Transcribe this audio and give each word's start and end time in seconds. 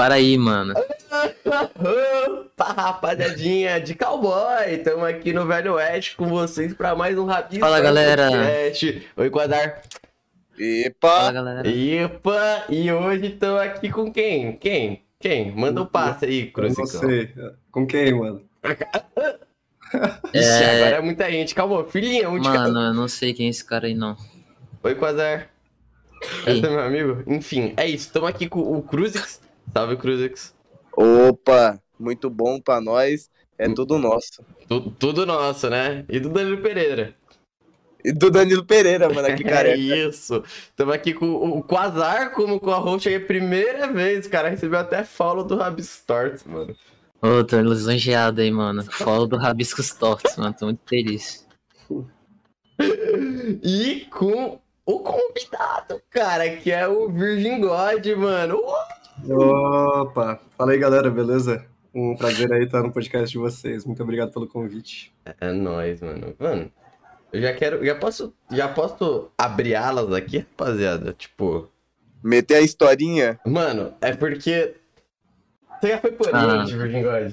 para 0.00 0.14
aí, 0.14 0.38
mano. 0.38 0.72
Opa, 1.44 2.72
rapaziadinha 2.72 3.78
de 3.78 3.94
cowboy, 3.94 4.64
estamos 4.70 5.04
aqui 5.04 5.30
no 5.30 5.46
Velho 5.46 5.74
Oeste 5.74 6.16
com 6.16 6.26
vocês 6.26 6.72
para 6.72 6.96
mais 6.96 7.18
um 7.18 7.26
Rabisco. 7.26 7.62
Fala, 7.62 7.82
galera. 7.82 8.30
Podcast. 8.30 9.08
Oi, 9.14 9.28
Quadar. 9.28 9.82
Epa! 10.58 11.08
Fala, 11.08 11.32
galera. 11.32 11.68
Epa, 11.68 12.64
e 12.70 12.90
hoje 12.90 13.26
estamos 13.26 13.60
aqui 13.60 13.90
com 13.90 14.10
quem? 14.10 14.56
Quem? 14.56 15.02
Quem? 15.18 15.52
Manda 15.54 15.82
o 15.82 15.84
um 15.84 15.86
passe 15.86 16.24
aí, 16.24 16.46
Cruzicão. 16.46 16.86
não 16.86 17.08
sei. 17.10 17.34
Com 17.70 17.86
quem, 17.86 18.14
mano? 18.14 18.40
Ixi, 20.32 20.62
É. 20.62 20.76
agora 20.76 20.96
é 20.96 21.00
muita 21.02 21.30
gente. 21.30 21.54
Calma, 21.54 21.84
filhinha, 21.84 22.30
onde 22.30 22.48
Mano, 22.48 22.80
eu 22.80 22.94
não 22.94 23.06
sei 23.06 23.34
quem 23.34 23.48
é 23.48 23.50
esse 23.50 23.62
cara 23.66 23.86
aí, 23.86 23.94
não. 23.94 24.16
Oi, 24.82 24.94
Quasar. 24.94 25.50
Esse 26.46 26.64
é 26.64 26.70
meu 26.70 26.80
amigo. 26.80 27.22
Enfim, 27.26 27.74
é 27.76 27.86
isso. 27.86 28.06
Estamos 28.06 28.30
aqui 28.30 28.48
com 28.48 28.60
o 28.60 28.80
Cruzix. 28.80 29.49
Salve, 29.72 29.96
Cruzix. 29.96 30.54
Opa! 30.96 31.80
Muito 31.98 32.28
bom 32.30 32.60
pra 32.60 32.80
nós. 32.80 33.28
É 33.58 33.68
tudo 33.72 33.98
nosso. 33.98 34.42
Tu- 34.68 34.90
tudo 34.98 35.26
nosso, 35.26 35.68
né? 35.68 36.04
E 36.08 36.18
do 36.18 36.30
Danilo 36.30 36.62
Pereira. 36.62 37.14
E 38.02 38.10
do 38.12 38.30
Danilo 38.30 38.64
Pereira, 38.64 39.08
mano, 39.10 39.28
aqui, 39.28 39.44
É 39.46 39.48
careca. 39.50 39.76
isso. 39.78 40.42
Estamos 40.46 40.94
aqui 40.94 41.12
com 41.12 41.26
o 41.26 41.58
o 41.58 41.62
Quasar 41.62 42.32
como 42.32 42.58
com 42.58 42.70
a 42.70 42.78
host 42.78 43.08
aí, 43.08 43.20
primeira 43.20 43.92
vez. 43.92 44.26
O 44.26 44.30
cara 44.30 44.48
recebeu 44.48 44.78
até 44.78 45.04
follow 45.04 45.44
do 45.44 45.56
Rabistorts, 45.56 46.44
mano. 46.44 46.74
Ô, 47.20 47.44
tô 47.44 47.60
lisonjeado 47.60 48.40
aí, 48.40 48.50
mano. 48.50 48.82
Follow 48.90 49.26
do 49.26 49.36
Rabiscos 49.36 49.90
Tortos, 49.92 50.34
mano. 50.36 50.54
Tô 50.58 50.64
muito 50.66 50.80
feliz. 50.88 51.46
E 53.62 54.06
com 54.10 54.58
o 54.86 55.00
convidado, 55.00 56.00
cara, 56.08 56.56
que 56.56 56.70
é 56.72 56.88
o 56.88 57.10
Virgin 57.10 57.60
God, 57.60 58.06
mano. 58.16 58.56
Uh! 58.56 58.99
Opa! 59.28 60.40
Fala 60.56 60.72
aí, 60.72 60.78
galera, 60.78 61.10
beleza? 61.10 61.64
Um 61.94 62.16
prazer 62.16 62.50
aí 62.52 62.64
estar 62.64 62.82
no 62.82 62.92
podcast 62.92 63.30
de 63.30 63.38
vocês. 63.38 63.84
Muito 63.84 64.02
obrigado 64.02 64.32
pelo 64.32 64.46
convite. 64.46 65.12
É 65.40 65.52
nóis, 65.52 66.00
mano. 66.00 66.34
Mano, 66.38 66.70
eu 67.32 67.40
já 67.42 67.52
quero. 67.52 67.84
Já 67.84 67.94
posso, 67.94 68.32
já 68.50 68.68
posso 68.68 69.30
abrir 69.36 69.74
alas 69.74 70.12
aqui, 70.12 70.38
rapaziada? 70.38 71.12
Tipo. 71.12 71.68
Meter 72.22 72.56
a 72.56 72.60
historinha. 72.60 73.38
Mano, 73.46 73.94
é 74.00 74.14
porque. 74.14 74.74
Você 75.80 75.88
já 75.88 75.98
foi 75.98 76.12
pro 76.12 76.34
Ah. 76.34 76.46
Oriente, 76.46 76.76
Virgin 76.76 77.02
God? 77.02 77.32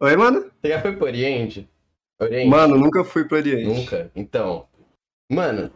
Oi, 0.00 0.16
mano? 0.16 0.50
Você 0.60 0.68
já 0.68 0.80
foi 0.80 0.96
pro 0.96 1.06
Oriente? 1.06 1.68
Oriente? 2.20 2.48
Mano, 2.48 2.76
nunca 2.78 3.04
fui 3.04 3.24
pro 3.24 3.36
Oriente. 3.36 3.66
Nunca? 3.66 4.10
Então. 4.14 4.66
Mano. 5.30 5.70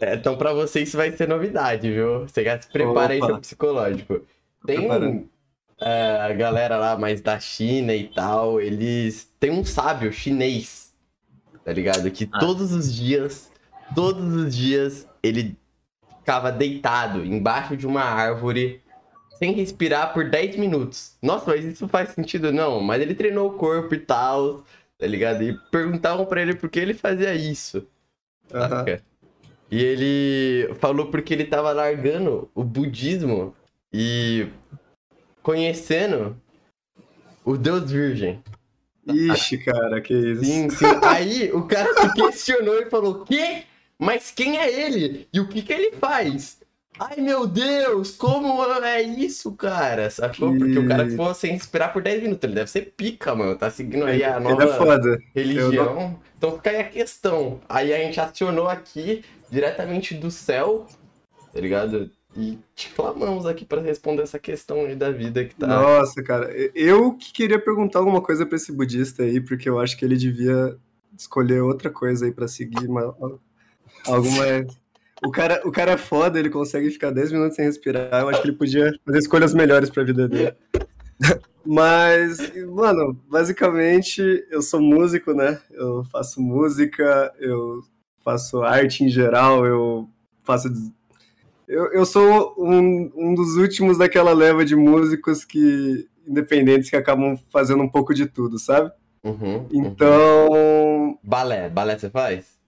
é, 0.00 0.14
Então, 0.14 0.36
pra 0.36 0.52
você 0.52 0.80
isso 0.80 0.96
vai 0.96 1.12
ser 1.12 1.28
novidade, 1.28 1.90
viu? 1.90 2.20
Você 2.20 2.42
já 2.44 2.60
se 2.60 2.68
prepara 2.70 3.12
aí 3.12 3.18
Opa. 3.18 3.26
seu 3.26 3.38
psicológico. 3.40 4.22
Tem 4.66 5.28
é, 5.80 6.18
a 6.20 6.32
galera 6.32 6.76
lá 6.76 6.96
mais 6.96 7.20
da 7.20 7.38
China 7.38 7.94
e 7.94 8.08
tal, 8.08 8.60
eles. 8.60 9.30
Tem 9.38 9.50
um 9.50 9.64
sábio 9.64 10.12
chinês, 10.12 10.94
tá 11.64 11.72
ligado? 11.72 12.10
Que 12.10 12.28
Ah. 12.32 12.38
todos 12.38 12.72
os 12.72 12.94
dias, 12.94 13.50
todos 13.94 14.32
os 14.34 14.54
dias, 14.54 15.06
ele 15.22 15.56
ficava 16.20 16.50
deitado 16.50 17.24
embaixo 17.24 17.76
de 17.76 17.86
uma 17.86 18.02
árvore 18.02 18.80
sem 19.38 19.52
respirar 19.52 20.14
por 20.14 20.30
10 20.30 20.56
minutos. 20.56 21.16
Nossa, 21.20 21.50
mas 21.50 21.64
isso 21.64 21.88
faz 21.88 22.10
sentido? 22.10 22.52
Não, 22.52 22.80
mas 22.80 23.02
ele 23.02 23.14
treinou 23.14 23.48
o 23.50 23.54
corpo 23.54 23.94
e 23.94 23.98
tal, 23.98 24.64
tá 24.96 25.06
ligado? 25.06 25.42
E 25.42 25.58
perguntavam 25.70 26.24
pra 26.24 26.40
ele 26.40 26.54
por 26.54 26.70
que 26.70 26.78
ele 26.78 26.94
fazia 26.94 27.34
isso. 27.34 27.86
Saca? 28.48 29.02
E 29.70 29.82
ele 29.82 30.72
falou 30.76 31.06
porque 31.10 31.34
ele 31.34 31.44
tava 31.44 31.72
largando 31.72 32.48
o 32.54 32.62
budismo 32.62 33.54
e 33.96 34.48
conhecendo 35.40 36.36
o 37.44 37.56
Deus 37.56 37.92
Virgem. 37.92 38.42
Ixi, 39.06 39.58
cara, 39.58 40.00
que 40.00 40.12
isso. 40.12 40.44
Sim, 40.44 40.68
sim. 40.68 40.84
Aí 41.02 41.52
o 41.52 41.62
cara 41.62 41.94
se 41.94 42.12
questionou 42.14 42.80
e 42.80 42.90
falou: 42.90 43.24
Quê? 43.24 43.62
Mas 43.96 44.32
quem 44.32 44.58
é 44.58 44.68
ele? 44.68 45.28
E 45.32 45.38
o 45.38 45.46
que 45.46 45.62
que 45.62 45.72
ele 45.72 45.92
faz? 45.92 46.58
Ai 46.98 47.16
meu 47.20 47.46
Deus, 47.46 48.12
como 48.12 48.62
é 48.84 49.02
isso, 49.02 49.52
cara? 49.52 50.10
Sacou? 50.10 50.56
Porque 50.56 50.78
o 50.78 50.88
cara 50.88 51.08
ficou 51.08 51.34
sem 51.34 51.52
respirar 51.52 51.92
por 51.92 52.02
10 52.02 52.22
minutos. 52.22 52.44
Ele 52.44 52.54
deve 52.54 52.70
ser 52.70 52.94
pica, 52.96 53.34
mano. 53.34 53.56
Tá 53.56 53.70
seguindo 53.70 54.06
aí 54.06 54.24
a 54.24 54.40
nova 54.40 54.64
é 54.64 54.66
foda. 54.76 55.18
religião. 55.34 56.18
Então 56.36 56.56
fica 56.56 56.70
aí 56.70 56.80
a 56.80 56.88
questão. 56.88 57.60
Aí 57.68 57.92
a 57.92 57.98
gente 57.98 58.20
acionou 58.20 58.68
aqui 58.68 59.24
diretamente 59.50 60.14
do 60.14 60.30
céu, 60.30 60.86
tá 61.52 61.60
ligado? 61.60 62.10
E 62.36 62.58
te 62.74 62.90
clamamos 62.90 63.46
aqui 63.46 63.64
pra 63.64 63.80
responder 63.80 64.22
essa 64.22 64.38
questão 64.38 64.84
aí 64.84 64.96
da 64.96 65.10
vida 65.10 65.44
que 65.44 65.54
tá. 65.54 65.66
Nossa, 65.66 66.22
cara. 66.22 66.50
Eu 66.74 67.12
que 67.14 67.32
queria 67.32 67.58
perguntar 67.58 68.00
alguma 68.00 68.20
coisa 68.20 68.44
pra 68.44 68.56
esse 68.56 68.72
budista 68.72 69.22
aí, 69.22 69.40
porque 69.40 69.68
eu 69.68 69.78
acho 69.78 69.96
que 69.96 70.04
ele 70.04 70.16
devia 70.16 70.76
escolher 71.16 71.60
outra 71.60 71.90
coisa 71.90 72.26
aí 72.26 72.32
pra 72.32 72.48
seguir. 72.48 72.88
Uma, 72.88 73.14
alguma. 74.06 74.44
O 75.24 75.30
cara, 75.30 75.62
o 75.64 75.70
cara 75.70 75.92
é 75.92 75.96
foda, 75.96 76.38
ele 76.38 76.50
consegue 76.50 76.90
ficar 76.90 77.10
10 77.10 77.32
minutos 77.32 77.56
sem 77.56 77.64
respirar. 77.64 78.22
Eu 78.22 78.28
acho 78.28 78.42
que 78.42 78.48
ele 78.48 78.56
podia 78.56 78.92
fazer 79.06 79.18
escolhas 79.18 79.54
melhores 79.54 79.88
pra 79.88 80.02
vida 80.02 80.28
dele. 80.28 80.54
Mas, 81.64 82.52
mano, 82.66 83.18
basicamente 83.30 84.44
eu 84.50 84.60
sou 84.60 84.82
músico, 84.82 85.32
né? 85.32 85.60
Eu 85.70 86.04
faço 86.04 86.42
música, 86.42 87.32
eu 87.38 87.80
faço 88.22 88.62
arte 88.62 89.04
em 89.04 89.08
geral, 89.08 89.64
eu 89.64 90.08
faço. 90.42 90.68
Eu, 91.66 91.92
eu 91.92 92.04
sou 92.06 92.54
um, 92.58 93.10
um 93.14 93.34
dos 93.34 93.56
últimos 93.56 93.98
daquela 93.98 94.32
leva 94.32 94.64
de 94.64 94.76
músicos 94.76 95.44
que 95.44 96.06
independentes 96.26 96.88
que 96.90 96.96
acabam 96.96 97.36
fazendo 97.50 97.82
um 97.82 97.88
pouco 97.88 98.14
de 98.14 98.26
tudo, 98.26 98.58
sabe? 98.58 98.90
Uhum, 99.22 99.56
uhum. 99.56 99.68
Então, 99.72 101.18
Balé, 101.22 101.68
balé 101.70 101.98
você 101.98 102.10
faz? 102.10 102.58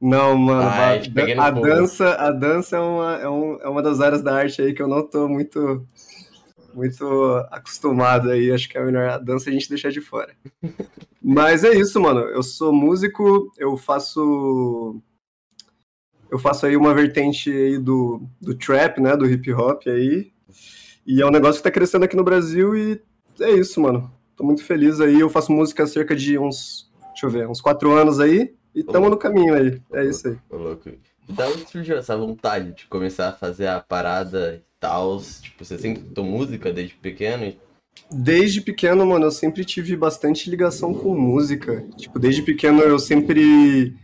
não, 0.00 0.36
mano, 0.36 0.68
Ai, 0.68 0.98
no 1.34 1.42
a 1.42 1.50
pulo. 1.52 1.62
dança, 1.66 2.14
a 2.14 2.30
dança 2.30 2.76
é 2.76 2.80
uma, 2.80 3.16
é, 3.16 3.28
um- 3.28 3.58
é 3.60 3.68
uma 3.68 3.82
das 3.82 4.00
áreas 4.00 4.22
da 4.22 4.34
arte 4.34 4.60
aí 4.62 4.74
que 4.74 4.82
eu 4.82 4.88
não 4.88 5.02
tô 5.06 5.28
muito 5.28 5.86
muito 6.74 7.04
acostumado 7.50 8.30
aí, 8.30 8.50
acho 8.50 8.68
que 8.68 8.76
é 8.76 8.84
melhor 8.84 9.08
a 9.08 9.18
dança 9.18 9.48
a 9.48 9.52
gente 9.52 9.68
deixar 9.68 9.90
de 9.90 10.00
fora. 10.00 10.34
Mas 11.22 11.64
é 11.64 11.72
isso, 11.72 12.00
mano. 12.00 12.20
Eu 12.20 12.42
sou 12.42 12.72
músico, 12.72 13.50
eu 13.56 13.76
faço 13.76 15.00
eu 16.34 16.38
faço 16.38 16.66
aí 16.66 16.76
uma 16.76 16.92
vertente 16.92 17.48
aí 17.48 17.78
do, 17.78 18.20
do 18.40 18.56
trap, 18.56 19.00
né, 19.00 19.16
do 19.16 19.24
hip 19.24 19.52
hop 19.52 19.86
aí. 19.86 20.32
E 21.06 21.22
é 21.22 21.24
um 21.26 21.30
negócio 21.30 21.60
que 21.60 21.62
tá 21.62 21.70
crescendo 21.70 22.04
aqui 22.04 22.16
no 22.16 22.24
Brasil 22.24 22.76
e 22.76 23.00
é 23.40 23.52
isso, 23.52 23.80
mano. 23.80 24.12
Tô 24.34 24.42
muito 24.42 24.64
feliz 24.64 25.00
aí. 25.00 25.20
Eu 25.20 25.30
faço 25.30 25.52
música 25.52 25.84
há 25.84 25.86
cerca 25.86 26.16
de 26.16 26.36
uns, 26.36 26.90
deixa 27.10 27.26
eu 27.26 27.30
ver, 27.30 27.48
uns 27.48 27.60
quatro 27.60 27.92
anos 27.92 28.18
aí 28.18 28.52
e 28.74 28.82
tamo 28.82 29.08
no 29.08 29.16
caminho 29.16 29.54
aí. 29.54 29.80
É 29.92 30.04
isso 30.04 30.26
aí. 30.26 30.36
Ô, 30.50 30.56
louco. 30.56 30.90
Da 31.28 31.46
onde 31.46 31.70
surgiu 31.70 31.96
essa 31.96 32.16
vontade 32.16 32.72
de 32.72 32.86
começar 32.86 33.28
a 33.28 33.32
fazer 33.32 33.68
a 33.68 33.78
parada 33.78 34.56
e 34.56 34.62
tal? 34.80 35.22
Tipo, 35.40 35.64
você 35.64 35.78
sempre 35.78 36.02
escutou 36.02 36.24
música 36.24 36.72
desde 36.72 36.96
pequeno? 36.96 37.54
Desde 38.10 38.60
pequeno, 38.60 39.06
mano, 39.06 39.26
eu 39.26 39.30
sempre 39.30 39.64
tive 39.64 39.96
bastante 39.96 40.50
ligação 40.50 40.92
com 40.92 41.16
música. 41.16 41.86
Tipo, 41.96 42.18
desde 42.18 42.42
pequeno 42.42 42.80
eu 42.80 42.98
sempre 42.98 43.94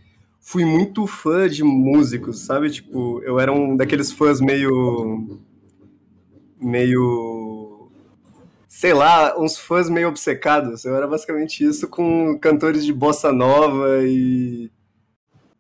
fui 0.41 0.65
muito 0.65 1.06
fã 1.06 1.49
de 1.49 1.62
músicos, 1.62 2.41
sabe? 2.41 2.71
Tipo, 2.71 3.23
eu 3.23 3.39
era 3.39 3.53
um 3.53 3.77
daqueles 3.77 4.11
fãs 4.12 4.41
meio. 4.41 5.39
meio. 6.61 7.91
sei 8.69 8.93
lá, 8.93 9.39
uns 9.39 9.56
fãs 9.59 9.89
meio 9.89 10.09
obcecados. 10.09 10.84
Eu 10.84 10.95
era 10.97 11.06
basicamente 11.06 11.65
isso 11.65 11.89
com 11.89 12.39
cantores 12.39 12.84
de 12.84 12.93
bossa 12.93 13.33
nova 13.33 14.03
e. 14.03 14.71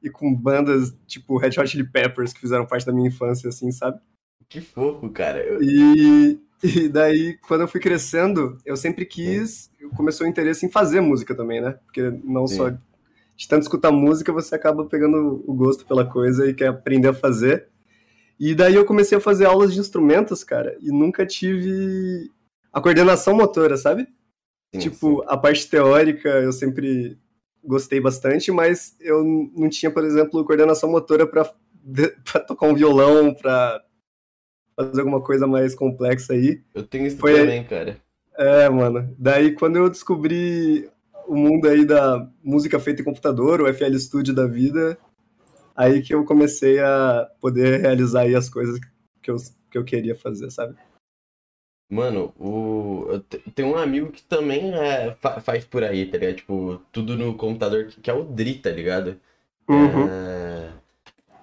e 0.02 0.10
com 0.10 0.34
bandas 0.34 0.94
tipo 1.06 1.36
Red 1.38 1.58
Hot 1.60 1.66
Chili 1.68 1.84
Peppers 1.84 2.32
que 2.32 2.40
fizeram 2.40 2.66
parte 2.66 2.86
da 2.86 2.92
minha 2.92 3.08
infância, 3.08 3.48
assim, 3.48 3.70
sabe? 3.70 4.00
Que 4.48 4.60
fofo, 4.60 5.08
cara. 5.10 5.38
Eu- 5.44 5.62
E, 5.62 6.40
e 6.62 6.88
daí, 6.88 7.38
quando 7.46 7.62
eu 7.62 7.68
fui 7.68 7.80
crescendo, 7.80 8.58
eu 8.66 8.76
sempre 8.76 9.04
quis. 9.06 9.70
Começou 9.96 10.26
o 10.26 10.30
interesse 10.30 10.64
em 10.66 10.70
fazer 10.70 11.00
música 11.00 11.34
também, 11.34 11.60
né? 11.60 11.72
Porque 11.84 12.10
não 12.24 12.46
Sim. 12.46 12.56
só 12.56 12.72
de 13.40 13.48
tanto 13.48 13.62
escutar 13.62 13.90
música, 13.90 14.30
você 14.34 14.54
acaba 14.54 14.84
pegando 14.84 15.42
o 15.46 15.54
gosto 15.54 15.86
pela 15.86 16.04
coisa 16.04 16.46
e 16.46 16.52
quer 16.52 16.66
aprender 16.66 17.08
a 17.08 17.14
fazer. 17.14 17.68
E 18.38 18.54
daí 18.54 18.74
eu 18.74 18.84
comecei 18.84 19.16
a 19.16 19.20
fazer 19.20 19.46
aulas 19.46 19.72
de 19.72 19.80
instrumentos, 19.80 20.44
cara, 20.44 20.76
e 20.78 20.92
nunca 20.92 21.24
tive 21.24 22.30
a 22.70 22.82
coordenação 22.82 23.34
motora, 23.34 23.78
sabe? 23.78 24.06
sim, 24.74 24.78
tipo, 24.78 25.22
a 25.26 25.38
parte 25.38 25.70
teórica 25.70 26.28
eu 26.28 26.52
sempre 26.52 27.16
gostei 27.64 27.98
bastante, 27.98 28.52
mas 28.52 28.94
eu 29.00 29.24
não 29.56 29.70
tinha, 29.70 29.90
por 29.90 30.04
exemplo, 30.04 30.44
coordenação 30.44 30.90
motora 30.90 31.26
para 31.26 31.50
tocar 32.46 32.66
um 32.66 32.74
violão, 32.74 33.32
para 33.32 33.82
fazer 34.76 35.00
alguma 35.00 35.22
coisa 35.22 35.46
mais 35.46 35.74
complexa 35.74 36.34
aí. 36.34 36.62
eu 36.74 36.86
tenho 36.86 37.06
isso 37.06 37.16
Foi- 37.16 37.40
também, 37.40 37.64
cara. 37.64 37.96
É, 38.36 38.68
mano. 38.68 39.14
Daí 39.18 39.52
quando 39.52 39.76
eu 39.76 39.88
descobri 39.88 40.90
o 41.30 41.36
mundo 41.36 41.68
aí 41.68 41.84
da 41.84 42.28
música 42.42 42.80
feita 42.80 43.02
em 43.02 43.04
computador, 43.04 43.60
o 43.60 43.68
FL 43.68 43.96
Studio 43.98 44.34
da 44.34 44.46
vida, 44.46 44.98
aí 45.76 46.02
que 46.02 46.12
eu 46.14 46.24
comecei 46.24 46.80
a 46.80 47.30
poder 47.40 47.80
realizar 47.80 48.22
aí 48.22 48.34
as 48.34 48.50
coisas 48.50 48.80
que 49.22 49.30
eu, 49.30 49.36
que 49.70 49.78
eu 49.78 49.84
queria 49.84 50.16
fazer, 50.16 50.50
sabe? 50.50 50.76
Mano, 51.88 52.32
o... 52.38 53.06
eu 53.10 53.20
te- 53.20 53.38
tenho 53.52 53.70
um 53.70 53.76
amigo 53.76 54.10
que 54.10 54.22
também 54.22 54.72
é, 54.74 55.14
fa- 55.20 55.40
faz 55.40 55.64
por 55.64 55.82
aí, 55.84 56.06
tá 56.06 56.18
ligado? 56.18 56.36
Tipo, 56.36 56.82
tudo 56.92 57.16
no 57.16 57.36
computador, 57.36 57.86
que, 57.86 58.00
que 58.00 58.10
é 58.10 58.14
o 58.14 58.24
Dri, 58.24 58.58
tá 58.58 58.70
ligado? 58.70 59.20
Uhum. 59.68 60.06
É, 60.08 60.72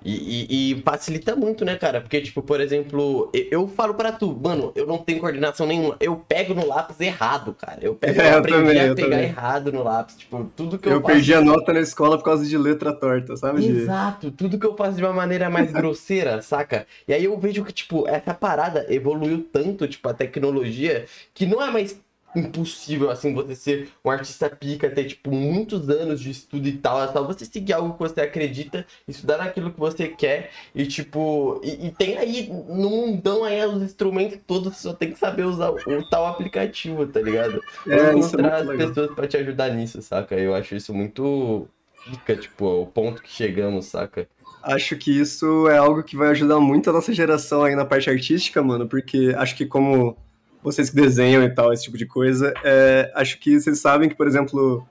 E, 0.05 0.71
e- 0.71 0.71
e 0.79 0.81
facilita 0.83 1.35
muito, 1.35 1.65
né, 1.65 1.75
cara? 1.75 1.99
Porque, 1.99 2.21
tipo, 2.21 2.41
por 2.41 2.61
exemplo, 2.61 3.29
eu, 3.33 3.47
eu 3.51 3.67
falo 3.67 3.94
pra 3.95 4.11
tu, 4.11 4.33
mano, 4.41 4.71
eu 4.75 4.85
não 4.85 4.99
tenho 4.99 5.19
coordenação 5.19 5.65
nenhuma. 5.65 5.97
Eu 5.99 6.15
pego 6.17 6.53
no 6.53 6.65
lápis 6.65 6.99
errado, 7.01 7.53
cara. 7.59 7.79
Eu, 7.81 7.95
pego, 7.95 8.19
É, 8.21 8.33
eu 8.33 8.38
aprendi 8.38 8.57
também, 8.59 8.79
a 8.79 8.95
pegar 8.95 9.09
também. 9.09 9.23
errado 9.23 9.71
no 9.71 9.83
lápis. 9.83 10.15
Tipo, 10.15 10.49
tudo 10.55 10.77
que 10.79 10.88
eu, 10.88 10.94
Eu 10.94 11.01
faço. 11.01 11.13
perdi 11.13 11.33
a 11.33 11.41
nota 11.41 11.73
na 11.73 11.79
escola 11.81 12.17
por 12.17 12.23
causa 12.23 12.45
de 12.45 12.57
letra 12.57 12.94
torta, 12.94 13.35
sabe? 13.35 13.65
Exato, 13.65 14.31
tudo 14.31 14.57
que 14.59 14.65
eu 14.65 14.75
faço 14.77 14.95
de 14.97 15.03
uma 15.03 15.13
maneira 15.13 15.49
mais 15.49 15.71
grosseira, 15.73 16.41
saca? 16.41 16.85
E 17.07 17.13
aí 17.13 17.25
eu 17.25 17.38
vejo 17.38 17.65
que, 17.65 17.73
tipo, 17.73 18.07
essa 18.07 18.33
parada 18.33 18.85
evoluiu 18.89 19.44
tanto, 19.51 19.88
tipo, 19.88 20.07
a 20.07 20.13
tecnologia, 20.13 21.05
que 21.33 21.45
não 21.45 21.61
é 21.61 21.69
mais 21.71 21.99
impossível, 22.38 23.10
assim, 23.10 23.34
você 23.34 23.56
ser 23.56 23.89
um 24.04 24.10
artista 24.10 24.50
pica, 24.50 24.89
ter, 24.89 25.06
tipo, 25.06 25.31
muitos 25.31 25.89
anos 25.89 26.19
de 26.19 26.30
estudo 26.30 26.68
e 26.68 26.74
tal, 26.74 27.04
é 27.04 27.07
só 27.07 27.24
você 27.24 27.45
seguir 27.45 27.74
algo 27.74 27.94
que 27.94 28.00
você 28.00 28.22
acredita, 28.22 28.86
estudar 29.07 29.38
naquilo 29.38 29.72
que 29.72 29.80
você 29.80 30.07
quer, 30.07 30.51
e, 30.74 30.86
tipo, 30.86 31.60
e, 31.63 31.88
e 31.88 31.92
tem 31.92 32.18
aí, 32.18 32.48
no 32.50 32.89
mundão 32.89 33.44
aí, 33.44 33.66
os 33.66 33.81
instrumentos 33.81 34.39
todos, 34.45 34.75
você 34.75 34.84
só 34.84 34.94
tem 34.94 35.12
que 35.12 35.19
saber 35.19 35.44
usar 35.44 35.69
o, 35.69 35.75
o 35.75 36.10
tal 36.10 36.25
aplicativo, 36.25 37.06
tá 37.07 37.22
ligado? 37.22 37.62
É, 37.88 37.95
é 37.95 38.13
encontrar 38.13 38.56
as 38.56 38.66
muito 38.66 38.78
legal. 38.78 38.88
pessoas 38.90 39.16
pra 39.16 39.28
te 39.28 39.38
ajudar 39.38 39.69
nisso, 39.69 40.01
saca? 40.01 40.36
Eu 40.36 40.54
acho 40.54 40.75
isso 40.75 40.94
muito 40.94 41.68
pica, 42.06 42.36
tipo, 42.36 42.66
o 42.66 42.86
ponto 42.86 43.22
que 43.22 43.30
chegamos, 43.30 43.86
saca? 43.86 44.28
Acho 44.63 44.98
que 44.98 45.12
isso 45.12 45.68
é 45.69 45.78
algo 45.78 46.04
que 46.04 46.18
vai 46.18 46.30
ajudar 46.30 46.60
muito 46.60 46.90
a 46.90 46.94
nossa 46.94 47.13
geração 47.13 47.63
aí 47.63 47.75
na 47.75 47.86
parte 47.86 48.10
artística, 48.10 48.62
mano, 48.62 48.88
porque 48.88 49.33
acho 49.38 49.56
que 49.56 49.66
como 49.66 50.18
vocês 50.63 50.89
que 50.89 50.95
desenham 50.95 51.44
e 51.44 51.50
tal, 51.50 51.71
esse 51.71 51.83
tipo 51.83 51.98
de 51.98 52.06
coisa, 52.06 52.54
é, 52.63 53.12
acho 53.15 53.39
que 53.39 53.59
vocês 53.59 53.80
sabem 53.80 54.09
que, 54.09 54.15
por 54.15 54.27
exemplo, 54.27 54.86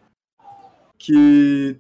que 0.98 1.78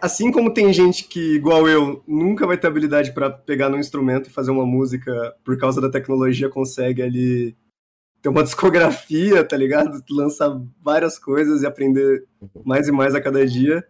assim 0.00 0.30
como 0.30 0.52
tem 0.52 0.72
gente 0.72 1.04
que, 1.04 1.34
igual 1.34 1.68
eu, 1.68 2.02
nunca 2.06 2.46
vai 2.46 2.56
ter 2.56 2.66
habilidade 2.66 3.12
pra 3.12 3.30
pegar 3.30 3.68
num 3.68 3.78
instrumento 3.78 4.28
e 4.28 4.32
fazer 4.32 4.50
uma 4.50 4.66
música 4.66 5.34
por 5.44 5.58
causa 5.58 5.80
da 5.80 5.90
tecnologia, 5.90 6.48
consegue 6.48 7.02
ali 7.02 7.56
ter 8.22 8.28
uma 8.28 8.42
discografia, 8.44 9.44
tá 9.44 9.56
ligado? 9.56 10.02
Lançar 10.10 10.60
várias 10.82 11.18
coisas 11.18 11.62
e 11.62 11.66
aprender 11.66 12.24
mais 12.64 12.88
e 12.88 12.92
mais 12.92 13.14
a 13.14 13.20
cada 13.20 13.44
dia. 13.46 13.84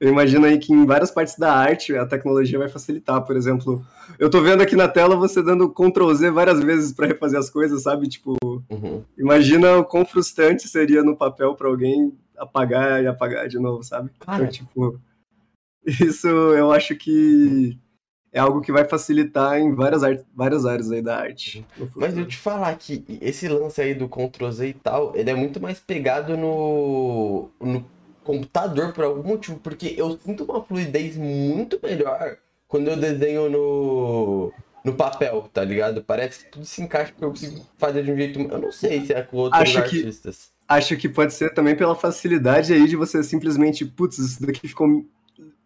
Eu 0.00 0.08
imagino 0.08 0.46
aí 0.46 0.58
que 0.58 0.72
em 0.72 0.86
várias 0.86 1.10
partes 1.10 1.36
da 1.36 1.52
arte 1.54 1.94
a 1.94 2.06
tecnologia 2.06 2.58
vai 2.58 2.68
facilitar. 2.70 3.20
Por 3.22 3.36
exemplo, 3.36 3.84
eu 4.18 4.30
tô 4.30 4.40
vendo 4.40 4.62
aqui 4.62 4.74
na 4.74 4.88
tela 4.88 5.14
você 5.14 5.42
dando 5.42 5.68
Ctrl 5.68 6.12
Z 6.14 6.30
várias 6.30 6.58
vezes 6.60 6.92
pra 6.92 7.06
refazer 7.06 7.38
as 7.38 7.50
coisas, 7.50 7.82
sabe? 7.82 8.08
Tipo, 8.08 8.34
Uhum. 8.70 9.04
imagina 9.18 9.76
o 9.76 9.84
quão 9.84 10.06
frustrante 10.06 10.66
seria 10.68 11.02
no 11.02 11.14
papel 11.16 11.54
pra 11.54 11.68
alguém 11.68 12.12
apagar 12.38 13.02
e 13.02 13.06
apagar 13.06 13.46
de 13.46 13.58
novo, 13.58 13.82
sabe? 13.82 14.08
Cara. 14.20 14.38
Então, 14.44 14.50
tipo, 14.50 14.98
isso 15.84 16.26
eu 16.28 16.72
acho 16.72 16.96
que 16.96 17.76
é 18.32 18.38
algo 18.40 18.62
que 18.62 18.72
vai 18.72 18.84
facilitar 18.88 19.58
em 19.58 19.74
várias, 19.74 20.02
ar- 20.02 20.24
várias 20.34 20.64
áreas 20.64 20.90
aí 20.90 21.02
da 21.02 21.18
arte. 21.18 21.66
no 21.76 21.86
Mas 21.96 22.16
eu 22.16 22.24
te 22.26 22.38
falar 22.38 22.74
que 22.76 23.04
esse 23.20 23.46
lance 23.48 23.82
aí 23.82 23.92
do 23.94 24.08
Ctrl 24.08 24.50
Z 24.50 24.66
e 24.68 24.72
tal, 24.72 25.12
ele 25.14 25.28
é 25.28 25.34
muito 25.34 25.60
mais 25.60 25.78
pegado 25.78 26.36
no, 26.38 27.50
no 27.60 27.84
computador 28.24 28.92
por 28.92 29.04
algum 29.04 29.22
motivo, 29.28 29.58
porque 29.58 29.94
eu 29.96 30.18
sinto 30.24 30.44
uma 30.44 30.62
fluidez 30.62 31.16
muito 31.16 31.78
melhor 31.82 32.36
quando 32.68 32.88
eu 32.88 32.96
desenho 32.96 33.50
no, 33.50 34.52
no 34.84 34.94
papel, 34.94 35.48
tá 35.52 35.64
ligado? 35.64 36.02
Parece 36.04 36.44
que 36.44 36.50
tudo 36.52 36.64
se 36.64 36.82
encaixa 36.82 37.12
porque 37.12 37.24
eu 37.24 37.30
consigo 37.30 37.66
fazer 37.78 38.04
de 38.04 38.12
um 38.12 38.16
jeito. 38.16 38.38
Eu 38.40 38.58
não 38.58 38.72
sei 38.72 39.04
se 39.04 39.12
é 39.12 39.22
com 39.22 39.36
outros 39.38 39.60
Acho 39.62 39.72
que- 39.74 39.96
artistas. 39.98 40.50
Acho 40.68 40.96
que 40.96 41.08
pode 41.08 41.34
ser 41.34 41.52
também 41.52 41.74
pela 41.74 41.96
facilidade 41.96 42.72
aí 42.72 42.86
de 42.86 42.94
você 42.94 43.24
simplesmente, 43.24 43.84
putz, 43.84 44.18
isso 44.18 44.40
daqui 44.46 44.68
ficou 44.68 44.86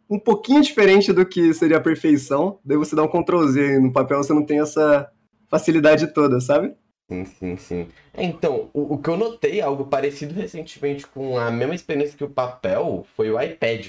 um 0.09 0.19
pouquinho 0.19 0.63
diferente 0.63 1.13
do 1.13 1.27
que 1.27 1.53
seria 1.53 1.77
a 1.77 1.81
perfeição. 1.81 2.59
Daí 2.65 2.79
você 2.79 2.97
dá 2.97 3.03
um 3.03 3.09
Ctrl 3.09 3.47
Z 3.49 3.79
no 3.81 3.93
papel 3.93 4.17
você 4.23 4.33
não 4.33 4.47
tem 4.47 4.61
essa 4.61 5.11
facilidade 5.51 6.07
toda, 6.15 6.41
sabe? 6.41 6.75
Sim, 7.11 7.25
sim, 7.27 7.57
sim. 7.57 7.89
Então, 8.15 8.71
o, 8.73 8.95
o 8.95 8.99
que 9.03 9.09
eu 9.11 9.17
notei, 9.17 9.61
algo 9.61 9.87
parecido 9.87 10.33
recentemente 10.35 11.07
com 11.07 11.37
a 11.39 11.51
mesma 11.51 11.75
experiência 11.75 12.17
que 12.17 12.25
o 12.25 12.31
papel, 12.31 13.05
foi 13.15 13.31
o 13.31 13.41
iPad. 13.41 13.87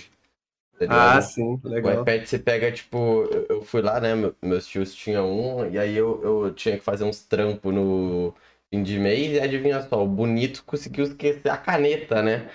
tá 0.79 0.85
ligado? 0.85 1.17
Ah, 1.17 1.21
sim, 1.21 1.59
O 1.81 1.91
legal. 1.91 1.91
iPad 1.91 2.25
você 2.25 2.39
pega, 2.39 2.71
tipo, 2.71 2.97
eu, 3.31 3.47
eu 3.49 3.63
fui 3.63 3.81
lá, 3.81 3.99
né? 4.01 4.15
meu- 4.15 4.35
meus 4.43 4.67
tios 4.67 4.95
tinham 4.95 5.29
um, 5.31 5.69
e 5.71 5.79
aí 5.79 5.95
eu, 5.95 6.21
eu 6.23 6.53
tinha 6.55 6.77
que 6.77 6.83
fazer 6.83 7.05
uns 7.05 7.23
trampos 7.25 7.73
no 7.73 8.33
fim 8.71 8.83
de 8.83 8.99
mês, 8.99 9.33
e 9.33 9.39
adivinha 9.41 9.81
só, 9.83 10.03
o 10.03 10.07
bonito 10.07 10.63
conseguiu 10.65 11.05
esquecer 11.05 11.49
a 11.49 11.57
caneta, 11.57 12.21
né? 12.23 12.49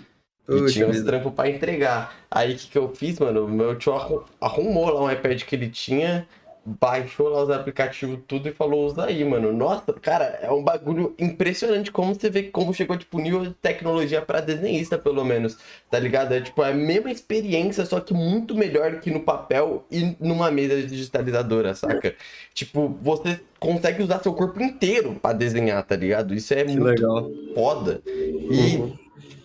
E 0.50 0.62
tinha 0.62 0.88
uns 0.88 1.02
trampos 1.02 1.32
pra 1.32 1.48
entregar. 1.48 2.14
Aí 2.30 2.54
o 2.54 2.58
que, 2.58 2.68
que 2.68 2.78
eu 2.78 2.94
fiz, 2.94 3.18
mano? 3.20 3.44
O 3.46 3.48
meu 3.48 3.78
tio 3.78 3.94
arru- 3.94 4.24
arrumou 4.40 4.90
lá 4.90 5.02
um 5.04 5.10
iPad 5.10 5.42
que 5.44 5.54
ele 5.54 5.70
tinha, 5.70 6.26
baixou 6.64 7.28
lá 7.28 7.42
os 7.42 7.50
aplicativos 7.50 8.18
tudo 8.28 8.48
e 8.48 8.52
falou, 8.52 8.86
usa 8.86 9.06
aí, 9.06 9.24
mano. 9.24 9.52
Nossa, 9.52 9.92
cara, 9.94 10.38
é 10.42 10.50
um 10.50 10.62
bagulho 10.62 11.14
impressionante 11.18 11.90
como 11.90 12.14
você 12.14 12.28
vê 12.28 12.44
como 12.44 12.74
chegou, 12.74 12.96
tipo, 12.96 13.18
nível 13.18 13.42
de 13.42 13.54
tecnologia 13.54 14.20
pra 14.22 14.40
desenhista, 14.40 14.98
pelo 14.98 15.24
menos, 15.24 15.56
tá 15.90 15.98
ligado? 15.98 16.32
É 16.32 16.40
tipo, 16.40 16.62
é 16.62 16.70
a 16.70 16.74
mesma 16.74 17.10
experiência, 17.10 17.84
só 17.86 18.00
que 18.00 18.12
muito 18.12 18.54
melhor 18.54 19.00
que 19.00 19.10
no 19.10 19.20
papel 19.20 19.84
e 19.90 20.16
numa 20.20 20.50
mesa 20.50 20.82
digitalizadora, 20.82 21.74
saca? 21.74 22.14
Tipo, 22.52 22.88
você 23.00 23.40
consegue 23.58 24.02
usar 24.02 24.18
seu 24.22 24.34
corpo 24.34 24.60
inteiro 24.60 25.14
pra 25.22 25.32
desenhar, 25.32 25.82
tá 25.84 25.96
ligado? 25.96 26.34
Isso 26.34 26.52
é 26.52 26.64
Que 26.64 26.72
muito 26.72 26.84
legal. 26.84 27.30
foda. 27.54 28.02
E 28.06 28.76
Uhum. 28.76 28.98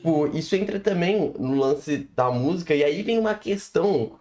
Tipo, 0.05 0.37
isso 0.37 0.55
entra 0.55 0.79
também 0.79 1.33
no 1.39 1.55
lance 1.57 2.07
da 2.15 2.29
música, 2.29 2.75
e 2.75 2.83
aí 2.83 3.01
vem 3.01 3.17
uma 3.17 3.33
questão 3.33 4.19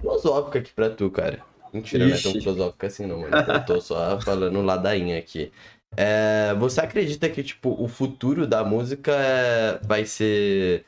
filosófica 0.00 0.58
aqui 0.60 0.72
pra 0.72 0.88
tu, 0.88 1.10
cara. 1.10 1.40
Mentira, 1.72 2.08
não 2.08 2.16
é 2.16 2.18
tão 2.18 2.34
Ixi. 2.34 2.38
filosófica 2.38 2.86
assim 2.86 3.06
não, 3.06 3.20
mano. 3.20 3.42
Eu 3.46 3.60
tô 3.60 3.80
só 3.80 4.20
falando 4.22 4.62
ladainha 4.62 5.18
aqui. 5.18 5.52
É, 5.96 6.54
você 6.54 6.80
acredita 6.80 7.28
que, 7.28 7.42
tipo, 7.42 7.70
o 7.82 7.88
futuro 7.88 8.46
da 8.46 8.64
música 8.64 9.12
é- 9.12 9.78
vai 9.86 10.04
ser... 10.06 10.84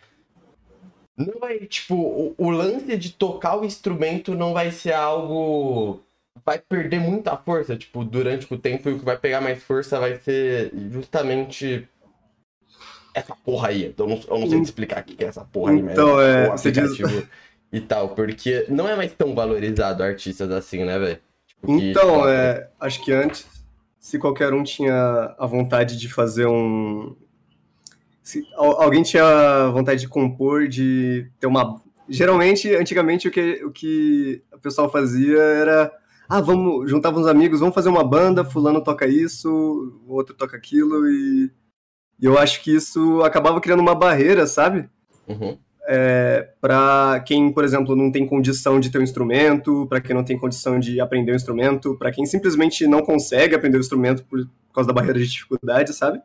Não 1.16 1.38
vai, 1.38 1.58
tipo, 1.66 1.94
o, 1.94 2.34
o 2.38 2.50
lance 2.50 2.96
de 2.96 3.12
tocar 3.12 3.56
o 3.58 3.64
instrumento 3.64 4.34
não 4.34 4.52
vai 4.52 4.70
ser 4.70 4.92
algo... 4.94 6.00
Vai 6.44 6.58
perder 6.58 7.00
muita 7.00 7.36
força, 7.36 7.76
tipo, 7.76 8.04
durante 8.04 8.52
o 8.52 8.58
tempo, 8.58 8.88
e 8.88 8.92
o 8.94 8.98
que 8.98 9.04
vai 9.04 9.18
pegar 9.18 9.40
mais 9.40 9.62
força 9.62 10.00
vai 10.00 10.16
ser 10.16 10.72
justamente 10.90 11.86
essa 13.14 13.34
porra 13.34 13.68
aí. 13.68 13.94
Eu 13.96 14.06
não, 14.06 14.20
eu 14.28 14.38
não 14.38 14.46
sei 14.46 14.60
te 14.60 14.64
explicar 14.66 15.02
o 15.02 15.04
que 15.04 15.22
é 15.24 15.28
essa 15.28 15.44
porra 15.44 15.72
aí, 15.72 15.82
mas 15.82 15.92
Então, 15.92 16.20
é, 16.20 16.50
você 16.50 16.70
diz- 16.70 16.98
e 17.72 17.80
tal, 17.80 18.10
porque 18.14 18.66
não 18.68 18.88
é 18.88 18.96
mais 18.96 19.12
tão 19.12 19.34
valorizado 19.34 20.02
artistas 20.02 20.50
assim, 20.50 20.84
né, 20.84 20.98
velho? 20.98 21.18
Tipo, 21.46 21.66
que 21.78 21.90
Então, 21.90 22.14
toca- 22.20 22.30
é, 22.32 22.70
acho 22.80 23.04
que 23.04 23.12
antes, 23.12 23.46
se 23.98 24.18
qualquer 24.18 24.52
um 24.52 24.62
tinha 24.64 25.34
a 25.38 25.46
vontade 25.46 25.96
de 25.98 26.08
fazer 26.08 26.46
um. 26.46 27.14
Se 28.22 28.42
al- 28.54 28.82
alguém 28.82 29.02
tinha 29.02 29.68
vontade 29.72 30.00
de 30.00 30.08
compor, 30.08 30.68
de 30.68 31.30
ter 31.38 31.46
uma. 31.46 31.80
Geralmente, 32.08 32.74
antigamente, 32.74 33.28
o 33.28 33.30
que, 33.30 33.64
o 33.64 33.70
que 33.70 34.42
o 34.52 34.58
pessoal 34.58 34.90
fazia 34.90 35.38
era. 35.38 35.92
Ah, 36.28 36.40
vamos, 36.40 36.88
juntava 36.88 37.18
uns 37.18 37.26
amigos, 37.26 37.58
vamos 37.60 37.74
fazer 37.74 37.88
uma 37.88 38.04
banda, 38.04 38.44
fulano 38.44 38.82
toca 38.82 39.06
isso, 39.06 39.50
o 40.06 40.14
outro 40.14 40.32
toca 40.34 40.56
aquilo, 40.56 41.08
e, 41.08 41.50
e 42.20 42.24
eu 42.24 42.38
acho 42.38 42.62
que 42.62 42.72
isso 42.72 43.20
acabava 43.22 43.60
criando 43.60 43.80
uma 43.80 43.96
barreira, 43.96 44.46
sabe? 44.46 44.88
Uhum, 45.26 45.58
para 46.60 47.20
quem, 47.26 47.50
por 47.52 47.64
exemplo, 47.64 47.96
não 47.96 48.10
tem 48.12 48.26
condição 48.26 48.78
de 48.78 48.90
ter 48.90 48.98
um 48.98 49.02
instrumento, 49.02 49.86
para 49.88 50.00
quem 50.00 50.14
não 50.14 50.24
tem 50.24 50.38
condição 50.38 50.78
de 50.78 51.00
aprender 51.00 51.32
um 51.32 51.36
instrumento, 51.36 51.96
para 51.96 52.12
quem 52.12 52.24
simplesmente 52.26 52.86
não 52.86 53.02
consegue 53.02 53.54
aprender 53.54 53.76
o 53.76 53.80
instrumento 53.80 54.24
por 54.24 54.46
causa 54.72 54.88
da 54.88 54.94
barreira 54.94 55.18
de 55.18 55.26
dificuldade, 55.26 55.92
sabe? 55.92 56.20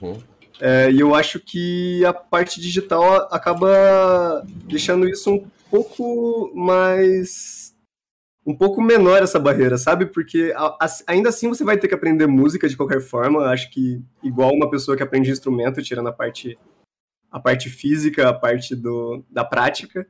uhum. 0.00 0.16
É, 0.60 0.90
e 0.92 1.00
eu 1.00 1.12
acho 1.14 1.40
que 1.40 2.04
a 2.04 2.12
parte 2.12 2.60
digital 2.60 3.26
acaba 3.32 4.44
deixando 4.68 5.08
isso 5.08 5.30
um 5.32 5.44
pouco 5.70 6.52
mais. 6.54 7.74
um 8.46 8.54
pouco 8.54 8.80
menor 8.82 9.22
essa 9.22 9.38
barreira, 9.38 9.78
sabe? 9.78 10.06
Porque 10.06 10.52
a- 10.56 10.76
a- 10.80 10.86
ainda 11.06 11.28
assim 11.28 11.48
você 11.48 11.62
vai 11.64 11.78
ter 11.78 11.86
que 11.88 11.94
aprender 11.94 12.26
música 12.26 12.68
de 12.68 12.76
qualquer 12.76 13.00
forma. 13.00 13.40
Eu 13.40 13.46
Acho 13.46 13.70
que 13.70 14.00
igual 14.22 14.52
uma 14.52 14.68
pessoa 14.70 14.96
que 14.96 15.02
aprende 15.02 15.30
instrumento, 15.30 15.80
tirando 15.82 16.08
a 16.08 16.12
parte, 16.12 16.58
a 17.32 17.40
parte 17.40 17.70
física, 17.70 18.28
a 18.28 18.34
parte 18.34 18.76
do, 18.76 19.24
da 19.30 19.44
prática. 19.44 20.06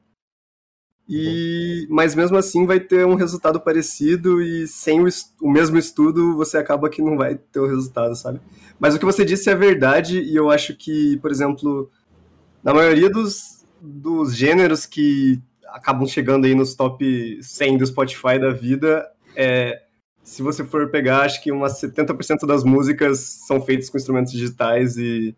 E, 1.09 1.87
mas 1.91 2.15
mesmo 2.15 2.37
assim 2.37 2.67
vai 2.67 2.81
ter 2.81 3.07
um 3.07 3.15
resultado 3.15 3.61
parecido 3.61 4.41
e 4.43 4.67
sem 4.67 5.01
o, 5.01 5.09
o 5.41 5.51
mesmo 5.51 5.77
estudo 5.77 6.37
você 6.37 6.57
acaba 6.59 6.89
que 6.89 7.03
não 7.03 7.17
vai 7.17 7.37
ter 7.37 7.61
o 7.61 7.67
resultado, 7.67 8.17
sabe? 8.17 8.41
Mas 8.79 8.95
o 8.95 8.99
que 8.99 9.05
você 9.05 9.25
disse 9.25 9.51
é 9.51 9.55
verdade, 9.55 10.21
e 10.21 10.35
eu 10.35 10.51
acho 10.51 10.75
que, 10.75 11.17
por 11.19 11.31
exemplo, 11.31 11.91
na 12.63 12.73
maioria 12.73 13.11
dos, 13.11 13.65
dos 13.81 14.35
gêneros 14.35 14.87
que 14.87 15.41
acabam 15.69 16.07
chegando 16.07 16.47
aí 16.47 16.55
nos 16.55 16.75
top 16.75 17.39
100 17.43 17.79
do 17.79 17.87
Spotify 17.87 18.39
da 18.41 18.51
vida, 18.51 19.09
é, 19.37 19.83
se 20.23 20.43
você 20.43 20.65
for 20.65 20.89
pegar, 20.91 21.23
acho 21.23 21.43
que 21.43 21.51
umas 21.51 21.81
70% 21.81 22.47
das 22.47 22.65
músicas 22.65 23.19
são 23.47 23.61
feitas 23.61 23.91
com 23.91 23.99
instrumentos 23.99 24.33
digitais 24.33 24.97
e 24.97 25.37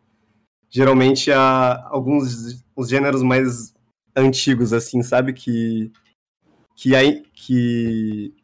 geralmente 0.75 1.31
há 1.31 1.87
alguns 1.89 2.65
os 2.75 2.89
gêneros 2.89 3.23
mais 3.23 3.73
antigos, 4.17 4.73
assim, 4.73 5.03
sabe? 5.03 5.33
Que, 5.33 5.93
que, 6.75 6.97
aí, 6.97 7.23
que, 7.33 8.35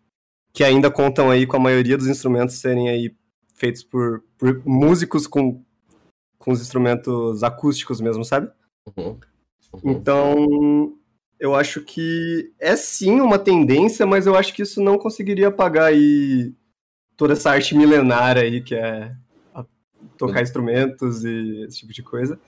que 0.53 0.63
ainda 0.63 0.89
contam 0.91 1.29
aí 1.29 1.45
com 1.45 1.57
a 1.57 1.61
maioria 1.61 1.97
dos 1.97 2.07
instrumentos 2.07 2.55
serem 2.55 2.89
aí 2.89 3.13
feitos 3.55 3.83
por, 3.83 4.23
por 4.39 4.63
músicos 4.65 5.27
com, 5.27 5.61
com 6.39 6.53
os 6.53 6.61
instrumentos 6.61 7.43
acústicos 7.43 8.01
mesmo, 8.01 8.25
sabe? 8.25 8.49
Uhum. 8.97 9.19
Uhum. 9.73 9.91
Então, 9.91 10.97
eu 11.39 11.57
acho 11.57 11.83
que 11.83 12.53
é 12.61 12.77
sim 12.77 13.21
uma 13.21 13.41
tendência, 13.41 14.07
mas 14.07 14.29
eu 14.29 14.37
acho 14.37 14.55
que 14.55 14.63
isso 14.63 14.81
não 14.81 14.99
conseguiria 14.99 15.49
apagar 15.49 15.87
aí 15.87 16.55
toda 17.17 17.33
essa 17.33 17.51
arte 17.51 17.75
milenária 17.75 18.43
aí 18.43 18.63
que 18.63 18.75
é 18.75 19.15
tocar 20.17 20.43
instrumentos 20.43 21.25
e 21.25 21.65
esse 21.67 21.79
tipo 21.79 21.93
de 21.93 22.03
coisa. 22.03 22.39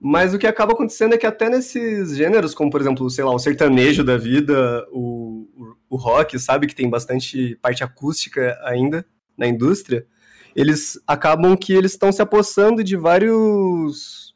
Mas 0.00 0.32
o 0.32 0.38
que 0.38 0.46
acaba 0.46 0.72
acontecendo 0.72 1.14
é 1.14 1.18
que 1.18 1.26
até 1.26 1.50
nesses 1.50 2.16
gêneros, 2.16 2.54
como 2.54 2.70
por 2.70 2.80
exemplo, 2.80 3.10
sei 3.10 3.24
lá, 3.24 3.34
o 3.34 3.38
sertanejo 3.38 4.04
da 4.04 4.16
vida, 4.16 4.86
o, 4.92 5.48
o, 5.56 5.76
o 5.90 5.96
rock, 5.96 6.38
sabe, 6.38 6.68
que 6.68 6.74
tem 6.74 6.88
bastante 6.88 7.56
parte 7.56 7.82
acústica 7.82 8.56
ainda 8.62 9.04
na 9.36 9.46
indústria, 9.46 10.06
eles 10.54 11.00
acabam 11.06 11.56
que 11.56 11.72
eles 11.72 11.92
estão 11.92 12.12
se 12.12 12.22
apossando 12.22 12.82
de 12.84 12.96
vários 12.96 14.28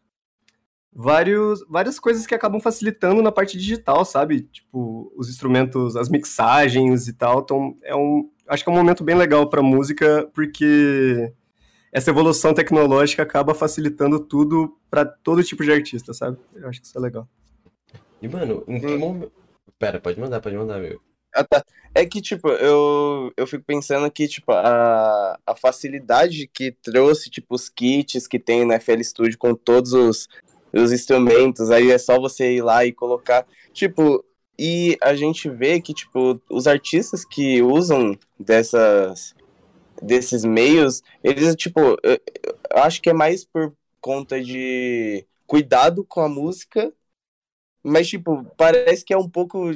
vários 0.94 1.64
várias 1.68 1.99
coisas 1.99 2.26
que 2.26 2.35
acabam 2.35 2.61
facilitando 2.61 3.23
na 3.23 3.32
parte 3.32 3.56
digital, 3.56 4.04
sabe? 4.04 4.42
Tipo, 4.42 5.12
os 5.16 5.30
instrumentos, 5.30 5.97
as 5.97 6.09
mixagens 6.09 7.09
e 7.09 7.12
tal, 7.12 7.40
então 7.40 7.76
é 7.82 7.94
um 7.94 8.28
acho 8.47 8.64
que 8.64 8.68
é 8.68 8.73
um 8.73 8.76
momento 8.76 9.04
bem 9.04 9.14
legal 9.14 9.49
para 9.49 9.62
música 9.62 10.28
porque 10.35 11.32
essa 11.92 12.11
evolução 12.11 12.54
tecnológica 12.54 13.22
acaba 13.22 13.54
facilitando 13.54 14.18
tudo 14.18 14.78
para 14.90 15.04
todo 15.04 15.44
tipo 15.44 15.62
de 15.62 15.70
artista, 15.70 16.14
sabe? 16.14 16.38
Eu 16.54 16.68
acho 16.68 16.80
que 16.80 16.87
isso 16.87 16.96
é 16.96 17.00
legal. 17.00 17.28
E, 18.20 18.26
mano, 18.26 18.64
em 18.66 18.80
que 18.80 18.87
Hum. 18.87 18.99
momento. 18.99 19.32
Pera, 19.78 20.00
pode 20.00 20.18
mandar, 20.18 20.40
pode 20.40 20.56
mandar, 20.56 20.80
meu. 20.80 21.00
Ah, 21.34 21.44
tá. 21.44 21.64
É 21.94 22.06
que, 22.06 22.22
tipo, 22.22 22.49
eu, 22.49 23.32
eu 23.37 23.46
fico 23.46 23.64
pensando 23.64 24.11
que, 24.11 24.26
tipo, 24.26 24.52
a, 24.52 25.38
a 25.46 25.56
facilidade 25.56 26.46
que 26.46 26.72
trouxe, 26.72 27.28
tipo, 27.28 27.54
os 27.54 27.68
kits 27.68 28.26
que 28.26 28.38
tem 28.38 28.64
na 28.64 28.78
FL 28.78 29.02
Studio 29.02 29.38
com 29.38 29.54
todos 29.54 29.92
os, 29.92 30.28
os 30.72 30.92
instrumentos, 30.92 31.70
aí 31.70 31.90
é 31.90 31.99
só 31.99 32.18
você 32.18 32.54
ir 32.54 32.62
lá 32.62 32.84
e 32.87 32.92
colocar. 32.92 33.46
Tipo, 33.72 34.25
e 34.58 34.96
a 35.02 35.14
gente 35.14 35.49
vê 35.50 35.80
que, 35.80 35.92
tipo, 35.92 36.40
os 36.50 36.66
artistas 36.66 37.25
que 37.25 37.61
usam 37.61 38.16
dessas 38.38 39.34
desses 40.02 40.44
meios, 40.44 41.02
eles, 41.23 41.54
tipo, 41.54 41.80
eu, 42.02 42.21
acho 42.75 43.00
que 43.00 43.11
é 43.11 43.12
mais 43.12 43.44
por 43.44 43.73
conta 44.00 44.42
de 44.42 45.25
cuidado 45.47 46.04
com 46.04 46.21
a 46.21 46.28
música 46.28 46.92
mas, 47.82 48.09
tipo, 48.09 48.47
parece 48.56 49.04
que 49.04 49.12
é 49.12 49.18
um 49.18 49.28
pouco. 49.28 49.71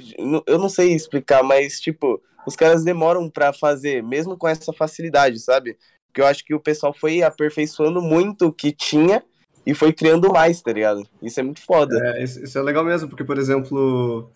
Eu 0.47 0.59
não 0.59 0.69
sei 0.69 0.95
explicar, 0.95 1.43
mas, 1.43 1.81
tipo, 1.81 2.23
os 2.47 2.55
caras 2.55 2.85
demoram 2.85 3.29
pra 3.29 3.53
fazer, 3.53 4.03
mesmo 4.03 4.37
com 4.37 4.47
essa 4.47 4.73
facilidade, 4.73 5.41
sabe? 5.41 5.77
Porque 6.07 6.21
eu 6.21 6.27
acho 6.27 6.45
que 6.45 6.55
o 6.55 6.61
pessoal 6.61 6.95
foi 6.95 7.23
aperfeiçoando 7.23 8.01
muito 8.01 8.47
o 8.47 8.53
que 8.53 8.71
tinha 8.71 9.23
e 9.67 9.75
foi 9.75 9.93
criando 9.93 10.33
mais, 10.33 10.63
tá 10.63 10.73
ligado? 10.73 11.07
Isso 11.21 11.41
é 11.41 11.43
muito 11.43 11.61
foda. 11.61 11.99
É, 12.17 12.23
isso 12.23 12.57
é 12.57 12.63
legal 12.63 12.85
mesmo, 12.85 13.09
porque, 13.09 13.25
por 13.25 13.37
exemplo, 13.37 14.31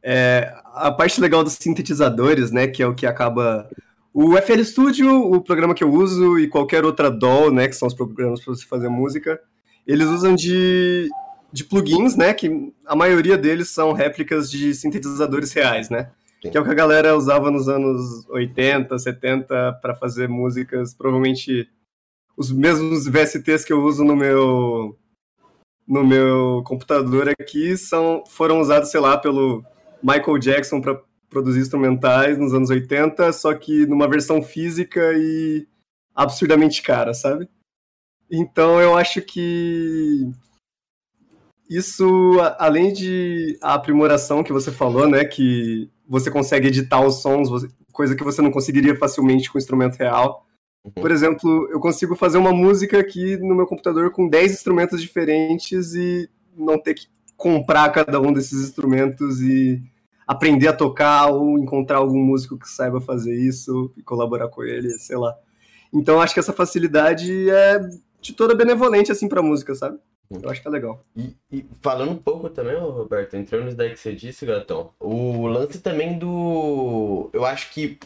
é, 0.00 0.54
a 0.74 0.92
parte 0.92 1.20
legal 1.20 1.42
dos 1.42 1.54
sintetizadores, 1.54 2.52
né, 2.52 2.68
que 2.68 2.82
é 2.82 2.86
o 2.86 2.94
que 2.94 3.06
acaba... 3.06 3.68
O 4.20 4.36
FL 4.36 4.64
Studio, 4.64 5.32
o 5.32 5.40
programa 5.40 5.72
que 5.72 5.84
eu 5.84 5.92
uso, 5.92 6.40
e 6.40 6.48
qualquer 6.48 6.84
outra 6.84 7.08
DAW, 7.08 7.52
né, 7.52 7.68
que 7.68 7.76
são 7.76 7.86
os 7.86 7.94
programas 7.94 8.44
para 8.44 8.52
você 8.52 8.66
fazer 8.66 8.88
música, 8.88 9.40
eles 9.86 10.08
usam 10.08 10.34
de, 10.34 11.08
de 11.52 11.62
plugins, 11.62 12.16
né, 12.16 12.34
que 12.34 12.72
a 12.84 12.96
maioria 12.96 13.38
deles 13.38 13.68
são 13.68 13.92
réplicas 13.92 14.50
de 14.50 14.74
sintetizadores 14.74 15.52
reais, 15.52 15.88
né? 15.88 16.10
Sim. 16.42 16.50
Que 16.50 16.58
é 16.58 16.60
o 16.60 16.64
que 16.64 16.70
a 16.72 16.74
galera 16.74 17.16
usava 17.16 17.48
nos 17.48 17.68
anos 17.68 18.28
80, 18.28 18.98
70 18.98 19.78
para 19.80 19.94
fazer 19.94 20.28
músicas, 20.28 20.92
provavelmente 20.92 21.70
os 22.36 22.50
mesmos 22.50 23.06
VSTs 23.06 23.64
que 23.64 23.72
eu 23.72 23.84
uso 23.84 24.02
no 24.02 24.16
meu 24.16 24.98
no 25.86 26.04
meu 26.04 26.64
computador 26.66 27.28
aqui 27.28 27.76
são 27.76 28.24
foram 28.26 28.60
usados, 28.60 28.90
sei 28.90 28.98
lá, 28.98 29.16
pelo 29.16 29.64
Michael 30.02 30.38
Jackson 30.38 30.80
para 30.80 31.00
produzir 31.28 31.60
instrumentais 31.60 32.38
nos 32.38 32.54
anos 32.54 32.70
80, 32.70 33.32
só 33.32 33.54
que 33.54 33.86
numa 33.86 34.08
versão 34.08 34.42
física 34.42 35.12
e 35.14 35.66
absurdamente 36.14 36.82
cara, 36.82 37.14
sabe? 37.14 37.48
Então 38.30 38.80
eu 38.80 38.96
acho 38.96 39.22
que 39.22 40.30
isso, 41.68 42.36
além 42.58 42.92
de 42.92 43.58
a 43.62 43.74
aprimoração 43.74 44.42
que 44.42 44.52
você 44.52 44.72
falou, 44.72 45.08
né, 45.08 45.24
que 45.24 45.90
você 46.08 46.30
consegue 46.30 46.68
editar 46.68 47.04
os 47.04 47.20
sons, 47.20 47.48
coisa 47.92 48.16
que 48.16 48.24
você 48.24 48.40
não 48.40 48.50
conseguiria 48.50 48.96
facilmente 48.96 49.50
com 49.50 49.58
instrumento 49.58 49.96
real. 49.96 50.46
Uhum. 50.84 50.92
Por 50.92 51.10
exemplo, 51.10 51.68
eu 51.70 51.78
consigo 51.78 52.16
fazer 52.16 52.38
uma 52.38 52.52
música 52.52 52.98
aqui 52.98 53.36
no 53.36 53.54
meu 53.54 53.66
computador 53.66 54.10
com 54.10 54.28
10 54.28 54.52
instrumentos 54.52 55.00
diferentes 55.02 55.94
e 55.94 56.28
não 56.56 56.78
ter 56.78 56.94
que 56.94 57.06
comprar 57.36 57.90
cada 57.90 58.20
um 58.20 58.32
desses 58.32 58.62
instrumentos 58.62 59.40
e 59.40 59.82
aprender 60.28 60.68
a 60.68 60.74
tocar 60.74 61.28
ou 61.28 61.58
encontrar 61.58 61.96
algum 61.96 62.22
músico 62.22 62.58
que 62.58 62.68
saiba 62.68 63.00
fazer 63.00 63.34
isso 63.34 63.90
e 63.96 64.02
colaborar 64.02 64.48
com 64.48 64.62
ele, 64.62 64.90
sei 64.98 65.16
lá. 65.16 65.34
Então 65.90 66.20
acho 66.20 66.34
que 66.34 66.40
essa 66.40 66.52
facilidade 66.52 67.48
é 67.48 67.80
de 68.20 68.34
toda 68.34 68.54
benevolente 68.54 69.10
assim 69.10 69.26
pra 69.26 69.40
música, 69.40 69.74
sabe? 69.74 69.98
Eu 70.30 70.50
acho 70.50 70.60
que 70.60 70.68
é 70.68 70.70
legal. 70.70 71.00
E, 71.16 71.34
e 71.50 71.66
falando 71.80 72.12
um 72.12 72.16
pouco 72.16 72.50
também, 72.50 72.78
Roberto, 72.78 73.34
entrando 73.34 73.64
nisso 73.64 73.76
daí 73.78 73.90
que 73.90 73.98
você 73.98 74.14
disse, 74.14 74.44
gatão, 74.44 74.90
o 75.00 75.46
lance 75.46 75.78
também 75.78 76.18
do. 76.18 77.30
Eu 77.32 77.46
acho 77.46 77.72
que. 77.72 77.98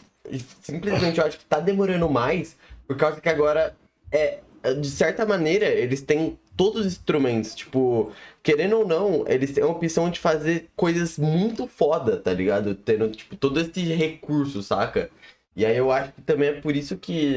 Simplesmente 0.61 1.19
eu 1.19 1.25
acho 1.25 1.37
que 1.37 1.43
tá 1.43 1.59
demorando 1.59 2.09
mais, 2.09 2.55
por 2.87 2.95
causa 2.95 3.19
que 3.19 3.27
agora 3.27 3.75
é. 4.09 4.39
De 4.79 4.89
certa 4.89 5.25
maneira, 5.25 5.65
eles 5.65 6.01
têm 6.01 6.39
todos 6.55 6.81
os 6.85 6.93
instrumentos, 6.93 7.55
tipo, 7.55 8.11
querendo 8.43 8.77
ou 8.79 8.87
não, 8.87 9.25
eles 9.27 9.51
têm 9.53 9.63
a 9.63 9.67
opção 9.67 10.09
de 10.09 10.19
fazer 10.19 10.69
coisas 10.75 11.17
muito 11.17 11.67
foda, 11.67 12.17
tá 12.17 12.33
ligado? 12.33 12.75
Tendo, 12.75 13.09
tipo, 13.11 13.35
todo 13.35 13.59
esse 13.59 13.81
recurso, 13.93 14.61
saca? 14.63 15.09
E 15.55 15.65
aí 15.65 15.77
eu 15.77 15.91
acho 15.91 16.11
que 16.13 16.21
também 16.21 16.49
é 16.49 16.61
por 16.61 16.75
isso 16.75 16.97
que 16.97 17.35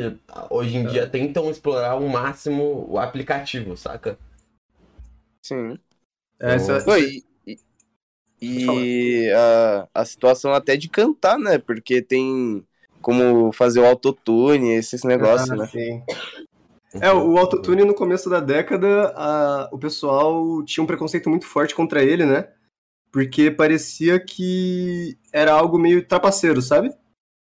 hoje 0.50 0.76
em 0.76 0.86
dia 0.86 1.06
tentam 1.08 1.50
explorar 1.50 1.90
ao 1.92 2.02
máximo 2.08 2.86
o 2.90 2.98
aplicativo, 2.98 3.76
saca? 3.76 4.18
Sim. 5.42 5.78
É, 6.40 6.54
essa- 6.76 6.98
e 6.98 7.24
e- 7.46 7.58
e 8.40 9.32
a, 9.34 9.88
a 9.94 10.04
situação 10.04 10.52
até 10.52 10.76
de 10.76 10.88
cantar, 10.88 11.38
né? 11.38 11.58
Porque 11.58 12.02
tem 12.02 12.66
como 13.00 13.52
fazer 13.52 13.80
o 13.80 13.86
autotune, 13.86 14.70
esses 14.74 15.04
negócios, 15.04 15.50
Ah, 15.50 15.58
né? 15.58 15.70
sim. 15.70 16.02
É, 17.00 17.12
o 17.12 17.36
autotune 17.38 17.84
no 17.84 17.94
começo 17.94 18.28
da 18.30 18.40
década, 18.40 19.12
a- 19.16 19.68
o 19.72 19.78
pessoal 19.78 20.62
tinha 20.64 20.82
um 20.82 20.86
preconceito 20.86 21.28
muito 21.28 21.46
forte 21.46 21.74
contra 21.74 22.02
ele, 22.02 22.24
né? 22.24 22.48
Porque 23.12 23.50
parecia 23.50 24.18
que 24.20 25.16
era 25.32 25.52
algo 25.52 25.78
meio 25.78 26.06
trapaceiro, 26.06 26.60
sabe? 26.60 26.90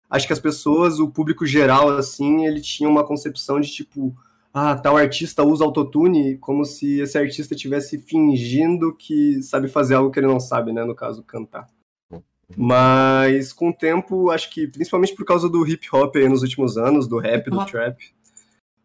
Acho 0.10 0.28
que 0.28 0.34
as 0.34 0.40
pessoas, 0.40 1.00
o 1.00 1.10
público 1.10 1.46
geral, 1.46 1.90
assim, 1.90 2.46
ele 2.46 2.62
tinha 2.62 2.88
uma 2.90 3.04
concepção 3.06 3.60
de 3.60 3.70
tipo, 3.72 4.16
ah, 4.54 4.76
tal 4.76 4.96
artista 4.96 5.44
usa 5.44 5.64
autotune, 5.66 6.38
como 6.38 6.64
se 6.64 7.00
esse 7.00 7.18
artista 7.18 7.56
estivesse 7.56 7.98
fingindo 7.98 8.96
que 8.96 9.42
sabe 9.42 9.68
fazer 9.68 9.96
algo 9.96 10.12
que 10.12 10.20
ele 10.20 10.28
não 10.28 10.40
sabe, 10.40 10.72
né? 10.72 10.84
No 10.84 10.96
caso, 10.96 11.24
cantar. 11.24 11.68
Mas 12.56 13.52
com 13.52 13.70
o 13.70 13.74
tempo, 13.74 14.30
acho 14.30 14.52
que 14.52 14.68
principalmente 14.68 15.16
por 15.16 15.26
causa 15.26 15.50
do 15.50 15.68
hip 15.68 15.88
hop 15.92 16.16
aí 16.16 16.30
nos 16.30 16.44
últimos 16.44 16.78
anos, 16.78 17.08
do 17.08 17.18
rap, 17.18 17.50
do 17.50 17.58
trap, 17.66 17.98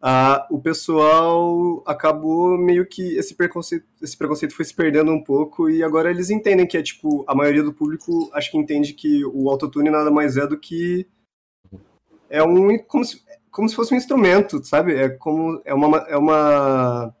ah, 0.01 0.47
o 0.49 0.59
pessoal 0.59 1.83
acabou 1.85 2.57
meio 2.57 2.87
que 2.87 3.15
esse 3.17 3.35
preconceito, 3.35 3.85
esse 4.01 4.17
preconceito 4.17 4.55
foi 4.55 4.65
se 4.65 4.73
perdendo 4.73 5.11
um 5.11 5.23
pouco 5.23 5.69
e 5.69 5.83
agora 5.83 6.09
eles 6.09 6.31
entendem 6.31 6.65
que 6.65 6.75
é 6.75 6.81
tipo, 6.81 7.23
a 7.27 7.35
maioria 7.35 7.61
do 7.61 7.71
público 7.71 8.29
acho 8.33 8.49
que 8.49 8.57
entende 8.57 8.93
que 8.93 9.23
o 9.25 9.47
autotune 9.49 9.91
nada 9.91 10.09
mais 10.09 10.37
é 10.37 10.47
do 10.47 10.57
que 10.57 11.07
é 12.29 12.41
um 12.41 12.79
como 12.79 13.05
se, 13.05 13.21
como 13.51 13.69
se 13.69 13.75
fosse 13.75 13.93
um 13.93 13.97
instrumento, 13.97 14.63
sabe? 14.63 14.95
É 14.95 15.09
como 15.09 15.61
é 15.63 15.73
uma 15.73 15.97
é 16.07 16.17
uma 16.17 17.15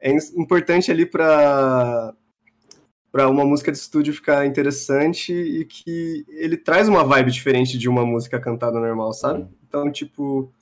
é 0.00 0.10
importante 0.36 0.90
ali 0.90 1.04
para 1.04 2.14
para 3.12 3.28
uma 3.28 3.44
música 3.44 3.72
de 3.72 3.78
estúdio 3.78 4.14
ficar 4.14 4.46
interessante 4.46 5.32
e 5.32 5.64
que 5.66 6.24
ele 6.28 6.56
traz 6.56 6.88
uma 6.88 7.04
vibe 7.04 7.30
diferente 7.30 7.76
de 7.76 7.88
uma 7.88 8.06
música 8.06 8.40
cantada 8.40 8.78
normal, 8.80 9.12
sabe? 9.12 9.48
Então, 9.66 9.90
tipo, 9.90 10.52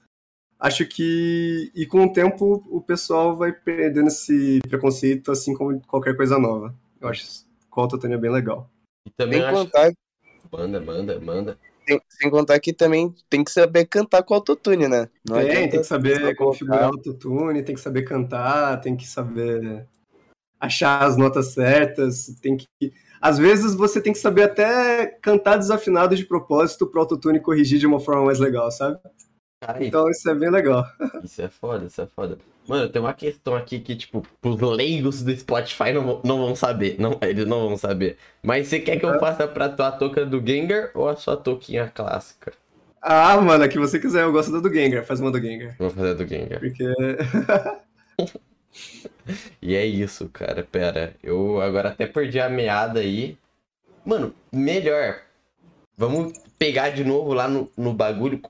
acho 0.58 0.86
que 0.86 1.70
e 1.74 1.86
com 1.86 2.04
o 2.04 2.12
tempo 2.12 2.64
o 2.68 2.80
pessoal 2.80 3.36
vai 3.36 3.52
perdendo 3.52 4.08
esse 4.08 4.58
preconceito 4.68 5.30
assim 5.30 5.54
como 5.54 5.80
qualquer 5.82 6.16
coisa 6.16 6.38
nova. 6.38 6.74
Eu 7.00 7.08
acho 7.08 7.24
que 7.24 7.78
o 7.78 7.80
autotune 7.80 8.14
é 8.14 8.18
bem 8.18 8.30
legal. 8.30 8.68
E 9.06 9.10
também 9.10 9.40
Sem 9.40 9.48
acho 9.48 9.56
contar, 9.56 9.92
Manda, 10.50 10.80
manda, 10.80 11.20
manda. 11.20 11.58
sem, 11.86 12.00
sem 12.08 12.30
contar 12.30 12.58
que 12.58 12.72
também 12.72 13.14
tem 13.28 13.44
que 13.44 13.50
saber 13.50 13.84
cantar 13.86 14.22
com 14.22 14.34
autotune, 14.34 14.88
né? 14.88 15.08
Não 15.28 15.36
tem, 15.36 15.50
adianta 15.50 15.70
tem 15.70 15.80
que 15.80 15.86
saber 15.86 16.34
configurar 16.36 16.90
o 16.90 16.94
autotune, 16.94 17.62
tem 17.62 17.74
que 17.74 17.80
saber 17.80 18.02
cantar, 18.02 18.80
tem 18.80 18.96
que 18.96 19.06
saber 19.06 19.86
achar 20.58 21.02
as 21.02 21.16
notas 21.16 21.48
certas, 21.48 22.34
tem 22.40 22.56
que. 22.56 22.92
Às 23.20 23.36
vezes 23.36 23.74
você 23.74 24.00
tem 24.00 24.12
que 24.12 24.18
saber 24.18 24.44
até 24.44 25.06
cantar 25.06 25.56
desafinado 25.56 26.16
de 26.16 26.24
propósito 26.24 26.86
pro 26.86 27.00
autotune 27.00 27.40
corrigir 27.40 27.78
de 27.78 27.86
uma 27.86 28.00
forma 28.00 28.24
mais 28.24 28.38
legal, 28.38 28.70
sabe? 28.70 28.98
Cara, 29.60 29.84
Então 29.84 30.08
isso 30.10 30.28
é 30.30 30.34
bem 30.34 30.50
legal. 30.50 30.84
Isso 31.22 31.42
é 31.42 31.48
foda, 31.48 31.86
isso 31.86 32.00
é 32.00 32.06
foda. 32.06 32.38
Mano, 32.66 32.88
tem 32.88 33.00
uma 33.02 33.12
questão 33.14 33.56
aqui 33.56 33.80
que, 33.80 33.96
tipo, 33.96 34.22
os 34.42 34.60
leigos 34.60 35.22
do 35.22 35.34
Spotify 35.36 35.92
não, 35.92 36.04
vão- 36.04 36.20
não 36.24 36.38
vão 36.38 36.54
saber. 36.56 36.96
Não, 36.98 37.18
eles 37.22 37.46
não 37.46 37.66
vão 37.68 37.76
saber. 37.76 38.16
Mas 38.42 38.68
você 38.68 38.78
quer 38.78 38.98
que 38.98 39.06
eu 39.06 39.18
faça 39.18 39.48
pra 39.48 39.68
tua 39.68 39.90
touca 39.90 40.24
do 40.24 40.44
Gengar 40.46 40.90
ou 40.94 41.08
a 41.08 41.16
sua 41.16 41.36
touquinha 41.36 41.90
clássica? 41.92 42.52
Ah, 43.00 43.40
mano, 43.40 43.64
a 43.64 43.68
que 43.68 43.78
você 43.78 43.98
quiser, 43.98 44.22
eu 44.24 44.32
gosto 44.32 44.52
da 44.52 44.60
do 44.60 44.72
Gengar, 44.72 45.04
faz 45.04 45.20
uma 45.20 45.30
do 45.30 45.40
Gengar. 45.40 45.76
Vou 45.78 45.90
fazer 45.90 46.10
a 46.10 46.14
do 46.14 46.26
Gengar. 46.26 46.60
Porque. 46.60 46.84
E 49.62 49.74
é 49.74 49.84
isso, 49.84 50.28
cara. 50.28 50.62
Pera, 50.64 51.14
eu 51.22 51.60
agora 51.60 51.90
até 51.90 52.06
perdi 52.06 52.40
a 52.40 52.48
meada 52.48 53.00
aí. 53.00 53.36
Mano, 54.04 54.34
melhor. 54.52 55.22
Vamos 55.96 56.38
pegar 56.58 56.90
de 56.90 57.04
novo 57.04 57.34
lá 57.34 57.48
no, 57.48 57.70
no 57.76 57.94
bagulho. 57.94 58.40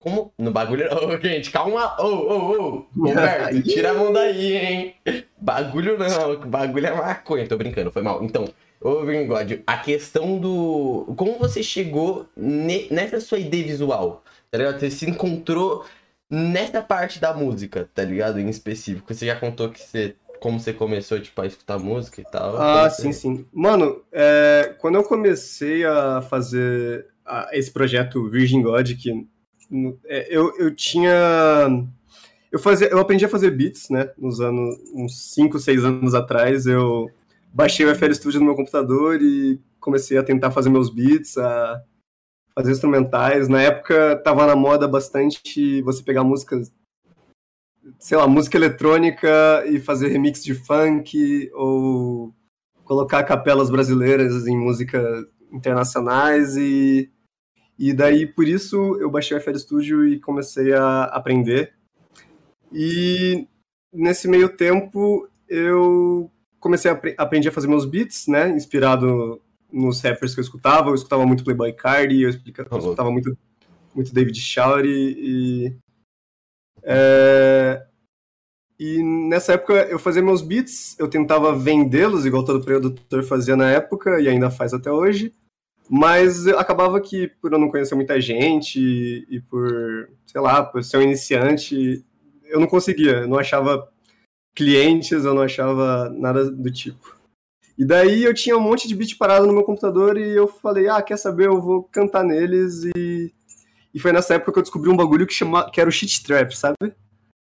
Como? 0.00 0.32
No 0.38 0.50
bagulho. 0.50 0.86
Ô, 1.06 1.20
gente, 1.20 1.50
calma. 1.50 1.94
Ô, 2.00 2.06
ô, 2.06 2.52
ô. 2.52 2.86
Roberto, 2.96 3.62
tira 3.62 3.90
a 3.90 3.94
mão 3.94 4.12
daí, 4.12 4.56
hein? 4.56 4.94
Bagulho 5.38 5.98
não. 5.98 6.40
Bagulho 6.40 6.86
é 6.86 6.94
maconha. 6.94 7.46
Tô 7.46 7.56
brincando, 7.56 7.92
foi 7.92 8.02
mal. 8.02 8.24
Então, 8.24 8.48
ô, 8.80 9.04
Vingode, 9.04 9.62
a 9.66 9.76
questão 9.76 10.38
do. 10.38 11.12
Como 11.16 11.38
você 11.38 11.62
chegou 11.62 12.26
ne- 12.36 12.88
nessa 12.90 13.20
sua 13.20 13.38
ideia 13.38 13.62
visual? 13.64 14.24
Tá 14.50 14.58
ligado? 14.58 14.80
Você 14.80 14.90
se 14.90 15.08
encontrou 15.08 15.84
nessa 16.30 16.80
parte 16.80 17.20
da 17.20 17.34
música, 17.34 17.88
tá 17.94 18.02
ligado? 18.02 18.40
Em 18.40 18.48
específico. 18.48 19.12
Você 19.12 19.26
já 19.26 19.36
contou 19.36 19.68
que 19.68 19.80
você. 19.80 20.16
Como 20.40 20.58
você 20.58 20.72
começou, 20.72 21.20
tipo, 21.20 21.38
a 21.42 21.46
escutar 21.46 21.78
música 21.78 22.22
e 22.22 22.24
tal. 22.24 22.56
Ah, 22.58 22.84
Então, 22.86 22.90
sim, 22.90 23.12
sim. 23.12 23.44
Mano, 23.52 24.00
é, 24.10 24.74
quando 24.78 24.94
eu 24.94 25.02
comecei 25.04 25.84
a 25.84 26.22
fazer 26.22 27.04
esse 27.52 27.70
projeto 27.70 28.26
Virgin 28.30 28.62
God, 28.62 28.90
que 28.96 29.10
é, 29.10 29.14
eu, 30.28 30.56
eu 30.58 30.74
tinha. 30.74 31.12
Eu, 32.50 32.58
fazia, 32.58 32.88
eu 32.88 32.98
aprendi 32.98 33.24
a 33.24 33.28
fazer 33.28 33.50
beats, 33.50 33.88
né? 33.90 34.10
Nos 34.18 34.40
anos. 34.40 34.76
uns 34.92 35.32
5, 35.32 35.58
6 35.58 35.84
anos 35.84 36.14
atrás, 36.14 36.66
eu 36.66 37.10
baixei 37.52 37.86
o 37.86 37.94
FL 37.94 38.12
Studio 38.12 38.40
no 38.40 38.46
meu 38.46 38.56
computador 38.56 39.20
e 39.22 39.60
comecei 39.78 40.18
a 40.18 40.22
tentar 40.22 40.50
fazer 40.50 40.70
meus 40.70 40.90
beats, 40.90 41.38
a 41.38 41.82
fazer 42.54 42.72
instrumentais. 42.72 43.48
Na 43.48 43.62
época 43.62 44.16
tava 44.24 44.46
na 44.46 44.56
moda 44.56 44.88
bastante 44.88 45.82
você 45.82 46.02
pegar 46.02 46.24
músicas 46.24 46.72
sei 47.98 48.16
lá, 48.16 48.26
música 48.26 48.56
eletrônica 48.56 49.64
e 49.66 49.80
fazer 49.80 50.08
remix 50.08 50.44
de 50.44 50.54
funk 50.54 51.50
ou 51.54 52.34
colocar 52.84 53.22
capelas 53.24 53.70
brasileiras 53.70 54.46
em 54.46 54.56
músicas 54.56 55.24
internacionais 55.52 56.56
e 56.56 57.10
e 57.80 57.94
daí 57.94 58.26
por 58.26 58.46
isso 58.46 58.76
eu 59.00 59.10
baixei 59.10 59.36
o 59.36 59.40
FL 59.40 59.56
Studio 59.58 60.06
e 60.06 60.20
comecei 60.20 60.72
a 60.74 61.04
aprender. 61.04 61.72
E 62.72 63.48
nesse 63.92 64.28
meio 64.28 64.48
tempo 64.50 65.26
eu 65.48 66.30
comecei 66.60 66.90
a 66.90 66.94
apre- 66.94 67.14
aprendi 67.18 67.48
a 67.48 67.52
fazer 67.52 67.66
meus 67.68 67.86
beats, 67.86 68.26
né, 68.28 68.50
inspirado 68.50 69.40
nos 69.72 70.00
rappers 70.02 70.34
que 70.34 70.40
eu 70.40 70.44
escutava, 70.44 70.90
eu 70.90 70.94
escutava 70.94 71.24
muito 71.24 71.42
Playboy 71.42 71.72
Cardi, 71.72 72.20
eu, 72.22 72.28
explica- 72.30 72.62
eu 72.62 72.66
escutava 72.78 73.10
muito 73.10 73.36
muito 73.94 74.12
David 74.14 74.38
Shawty 74.38 74.86
e 74.88 75.76
é, 76.82 77.84
e 78.78 79.02
nessa 79.02 79.54
época 79.54 79.72
eu 79.90 79.98
fazia 79.98 80.22
meus 80.22 80.42
beats, 80.42 80.98
eu 80.98 81.08
tentava 81.08 81.54
vendê-los, 81.56 82.24
igual 82.24 82.44
todo 82.44 82.64
produtor 82.64 83.22
fazia 83.24 83.56
na 83.56 83.70
época, 83.70 84.20
e 84.20 84.28
ainda 84.28 84.50
faz 84.50 84.72
até 84.72 84.90
hoje. 84.90 85.34
Mas 85.92 86.46
acabava 86.46 87.00
que, 87.00 87.26
por 87.42 87.52
eu 87.52 87.58
não 87.58 87.68
conhecer 87.68 87.96
muita 87.96 88.20
gente 88.20 88.78
e, 88.78 89.26
e 89.28 89.40
por, 89.40 90.08
sei 90.24 90.40
lá, 90.40 90.62
por 90.62 90.84
ser 90.84 90.98
um 90.98 91.02
iniciante, 91.02 92.04
eu 92.44 92.60
não 92.60 92.68
conseguia, 92.68 93.22
eu 93.22 93.28
não 93.28 93.36
achava 93.36 93.88
clientes, 94.54 95.24
eu 95.24 95.34
não 95.34 95.42
achava 95.42 96.08
nada 96.10 96.48
do 96.48 96.70
tipo. 96.70 97.18
E 97.76 97.84
daí 97.84 98.22
eu 98.22 98.32
tinha 98.32 98.56
um 98.56 98.60
monte 98.60 98.86
de 98.86 98.94
beat 98.94 99.18
parado 99.18 99.48
no 99.48 99.52
meu 99.52 99.64
computador 99.64 100.16
e 100.16 100.30
eu 100.30 100.46
falei, 100.46 100.86
ah, 100.86 101.02
quer 101.02 101.16
saber, 101.16 101.48
eu 101.48 101.60
vou 101.60 101.82
cantar 101.82 102.22
neles 102.22 102.84
e... 102.96 103.32
E 103.92 103.98
foi 103.98 104.12
nessa 104.12 104.34
época 104.34 104.52
que 104.52 104.58
eu 104.60 104.62
descobri 104.62 104.88
um 104.88 104.96
bagulho 104.96 105.26
que, 105.26 105.34
chama, 105.34 105.68
que 105.68 105.80
era 105.80 105.90
o 105.90 105.92
shit 105.92 106.22
trap, 106.22 106.56
sabe? 106.56 106.76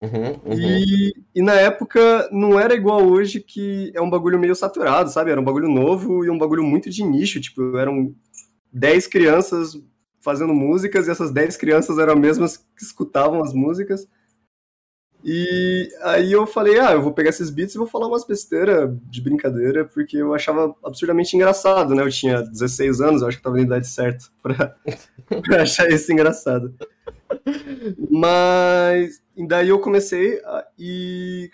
Uhum, 0.01 0.39
uhum. 0.45 0.53
E, 0.53 1.13
e 1.35 1.41
na 1.43 1.53
época 1.53 2.27
não 2.31 2.59
era 2.59 2.73
igual 2.73 3.05
hoje, 3.05 3.39
que 3.41 3.91
é 3.93 4.01
um 4.01 4.09
bagulho 4.09 4.39
meio 4.39 4.55
saturado, 4.55 5.11
sabe? 5.11 5.29
Era 5.29 5.39
um 5.39 5.43
bagulho 5.43 5.69
novo 5.69 6.25
e 6.25 6.29
um 6.29 6.37
bagulho 6.37 6.63
muito 6.63 6.89
de 6.89 7.03
nicho. 7.03 7.39
Tipo, 7.39 7.77
eram 7.77 8.15
10 8.71 9.07
crianças 9.07 9.77
fazendo 10.21 10.53
músicas 10.53 11.07
e 11.07 11.11
essas 11.11 11.31
10 11.31 11.57
crianças 11.57 11.97
eram 11.97 12.13
as 12.13 12.19
mesmas 12.19 12.57
que 12.57 12.83
escutavam 12.83 13.41
as 13.43 13.53
músicas. 13.53 14.07
E 15.23 15.89
aí 16.03 16.31
eu 16.31 16.47
falei, 16.47 16.79
ah, 16.79 16.93
eu 16.93 17.01
vou 17.01 17.11
pegar 17.13 17.29
esses 17.29 17.49
beats 17.49 17.75
e 17.75 17.77
vou 17.77 17.87
falar 17.87 18.07
umas 18.07 18.25
besteiras 18.25 18.89
de 19.09 19.21
brincadeira, 19.21 19.83
porque 19.83 20.15
eu 20.15 20.33
achava 20.33 20.73
absurdamente 20.83 21.35
engraçado, 21.35 21.93
né? 21.93 22.03
Eu 22.03 22.09
tinha 22.09 22.41
16 22.41 23.01
anos, 23.01 23.21
eu 23.21 23.27
acho 23.27 23.37
que 23.37 23.43
tava 23.43 23.57
na 23.57 23.63
idade 23.63 23.87
certa 23.87 24.25
pra, 24.41 24.75
pra 25.43 25.63
achar 25.63 25.89
isso 25.89 26.11
engraçado. 26.13 26.73
Mas 28.09 29.21
daí 29.47 29.69
eu 29.69 29.79
comecei 29.79 30.39
a- 30.43 30.65
e 30.77 31.49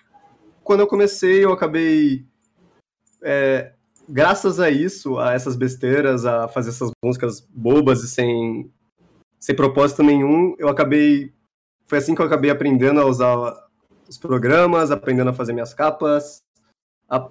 quando 0.63 0.81
eu 0.81 0.87
comecei 0.87 1.43
eu 1.43 1.51
acabei 1.51 2.25
é, 3.23 3.73
graças 4.07 4.59
a 4.59 4.69
isso, 4.69 5.17
a 5.17 5.33
essas 5.33 5.55
besteiras, 5.55 6.25
a 6.25 6.47
fazer 6.47 6.69
essas 6.69 6.91
músicas 7.03 7.41
bobas 7.49 8.03
e 8.03 8.07
sem 8.07 8.71
sem 9.39 9.55
propósito 9.55 10.01
nenhum, 10.01 10.55
eu 10.57 10.67
acabei 10.69 11.31
foi 11.87 11.99
assim 11.99 12.15
que 12.15 12.21
eu 12.21 12.25
acabei 12.25 12.49
aprendendo 12.49 12.99
a 12.99 13.05
usar 13.05 13.53
os 14.07 14.17
programas, 14.17 14.89
aprendendo 14.91 15.29
a 15.29 15.33
fazer 15.33 15.53
minhas 15.53 15.73
capas. 15.73 16.43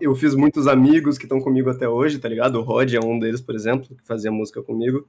Eu 0.01 0.15
fiz 0.15 0.35
muitos 0.37 0.69
amigos 0.69 1.19
que 1.19 1.25
estão 1.25 1.41
comigo 1.41 1.69
até 1.69 1.89
hoje, 1.89 2.21
tá 2.21 2.29
ligado? 2.29 2.57
O 2.61 2.63
Rod 2.63 2.93
é 2.95 3.01
um 3.05 3.19
deles, 3.19 3.41
por 3.41 3.57
exemplo, 3.57 3.97
que 3.97 4.07
fazia 4.07 4.31
música 4.31 4.63
comigo. 4.63 5.09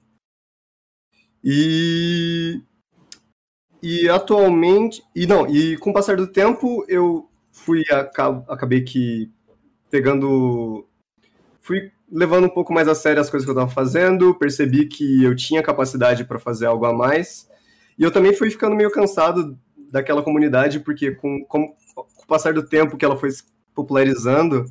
E 1.43 2.59
e 3.83 4.09
atualmente, 4.09 5.03
e 5.15 5.27
não, 5.27 5.45
e 5.47 5.77
com 5.77 5.91
o 5.91 5.93
passar 5.93 6.17
do 6.17 6.25
tempo 6.25 6.83
eu 6.87 7.29
fui 7.51 7.83
aca- 7.91 8.43
acabei 8.47 8.81
que 8.81 9.31
pegando 9.91 10.87
fui 11.65 11.91
levando 12.11 12.45
um 12.45 12.49
pouco 12.49 12.71
mais 12.71 12.87
a 12.87 12.93
sério 12.93 13.19
as 13.19 13.29
coisas 13.29 13.43
que 13.43 13.49
eu 13.49 13.59
estava 13.59 13.71
fazendo, 13.71 14.35
percebi 14.35 14.85
que 14.85 15.23
eu 15.23 15.35
tinha 15.35 15.63
capacidade 15.63 16.23
para 16.23 16.37
fazer 16.37 16.67
algo 16.67 16.85
a 16.85 16.93
mais. 16.93 17.49
E 17.97 18.03
eu 18.03 18.11
também 18.11 18.33
fui 18.33 18.51
ficando 18.51 18.75
meio 18.75 18.91
cansado 18.91 19.57
daquela 19.91 20.21
comunidade, 20.21 20.79
porque 20.79 21.11
com, 21.11 21.43
com, 21.45 21.67
com 21.95 22.23
o 22.23 22.27
passar 22.27 22.53
do 22.53 22.63
tempo 22.63 22.95
que 22.95 23.03
ela 23.03 23.17
foi 23.17 23.31
se 23.31 23.43
popularizando, 23.73 24.65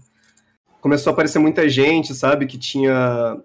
começou 0.81 1.11
a 1.11 1.15
aparecer 1.15 1.41
muita 1.41 1.69
gente, 1.69 2.15
sabe, 2.15 2.47
que 2.47 2.57
tinha 2.57 3.43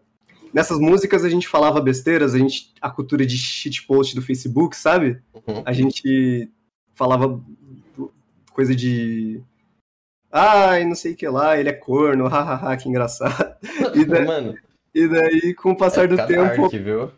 nessas 0.53 0.79
músicas 0.79 1.23
a 1.23 1.29
gente 1.29 1.47
falava 1.47 1.81
besteiras, 1.81 2.35
a 2.35 2.37
gente 2.37 2.71
a 2.79 2.89
cultura 2.89 3.25
de 3.25 3.37
shitpost 3.37 4.13
do 4.13 4.21
Facebook, 4.21 4.77
sabe? 4.77 5.19
Uhum. 5.33 5.63
A 5.65 5.73
gente 5.73 6.51
falava 6.93 7.41
coisa 8.53 8.75
de 8.75 9.41
ai, 10.31 10.85
não 10.85 10.95
sei 10.95 11.13
o 11.13 11.15
que 11.15 11.27
lá, 11.27 11.57
ele 11.59 11.69
é 11.69 11.73
corno, 11.73 12.27
hahaha, 12.29 12.75
que 12.77 12.87
engraçado. 12.89 13.55
E, 13.95 14.05
da- 14.05 14.21
Mano, 14.25 14.55
e 14.93 15.07
daí, 15.07 15.53
com 15.53 15.71
o 15.71 15.77
passar 15.77 16.07
do 16.07 16.15
época 16.19 16.27
tempo, 16.27 16.69
viu? 16.69 17.11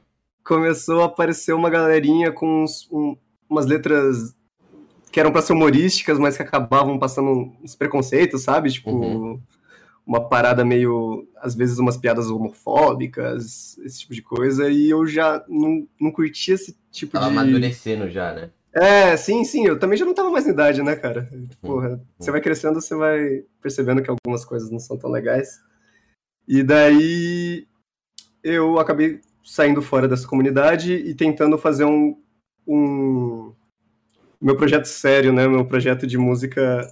começou 0.44 1.02
a 1.02 1.06
aparecer 1.06 1.54
uma 1.54 1.70
galerinha 1.70 2.32
com 2.32 2.64
uns- 2.64 2.88
um- 2.92 3.16
umas 3.50 3.66
letras 3.66 4.36
que 5.12 5.20
eram 5.20 5.32
pra 5.32 5.42
ser 5.42 5.54
humorísticas, 5.54 6.18
mas 6.18 6.38
que 6.38 6.44
acabavam 6.44 6.98
passando 6.98 7.54
uns 7.62 7.76
preconceitos, 7.76 8.44
sabe? 8.44 8.72
Tipo, 8.72 8.92
Uhum. 8.92 9.42
uma 10.06 10.28
parada 10.28 10.64
meio, 10.64 11.28
às 11.38 11.54
vezes, 11.54 11.78
umas 11.80 11.98
piadas 11.98 12.30
homofóbicas, 12.30 13.78
esse 13.80 14.00
tipo 14.00 14.14
de 14.14 14.22
coisa, 14.22 14.70
e 14.70 14.90
eu 14.90 15.06
já 15.06 15.44
não, 15.50 15.86
não 16.00 16.12
curtia 16.12 16.56
esse 16.56 16.78
tipo 16.92 17.14
Tava 17.14 17.30
de. 17.30 17.38
amadurecendo 17.38 18.10
já, 18.10 18.34
né? 18.34 18.50
É, 18.74 19.18
sim, 19.18 19.44
sim, 19.44 19.66
eu 19.66 19.78
também 19.78 19.98
já 19.98 20.06
não 20.06 20.14
tava 20.14 20.30
mais 20.30 20.46
na 20.46 20.52
idade, 20.52 20.82
né, 20.82 20.96
cara? 20.96 21.28
Uhum. 21.32 21.48
Porra, 21.62 22.02
você 22.18 22.32
vai 22.32 22.40
crescendo, 22.40 22.80
você 22.80 22.96
vai 22.96 23.44
percebendo 23.62 24.02
que 24.02 24.10
algumas 24.10 24.46
coisas 24.46 24.72
não 24.72 24.80
são 24.80 24.98
tão 24.98 25.10
legais. 25.10 25.62
E 26.48 26.64
daí 26.64 27.68
eu 28.44 28.80
acabei 28.80 29.20
saindo 29.44 29.82
fora 29.82 30.08
dessa 30.08 30.28
comunidade 30.28 30.94
e 30.94 31.14
tentando 31.14 31.58
fazer 31.58 31.84
um, 31.84 32.18
um 32.66 33.54
meu 34.42 34.56
projeto 34.56 34.86
sério, 34.86 35.34
né, 35.34 35.48
meu 35.48 35.66
projeto 35.66 36.08
de 36.08 36.18
música 36.18 36.88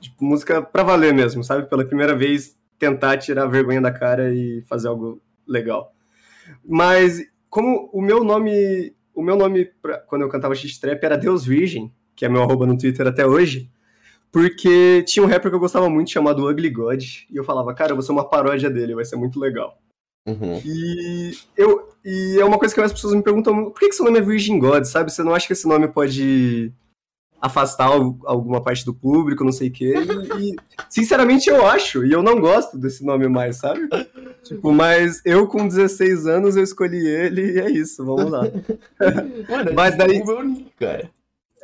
de 0.00 0.14
música 0.20 0.60
pra 0.60 0.82
valer 0.82 1.14
mesmo, 1.14 1.42
sabe? 1.42 1.68
Pela 1.68 1.84
primeira 1.84 2.14
vez 2.14 2.58
tentar 2.78 3.16
tirar 3.16 3.44
a 3.44 3.48
vergonha 3.48 3.80
da 3.80 3.90
cara 3.90 4.34
e 4.34 4.62
fazer 4.68 4.88
algo 4.88 5.20
legal. 5.46 5.94
Mas 6.62 7.26
como 7.48 7.88
o 7.92 8.02
meu 8.02 8.22
nome, 8.22 8.94
o 9.14 9.22
meu 9.22 9.36
nome 9.36 9.66
pra, 9.80 9.98
quando 9.98 10.22
eu 10.22 10.28
cantava 10.28 10.54
X-Trap 10.54 11.02
era 11.02 11.16
Deus 11.16 11.44
Virgem, 11.44 11.92
que 12.16 12.24
é 12.24 12.28
meu 12.28 12.42
arroba 12.42 12.66
no 12.66 12.76
Twitter 12.76 13.06
até 13.06 13.26
hoje, 13.26 13.70
porque 14.32 15.04
tinha 15.06 15.24
um 15.24 15.28
rapper 15.28 15.50
que 15.50 15.56
eu 15.56 15.60
gostava 15.60 15.88
muito 15.88 16.10
chamado 16.10 16.48
Ugly 16.48 16.70
God, 16.70 17.04
e 17.30 17.36
eu 17.36 17.44
falava, 17.44 17.74
cara, 17.74 17.92
eu 17.92 17.96
vou 17.96 18.02
ser 18.02 18.12
uma 18.12 18.28
paródia 18.28 18.68
dele, 18.68 18.94
vai 18.94 19.04
ser 19.04 19.16
muito 19.16 19.38
legal. 19.38 19.78
Uhum. 20.26 20.60
E 20.64 21.32
eu 21.56 21.88
e 22.04 22.38
é 22.38 22.44
uma 22.44 22.58
coisa 22.58 22.74
que 22.74 22.80
as 22.80 22.92
pessoas 22.92 23.14
me 23.14 23.22
perguntam, 23.22 23.70
por 23.70 23.78
que, 23.78 23.88
que 23.88 23.94
seu 23.94 24.04
nome 24.04 24.18
é 24.18 24.22
Virgin 24.22 24.58
God, 24.58 24.84
sabe? 24.84 25.12
Você 25.12 25.22
não 25.22 25.34
acha 25.34 25.46
que 25.46 25.52
esse 25.52 25.66
nome 25.66 25.88
pode 25.88 26.72
afastar 27.44 27.86
al- 27.86 28.16
alguma 28.24 28.60
parte 28.62 28.84
do 28.84 28.94
público, 28.94 29.44
não 29.44 29.52
sei 29.52 29.68
o 29.68 29.72
quê? 29.72 29.94
E, 30.38 30.50
e, 30.50 30.56
sinceramente 30.88 31.48
eu 31.50 31.66
acho, 31.66 32.04
e 32.04 32.12
eu 32.12 32.22
não 32.22 32.40
gosto 32.40 32.78
desse 32.78 33.04
nome 33.04 33.28
mais, 33.28 33.56
sabe? 33.56 33.88
Tipo, 34.42 34.72
mas 34.72 35.20
eu 35.24 35.46
com 35.46 35.66
16 35.68 36.26
anos 36.26 36.56
eu 36.56 36.62
escolhi 36.62 37.06
ele 37.06 37.52
e 37.52 37.60
é 37.60 37.70
isso, 37.70 38.04
vamos 38.04 38.30
lá. 38.30 38.42
Mano, 39.48 39.72
Mas 39.74 39.94
é 39.94 39.96
daí- 39.98 40.20
o 40.22 40.26
meu 40.26 40.42
nick, 40.42 40.70
cara. 40.78 41.10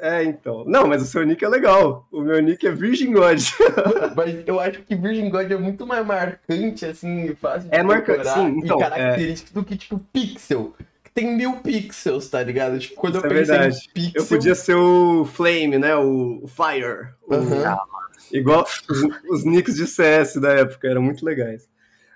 É, 0.02 0.24
então. 0.24 0.64
Não, 0.66 0.86
mas 0.86 1.02
o 1.02 1.04
seu 1.04 1.22
nick 1.26 1.44
é 1.44 1.48
legal. 1.48 2.08
O 2.10 2.22
meu 2.22 2.40
nick 2.40 2.66
é 2.66 2.70
Virgin 2.70 3.12
God. 3.12 3.38
Mas 4.16 4.34
eu 4.46 4.58
acho 4.58 4.80
que 4.80 4.96
Virgin 4.96 5.28
God 5.28 5.50
é 5.50 5.58
muito 5.58 5.86
mais 5.86 6.06
marcante, 6.06 6.86
assim, 6.86 7.34
fácil 7.38 7.68
de 7.68 7.76
É 7.76 7.82
marcante, 7.82 8.26
sim, 8.30 8.60
então, 8.64 8.78
e 8.78 8.80
característico 8.80 9.52
do 9.52 9.62
que, 9.62 9.76
tipo, 9.76 9.98
pixel. 10.10 10.72
Tem 11.12 11.36
mil 11.36 11.56
pixels, 11.56 12.28
tá 12.28 12.42
ligado? 12.42 12.78
Tipo, 12.78 12.94
quando 12.94 13.16
Isso 13.18 13.26
eu 13.26 13.30
é 13.30 13.34
pensei 13.34 13.58
verdade. 13.58 13.76
em 13.76 13.92
pixel... 13.92 14.22
Eu 14.22 14.26
podia 14.26 14.54
ser 14.54 14.74
o 14.74 15.24
Flame, 15.24 15.78
né? 15.78 15.96
O, 15.96 16.46
Fire. 16.46 17.08
O-. 17.22 18.36
Igual 18.36 18.64
os, 18.64 19.02
os 19.30 19.44
nicks 19.44 19.74
de 19.74 19.86
CS 19.86 20.36
da 20.36 20.52
época, 20.52 20.88
eram 20.88 21.02
muito 21.02 21.24
legais. 21.24 21.68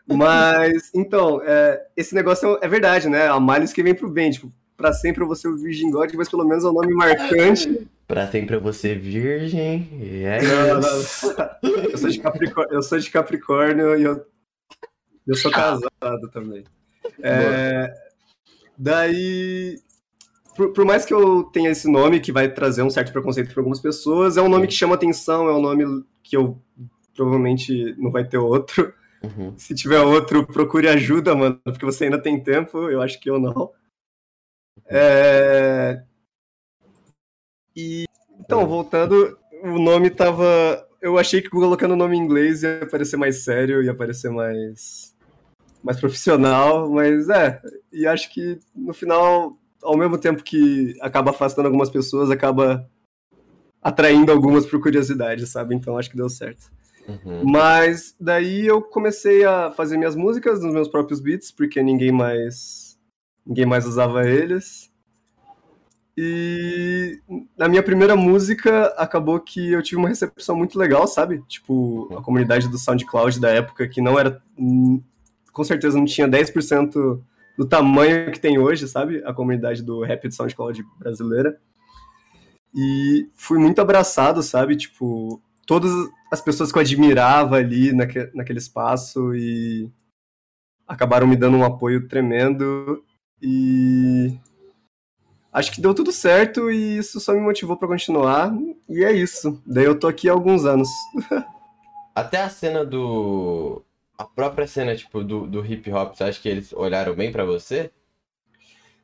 Mas, 0.07 0.91
então, 0.95 1.41
é, 1.45 1.87
esse 1.97 2.15
negócio 2.15 2.57
é, 2.63 2.67
é 2.67 2.69
verdade, 2.69 3.09
né? 3.09 3.27
A 3.27 3.41
malice 3.41 3.75
que 3.75 3.83
vem 3.83 3.95
pro 3.95 4.09
bem. 4.09 4.31
Tipo, 4.31 4.53
pra 4.77 4.93
sempre 4.93 5.23
eu 5.23 5.27
vou 5.27 5.37
ser 5.37 5.49
o 5.49 5.57
Virgin 5.57 5.91
God, 5.91 6.13
mas 6.15 6.29
pelo 6.29 6.45
menos 6.45 6.65
é 6.65 6.69
um 6.69 6.73
nome 6.73 6.93
marcante. 6.95 7.89
Pra 8.07 8.27
sempre 8.31 8.55
eu 8.55 8.61
vou 8.61 8.73
ser 8.73 8.99
virgem, 8.99 9.89
e 9.99 10.25
é 10.25 10.43
Não, 10.43 10.81
isso. 10.81 11.35
não. 11.63 11.85
Eu 11.91 11.97
sou 11.97 12.11
de 12.11 12.21
Capricórnio, 12.21 12.75
eu 12.75 12.83
sou 12.83 12.99
de 12.99 13.11
Capricórnio 13.11 13.99
e 13.99 14.03
eu, 14.03 14.27
eu 15.27 15.35
sou 15.35 15.51
casado 15.51 16.29
também. 16.31 16.65
É, 17.23 17.95
daí, 18.77 19.79
por, 20.57 20.73
por 20.73 20.85
mais 20.85 21.05
que 21.05 21.13
eu 21.13 21.45
tenha 21.45 21.71
esse 21.71 21.91
nome 21.91 22.21
que 22.21 22.33
vai 22.33 22.53
trazer 22.53 22.83
um 22.83 22.91
certo 22.91 23.13
preconceito 23.13 23.53
para 23.53 23.61
algumas 23.61 23.81
pessoas, 23.81 24.37
é 24.37 24.43
um 24.43 24.49
nome 24.49 24.67
que 24.67 24.75
chama 24.75 24.95
atenção, 24.95 25.49
é 25.49 25.55
um 25.55 25.61
nome 25.61 26.05
que 26.23 26.37
eu 26.37 26.61
provavelmente 27.15 27.95
não 27.99 28.11
vai 28.11 28.25
ter 28.25 28.39
outro. 28.39 28.93
Uhum. 29.23 29.57
Se 29.57 29.75
tiver 29.75 30.01
outro, 30.01 30.47
procure 30.47 30.89
ajuda, 30.89 31.35
mano, 31.35 31.61
porque 31.65 31.85
você 31.85 32.05
ainda 32.05 32.21
tem 32.21 32.43
tempo, 32.43 32.91
eu 32.91 33.01
acho 33.01 33.19
que 33.21 33.31
eu 33.31 33.39
não. 33.39 33.71
É... 34.87 36.03
E 37.75 38.05
então, 38.39 38.67
voltando, 38.67 39.39
o 39.63 39.79
nome 39.79 40.11
tava. 40.11 40.87
Eu 41.01 41.19
achei 41.19 41.41
que 41.41 41.49
colocando 41.49 41.93
o 41.93 41.97
nome 41.97 42.17
em 42.17 42.21
inglês 42.21 42.63
ia 42.63 42.87
parecer 42.91 43.17
mais 43.17 43.45
sério, 43.45 43.83
ia 43.83 43.95
parecer 43.95 44.31
mais. 44.31 45.14
Mais 45.85 46.01
profissional, 46.01 46.91
mas 46.91 47.29
é. 47.29 47.61
E 47.93 48.07
acho 48.07 48.33
que 48.33 48.59
no 48.75 48.95
final, 48.95 49.59
ao 49.83 49.99
mesmo 49.99 50.17
tempo 50.17 50.43
que 50.43 50.97
acaba 51.03 51.31
afastando 51.31 51.69
algumas 51.69 51.91
pessoas, 51.91 52.31
acaba 52.31 52.89
atraindo 53.83 54.33
algumas 54.33 54.65
por 54.65 54.81
curiosidade, 54.81 55.47
sabe? 55.47 55.75
Então 55.75 55.99
acho 55.99 56.11
que 56.11 56.17
deu 56.17 56.31
certo. 56.31 56.73
Uhum. 57.07 57.43
Mas 57.45 58.17
daí 58.19 58.67
eu 58.67 58.81
comecei 58.81 59.45
a 59.45 59.71
fazer 59.73 59.99
minhas 59.99 60.17
músicas 60.17 60.63
nos 60.63 60.73
meus 60.73 60.89
próprios 60.89 61.21
beats, 61.21 61.53
porque 61.53 61.83
ninguém 61.83 62.11
mais 62.11 62.99
ninguém 63.45 63.67
mais 63.67 63.85
usava 63.85 64.27
eles. 64.27 64.91
E 66.17 67.21
na 67.59 67.69
minha 67.69 67.83
primeira 67.83 68.17
música 68.17 68.87
acabou 68.97 69.39
que 69.39 69.73
eu 69.73 69.83
tive 69.83 69.97
uma 69.97 70.09
recepção 70.09 70.57
muito 70.57 70.79
legal, 70.79 71.07
sabe? 71.07 71.43
Tipo, 71.47 72.09
a 72.17 72.23
comunidade 72.23 72.69
do 72.69 72.79
SoundCloud 72.79 73.39
da 73.39 73.51
época 73.51 73.87
que 73.87 74.01
não 74.01 74.19
era 74.19 74.41
com 75.55 75.65
certeza 75.65 75.97
não 75.97 76.05
tinha 76.05 76.29
10% 76.29 77.23
do 77.57 77.65
tamanho 77.65 78.33
que 78.33 78.41
tem 78.41 78.59
hoje, 78.59 78.89
sabe? 78.89 79.23
A 79.25 79.33
comunidade 79.33 79.83
do 79.83 80.03
rap 80.03 80.27
do 80.27 80.35
SoundCloud 80.35 80.85
brasileira. 80.99 81.59
E 82.75 83.29
fui 83.37 83.59
muito 83.59 83.81
abraçado, 83.81 84.43
sabe? 84.43 84.77
Tipo, 84.77 85.41
todas 85.65 85.93
as 86.31 86.41
pessoas 86.41 86.73
que 86.73 86.79
eu 86.79 86.83
admirava 86.83 87.57
ali 87.57 87.93
naque, 87.93 88.29
naquele 88.35 88.59
espaço 88.59 89.35
e 89.37 89.89
acabaram 90.87 91.27
me 91.27 91.37
dando 91.37 91.57
um 91.57 91.65
apoio 91.65 92.09
tremendo 92.09 93.03
e 93.41 94.37
acho 95.53 95.71
que 95.71 95.81
deu 95.81 95.95
tudo 95.95 96.11
certo 96.11 96.69
e 96.69 96.99
isso 96.99 97.21
só 97.21 97.33
me 97.33 97.41
motivou 97.41 97.77
para 97.77 97.87
continuar 97.87 98.53
e 98.89 99.05
é 99.05 99.13
isso. 99.13 99.63
Daí 99.65 99.85
eu 99.85 99.97
tô 99.97 100.09
aqui 100.09 100.29
há 100.29 100.33
alguns 100.33 100.65
anos. 100.65 100.89
Até 102.13 102.43
a 102.43 102.49
cena 102.49 102.85
do. 102.85 103.84
A 104.17 104.25
própria 104.25 104.67
cena, 104.67 104.95
tipo, 104.97 105.23
do, 105.25 105.47
do 105.47 105.65
hip 105.65 105.91
hop, 105.93 106.15
você 106.15 106.25
acha 106.25 106.41
que 106.41 106.49
eles 106.49 106.73
olharam 106.73 107.15
bem 107.15 107.33
pra 107.33 107.45
você? 107.45 107.91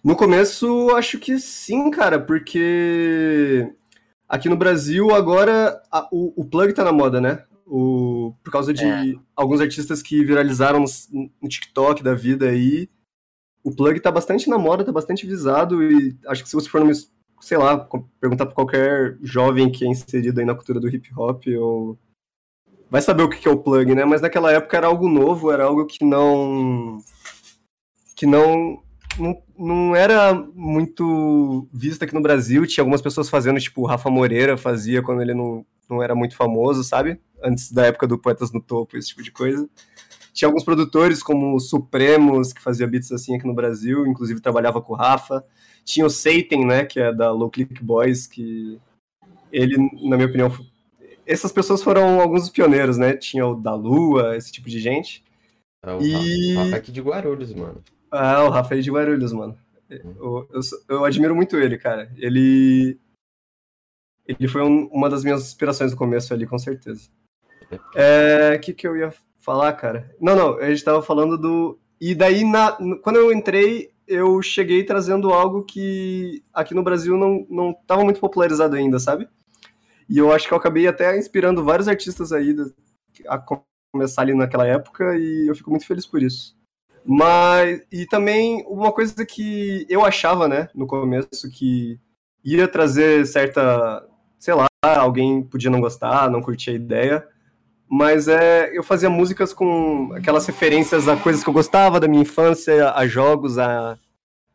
No 0.03 0.17
começo, 0.17 0.91
acho 0.97 1.19
que 1.19 1.39
sim, 1.39 1.91
cara, 1.91 2.19
porque 2.19 3.71
aqui 4.29 4.49
no 4.49 4.57
Brasil 4.57 5.11
agora 5.15 5.83
a- 5.91 6.09
o, 6.11 6.41
o 6.41 6.45
plug 6.45 6.73
tá 6.73 6.85
na 6.85 6.93
moda, 6.93 7.21
né? 7.21 7.45
O, 7.67 8.35
por 8.43 8.51
causa 8.51 8.73
de 8.73 8.85
É. 8.85 9.15
alguns 9.37 9.61
artistas 9.61 10.03
que 10.03 10.25
viralizaram 10.25 10.81
no, 10.81 11.31
no 11.43 11.49
TikTok 11.49 12.03
da 12.03 12.15
vida 12.15 12.49
aí. 12.49 12.89
O 13.63 13.75
plug 13.75 14.01
tá 14.01 14.11
bastante 14.11 14.49
na 14.49 14.59
moda, 14.59 14.85
tá 14.85 14.93
bastante 14.93 15.27
visado 15.27 15.83
e 15.83 16.17
acho 16.27 16.43
que 16.43 16.49
se 16.49 16.55
você 16.57 16.69
for 16.69 16.81
numa, 16.81 16.93
sei 17.41 17.59
lá, 17.59 17.87
perguntar 18.21 18.47
pra 18.47 18.55
qualquer 18.55 19.19
jovem 19.23 19.71
que 19.71 19.85
é 19.85 19.89
inserido 19.89 20.41
aí 20.41 20.47
na 20.47 20.55
cultura 20.55 20.81
do 20.81 20.89
hip 20.89 21.11
hop 21.17 21.45
ou 21.59 21.99
vai 22.91 23.01
saber 23.01 23.23
o 23.23 23.29
que 23.29 23.47
é 23.49 23.51
o 23.51 23.59
plug, 23.59 23.95
né? 23.95 24.05
Mas 24.05 24.21
naquela 24.21 24.51
época 24.53 24.77
era 24.77 24.89
algo 24.89 25.09
novo, 25.09 25.53
era 25.53 25.65
algo 25.65 25.87
que 25.87 26.05
não 26.05 26.99
que 28.17 28.27
não 28.27 28.83
não, 29.19 29.43
não 29.59 29.97
era 29.97 30.35
muito 30.55 31.69
visto 31.73 32.03
aqui 32.03 32.15
no 32.15 32.23
Brasil. 32.23 32.67
Tinha 32.67 32.83
algumas 32.83 33.03
pessoas 33.03 33.29
fazendo, 33.29 33.61
tipo, 33.61 33.83
o 33.83 33.87
Rafa 33.87 34.11
Moreira 34.11 34.57
fazia 34.57 35.03
quando 35.03 35.23
ele 35.23 35.35
não, 35.35 35.65
não 35.89 36.03
era 36.03 36.15
muito 36.15 36.37
famoso, 36.37 36.85
sabe? 36.85 37.21
Antes 37.43 37.73
da 37.73 37.87
época 37.87 38.07
do 38.07 38.19
Poetas 38.19 38.53
no 38.53 38.61
Topo, 38.61 38.97
esse 38.97 39.09
tipo 39.09 39.23
de 39.23 39.33
coisa. 39.33 39.69
Tinha 40.33 40.49
alguns 40.49 40.65
produtores, 40.65 41.23
como 41.23 41.55
o 41.55 41.61
Supremos, 41.61 42.53
que 42.53 42.63
fazia 42.63 42.87
beats 42.87 43.11
assim 43.11 43.37
aqui 43.37 43.47
no 43.47 43.55
Brasil, 43.55 44.07
inclusive 44.07 44.41
trabalhava 44.41 44.81
com 44.81 44.93
o 44.93 44.97
Rafa. 44.97 45.45
Tinha 45.85 46.07
o 46.07 46.11
Satan, 46.11 46.65
né, 46.67 46.85
que 46.85 47.01
é 47.01 47.13
da 47.13 47.33
Low 47.33 47.51
Click 47.51 47.83
Boys, 47.83 48.27
que 48.27 48.81
ele, 49.53 49.77
na 50.09 50.17
minha 50.17 50.29
opinião, 50.29 50.51
essas 51.33 51.53
pessoas 51.53 51.83
foram 51.83 52.21
alguns 52.21 52.43
dos 52.43 52.51
pioneiros, 52.51 52.99
né? 52.99 53.17
Tinha 53.17 53.47
o 53.47 53.55
da 53.55 53.75
Lua, 53.75 54.37
esse 54.37 54.51
tipo 54.53 54.69
de 54.69 54.79
gente. 54.81 55.23
É 55.85 55.93
o 55.93 56.01
E- 56.03 56.55
Rafa, 56.55 56.65
Rafa 56.65 56.77
aqui 56.77 56.93
de 56.93 57.01
Guarulhos, 57.01 57.55
mano. 57.55 57.83
Ah, 58.11 58.45
o 58.45 58.51
Rafael 58.51 58.81
de 58.83 58.91
Guarulhos, 58.91 59.33
mano. 59.33 59.57
Eu, 59.89 60.49
eu, 60.53 60.63
sou- 60.63 60.79
eu 60.89 61.05
admiro 61.05 61.35
muito 61.35 61.57
ele, 61.57 61.79
cara. 61.79 62.13
Ele. 62.17 62.99
Ele 64.27 64.47
foi 64.49 64.63
um- 64.63 64.89
uma 64.93 65.09
das 65.09 65.25
minhas 65.25 65.43
inspirações 65.43 65.91
no 65.93 65.97
começo 65.99 66.33
ali, 66.33 66.47
com 66.47 66.59
certeza. 66.59 67.09
É. 67.95 68.55
O 68.57 68.61
que, 68.61 68.73
que 68.73 68.87
eu 68.87 68.97
ia 68.97 69.13
falar, 69.39 69.73
cara? 69.75 70.15
Não, 70.21 70.37
não, 70.37 70.59
a 70.59 70.69
gente 70.71 70.85
tava 70.85 71.03
falando 71.03 71.37
do. 71.39 71.79
E 72.01 72.15
daí, 72.15 72.45
na, 72.45 72.73
quando 73.03 73.17
eu 73.17 73.33
entrei, 73.33 73.91
eu 74.07 74.41
cheguei 74.43 74.85
trazendo 74.85 75.33
algo 75.33 75.65
que 75.65 76.43
aqui 76.53 76.75
no 76.75 76.83
Brasil 76.83 77.17
não, 77.17 77.47
não 77.49 77.73
tava 77.87 78.05
muito 78.05 78.21
popularizado 78.21 78.75
ainda, 78.77 78.99
sabe? 78.99 79.29
E 80.11 80.19
eu 80.19 80.33
acho 80.33 80.49
que 80.49 80.53
eu 80.53 80.59
acabei 80.59 80.89
até 80.89 81.17
inspirando 81.17 81.65
vários 81.65 81.87
artistas 81.87 82.33
aí 82.33 82.57
a 83.29 83.39
começar 83.93 84.23
ali 84.23 84.35
naquela 84.35 84.67
época, 84.67 85.17
e 85.17 85.47
eu 85.49 85.55
fico 85.55 85.71
muito 85.71 85.87
feliz 85.87 86.05
por 86.05 86.21
isso. 86.21 86.59
Mas, 87.07 87.81
e 87.93 88.05
também 88.07 88.65
uma 88.67 88.91
coisa 88.91 89.25
que 89.25 89.87
eu 89.89 90.05
achava, 90.05 90.49
né, 90.49 90.69
no 90.75 90.85
começo, 90.85 91.49
que 91.53 92.01
ia 92.45 92.67
trazer 92.67 93.25
certa, 93.25 94.05
sei 94.37 94.53
lá, 94.55 94.67
alguém 94.83 95.45
podia 95.45 95.71
não 95.71 95.81
gostar, 95.81 96.29
não 96.29 96.43
curtir 96.43 96.71
a 96.71 96.75
ideia, 96.75 97.29
mas 97.89 98.27
é, 98.27 98.77
eu 98.77 98.83
fazia 98.83 99.09
músicas 99.09 99.53
com 99.53 100.13
aquelas 100.13 100.45
referências 100.45 101.07
a 101.07 101.17
coisas 101.17 101.45
que 101.45 101.49
eu 101.49 101.55
gostava 101.55 102.01
da 102.01 102.09
minha 102.09 102.23
infância, 102.23 102.93
a 102.93 103.07
jogos, 103.07 103.59
a, 103.59 103.97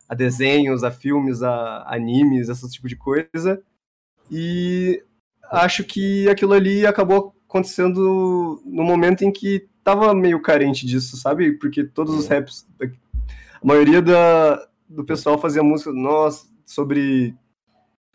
a 0.10 0.16
desenhos, 0.16 0.84
a 0.84 0.92
filmes, 0.92 1.42
a 1.42 1.86
animes, 1.88 2.50
esse 2.50 2.70
tipo 2.70 2.90
de 2.90 2.98
coisa, 2.98 3.64
e 4.30 5.02
acho 5.56 5.84
que 5.84 6.28
aquilo 6.30 6.54
ali 6.54 6.86
acabou 6.86 7.34
acontecendo 7.48 8.62
no 8.66 8.84
momento 8.84 9.24
em 9.24 9.32
que 9.32 9.68
tava 9.84 10.14
meio 10.14 10.42
carente 10.42 10.86
disso, 10.86 11.16
sabe? 11.16 11.54
Porque 11.54 11.84
todos 11.84 12.16
os 12.16 12.28
raps, 12.28 12.68
a 12.82 13.66
maioria 13.66 14.02
da, 14.02 14.68
do 14.90 15.06
pessoal 15.06 15.38
fazia 15.38 15.64
música, 15.64 15.92
nossa, 15.92 16.48
sobre 16.66 17.36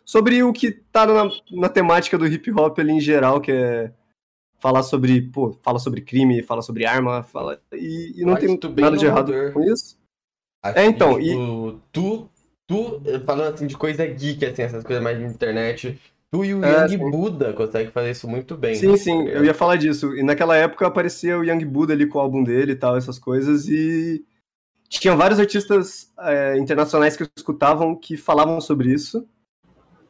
sobre 0.05 0.42
o 0.42 0.53
que 0.53 0.72
tá 0.72 1.07
na, 1.07 1.31
na 1.53 1.68
temática 1.68 2.18
do 2.18 2.26
hip 2.26 2.50
hop 2.50 2.76
ali 2.81 2.92
em 2.92 3.00
geral, 3.00 3.40
que 3.40 3.53
é 3.53 3.92
falar 4.59 4.83
sobre, 4.83 5.22
pô, 5.22 5.57
fala 5.62 5.79
sobre 5.79 6.00
crime, 6.00 6.42
fala 6.42 6.62
sobre 6.62 6.85
arma, 6.85 7.22
fala 7.22 7.62
e, 7.72 8.20
e 8.20 8.24
não 8.24 8.35
acho 8.35 8.59
tem 8.59 8.74
nada 8.74 8.96
de 8.96 9.07
errado 9.07 9.33
com 9.53 9.62
isso. 9.62 9.96
Acho 10.62 10.79
É, 10.79 10.85
então, 10.85 11.18
tipo, 11.18 11.81
tu, 11.92 12.29
tu, 12.66 13.00
falando 13.24 13.55
assim 13.55 13.66
de 13.68 13.76
coisa 13.76 14.05
geek, 14.05 14.44
assim, 14.44 14.62
essas 14.62 14.83
coisas 14.83 15.03
mais 15.03 15.16
de 15.16 15.24
internet, 15.24 15.98
tu 16.30 16.44
e 16.44 16.54
o 16.54 16.64
É, 16.64 16.82
Young 16.82 16.88
sim. 16.88 17.10
Buda 17.10 17.52
conseguem 17.52 17.90
fazer 17.90 18.10
isso 18.10 18.28
muito 18.28 18.56
bem. 18.56 18.74
Sim, 18.74 18.88
né? 18.88 18.96
sim, 18.96 19.28
eu 19.28 19.44
ia 19.44 19.54
falar 19.54 19.76
disso. 19.76 20.14
E 20.16 20.22
naquela 20.22 20.56
época 20.56 20.86
aparecia 20.86 21.38
o 21.38 21.44
Young 21.44 21.64
Buddha 21.64 21.92
ali 21.92 22.06
com 22.06 22.18
o 22.18 22.20
álbum 22.20 22.42
dele 22.42 22.72
e 22.72 22.76
tal, 22.76 22.96
essas 22.96 23.18
coisas, 23.18 23.68
e 23.68 24.24
tinha 24.88 25.14
vários 25.14 25.38
artistas 25.38 26.12
é, 26.18 26.58
internacionais 26.58 27.16
que 27.16 27.22
eu 27.22 27.28
escutavam 27.36 27.94
que 27.94 28.16
falavam 28.16 28.60
sobre 28.60 28.92
isso, 28.92 29.24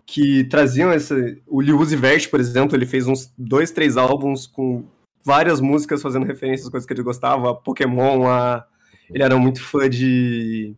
que 0.07 0.45
traziam 0.45 0.93
esse. 0.93 1.43
O 1.47 1.61
Lil 1.61 1.79
Uzi 1.79 1.97
Vert, 1.97 2.29
por 2.31 2.41
exemplo, 2.41 2.77
ele 2.77 2.87
fez 2.87 3.07
uns 3.07 3.33
dois, 3.37 3.71
três 3.71 3.97
álbuns 3.97 4.47
com 4.47 4.85
várias 5.23 5.61
músicas 5.61 6.01
fazendo 6.01 6.25
referências 6.25 6.67
às 6.67 6.71
coisas 6.71 6.87
que 6.87 6.93
ele 6.95 7.03
gostava, 7.03 7.51
a 7.51 7.55
Pokémon, 7.55 8.27
a... 8.27 8.65
ele 9.13 9.23
era 9.23 9.37
muito 9.37 9.63
fã 9.63 9.89
de 9.89 10.75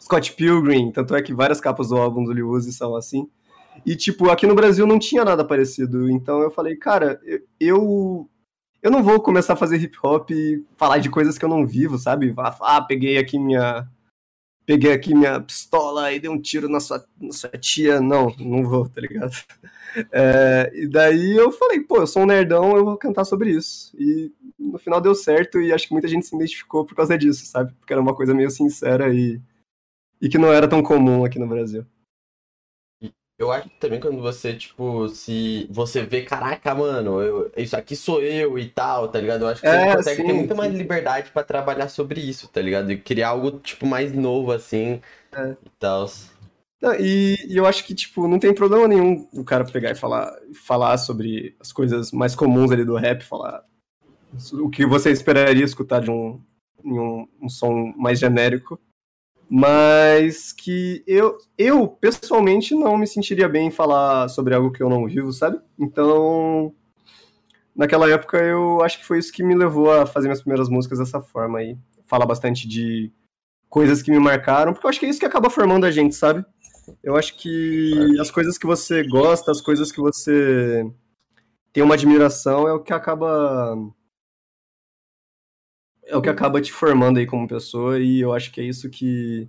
Scott 0.00 0.32
Pilgrim, 0.32 0.90
tanto 0.90 1.14
é 1.14 1.22
que 1.22 1.34
várias 1.34 1.60
capas 1.60 1.88
do 1.88 1.96
álbum 1.96 2.24
do 2.24 2.32
Lil 2.32 2.48
Uzi 2.48 2.72
são 2.72 2.96
assim. 2.96 3.28
E, 3.84 3.96
tipo, 3.96 4.30
aqui 4.30 4.46
no 4.46 4.54
Brasil 4.54 4.86
não 4.86 4.98
tinha 4.98 5.24
nada 5.24 5.44
parecido. 5.44 6.10
Então 6.10 6.40
eu 6.42 6.50
falei, 6.50 6.76
cara, 6.76 7.20
eu- 7.24 7.40
eu. 7.60 8.28
Não 8.90 9.02
vou 9.02 9.20
começar 9.20 9.52
a 9.52 9.56
fazer 9.56 9.76
hip 9.80 9.96
hop 10.02 10.30
e 10.32 10.64
falar 10.76 10.98
de 10.98 11.08
coisas 11.08 11.38
que 11.38 11.44
eu 11.44 11.48
não 11.48 11.64
vivo, 11.66 11.96
sabe? 11.98 12.34
Ah, 12.36 12.80
peguei 12.82 13.16
aqui 13.18 13.38
minha. 13.38 13.88
Peguei 14.64 14.92
aqui 14.92 15.14
minha 15.14 15.40
pistola 15.40 16.12
e 16.12 16.20
dei 16.20 16.30
um 16.30 16.40
tiro 16.40 16.68
na 16.68 16.78
sua, 16.80 17.04
na 17.20 17.32
sua 17.32 17.50
tia. 17.50 18.00
Não, 18.00 18.34
não 18.38 18.64
vou, 18.64 18.88
tá 18.88 19.00
ligado? 19.00 19.32
É, 20.10 20.72
e 20.74 20.86
daí 20.88 21.36
eu 21.36 21.52
falei, 21.52 21.78
pô, 21.80 21.98
eu 21.98 22.06
sou 22.06 22.22
um 22.22 22.26
nerdão, 22.26 22.74
eu 22.78 22.82
vou 22.82 22.96
cantar 22.96 23.26
sobre 23.26 23.50
isso. 23.50 23.94
E 23.98 24.32
no 24.58 24.78
final 24.78 25.02
deu 25.02 25.14
certo 25.14 25.60
e 25.60 25.70
acho 25.70 25.86
que 25.86 25.92
muita 25.92 26.08
gente 26.08 26.24
se 26.26 26.34
identificou 26.34 26.86
por 26.86 26.94
causa 26.94 27.18
disso, 27.18 27.44
sabe? 27.44 27.74
Porque 27.78 27.92
era 27.92 28.00
uma 28.00 28.14
coisa 28.14 28.32
meio 28.32 28.48
sincera 28.50 29.12
e, 29.14 29.38
e 30.18 30.30
que 30.30 30.38
não 30.38 30.50
era 30.50 30.66
tão 30.66 30.82
comum 30.82 31.26
aqui 31.26 31.38
no 31.38 31.46
Brasil. 31.46 31.84
Eu 33.42 33.50
acho 33.50 33.68
que 33.68 33.74
também 33.80 33.98
quando 33.98 34.20
você, 34.22 34.54
tipo, 34.54 35.08
se 35.08 35.66
você 35.70 36.04
vê, 36.04 36.22
caraca, 36.22 36.74
mano, 36.74 37.20
eu- 37.20 37.52
isso 37.56 37.76
aqui 37.76 37.96
sou 37.96 38.22
eu 38.22 38.56
e 38.58 38.68
tal, 38.68 39.08
tá 39.08 39.20
ligado? 39.20 39.42
Eu 39.42 39.48
acho 39.48 39.62
que 39.62 39.68
você 39.68 39.76
É, 39.76 39.96
consegue 39.96 40.22
ter 40.22 40.32
sim, 40.32 40.32
muito 40.32 40.54
mais 40.54 40.72
sim. 40.72 40.78
liberdade 40.78 41.30
pra 41.32 41.42
trabalhar 41.42 41.88
sobre 41.88 42.20
isso, 42.20 42.46
tá 42.48 42.60
ligado? 42.62 42.92
E 42.92 42.96
criar 43.00 43.30
algo, 43.30 43.58
tipo, 43.58 43.84
mais 43.84 44.12
novo, 44.14 44.52
assim, 44.52 45.00
É. 45.32 45.56
e 45.64 45.70
tal. 45.80 46.06
Não, 46.80 46.94
E, 46.94 47.36
e 47.48 47.56
eu 47.56 47.66
acho 47.66 47.84
que, 47.84 47.94
tipo, 47.94 48.28
não 48.28 48.38
tem 48.38 48.54
problema 48.54 48.86
nenhum 48.88 49.28
o 49.32 49.44
cara 49.44 49.64
pegar 49.64 49.90
e 49.92 49.94
falar, 49.96 50.32
falar 50.66 50.96
sobre 50.98 51.56
as 51.60 51.72
coisas 51.72 52.12
mais 52.12 52.34
comuns 52.34 52.70
ali 52.70 52.84
do 52.84 52.96
rap, 52.96 53.22
falar 53.24 53.64
o 54.54 54.70
que 54.70 54.86
você 54.86 55.10
esperaria 55.10 55.64
escutar 55.64 56.00
de 56.00 56.10
um, 56.10 56.40
em 56.84 56.98
um, 56.98 57.28
um 57.42 57.48
som 57.48 57.92
mais 57.96 58.18
genérico. 58.18 58.80
Mas 59.54 60.50
que 60.50 61.04
eu, 61.06 61.36
eu, 61.58 61.86
pessoalmente, 61.86 62.74
não 62.74 62.96
me 62.96 63.06
sentiria 63.06 63.46
bem 63.46 63.66
em 63.66 63.70
falar 63.70 64.28
sobre 64.28 64.54
algo 64.54 64.72
que 64.72 64.82
eu 64.82 64.88
não 64.88 65.04
vivo, 65.04 65.30
sabe? 65.30 65.60
Então, 65.78 66.74
naquela 67.76 68.08
época, 68.08 68.38
eu 68.38 68.82
acho 68.82 68.98
que 68.98 69.04
foi 69.04 69.18
isso 69.18 69.30
que 69.30 69.42
me 69.42 69.54
levou 69.54 69.92
a 69.92 70.06
fazer 70.06 70.28
minhas 70.28 70.40
primeiras 70.40 70.70
músicas 70.70 71.00
dessa 71.00 71.20
forma 71.20 71.58
aí. 71.58 71.76
Falar 72.06 72.24
bastante 72.24 72.66
de 72.66 73.12
coisas 73.68 74.00
que 74.00 74.10
me 74.10 74.18
marcaram, 74.18 74.72
porque 74.72 74.86
eu 74.86 74.88
acho 74.88 74.98
que 74.98 75.04
é 75.04 75.10
isso 75.10 75.20
que 75.20 75.26
acaba 75.26 75.50
formando 75.50 75.84
a 75.84 75.90
gente, 75.90 76.14
sabe? 76.14 76.42
Eu 77.02 77.14
acho 77.14 77.36
que 77.36 78.18
as 78.18 78.30
coisas 78.30 78.56
que 78.56 78.66
você 78.66 79.06
gosta, 79.06 79.50
as 79.50 79.60
coisas 79.60 79.92
que 79.92 80.00
você 80.00 80.90
tem 81.74 81.82
uma 81.82 81.92
admiração 81.92 82.66
é 82.66 82.72
o 82.72 82.80
que 82.80 82.94
acaba 82.94 83.76
é 86.04 86.16
o 86.16 86.22
que 86.22 86.28
acaba 86.28 86.60
te 86.60 86.72
formando 86.72 87.18
aí 87.18 87.26
como 87.26 87.48
pessoa 87.48 87.98
e 87.98 88.20
eu 88.20 88.32
acho 88.32 88.52
que 88.52 88.60
é 88.60 88.64
isso 88.64 88.90
que 88.90 89.48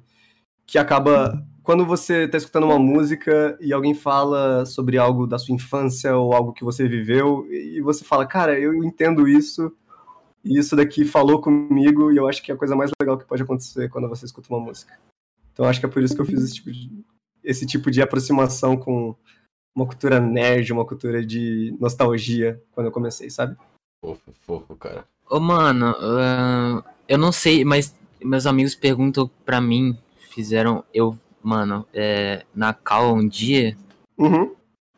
que 0.65 0.77
acaba 0.77 1.45
quando 1.61 1.85
você 1.85 2.27
tá 2.27 2.37
escutando 2.37 2.65
uma 2.65 2.79
música 2.79 3.57
e 3.61 3.71
alguém 3.73 3.93
fala 3.93 4.65
sobre 4.65 4.97
algo 4.97 5.25
da 5.25 5.39
sua 5.39 5.55
infância 5.55 6.15
ou 6.15 6.33
algo 6.33 6.53
que 6.53 6.63
você 6.63 6.87
viveu 6.87 7.47
e 7.49 7.81
você 7.81 8.03
fala, 8.03 8.25
cara, 8.25 8.59
eu 8.59 8.73
entendo 8.83 9.27
isso 9.27 9.71
e 10.43 10.57
isso 10.57 10.75
daqui 10.75 11.05
falou 11.05 11.41
comigo 11.41 12.11
e 12.11 12.17
eu 12.17 12.27
acho 12.27 12.43
que 12.43 12.51
é 12.51 12.55
a 12.55 12.57
coisa 12.57 12.75
mais 12.75 12.91
legal 12.99 13.17
que 13.17 13.25
pode 13.25 13.43
acontecer 13.43 13.89
quando 13.89 14.09
você 14.09 14.25
escuta 14.25 14.49
uma 14.49 14.59
música. 14.59 14.99
Então 15.53 15.65
acho 15.65 15.79
que 15.79 15.85
é 15.85 15.89
por 15.89 16.03
isso 16.03 16.15
que 16.15 16.21
eu 16.21 16.25
fiz 16.25 16.43
esse 16.43 16.55
tipo 16.55 16.71
de, 16.71 17.05
esse 17.43 17.65
tipo 17.65 17.89
de 17.89 18.01
aproximação 18.01 18.75
com 18.75 19.15
uma 19.75 19.85
cultura 19.85 20.19
nerd, 20.19 20.71
uma 20.73 20.85
cultura 20.85 21.25
de 21.25 21.75
nostalgia 21.79 22.61
quando 22.71 22.87
eu 22.87 22.91
comecei, 22.91 23.29
sabe? 23.29 23.55
Fofo, 24.03 24.33
fofo, 24.41 24.75
cara. 24.75 25.07
Ô, 25.33 25.39
mano, 25.39 25.95
ah, 25.99 26.83
eu 27.09 27.17
não 27.17 27.31
sei, 27.31 27.65
mas 27.65 27.95
meus 28.23 28.45
amigos 28.45 28.75
perguntam 28.75 29.27
pra 29.43 29.59
mim, 29.59 29.97
fizeram, 30.29 30.83
eu, 30.93 31.17
mano, 31.41 31.87
é, 31.91 32.45
na 32.53 32.71
cal 32.71 33.15
um 33.15 33.27
dia, 33.27 33.75
Uhum. 34.15 34.53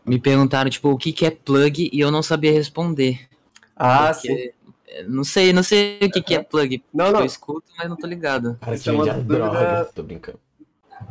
me 0.06 0.20
perguntaram, 0.20 0.70
tipo, 0.70 0.90
o 0.90 0.98
que 0.98 1.14
que 1.14 1.26
é 1.26 1.32
plug 1.32 1.90
e 1.90 1.98
eu 2.02 2.12
não 2.12 2.22
sabia 2.22 2.52
responder. 2.52 3.30
Ah, 3.78 4.12
Porque, 4.14 4.28
sim. 4.28 4.74
é, 4.90 5.04
Não 5.04 5.24
sei, 5.24 5.54
não 5.54 5.64
sei 5.64 6.00
o 6.02 6.12
que 6.12 6.22
que 6.22 6.36
é 6.36 6.44
plug. 6.44 6.84
Não, 6.94 7.06
Tipo, 7.06 7.14
não. 7.14 7.20
Eu 7.22 7.26
escuto, 7.26 7.64
mas 7.78 7.88
não 7.90 7.96
tô 7.96 8.06
ligado. 8.06 8.58
Cara, 8.60 8.78
que 8.78 8.90
é 8.90 8.92
uma 8.92 9.06
dúvida- 9.06 9.24
droga. 9.38 9.86
Tô 9.96 10.04
brincando. 10.04 10.40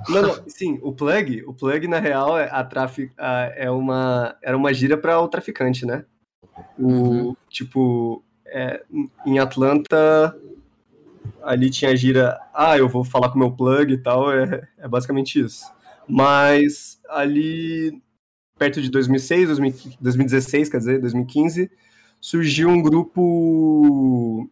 Não, 0.06 0.20
não, 0.20 0.34
sim, 0.48 0.78
o 0.82 0.92
plug, 0.92 1.42
o 1.46 1.54
plug 1.54 1.88
na 1.88 1.98
real 1.98 2.38
é 2.38 2.50
a 2.52 2.62
trafi, 2.62 3.10
a- 3.16 3.50
é 3.56 3.70
uma 3.70 4.36
era 4.42 4.54
uma 4.54 4.72
gíria 4.74 4.98
para 4.98 5.18
o 5.18 5.28
traficante, 5.28 5.86
né? 5.86 6.04
O 6.78 6.88
Uhum. 6.88 7.36
tipo 7.48 8.22
é, 8.54 8.84
em 9.26 9.40
Atlanta 9.40 10.38
ali 11.42 11.70
tinha 11.70 11.90
a 11.90 11.94
gíria, 11.94 12.38
ah, 12.54 12.78
eu 12.78 12.88
vou 12.88 13.04
falar 13.04 13.28
com 13.28 13.38
meu 13.38 13.50
plug 13.50 13.92
e 13.92 13.98
tal, 13.98 14.32
é, 14.32 14.66
é 14.78 14.88
basicamente 14.88 15.40
isso. 15.40 15.64
Mas 16.08 17.00
ali 17.08 18.00
perto 18.56 18.80
de 18.80 18.88
2006, 18.90 19.48
2000 19.48 19.74
2016, 20.00 20.68
quer 20.68 20.78
dizer, 20.78 21.00
2015, 21.00 21.70
surgiu 22.20 22.68
um 22.68 22.80
grupo 22.80 24.48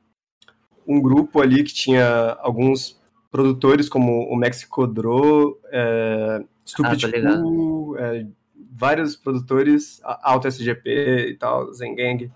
um 0.86 1.00
grupo 1.00 1.40
ali 1.40 1.62
que 1.62 1.72
tinha 1.72 2.36
alguns 2.40 3.00
produtores 3.30 3.88
como 3.88 4.24
o 4.24 4.36
Mexico 4.36 4.86
Dro, 4.86 5.58
é, 5.70 6.44
Stupid 6.66 7.04
Ah. 7.04 7.38
Cool, 7.38 7.96
é, 7.98 8.26
vários 8.72 9.14
produtores, 9.14 10.00
Alto 10.02 10.48
SGP 10.48 11.28
e 11.30 11.36
tal, 11.36 11.72
Zengang. 11.72 12.30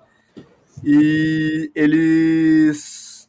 E 0.85 1.71
eles 1.75 3.29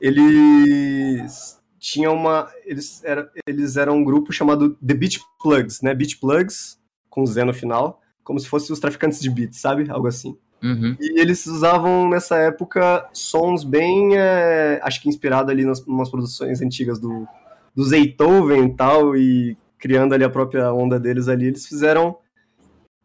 eles 0.00 1.60
tinham 1.78 2.14
uma 2.14 2.48
eles 2.64 3.02
eram, 3.04 3.28
eles 3.46 3.76
eram 3.76 3.96
um 3.96 4.04
grupo 4.04 4.32
chamado 4.32 4.76
The 4.84 4.94
Beach 4.94 5.20
Plugs, 5.42 5.80
né? 5.82 5.94
Beach 5.94 6.18
Plugs 6.18 6.78
com 7.08 7.26
Z 7.26 7.44
no 7.44 7.52
final, 7.52 8.00
como 8.22 8.38
se 8.38 8.48
fossem 8.48 8.72
os 8.72 8.80
traficantes 8.80 9.20
de 9.20 9.28
beats, 9.28 9.60
sabe? 9.60 9.90
Algo 9.90 10.06
assim. 10.06 10.36
Uhum. 10.62 10.94
E 11.00 11.20
eles 11.20 11.46
usavam 11.46 12.08
nessa 12.08 12.36
época 12.36 13.08
sons 13.12 13.64
bem, 13.64 14.16
é, 14.16 14.78
acho 14.82 15.00
que 15.00 15.08
inspirado 15.08 15.50
ali 15.50 15.64
nas 15.64 15.80
umas 15.80 16.10
produções 16.10 16.60
antigas 16.60 16.98
do, 16.98 17.26
do 17.74 17.82
Zaytoven 17.82 18.66
e 18.66 18.76
tal, 18.76 19.16
e 19.16 19.56
criando 19.78 20.14
ali 20.14 20.22
a 20.22 20.30
própria 20.30 20.72
onda 20.72 21.00
deles 21.00 21.28
ali, 21.28 21.46
eles 21.46 21.66
fizeram 21.66 22.18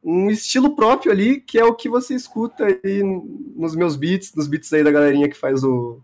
um 0.05 0.29
estilo 0.29 0.75
próprio 0.75 1.11
ali, 1.11 1.41
que 1.41 1.57
é 1.57 1.65
o 1.65 1.73
que 1.73 1.89
você 1.89 2.13
escuta 2.13 2.63
aí 2.63 3.01
nos 3.55 3.75
meus 3.75 3.95
beats, 3.95 4.35
nos 4.35 4.47
beats 4.47 4.71
aí 4.71 4.83
da 4.83 4.91
galerinha 4.91 5.27
que 5.27 5.35
faz 5.35 5.63
o, 5.63 5.99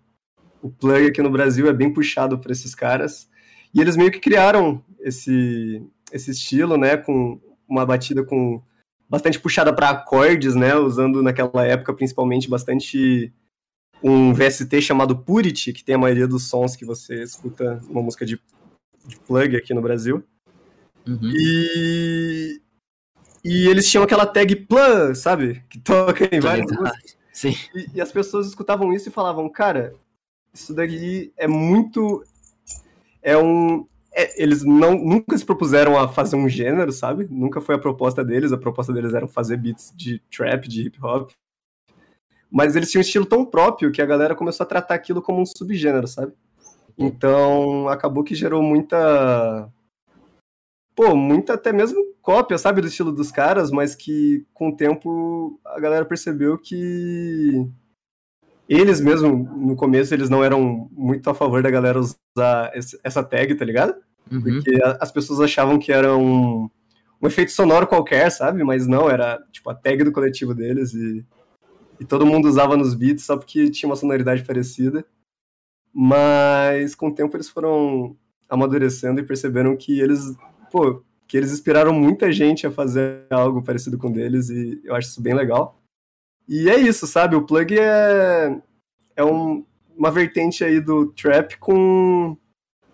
o 0.59 0.71
plug 0.71 1.05
aqui 1.05 1.21
no 1.21 1.29
Brasil, 1.29 1.69
é 1.69 1.73
bem 1.73 1.93
puxado 1.93 2.39
por 2.39 2.49
esses 2.49 2.73
caras. 2.73 3.29
E 3.71 3.79
eles 3.79 3.95
meio 3.95 4.11
que 4.11 4.19
criaram 4.19 4.83
esse, 4.99 5.85
esse 6.11 6.31
estilo, 6.31 6.77
né, 6.77 6.97
com 6.97 7.39
uma 7.69 7.85
batida 7.85 8.23
com 8.23 8.61
bastante 9.07 9.39
puxada 9.39 9.71
para 9.71 9.89
acordes, 9.89 10.55
né? 10.55 10.75
Usando 10.75 11.21
naquela 11.21 11.65
época 11.65 11.93
principalmente 11.93 12.49
bastante 12.49 13.31
um 14.01 14.33
VST 14.33 14.81
chamado 14.81 15.17
Purity, 15.17 15.73
que 15.73 15.83
tem 15.83 15.95
a 15.95 15.99
maioria 15.99 16.27
dos 16.27 16.47
sons 16.49 16.75
que 16.75 16.85
você 16.85 17.21
escuta 17.21 17.81
numa 17.87 18.01
música 18.01 18.25
de, 18.25 18.41
de 19.05 19.19
plug 19.19 19.55
aqui 19.55 19.73
no 19.73 19.81
Brasil. 19.81 20.23
Uhum. 21.05 21.31
E 21.35 22.61
e 23.43 23.67
eles 23.67 23.89
tinham 23.89 24.04
aquela 24.04 24.25
tag 24.25 24.56
plug, 24.56 25.15
sabe? 25.15 25.63
Que 25.69 25.80
toca 25.80 26.30
em 26.34 26.39
várias 26.39 26.71
músicas. 26.71 27.17
Sim. 27.34 27.56
E, 27.73 27.97
e 27.97 28.01
as 28.01 28.12
pessoas 28.12 28.47
escutavam 28.47 28.93
isso 28.93 29.10
e 29.10 29.12
falavam, 29.12 29.49
cara, 29.49 29.95
isso 30.54 30.73
daqui 30.73 31.34
é 31.38 31.47
muito. 31.47 32.23
É 33.21 33.38
um. 33.38 33.88
é- 34.13 34.41
eles 34.41 34.63
não, 34.63 34.93
nunca 34.95 35.38
se 35.38 35.45
propuseram 35.45 35.97
a 35.97 36.08
fazer 36.08 36.36
um 36.36 36.47
gênero, 36.47 36.91
sabe? 36.91 37.27
Nunca 37.30 37.62
foi 37.62 37.75
a 37.75 37.80
proposta 37.80 38.23
deles. 38.23 38.51
A 38.51 38.58
proposta 38.58 38.93
deles 38.93 39.13
era 39.13 39.27
fazer 39.27 39.58
beats 39.58 39.91
de 39.95 40.19
trap, 40.30 40.67
de 40.67 40.84
hip 40.84 40.99
hop. 41.04 41.32
Mas 42.49 42.75
eles 42.75 42.91
tinham 42.91 42.99
um 42.99 43.06
estilo 43.06 43.25
tão 43.25 43.45
próprio 43.45 43.91
que 43.91 44.01
a 44.01 44.06
galera 44.06 44.36
começou 44.36 44.65
a 44.65 44.67
tratar 44.67 44.95
aquilo 44.95 45.21
como 45.21 45.41
um 45.41 45.45
subgênero, 45.45 46.08
sabe? 46.08 46.34
Então 46.97 47.88
acabou 47.88 48.23
que 48.23 48.36
gerou 48.36 48.62
muita. 48.62 49.71
Pô, 50.93 51.15
muita 51.15 51.54
até 51.54 51.71
mesmo 51.71 52.11
cópia, 52.21 52.57
sabe, 52.57 52.81
do 52.81 52.88
estilo 52.88 53.12
dos 53.12 53.31
caras, 53.31 53.71
mas 53.71 53.95
que 53.95 54.45
com 54.53 54.69
o 54.69 54.75
tempo 54.75 55.60
a 55.65 55.79
galera 55.79 56.05
percebeu 56.05 56.57
que 56.57 57.67
eles 58.69 59.01
mesmo, 59.01 59.36
no 59.57 59.75
começo, 59.75 60.13
eles 60.13 60.29
não 60.29 60.43
eram 60.43 60.89
muito 60.91 61.29
a 61.29 61.34
favor 61.34 61.62
da 61.62 61.69
galera 61.69 61.99
usar 61.99 62.71
essa 63.03 63.23
tag, 63.23 63.53
tá 63.55 63.65
ligado? 63.65 63.95
Uhum. 64.31 64.41
Porque 64.41 64.79
as 64.99 65.12
pessoas 65.12 65.41
achavam 65.41 65.77
que 65.77 65.91
era 65.91 66.15
um, 66.15 66.69
um 67.21 67.27
efeito 67.27 67.51
sonoro 67.51 67.86
qualquer, 67.86 68.31
sabe? 68.31 68.63
Mas 68.63 68.88
não, 68.88 69.10
era 69.10 69.43
tipo 69.51 69.69
a 69.69 69.75
tag 69.75 70.03
do 70.03 70.12
coletivo 70.12 70.53
deles 70.53 70.93
e, 70.93 71.25
e 71.99 72.05
todo 72.05 72.25
mundo 72.25 72.47
usava 72.47 72.77
nos 72.77 72.93
beats 72.93 73.25
só 73.25 73.36
porque 73.36 73.69
tinha 73.69 73.89
uma 73.89 73.95
sonoridade 73.97 74.43
parecida. 74.43 75.05
Mas 75.93 76.95
com 76.95 77.10
o 77.10 77.13
tempo 77.13 77.36
eles 77.36 77.49
foram 77.49 78.15
amadurecendo 78.49 79.19
e 79.19 79.25
perceberam 79.25 79.75
que 79.75 79.99
eles, 79.99 80.34
pô, 80.71 81.03
que 81.31 81.37
eles 81.37 81.53
inspiraram 81.53 81.93
muita 81.93 82.29
gente 82.29 82.67
a 82.67 82.71
fazer 82.71 83.25
algo 83.29 83.61
parecido 83.63 83.97
com 83.97 84.11
deles 84.11 84.49
e 84.49 84.81
eu 84.83 84.93
acho 84.93 85.07
isso 85.07 85.21
bem 85.21 85.33
legal. 85.33 85.79
E 86.45 86.69
é 86.69 86.77
isso, 86.77 87.07
sabe? 87.07 87.37
O 87.37 87.45
plug 87.45 87.79
é, 87.79 88.61
é 89.15 89.23
um- 89.23 89.63
uma 89.97 90.11
vertente 90.11 90.61
aí 90.61 90.81
do 90.81 91.05
trap 91.13 91.57
com 91.57 92.35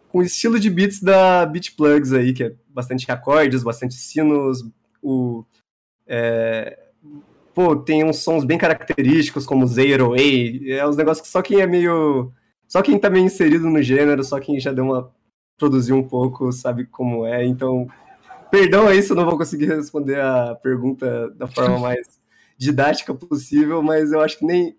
com 0.10 0.20
o 0.20 0.24
estilo 0.24 0.60
de 0.60 0.70
beats 0.70 1.02
da 1.02 1.46
Beat 1.48 1.76
Plugs 1.76 2.14
aí, 2.14 2.32
que 2.32 2.44
é 2.44 2.56
bastante 2.70 3.12
acordes, 3.12 3.64
bastante 3.64 3.96
sinos, 3.96 4.64
o 5.02 5.44
é, 6.08 6.78
pô, 7.56 7.76
tem 7.76 8.04
uns 8.04 8.18
sons 8.20 8.46
bem 8.46 8.58
característicos 8.60 9.48
como 9.48 9.66
Zero 9.66 10.14
A, 10.14 10.18
é 10.72 10.88
uns 10.88 10.96
negócios 10.96 11.26
que 11.26 11.32
só 11.32 11.42
quem 11.42 11.60
é 11.60 11.66
meio 11.66 12.32
só 12.68 12.84
quem 12.84 13.00
tá 13.00 13.10
meio 13.10 13.26
inserido 13.26 13.68
no 13.68 13.82
gênero, 13.82 14.24
só 14.24 14.40
quem 14.40 14.60
já 14.60 14.72
deu 14.72 14.86
uma 14.86 15.12
produziu 15.58 15.96
um 15.96 16.08
pouco, 16.08 16.52
sabe 16.52 16.86
como 16.86 17.26
é. 17.26 17.44
Então, 17.44 17.88
perdão 18.52 18.88
aí 18.88 19.02
se 19.02 19.12
eu 19.12 19.16
não 19.16 19.26
vou 19.26 19.38
conseguir 19.38 19.66
responder 19.68 20.20
a 20.20 20.56
pergunta 20.56 21.30
da 21.32 21.48
forma 21.48 21.78
mais 21.80 22.20
didática 22.58 23.14
possível, 23.14 23.82
mas 23.84 24.12
eu 24.12 24.20
acho 24.22 24.40
que 24.40 24.46
nem 24.46 24.76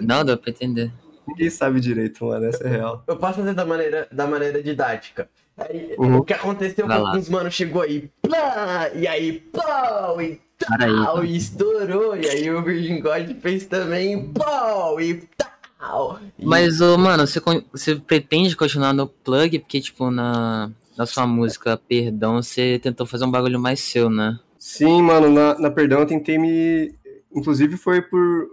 Não, 0.00 0.24
dá 0.24 0.36
pra 0.36 0.50
entender. 0.50 0.90
ninguém 1.26 1.50
sabe 1.50 1.80
direito, 1.80 2.24
mano, 2.26 2.44
essa 2.46 2.64
é 2.64 2.68
real. 2.68 3.02
Eu 3.06 3.16
posso 3.16 3.38
fazer 3.38 3.54
da 3.54 3.64
maneira, 3.64 4.06
da 4.12 4.26
maneira 4.26 4.62
didática. 4.62 5.28
Aí, 5.56 5.94
Uhum. 5.98 6.18
O 6.18 6.24
que 6.24 6.32
aconteceu 6.32 6.86
Vai 6.86 6.96
foi 6.96 7.04
lá. 7.06 7.12
que 7.12 7.18
uns 7.18 7.28
mano 7.28 7.50
chegou 7.50 7.82
aí, 7.82 8.10
plá, 8.22 8.88
e 8.94 9.06
aí, 9.06 9.40
pau, 9.52 10.20
e 10.20 10.40
tal, 10.58 11.24
e 11.24 11.36
estourou, 11.36 12.16
e 12.16 12.26
aí 12.28 12.50
o 12.50 12.62
Virgin 12.62 13.00
God 13.00 13.36
fez 13.40 13.66
também, 13.66 14.32
pau, 14.32 14.98
e 15.00 15.22
tal. 15.36 16.18
E- 16.38 16.44
Mas, 16.44 16.80
ô, 16.80 16.96
mano, 16.96 17.26
você, 17.26 17.40
você 17.70 17.96
pretende 17.96 18.56
continuar 18.56 18.92
no 18.94 19.06
plug? 19.06 19.58
Porque, 19.58 19.80
tipo, 19.80 20.10
na, 20.10 20.70
na 20.96 21.06
sua 21.06 21.26
música 21.26 21.76
Perdão, 21.76 22.42
você 22.42 22.78
tentou 22.78 23.06
fazer 23.06 23.24
um 23.24 23.30
bagulho 23.30 23.58
mais 23.58 23.80
seu, 23.80 24.10
né? 24.10 24.38
Sim, 24.58 25.02
mano, 25.02 25.28
na, 25.28 25.58
na 25.58 25.70
Perdão 25.70 26.00
eu 26.00 26.06
tentei 26.06 26.38
me. 26.38 26.94
Inclusive 27.34 27.76
foi 27.76 28.00
por. 28.00 28.48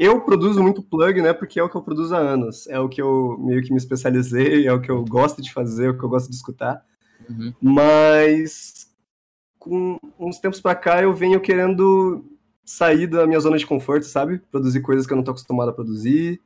Eu 0.00 0.20
produzo 0.20 0.62
muito 0.62 0.82
plug, 0.82 1.20
né? 1.20 1.32
Porque 1.32 1.58
é 1.58 1.62
o 1.62 1.68
que 1.68 1.76
eu 1.76 1.82
produzo 1.82 2.14
há 2.14 2.18
anos. 2.18 2.66
É 2.68 2.78
o 2.78 2.88
que 2.88 3.02
eu 3.02 3.36
meio 3.38 3.62
que 3.62 3.70
me 3.70 3.78
especializei, 3.78 4.66
é 4.66 4.72
o 4.72 4.80
que 4.80 4.90
eu 4.90 5.04
gosto 5.04 5.42
de 5.42 5.52
fazer, 5.52 5.86
é 5.86 5.90
o 5.90 5.98
que 5.98 6.04
eu 6.04 6.08
gosto 6.08 6.28
de 6.28 6.36
escutar. 6.36 6.84
Uhum. 7.28 7.52
Mas 7.60 8.88
com 9.58 9.98
uns 10.18 10.38
tempos 10.38 10.60
pra 10.60 10.74
cá 10.74 11.02
eu 11.02 11.12
venho 11.12 11.40
querendo 11.40 12.24
sair 12.64 13.06
da 13.06 13.26
minha 13.26 13.40
zona 13.40 13.58
de 13.58 13.66
conforto, 13.66 14.06
sabe? 14.06 14.38
Produzir 14.50 14.80
coisas 14.80 15.06
que 15.06 15.12
eu 15.12 15.16
não 15.16 15.24
tô 15.24 15.32
acostumado 15.32 15.70
a 15.70 15.74
produzir 15.74 16.40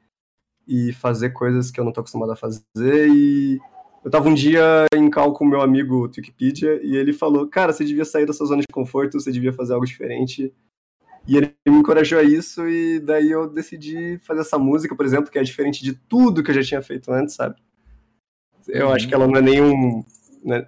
e 0.66 0.92
fazer 0.92 1.30
coisas 1.30 1.70
que 1.70 1.80
eu 1.80 1.84
não 1.84 1.92
tô 1.92 2.00
acostumado 2.00 2.32
a 2.32 2.36
fazer. 2.36 3.08
E 3.08 3.60
eu 4.04 4.10
tava 4.10 4.28
um 4.28 4.34
dia 4.34 4.86
em 4.94 5.08
cal 5.08 5.32
com 5.32 5.44
o 5.44 5.48
meu 5.48 5.60
amigo 5.60 6.02
Wikipedia 6.02 6.80
e 6.82 6.96
ele 6.96 7.12
falou: 7.12 7.46
Cara, 7.48 7.72
você 7.72 7.84
devia 7.84 8.04
sair 8.04 8.26
da 8.26 8.32
sua 8.32 8.46
zona 8.46 8.60
de 8.60 8.66
conforto, 8.72 9.20
você 9.20 9.30
devia 9.30 9.52
fazer 9.52 9.74
algo 9.74 9.86
diferente. 9.86 10.52
E 11.26 11.36
ele 11.36 11.54
me 11.68 11.76
encorajou 11.76 12.18
a 12.18 12.22
isso, 12.24 12.66
e 12.68 12.98
daí 12.98 13.30
eu 13.30 13.48
decidi 13.48 14.18
fazer 14.24 14.40
essa 14.40 14.58
música, 14.58 14.96
por 14.96 15.06
exemplo, 15.06 15.30
que 15.30 15.38
é 15.38 15.42
diferente 15.42 15.84
de 15.84 15.92
tudo 15.92 16.42
que 16.42 16.50
eu 16.50 16.54
já 16.56 16.62
tinha 16.64 16.82
feito 16.82 17.12
antes, 17.12 17.36
sabe? 17.36 17.54
Eu 18.66 18.90
acho 18.92 19.06
que 19.06 19.14
ela 19.14 19.26
não 19.26 19.36
é 19.36 19.40
nenhum. 19.40 20.04
né, 20.44 20.66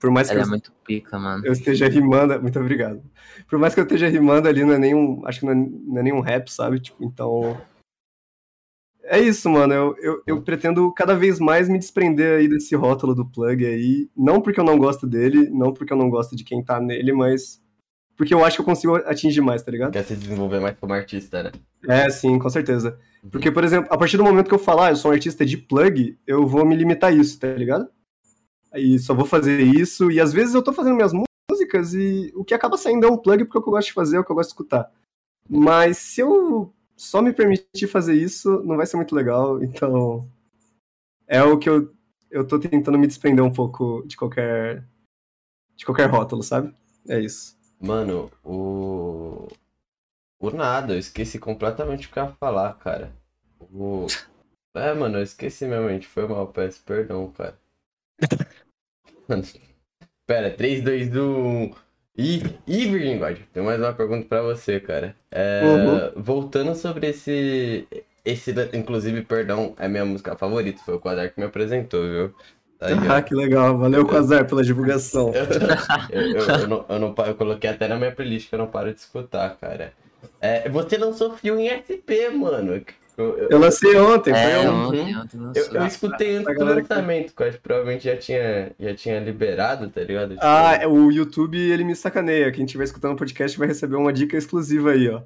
Por 0.00 0.10
mais 0.10 0.26
que 0.26 0.34
Ela 0.34 0.42
eu 0.42 0.46
é 0.46 0.50
muito 0.50 0.72
pica, 0.84 1.18
mano. 1.18 1.46
eu 1.46 1.52
esteja 1.52 1.88
rimando, 1.88 2.40
muito 2.42 2.58
obrigado. 2.58 3.00
Por 3.48 3.60
mais 3.60 3.74
que 3.74 3.80
eu 3.80 3.84
esteja 3.84 4.08
rimando 4.08 4.48
ali, 4.48 4.64
não 4.64 4.72
é 4.74 4.78
nenhum, 4.78 5.22
acho 5.24 5.40
que 5.40 5.46
não 5.46 5.52
é, 5.52 5.54
não 5.54 5.98
é 5.98 6.02
nenhum 6.02 6.20
rap, 6.20 6.48
sabe? 6.52 6.80
Tipo, 6.80 7.04
então 7.04 7.56
é 9.12 9.20
isso, 9.20 9.50
mano. 9.50 9.74
Eu, 9.74 9.96
eu, 10.00 10.22
eu 10.26 10.42
pretendo 10.42 10.90
cada 10.92 11.14
vez 11.14 11.38
mais 11.38 11.68
me 11.68 11.78
desprender 11.78 12.38
aí 12.38 12.48
desse 12.48 12.74
rótulo 12.74 13.14
do 13.14 13.26
plug 13.26 13.66
aí, 13.66 14.08
não 14.16 14.40
porque 14.40 14.58
eu 14.58 14.64
não 14.64 14.78
gosto 14.78 15.06
dele, 15.06 15.50
não 15.50 15.70
porque 15.72 15.92
eu 15.92 15.96
não 15.98 16.08
gosto 16.08 16.34
de 16.34 16.42
quem 16.42 16.64
tá 16.64 16.80
nele, 16.80 17.12
mas 17.12 17.60
porque 18.16 18.32
eu 18.32 18.42
acho 18.42 18.56
que 18.56 18.62
eu 18.62 18.64
consigo 18.64 18.96
atingir 18.96 19.42
mais, 19.42 19.62
tá 19.62 19.70
ligado? 19.70 19.92
Quer 19.92 20.04
se 20.04 20.16
desenvolver 20.16 20.60
mais 20.60 20.78
como 20.78 20.94
artista, 20.94 21.42
né? 21.42 21.52
É, 21.86 22.08
sim, 22.08 22.38
com 22.38 22.48
certeza. 22.48 22.98
Porque, 23.30 23.50
por 23.50 23.64
exemplo, 23.64 23.92
a 23.92 23.98
partir 23.98 24.16
do 24.16 24.24
momento 24.24 24.48
que 24.48 24.54
eu 24.54 24.58
falar, 24.58 24.86
ah, 24.86 24.90
eu 24.92 24.96
sou 24.96 25.10
um 25.10 25.14
artista 25.14 25.44
de 25.44 25.58
plug, 25.58 26.18
eu 26.26 26.46
vou 26.46 26.64
me 26.64 26.74
limitar 26.74 27.10
a 27.10 27.14
isso, 27.14 27.38
tá 27.38 27.48
ligado? 27.48 27.88
Aí 28.72 28.98
só 28.98 29.12
vou 29.12 29.26
fazer 29.26 29.60
isso, 29.60 30.10
e 30.10 30.20
às 30.20 30.32
vezes 30.32 30.54
eu 30.54 30.62
tô 30.62 30.72
fazendo 30.72 30.96
minhas 30.96 31.12
músicas 31.12 31.92
e 31.92 32.32
o 32.34 32.44
que 32.44 32.54
acaba 32.54 32.78
saindo 32.78 33.06
é 33.06 33.10
um 33.10 33.18
plug 33.18 33.44
porque 33.44 33.58
é 33.58 33.60
o 33.60 33.62
que 33.62 33.68
eu 33.68 33.72
gosto 33.72 33.88
de 33.88 33.92
fazer, 33.92 34.16
é 34.16 34.20
o 34.20 34.24
que 34.24 34.32
eu 34.32 34.36
gosto 34.36 34.48
de 34.48 34.54
escutar. 34.54 34.90
Mas 35.48 35.98
se 35.98 36.22
eu 36.22 36.72
só 37.02 37.20
me 37.20 37.32
permitir 37.32 37.88
fazer 37.88 38.14
isso, 38.14 38.62
não 38.62 38.76
vai 38.76 38.86
ser 38.86 38.96
muito 38.96 39.14
legal, 39.14 39.62
então 39.62 40.28
é 41.26 41.42
o 41.42 41.58
que 41.58 41.68
eu, 41.68 41.92
eu 42.30 42.46
tô 42.46 42.58
tentando 42.58 42.98
me 42.98 43.06
desprender 43.06 43.44
um 43.44 43.52
pouco 43.52 44.04
de 44.06 44.16
qualquer 44.16 44.84
de 45.76 45.84
qualquer 45.84 46.08
rótulo, 46.08 46.42
sabe? 46.42 46.74
É 47.08 47.18
isso. 47.18 47.58
Mano, 47.80 48.30
o. 48.44 49.48
O 50.40 50.50
nada, 50.50 50.94
eu 50.94 50.98
esqueci 50.98 51.38
completamente 51.38 52.06
o 52.06 52.10
que 52.10 52.18
eu 52.18 52.24
ia 52.24 52.32
falar, 52.32 52.74
cara. 52.74 53.12
O. 53.60 54.06
É, 54.74 54.94
mano, 54.94 55.18
eu 55.18 55.22
esqueci 55.22 55.66
mesmo, 55.66 55.88
gente. 55.88 56.06
Foi 56.06 56.26
mal, 56.26 56.48
peço 56.48 56.82
perdão, 56.84 57.30
cara. 57.32 57.58
Mano, 59.28 59.42
Pera, 60.26 60.50
3, 60.56 60.82
2, 60.82 61.16
1. 61.16 61.74
Ih, 62.16 62.42
ih, 62.66 62.90
Virgin 62.90 63.18
God, 63.18 63.38
tem 63.54 63.62
mais 63.62 63.80
uma 63.80 63.92
pergunta 63.94 64.26
pra 64.28 64.42
você, 64.42 64.78
cara. 64.80 65.16
É, 65.30 66.12
Voltando 66.16 66.74
sobre 66.74 67.08
esse. 67.08 67.86
Esse, 68.24 68.52
inclusive, 68.74 69.22
perdão, 69.22 69.74
é 69.78 69.88
minha 69.88 70.04
música 70.04 70.36
favorita. 70.36 70.80
Foi 70.84 70.94
o 70.94 71.00
Quadrar 71.00 71.32
que 71.32 71.40
me 71.40 71.46
apresentou, 71.46 72.02
viu? 72.02 72.34
Aí. 72.80 72.94
Ah, 73.08 73.22
que 73.22 73.34
legal. 73.34 73.78
Valeu, 73.78 74.06
Quasar, 74.06 74.46
pela 74.46 74.62
divulgação. 74.62 75.32
Eu, 76.10 76.20
eu, 76.20 76.30
eu- 76.34 76.54
eu 76.60 76.68
não, 76.68 76.86
eu, 76.88 76.98
não 76.98 77.14
eu 77.26 77.34
coloquei 77.34 77.70
até 77.70 77.88
na 77.88 77.96
minha 77.96 78.12
playlist 78.14 78.48
que 78.48 78.54
eu 78.54 78.58
não 78.58 78.66
paro 78.70 78.92
de 78.92 79.00
escutar, 79.00 79.56
cara. 79.56 79.92
É, 80.40 80.68
você 80.68 80.96
lançou 80.98 81.36
fio 81.36 81.58
em 81.58 81.68
SP, 81.68 82.28
mano. 82.30 82.84
Eu, 83.16 83.36
eu, 83.38 83.48
Eu 83.50 83.58
lancei 83.58 83.94
ontem, 83.96 84.32
É, 84.32 84.58
foi 84.62 84.68
um- 84.70 84.86
ontem, 84.88 85.16
ontem 85.18 85.36
eu- 85.36 85.42
lançou. 85.44 85.74
eu 85.76 85.86
escutei 85.86 86.36
antes 86.36 86.46
do 86.46 86.54
que- 86.58 86.64
lançamento, 86.64 87.34
que 87.34 87.42
eu 87.42 87.46
acho 87.46 87.56
que 87.58 87.62
provavelmente 87.62 88.04
já 88.04 88.16
tinha, 88.16 88.72
já 88.80 88.94
tinha 88.94 89.20
liberado, 89.20 89.88
tá 89.90 90.00
ligado? 90.02 90.30
Tipo, 90.30 90.40
Ah, 90.42 90.74
é, 90.80 90.86
o 90.88 91.10
YouTube 91.10 91.58
ele 91.58 91.84
me 91.84 91.94
sacaneia. 91.94 92.50
Quem 92.50 92.64
estiver 92.64 92.84
escutando 92.84 93.12
o 93.12 93.16
podcast 93.16 93.58
vai 93.58 93.68
receber 93.68 93.96
uma 93.96 94.12
dica 94.12 94.36
exclusiva 94.36 94.92
aí, 94.92 95.08
ó. 95.10 95.20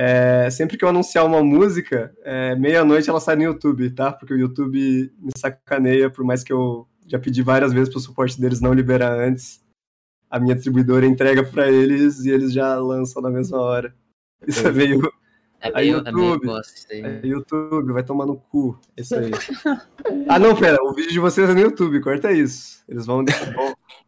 É, 0.00 0.48
sempre 0.50 0.76
que 0.76 0.84
eu 0.84 0.88
anunciar 0.88 1.26
uma 1.26 1.42
música, 1.42 2.12
é, 2.24 2.54
meia-noite 2.54 3.10
ela 3.10 3.18
sai 3.18 3.34
no 3.34 3.42
YouTube, 3.42 3.90
tá? 3.90 4.12
Porque 4.12 4.32
o 4.32 4.38
YouTube 4.38 5.12
me 5.18 5.30
sacaneia, 5.36 6.08
por 6.08 6.24
mais 6.24 6.44
que 6.44 6.52
eu 6.52 6.86
já 7.08 7.18
pedi 7.18 7.42
várias 7.42 7.72
vezes 7.72 7.88
pro 7.88 7.98
suporte 7.98 8.40
deles 8.40 8.60
não 8.60 8.72
liberar 8.72 9.12
antes. 9.18 9.60
A 10.30 10.38
minha 10.38 10.54
distribuidora 10.54 11.04
entrega 11.04 11.42
pra 11.42 11.68
eles 11.68 12.24
e 12.24 12.30
eles 12.30 12.52
já 12.52 12.76
lançam 12.76 13.20
na 13.20 13.30
mesma 13.30 13.58
hora. 13.58 13.92
Isso 14.46 14.64
é 14.68 14.70
meio. 14.70 15.00
É 15.60 15.70
Aí, 15.74 15.88
é 15.88 15.92
YouTube. 15.92 16.46
isso 16.60 16.86
aí. 16.90 17.00
É 17.02 17.20
YouTube, 17.26 17.92
vai 17.92 18.02
tomar 18.04 18.26
no 18.26 18.36
cu. 18.36 18.78
É 18.96 19.00
isso 19.00 19.14
aí. 19.16 19.30
ah, 20.28 20.38
não, 20.38 20.54
pera. 20.54 20.78
O 20.82 20.92
vídeo 20.94 21.10
de 21.10 21.18
vocês 21.18 21.50
é 21.50 21.54
no 21.54 21.60
YouTube, 21.60 22.00
corta 22.00 22.30
isso. 22.30 22.84
Eles 22.88 23.04
vão. 23.04 23.24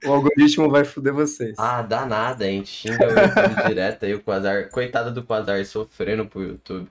o, 0.05 0.09
o 0.09 0.13
algoritmo 0.13 0.71
vai 0.71 0.85
foder 0.85 1.13
vocês. 1.13 1.57
Ah, 1.59 1.83
dá 1.83 2.07
nada, 2.07 2.45
a 2.45 2.49
gente 2.49 2.69
xinga 2.69 3.05
o 3.05 3.11
YouTube 3.11 3.67
direto 3.67 4.05
aí, 4.05 4.15
o 4.15 4.23
Quasar. 4.23 4.71
Coitado 4.71 5.13
do 5.13 5.25
Quasar 5.25 5.65
sofrendo 5.67 6.25
pro 6.27 6.43
YouTube. 6.43 6.89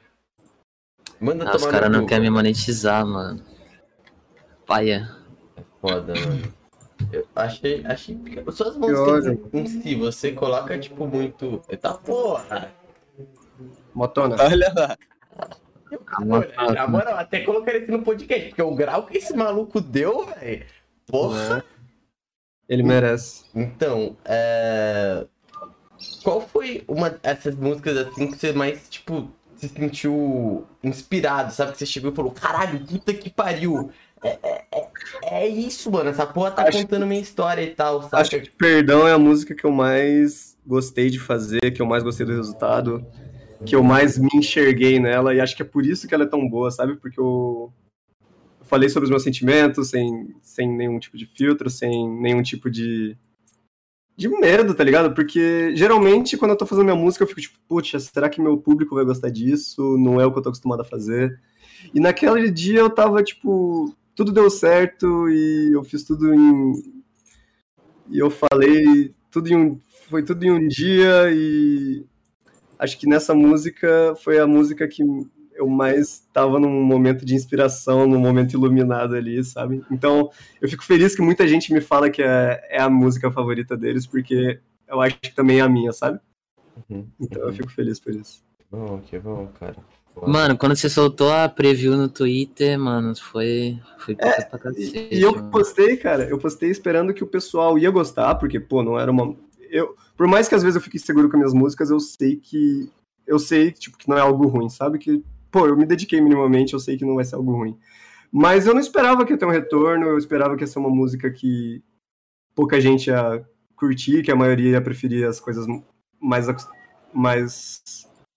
Manda 1.22 1.46
Ah, 1.50 1.56
os 1.56 1.62
tomar 1.62 1.72
caras 1.72 1.90
no 1.92 2.00
não 2.00 2.06
querem 2.06 2.24
me 2.26 2.30
monetizar, 2.30 3.06
mano. 3.06 3.42
Paia. 4.66 5.10
Foda, 5.82 6.14
mano. 6.14 6.54
Eu 7.14 7.26
achei, 7.34 7.82
achei. 7.86 8.16
que- 8.16 8.52
Suas 8.52 8.74
Que 8.74 8.80
músicas 8.80 9.26
em 9.54 9.66
si, 9.68 9.96
você 9.96 10.34
coloca, 10.34 10.78
tipo, 10.78 11.08
muito. 11.08 11.62
Eita 11.70 11.94
porra! 11.94 12.72
Motona. 13.94 14.36
Olha 14.40 14.74
lá. 14.76 14.98
Na 16.74 16.88
moral, 16.88 17.18
até 17.18 17.40
colocaria 17.42 17.82
isso 17.82 17.92
no 17.92 18.04
podcast, 18.04 18.50
porque 18.50 18.62
o 18.62 18.76
grau 18.76 19.06
que 19.06 19.18
esse 19.18 19.34
maluco 19.36 19.82
deu, 19.82 20.26
velho. 20.26 20.66
Porra! 21.08 21.64
Ele 22.68 22.84
merece. 22.84 23.46
Então, 23.56 24.16
é. 24.24 25.26
Qual 26.24 26.40
foi 26.42 26.84
uma 26.88 27.10
dessas 27.10 27.56
músicas 27.56 27.98
assim 27.98 28.30
que 28.32 28.38
você 28.38 28.54
mais, 28.54 28.88
tipo, 28.88 29.30
se 29.56 29.68
sentiu 29.68 30.66
inspirado, 30.84 31.52
sabe? 31.52 31.72
Que 31.72 31.80
você 31.80 31.86
chegou 31.86 32.12
e 32.12 32.16
falou, 32.16 32.32
caralho, 32.32 32.86
puta 32.86 33.14
que 33.14 33.30
pariu. 33.30 33.92
É, 34.24 34.38
é, 34.44 34.66
é, 34.72 34.90
é 35.44 35.48
isso, 35.48 35.92
mano. 35.92 36.10
Essa 36.10 36.26
porra 36.28 36.52
tá 36.52 36.64
Acho- 36.68 36.78
contando 36.78 37.08
minha 37.08 37.20
história 37.22 37.62
e 37.64 37.72
tal, 37.74 38.04
sabe? 38.04 38.22
Acho 38.22 38.30
que 38.40 38.50
Perdão 38.52 39.08
é 39.08 39.12
a 39.14 39.18
música 39.20 39.56
que 39.56 39.66
eu 39.66 39.72
mais 39.72 40.56
gostei 40.66 41.10
de 41.10 41.20
fazer, 41.20 41.72
que 41.74 41.82
eu 41.82 41.86
mais 41.86 42.04
gostei 42.04 42.26
do 42.26 42.34
resultado. 42.34 43.06
Que 43.66 43.76
eu 43.76 43.84
mais 43.84 44.18
me 44.18 44.30
enxerguei 44.34 45.00
nela 45.00 45.34
e 45.34 45.40
acho 45.40 45.56
que 45.56 45.62
é 45.62 45.66
por 45.66 45.86
isso 45.86 46.08
que 46.08 46.14
ela 46.14 46.24
é 46.24 46.28
tão 46.28 46.48
boa, 46.48 46.72
sabe? 46.72 46.96
Porque 46.96 47.20
eu, 47.20 47.72
falei 48.70 48.88
sobre 48.88 49.06
os 49.06 49.10
meus 49.10 49.24
sentimentos 49.24 49.90
sem, 49.90 50.36
sem 50.44 50.72
nenhum 50.72 51.00
tipo 51.00 51.18
de 51.18 51.26
filtro, 51.26 51.70
sem 51.70 52.08
nenhum 52.08 52.44
tipo 52.44 52.70
de 52.70 53.18
de 54.16 54.28
medo, 54.28 54.76
tá 54.76 54.84
ligado? 54.84 55.16
Porque 55.16 55.74
geralmente 55.76 56.38
quando 56.38 56.52
eu 56.52 56.58
tô 56.58 56.66
fazendo 56.66 56.84
minha 56.84 56.96
música 56.96 57.24
eu 57.24 57.28
fico 57.28 57.42
tipo, 57.42 57.58
putz, 57.68 58.12
será 58.14 58.30
que 58.30 58.42
meu 58.42 58.58
público 58.58 58.94
vai 58.94 59.06
gostar 59.06 59.30
disso? 59.30 59.98
Não 59.98 60.20
é 60.22 60.26
o 60.26 60.32
que 60.32 60.38
eu 60.38 60.44
tô 60.44 60.50
acostumado 60.50 60.82
a 60.82 60.86
fazer. 60.86 61.40
E 61.94 62.00
naquele 62.00 62.52
dia 62.52 62.80
eu 62.80 62.90
tava 62.90 63.24
tipo, 63.24 63.96
tudo 64.14 64.32
deu 64.32 64.50
certo 64.50 65.30
e 65.30 65.72
eu 65.74 65.84
fiz 65.84 66.04
tudo 66.04 66.34
em 66.34 66.74
e 68.10 68.20
eu 68.20 68.30
falei 68.30 69.16
tudo 69.32 69.48
em 69.50 69.56
um 69.56 69.80
foi 70.10 70.24
tudo 70.24 70.44
em 70.44 70.52
um 70.52 70.68
dia 70.68 71.32
e 71.32 72.06
acho 72.80 72.98
que 72.98 73.08
nessa 73.08 73.36
música 73.36 74.16
foi 74.24 74.40
a 74.40 74.48
música 74.48 74.88
que 74.88 75.04
eu 75.54 75.68
mais 75.68 76.22
estava 76.22 76.58
num 76.58 76.82
momento 76.82 77.26
de 77.26 77.36
inspiração, 77.36 78.08
num 78.08 78.20
momento 78.20 78.54
iluminado 78.54 79.14
ali, 79.14 79.44
sabe? 79.44 79.84
Então, 79.92 80.32
eu 80.62 80.70
fico 80.70 80.86
feliz 80.86 81.14
que 81.14 81.22
muita 81.22 81.46
gente 81.46 81.74
me 81.74 81.82
fala 81.82 82.10
que 82.10 82.24
é, 82.24 82.66
é 82.70 82.82
a 82.82 82.90
música 82.90 83.30
favorita 83.30 83.76
deles, 83.76 84.08
porque 84.08 84.60
eu 84.88 85.02
acho 85.02 85.20
que 85.20 85.36
também 85.36 85.60
é 85.60 85.62
a 85.62 85.70
minha, 85.70 85.92
sabe? 85.92 86.18
Uhum, 86.90 87.06
Então, 87.20 87.42
uhum. 87.42 87.50
eu 87.50 87.54
fico 87.54 87.70
feliz 87.70 88.00
por 88.00 88.16
isso. 88.16 88.42
Bom, 88.72 89.02
que 89.02 89.20
bom, 89.20 89.48
cara. 89.60 89.76
Mano, 90.28 90.58
quando 90.58 90.76
você 90.76 90.90
soltou 90.90 91.32
a 91.32 91.48
preview 91.48 91.96
no 91.96 92.10
Twitter, 92.10 92.78
mano, 92.78 93.16
foi. 93.16 93.80
Foi 93.98 94.16
pica 94.16 94.48
pra 94.50 94.60
cacete. 94.60 95.08
E, 95.12 95.20
e 95.20 95.22
eu 95.22 95.32
mano. 95.34 95.50
postei, 95.50 95.98
cara, 95.98 96.24
eu 96.24 96.38
postei 96.38 96.70
esperando 96.70 97.14
que 97.14 97.24
o 97.24 97.28
pessoal 97.28 97.78
ia 97.78 97.90
gostar, 97.90 98.36
porque, 98.36 98.60
pô, 98.60 98.84
não 98.84 99.00
era 99.00 99.10
uma. 99.12 99.36
Eu, 99.70 99.96
por 100.18 100.28
mais 100.28 100.48
que 100.48 100.56
às 100.56 100.64
vezes 100.64 100.76
eu 100.76 100.82
fique 100.82 100.98
inseguro 100.98 101.30
com 101.30 101.38
minhas 101.38 101.54
músicas, 101.54 101.90
eu 101.90 102.00
sei 102.00 102.36
que. 102.36 102.92
Eu 103.26 103.38
sei 103.38 103.72
tipo, 103.72 103.98
que 103.98 104.10
não 104.10 104.18
é 104.18 104.22
algo 104.22 104.48
ruim, 104.48 104.70
sabe? 104.70 104.98
Que, 104.98 105.24
pô, 105.52 105.68
eu 105.68 105.78
me 105.78 105.86
dediquei 105.86 106.20
minimamente, 106.20 106.74
eu 106.74 106.80
sei 106.80 106.98
que 106.98 107.06
não 107.06 107.16
vai 107.16 107.24
ser 107.24 107.36
algo 107.36 107.52
ruim. 107.52 107.78
Mas 108.32 108.66
eu 108.66 108.74
não 108.74 108.82
esperava 108.82 109.26
que 109.26 109.34
ia 109.34 109.38
ter 109.38 109.46
um 109.46 109.52
retorno, 109.52 110.08
eu 110.08 110.18
esperava 110.18 110.56
que 110.56 110.64
ia 110.64 110.68
ser 110.68 110.80
uma 110.80 110.90
música 110.90 111.30
que 111.30 111.84
pouca 112.56 112.82
gente 112.82 113.08
ia 113.08 113.46
curtir, 113.76 114.24
que 114.24 114.32
a 114.32 114.36
maioria 114.36 114.72
ia 114.72 114.82
preferir 114.82 115.28
as 115.28 115.40
coisas 115.40 115.66
mais, 116.20 116.48
mais 117.14 117.82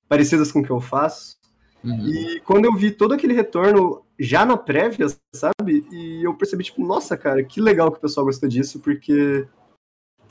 parecidas 0.08 0.52
com 0.52 0.60
o 0.60 0.62
que 0.62 0.70
eu 0.70 0.80
faço. 0.80 1.36
Uhum. 1.82 2.06
E 2.06 2.40
quando 2.40 2.66
eu 2.66 2.74
vi 2.74 2.92
todo 2.92 3.12
aquele 3.12 3.34
retorno 3.34 4.04
já 4.18 4.46
na 4.46 4.56
prévia, 4.56 5.06
sabe? 5.34 5.84
E 5.90 6.24
eu 6.24 6.34
percebi, 6.34 6.64
tipo, 6.64 6.84
nossa, 6.86 7.16
cara, 7.16 7.42
que 7.42 7.60
legal 7.60 7.90
que 7.90 7.98
o 7.98 8.00
pessoal 8.00 8.26
gostou 8.26 8.48
disso, 8.48 8.78
porque 8.78 9.46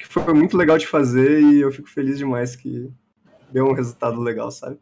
que 0.02 0.08
foi 0.08 0.34
muito 0.34 0.58
legal 0.58 0.78
de 0.78 0.88
fazer 0.88 1.41
e 1.41 1.62
eu 1.62 1.72
fico 1.72 1.89
feliz 1.89 2.18
demais 2.18 2.56
que 2.56 2.91
deu 3.52 3.66
um 3.68 3.74
resultado 3.74 4.20
legal, 4.20 4.52
sabe? 4.52 4.78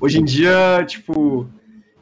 Hoje 0.00 0.20
em 0.20 0.24
dia, 0.24 0.84
tipo, 0.86 1.48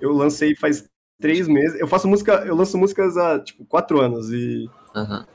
eu 0.00 0.12
lancei 0.12 0.54
faz 0.54 0.84
três 1.20 1.48
meses. 1.48 1.80
Eu 1.80 1.88
faço 1.88 2.06
música, 2.06 2.44
eu 2.46 2.54
lanço 2.54 2.76
músicas 2.76 3.16
há, 3.16 3.38
tipo, 3.40 3.64
quatro 3.64 4.00
anos 4.00 4.30
e 4.30 4.68
Aham. 4.94 5.26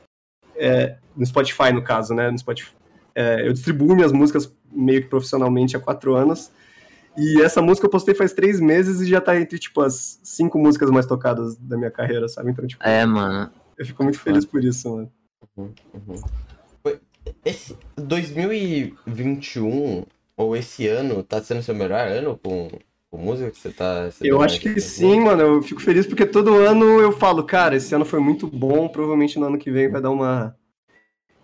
no 1.16 1.26
Spotify, 1.26 1.72
no 1.72 1.82
caso, 1.82 2.14
né? 2.14 2.30
No 2.30 2.38
Spotify. 2.38 2.72
É, 3.14 3.46
eu 3.46 3.52
distribuo 3.52 3.94
minhas 3.94 4.12
músicas 4.12 4.52
meio 4.70 5.02
que 5.02 5.08
profissionalmente 5.08 5.76
há 5.76 5.80
quatro 5.80 6.14
anos. 6.14 6.50
E 7.16 7.42
essa 7.42 7.60
música 7.60 7.86
eu 7.86 7.90
postei 7.90 8.14
faz 8.14 8.32
três 8.32 8.58
meses 8.58 9.00
e 9.00 9.06
já 9.06 9.20
tá 9.20 9.38
entre, 9.38 9.58
tipo, 9.58 9.82
as 9.82 10.18
cinco 10.22 10.58
músicas 10.58 10.88
mais 10.90 11.04
tocadas 11.04 11.56
da 11.56 11.76
minha 11.76 11.90
carreira, 11.90 12.26
sabe? 12.26 12.50
Então, 12.50 12.66
tipo, 12.66 12.82
É, 12.82 13.04
mano. 13.04 13.50
eu 13.76 13.84
fico 13.84 14.02
muito 14.02 14.18
feliz 14.18 14.46
por 14.46 14.64
isso, 14.64 14.88
mano. 14.88 15.12
Uhum, 15.56 15.74
uhum. 15.92 16.22
Esse 17.44 17.76
2021, 17.96 20.04
ou 20.36 20.56
esse 20.56 20.86
ano, 20.86 21.22
tá 21.22 21.42
sendo 21.42 21.62
seu 21.62 21.74
melhor 21.74 22.06
ano 22.06 22.38
com, 22.42 22.70
com 23.10 23.18
música 23.18 23.50
que 23.50 23.58
você 23.58 23.70
tá 23.70 24.08
Eu 24.20 24.40
acho 24.40 24.60
que 24.60 24.80
sim, 24.80 25.20
mano. 25.20 25.42
Eu 25.42 25.62
fico 25.62 25.80
feliz 25.80 26.06
porque 26.06 26.26
todo 26.26 26.54
ano 26.54 27.00
eu 27.00 27.12
falo, 27.12 27.44
cara, 27.44 27.76
esse 27.76 27.94
ano 27.94 28.04
foi 28.04 28.20
muito 28.20 28.46
bom, 28.46 28.88
provavelmente 28.88 29.38
no 29.38 29.46
ano 29.46 29.58
que 29.58 29.70
vem 29.70 29.90
vai 29.90 30.00
dar 30.00 30.10
uma. 30.10 30.56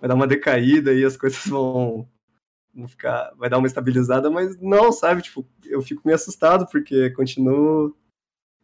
Vai 0.00 0.08
dar 0.08 0.14
uma 0.14 0.26
decaída 0.26 0.94
e 0.94 1.04
as 1.04 1.16
coisas 1.16 1.40
vão. 1.46 2.08
vão 2.74 2.88
ficar. 2.88 3.32
Vai 3.36 3.50
dar 3.50 3.58
uma 3.58 3.66
estabilizada, 3.66 4.30
mas 4.30 4.58
não, 4.60 4.92
sabe? 4.92 5.22
Tipo, 5.22 5.46
eu 5.66 5.82
fico 5.82 6.02
meio 6.04 6.16
assustado 6.16 6.66
porque 6.70 7.10
continuo. 7.10 7.94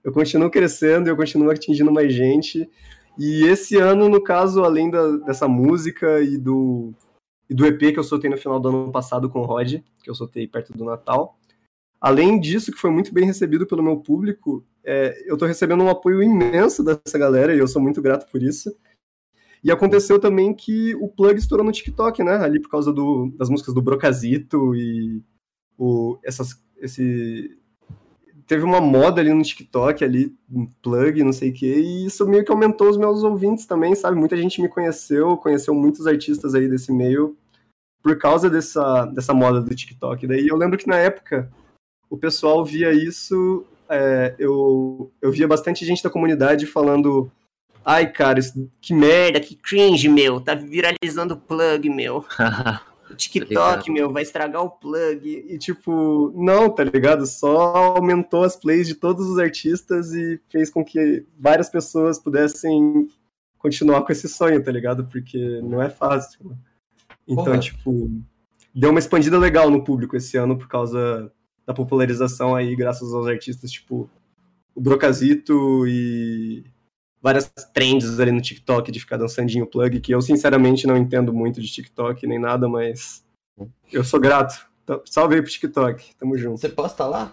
Eu 0.02 0.12
continuo 0.12 0.50
crescendo, 0.50 1.08
eu 1.08 1.16
continuo 1.16 1.50
atingindo 1.50 1.90
mais 1.90 2.12
gente. 2.12 2.68
E 3.18 3.44
esse 3.44 3.76
ano, 3.76 4.08
no 4.08 4.22
caso, 4.22 4.64
além 4.64 4.90
da- 4.90 5.16
dessa 5.18 5.46
música 5.46 6.20
e 6.20 6.36
do, 6.36 6.92
e 7.48 7.54
do 7.54 7.64
EP 7.66 7.92
que 7.92 7.98
eu 7.98 8.04
soltei 8.04 8.28
no 8.30 8.36
final 8.36 8.58
do 8.58 8.68
ano 8.68 8.92
passado 8.92 9.28
com 9.30 9.40
o 9.40 9.44
Rod, 9.44 9.74
que 10.02 10.10
eu 10.10 10.14
soltei 10.14 10.46
perto 10.48 10.72
do 10.72 10.84
Natal, 10.84 11.38
além 12.00 12.40
disso, 12.40 12.72
que 12.72 12.78
foi 12.78 12.90
muito 12.90 13.14
bem 13.14 13.24
recebido 13.24 13.66
pelo 13.66 13.82
meu 13.82 13.98
público, 13.98 14.64
é, 14.82 15.22
eu 15.30 15.36
tô 15.38 15.46
recebendo 15.46 15.82
um 15.84 15.88
apoio 15.88 16.22
imenso 16.22 16.82
dessa 16.84 17.16
galera 17.18 17.54
e 17.54 17.58
eu 17.58 17.68
sou 17.68 17.80
muito 17.80 18.02
grato 18.02 18.30
por 18.30 18.42
isso. 18.42 18.74
E 19.62 19.70
aconteceu 19.70 20.18
também 20.20 20.52
que 20.52 20.94
o 20.96 21.08
plug 21.08 21.38
estourou 21.38 21.64
no 21.64 21.72
TikTok, 21.72 22.22
né? 22.22 22.36
Ali 22.36 22.60
por 22.60 22.68
causa 22.68 22.92
do- 22.92 23.32
das 23.38 23.48
músicas 23.48 23.72
do 23.72 23.80
Brocazito 23.80 24.74
e 24.74 25.22
o, 25.78 26.18
essas, 26.22 26.62
esse. 26.76 27.56
Teve 28.46 28.62
uma 28.62 28.80
moda 28.80 29.20
ali 29.20 29.32
no 29.32 29.42
TikTok, 29.42 30.04
ali, 30.04 30.34
um 30.52 30.66
plug, 30.82 31.22
não 31.24 31.32
sei 31.32 31.50
o 31.50 31.52
quê, 31.54 31.80
e 31.80 32.06
isso 32.06 32.26
meio 32.28 32.44
que 32.44 32.52
aumentou 32.52 32.90
os 32.90 32.96
meus 32.98 33.22
ouvintes 33.22 33.64
também, 33.64 33.94
sabe? 33.94 34.18
Muita 34.18 34.36
gente 34.36 34.60
me 34.60 34.68
conheceu, 34.68 35.36
conheceu 35.38 35.74
muitos 35.74 36.06
artistas 36.06 36.54
aí 36.54 36.68
desse 36.68 36.92
meio 36.92 37.36
por 38.02 38.18
causa 38.18 38.50
dessa, 38.50 39.06
dessa 39.06 39.32
moda 39.32 39.62
do 39.62 39.74
TikTok. 39.74 40.26
Daí 40.26 40.46
eu 40.46 40.56
lembro 40.56 40.76
que 40.76 40.86
na 40.86 40.96
época 40.96 41.50
o 42.10 42.18
pessoal 42.18 42.62
via 42.64 42.92
isso, 42.92 43.64
é, 43.88 44.34
eu, 44.38 45.10
eu 45.22 45.32
via 45.32 45.48
bastante 45.48 45.86
gente 45.86 46.02
da 46.02 46.10
comunidade 46.10 46.66
falando 46.66 47.30
ai, 47.82 48.10
cara, 48.10 48.38
isso- 48.38 48.70
que 48.80 48.92
merda, 48.94 49.40
que 49.40 49.54
cringe, 49.56 50.08
meu, 50.08 50.40
tá 50.40 50.54
viralizando 50.54 51.34
o 51.34 51.38
plug, 51.38 51.88
meu. 51.88 52.24
O 53.10 53.14
TikTok, 53.14 53.90
meu, 53.90 54.12
vai 54.12 54.22
estragar 54.22 54.62
o 54.62 54.70
plug. 54.70 55.28
E 55.28 55.58
tipo, 55.58 56.32
não, 56.34 56.70
tá 56.70 56.84
ligado? 56.84 57.26
Só 57.26 57.96
aumentou 57.96 58.44
as 58.44 58.56
plays 58.56 58.86
de 58.86 58.94
todos 58.94 59.26
os 59.26 59.38
artistas 59.38 60.12
e 60.12 60.40
fez 60.50 60.70
com 60.70 60.84
que 60.84 61.24
várias 61.38 61.68
pessoas 61.68 62.18
pudessem 62.18 63.08
continuar 63.58 64.02
com 64.02 64.12
esse 64.12 64.28
sonho, 64.28 64.62
tá 64.62 64.70
ligado? 64.70 65.06
Porque 65.06 65.60
não 65.62 65.82
é 65.82 65.90
fácil. 65.90 66.56
Então, 67.26 67.44
Porra. 67.44 67.58
tipo, 67.58 68.10
deu 68.74 68.90
uma 68.90 68.98
expandida 68.98 69.38
legal 69.38 69.70
no 69.70 69.84
público 69.84 70.16
esse 70.16 70.36
ano 70.36 70.56
por 70.56 70.68
causa 70.68 71.32
da 71.66 71.72
popularização 71.72 72.54
aí, 72.54 72.76
graças 72.76 73.12
aos 73.12 73.26
artistas, 73.26 73.70
tipo, 73.70 74.10
o 74.74 74.80
Brocazito 74.80 75.86
e 75.86 76.64
várias 77.24 77.50
trends 77.72 78.20
ali 78.20 78.30
no 78.30 78.40
TikTok 78.42 78.92
de 78.92 79.00
ficar 79.00 79.16
dançandinho 79.16 79.66
plug, 79.66 79.98
que 79.98 80.14
eu 80.14 80.20
sinceramente 80.20 80.86
não 80.86 80.94
entendo 80.94 81.32
muito 81.32 81.58
de 81.58 81.68
TikTok 81.68 82.26
nem 82.26 82.38
nada, 82.38 82.68
mas 82.68 83.24
eu 83.90 84.04
sou 84.04 84.20
grato. 84.20 84.66
Salve 85.06 85.36
aí 85.36 85.40
pro 85.40 85.50
TikTok, 85.50 86.14
tamo 86.16 86.36
junto. 86.36 86.60
Você 86.60 86.68
posta 86.68 87.06
lá? 87.06 87.32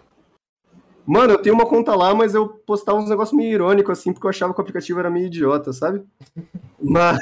Mano, 1.05 1.33
eu 1.33 1.41
tenho 1.41 1.55
uma 1.55 1.65
conta 1.65 1.93
lá, 1.93 2.15
mas 2.15 2.33
eu 2.33 2.47
postava 2.47 2.99
uns 2.99 3.09
negócios 3.09 3.35
meio 3.35 3.51
irônicos, 3.51 3.99
assim, 3.99 4.13
porque 4.13 4.25
eu 4.25 4.29
achava 4.29 4.53
que 4.53 4.59
o 4.59 4.61
aplicativo 4.61 4.97
era 4.97 5.09
meio 5.09 5.25
idiota, 5.25 5.73
sabe? 5.73 6.01
Mas. 6.79 7.19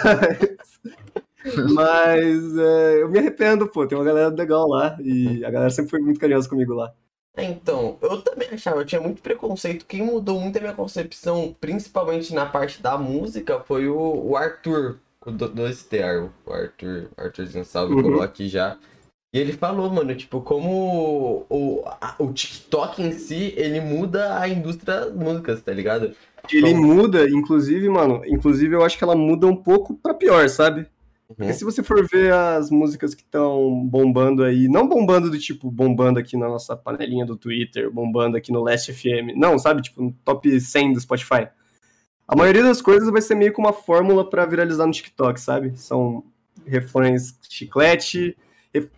Mas 1.73 2.57
é, 2.57 3.01
eu 3.01 3.09
me 3.09 3.17
arrependo, 3.17 3.67
pô. 3.67 3.87
Tem 3.87 3.97
uma 3.97 4.03
galera 4.03 4.29
legal 4.29 4.67
lá. 4.67 4.97
E 5.01 5.43
a 5.43 5.49
galera 5.49 5.69
sempre 5.69 5.89
foi 5.89 5.99
muito 5.99 6.19
carinhosa 6.19 6.47
comigo 6.47 6.73
lá. 6.73 6.93
É, 7.39 7.45
Então, 7.45 7.97
eu 8.01 8.21
também 8.21 8.49
achava, 8.49 8.81
eu 8.81 8.85
tinha 8.85 9.01
muito 9.01 9.21
preconceito. 9.21 9.85
Quem 9.85 10.01
mudou 10.03 10.39
muito 10.39 10.57
a 10.57 10.61
minha 10.61 10.73
concepção, 10.73 11.55
principalmente 11.59 12.33
na 12.33 12.45
parte 12.45 12.81
da 12.81 12.97
música, 12.97 13.59
foi 13.61 13.87
o, 13.87 13.97
o 14.29 14.35
Arthur, 14.37 14.99
o 15.25 15.31
do, 15.31 15.47
do 15.49 15.67
STR, 15.67 16.29
o 16.45 16.53
Arthur, 16.53 17.09
Arthurzinho 17.17 17.65
Salve, 17.65 17.93
Uhum. 17.93 18.01
colou 18.03 18.21
aqui 18.21 18.47
já. 18.47 18.77
E 19.33 19.39
ele 19.39 19.53
falou, 19.53 19.89
mano, 19.91 20.15
tipo, 20.15 20.41
como 20.41 21.45
o, 21.49 21.83
a- 22.01 22.15
o 22.19 22.33
TikTok 22.33 23.01
em 23.01 23.11
si, 23.13 23.53
ele 23.55 23.79
muda 23.79 24.39
a 24.39 24.47
indústria 24.49 25.01
das 25.01 25.13
músicas, 25.13 25.61
tá 25.61 25.71
ligado? 25.71 26.15
Ele 26.51 26.73
Bom. 26.73 26.81
muda, 26.81 27.29
inclusive, 27.29 27.87
mano. 27.89 28.21
Inclusive, 28.25 28.75
eu 28.75 28.83
acho 28.83 28.97
que 28.97 29.03
ela 29.03 29.15
muda 29.15 29.47
um 29.47 29.55
pouco 29.55 29.95
pra 29.95 30.13
pior, 30.13 30.47
sabe? 30.49 30.87
Porque 31.29 31.43
Uhum. 31.43 31.53
se 31.53 31.63
você 31.63 31.83
for 31.83 32.07
ver 32.07 32.33
as 32.33 32.71
músicas 32.71 33.13
que 33.13 33.21
estão 33.21 33.85
bombando 33.85 34.43
aí, 34.43 34.67
não 34.67 34.87
bombando 34.87 35.29
do 35.29 35.37
tipo, 35.37 35.69
bombando 35.69 36.17
aqui 36.17 36.35
na 36.35 36.47
nossa 36.49 36.75
panelinha 36.75 37.23
do 37.23 37.37
Twitter, 37.37 37.91
bombando 37.91 38.35
aqui 38.35 38.51
no 38.51 38.63
Last 38.63 38.91
FM, 38.91 39.35
não, 39.37 39.57
sabe? 39.59 39.83
Tipo, 39.83 40.01
no 40.01 40.11
top 40.25 40.59
100 40.59 40.93
do 40.93 40.99
Spotify. 40.99 41.47
A 42.27 42.35
maioria 42.35 42.63
das 42.63 42.81
coisas 42.81 43.09
vai 43.11 43.21
ser 43.21 43.35
meio 43.35 43.53
que 43.53 43.59
uma 43.59 43.71
fórmula 43.71 44.27
pra 44.27 44.43
viralizar 44.45 44.87
no 44.87 44.91
TikTok, 44.91 45.39
sabe? 45.39 45.73
São 45.77 46.23
refrões 46.65 47.37
chiclete, 47.47 48.35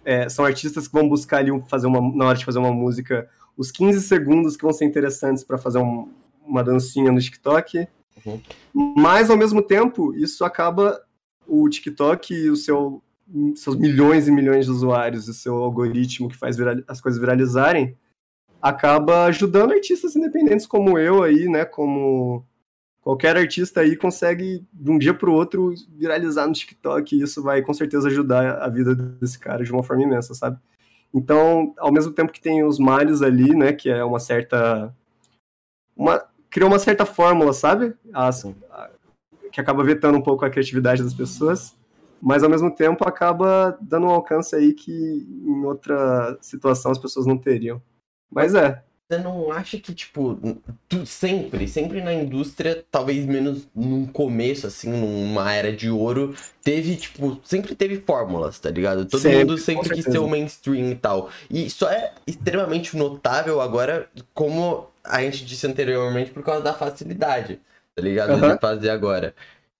é, 0.05 0.29
são 0.29 0.45
artistas 0.45 0.87
que 0.87 0.93
vão 0.93 1.07
buscar 1.09 1.37
ali 1.39 1.51
fazer 1.67 1.87
uma, 1.87 1.99
na 2.15 2.27
hora 2.27 2.37
de 2.37 2.45
fazer 2.45 2.59
uma 2.59 2.71
música 2.71 3.29
os 3.57 3.71
15 3.71 4.01
segundos 4.01 4.55
que 4.55 4.63
vão 4.63 4.71
ser 4.73 4.85
interessantes 4.85 5.43
pra 5.43 5.57
fazer 5.57 5.79
um- 5.79 6.09
uma 6.45 6.63
dancinha 6.63 7.11
no 7.11 7.19
TikTok. 7.19 7.87
Uhum. 8.25 8.41
Mas, 8.97 9.29
ao 9.29 9.35
mesmo 9.37 9.61
tempo, 9.61 10.13
isso 10.15 10.43
acaba 10.45 10.99
o 11.51 11.67
TikTok 11.69 12.33
e 12.33 12.49
o 12.49 12.55
seu 12.55 13.01
seus 13.55 13.75
milhões 13.77 14.27
e 14.27 14.31
milhões 14.31 14.65
de 14.65 14.71
usuários 14.71 15.27
e 15.27 15.33
seu 15.33 15.55
algoritmo 15.55 16.27
que 16.27 16.35
faz 16.35 16.57
viral- 16.57 16.83
as 16.85 16.99
coisas 16.99 17.19
viralizarem, 17.19 17.95
acaba 18.61 19.25
ajudando 19.25 19.71
artistas 19.71 20.15
independentes 20.15 20.65
como 20.67 20.99
eu 20.99 21.23
aí, 21.23 21.47
né? 21.47 21.63
Como 21.63 22.45
qualquer 23.01 23.37
artista 23.37 23.81
aí 23.81 23.95
consegue 23.95 24.65
de 24.73 24.91
um 24.91 24.97
dia 24.99 25.13
para 25.13 25.29
o 25.29 25.33
outro 25.33 25.73
viralizar 25.97 26.45
no 26.45 26.53
TikTok 26.53 27.15
e 27.15 27.21
isso 27.23 27.41
vai 27.41 27.61
com 27.61 27.73
certeza 27.73 28.07
ajudar 28.09 28.57
a 28.61 28.67
vida 28.69 28.93
desse 28.93 29.39
cara 29.39 29.63
de 29.63 29.71
uma 29.71 29.81
forma 29.83 30.03
imensa, 30.03 30.33
sabe? 30.33 30.57
Então, 31.13 31.73
ao 31.77 31.91
mesmo 31.91 32.11
tempo 32.11 32.31
que 32.33 32.41
tem 32.41 32.63
os 32.63 32.79
males 32.79 33.21
ali, 33.21 33.55
né, 33.55 33.71
que 33.73 33.89
é 33.89 34.03
uma 34.03 34.19
certa 34.19 34.93
uma 35.95 36.23
criou 36.49 36.69
uma 36.69 36.79
certa 36.79 37.05
fórmula, 37.05 37.53
sabe? 37.53 37.93
As- 38.13 38.45
a- 38.69 38.89
que 39.51 39.61
acaba 39.61 39.83
vetando 39.83 40.17
um 40.17 40.21
pouco 40.21 40.45
a 40.45 40.49
criatividade 40.49 41.03
das 41.03 41.13
pessoas, 41.13 41.77
mas 42.21 42.43
ao 42.43 42.49
mesmo 42.49 42.73
tempo 42.73 43.07
acaba 43.07 43.77
dando 43.81 44.07
um 44.07 44.11
alcance 44.11 44.55
aí 44.55 44.73
que 44.73 44.91
em 44.91 45.65
outra 45.65 46.37
situação 46.41 46.91
as 46.91 46.97
pessoas 46.99 47.25
não 47.25 47.37
teriam. 47.37 47.81
Mas 48.29 48.55
é, 48.55 48.83
Você 49.09 49.17
não 49.17 49.51
acha 49.51 49.77
que, 49.77 49.93
tipo, 49.93 50.39
tu, 50.87 51.05
sempre, 51.05 51.67
sempre 51.67 52.01
na 52.01 52.13
indústria, 52.13 52.85
talvez 52.89 53.25
menos 53.25 53.67
num 53.75 54.05
começo, 54.07 54.65
assim, 54.67 54.89
numa 54.89 55.51
era 55.53 55.75
de 55.75 55.89
ouro, 55.89 56.33
teve, 56.63 56.95
tipo, 56.95 57.37
sempre 57.43 57.75
teve 57.75 57.97
fórmulas, 57.99 58.57
tá 58.57 58.69
ligado? 58.69 59.05
Todo 59.05 59.19
Sempre, 59.19 59.39
mundo 59.39 59.57
sempre 59.57 59.89
quis 59.89 60.05
ser 60.05 60.19
o 60.19 60.27
mainstream 60.29 60.91
e 60.91 60.95
tal. 60.95 61.29
E 61.49 61.69
só 61.69 61.89
é 61.91 62.13
extremamente 62.25 62.95
notável 62.95 63.59
agora, 63.59 64.09
como 64.33 64.87
a 65.03 65.21
gente 65.21 65.43
disse 65.45 65.67
anteriormente, 65.67 66.31
por 66.31 66.41
causa 66.43 66.61
da 66.63 66.73
facilidade, 66.73 67.59
tá 67.95 68.01
ligado? 68.01 68.31
Aham. 68.31 68.53
De 68.53 68.59
fazer 68.59 68.89
agora. 68.89 69.33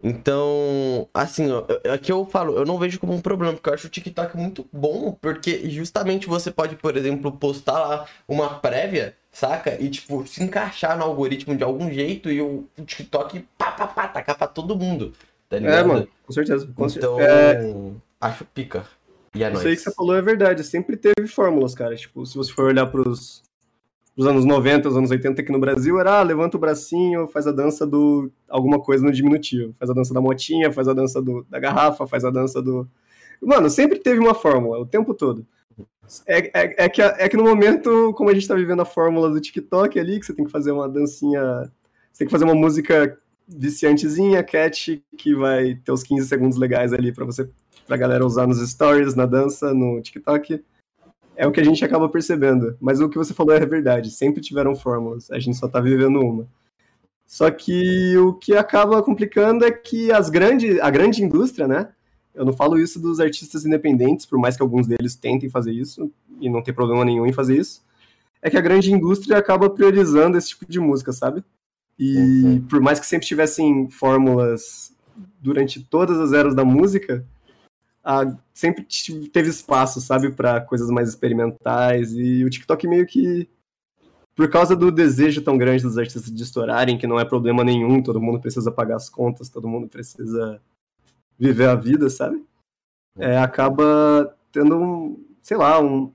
Então, 0.03 1.07
assim, 1.13 1.51
ó, 1.51 1.63
aqui 1.93 2.11
eu 2.11 2.25
falo, 2.25 2.57
eu 2.57 2.65
não 2.65 2.79
vejo 2.79 2.99
como 2.99 3.13
um 3.13 3.21
problema, 3.21 3.53
porque 3.53 3.69
eu 3.69 3.73
acho 3.73 3.85
o 3.87 3.89
TikTok 3.89 4.35
muito 4.35 4.67
bom, 4.73 5.11
porque 5.21 5.69
justamente 5.69 6.27
você 6.27 6.49
pode, 6.49 6.75
por 6.75 6.97
exemplo, 6.97 7.31
postar 7.31 7.79
lá 7.79 8.07
uma 8.27 8.59
prévia, 8.59 9.15
saca? 9.31 9.79
E, 9.79 9.89
tipo, 9.89 10.25
se 10.25 10.43
encaixar 10.43 10.97
no 10.97 11.03
algoritmo 11.03 11.55
de 11.55 11.63
algum 11.63 11.91
jeito 11.91 12.31
e 12.31 12.41
o 12.41 12.67
TikTok, 12.83 13.45
pá, 13.57 13.71
pá, 13.71 13.87
pá, 13.87 14.07
tacar 14.07 14.35
pra 14.35 14.47
todo 14.47 14.75
mundo, 14.75 15.13
tá 15.47 15.59
ligado? 15.59 15.77
é, 15.77 15.83
mano, 15.83 16.07
com 16.25 16.33
certeza. 16.33 16.67
Com 16.75 16.87
Então, 16.87 17.19
é, 17.19 17.93
acho 18.19 18.43
pica. 18.45 18.83
E 19.35 19.43
é 19.43 19.53
Isso 19.53 19.67
aí 19.67 19.75
que 19.75 19.81
você 19.81 19.93
falou 19.93 20.15
é 20.15 20.21
verdade. 20.21 20.63
Sempre 20.63 20.97
teve 20.97 21.27
fórmulas, 21.27 21.73
cara. 21.73 21.95
Tipo, 21.95 22.25
se 22.25 22.35
você 22.35 22.51
for 22.51 22.65
olhar 22.65 22.85
pros, 22.87 23.43
pros 24.15 24.27
anos 24.27 24.45
90, 24.45 24.89
os 24.89 24.97
anos 24.97 25.11
80 25.11 25.41
aqui 25.41 25.51
no 25.51 25.59
Brasil, 25.59 25.99
era 25.99 26.19
ah, 26.19 26.23
levanta 26.23 26.57
o 26.57 26.59
bracinho, 26.59 27.27
faz 27.27 27.47
a 27.47 27.51
dança 27.51 27.85
do 27.85 28.31
alguma 28.49 28.79
coisa 28.79 29.03
no 29.03 29.11
diminutivo. 29.11 29.73
Faz 29.79 29.89
a 29.89 29.93
dança 29.93 30.13
da 30.13 30.21
motinha, 30.21 30.71
faz 30.71 30.87
a 30.87 30.93
dança 30.93 31.21
do, 31.21 31.45
da 31.49 31.59
garrafa, 31.59 32.05
faz 32.05 32.25
a 32.25 32.29
dança 32.29 32.61
do. 32.61 32.87
Mano, 33.41 33.69
sempre 33.69 33.99
teve 33.99 34.19
uma 34.19 34.33
fórmula, 34.33 34.79
o 34.79 34.85
tempo 34.85 35.13
todo. 35.13 35.45
É, 36.27 36.39
é, 36.39 36.85
é, 36.85 36.89
que, 36.89 37.01
é 37.01 37.29
que 37.29 37.37
no 37.37 37.43
momento, 37.43 38.13
como 38.15 38.29
a 38.29 38.33
gente 38.33 38.47
tá 38.47 38.55
vivendo 38.55 38.81
a 38.81 38.85
fórmula 38.85 39.29
do 39.29 39.39
TikTok 39.39 39.97
ali, 39.97 40.19
que 40.19 40.25
você 40.25 40.33
tem 40.33 40.45
que 40.45 40.51
fazer 40.51 40.71
uma 40.71 40.89
dancinha. 40.89 41.71
Você 42.11 42.19
tem 42.19 42.27
que 42.27 42.31
fazer 42.31 42.43
uma 42.43 42.55
música 42.55 43.17
viciantezinha, 43.47 44.43
cat, 44.43 45.01
que 45.17 45.33
vai 45.33 45.75
ter 45.75 45.91
os 45.91 46.03
15 46.03 46.27
segundos 46.27 46.57
legais 46.57 46.93
ali 46.93 47.13
pra 47.13 47.25
você 47.25 47.49
pra 47.87 47.97
galera 47.97 48.25
usar 48.25 48.47
nos 48.47 48.59
stories, 48.69 49.15
na 49.15 49.25
dança, 49.25 49.73
no 49.73 50.01
TikTok. 50.01 50.63
É 51.41 51.47
o 51.47 51.51
que 51.51 51.59
a 51.59 51.63
gente 51.63 51.83
acaba 51.83 52.07
percebendo. 52.07 52.77
Mas 52.79 53.01
o 53.01 53.09
que 53.09 53.17
você 53.17 53.33
falou 53.33 53.55
é 53.55 53.65
verdade. 53.65 54.11
Sempre 54.11 54.41
tiveram 54.41 54.75
fórmulas. 54.75 55.31
A 55.31 55.39
gente 55.39 55.57
só 55.57 55.67
tá 55.67 55.81
vivendo 55.81 56.19
uma. 56.19 56.47
Só 57.25 57.49
que 57.49 58.15
o 58.17 58.33
que 58.33 58.53
acaba 58.53 59.01
complicando 59.01 59.65
é 59.65 59.71
que 59.71 60.11
as 60.11 60.29
grande, 60.29 60.79
a 60.79 60.91
grande 60.91 61.23
indústria, 61.23 61.67
né? 61.67 61.89
Eu 62.35 62.45
não 62.45 62.53
falo 62.53 62.77
isso 62.77 62.99
dos 63.01 63.19
artistas 63.19 63.65
independentes, 63.65 64.23
por 64.23 64.37
mais 64.37 64.55
que 64.55 64.61
alguns 64.61 64.85
deles 64.85 65.15
tentem 65.15 65.49
fazer 65.49 65.71
isso, 65.71 66.11
e 66.39 66.47
não 66.47 66.61
tem 66.61 66.75
problema 66.75 67.03
nenhum 67.03 67.25
em 67.25 67.33
fazer 67.33 67.57
isso. 67.57 67.81
É 68.39 68.47
que 68.47 68.57
a 68.57 68.61
grande 68.61 68.93
indústria 68.93 69.35
acaba 69.35 69.67
priorizando 69.67 70.37
esse 70.37 70.49
tipo 70.49 70.71
de 70.71 70.79
música, 70.79 71.11
sabe? 71.11 71.43
E 71.97 72.43
Uhum. 72.43 72.61
por 72.69 72.79
mais 72.81 72.99
que 72.99 73.05
sempre 73.07 73.25
tivessem 73.25 73.89
fórmulas 73.89 74.93
durante 75.41 75.83
todas 75.83 76.19
as 76.19 76.33
eras 76.33 76.53
da 76.53 76.63
música, 76.63 77.25
a- 78.03 78.35
sempre 78.53 78.85
teve 79.31 79.49
espaço, 79.49 80.01
sabe, 80.01 80.31
para 80.31 80.61
coisas 80.61 80.89
mais 80.89 81.09
experimentais. 81.09 82.13
E 82.13 82.43
o 82.43 82.49
TikTok 82.49 82.87
meio 82.87 83.05
que, 83.05 83.47
por 84.35 84.49
causa 84.49 84.75
do 84.75 84.91
desejo 84.91 85.41
tão 85.41 85.57
grande 85.57 85.83
dos 85.83 85.97
artistas 85.97 86.31
de 86.33 86.43
estourarem, 86.43 86.97
que 86.97 87.07
não 87.07 87.19
é 87.19 87.25
problema 87.25 87.63
nenhum, 87.63 88.01
todo 88.01 88.21
mundo 88.21 88.39
precisa 88.39 88.71
pagar 88.71 88.95
as 88.97 89.09
contas, 89.09 89.49
todo 89.49 89.67
mundo 89.67 89.87
precisa 89.87 90.61
viver 91.37 91.67
a 91.69 91.75
vida, 91.75 92.09
sabe? 92.09 92.43
É, 93.17 93.37
acaba 93.37 94.35
tendo 94.51 94.77
um, 94.77 95.25
sei 95.41 95.57
lá, 95.57 95.79
um, 95.81 96.11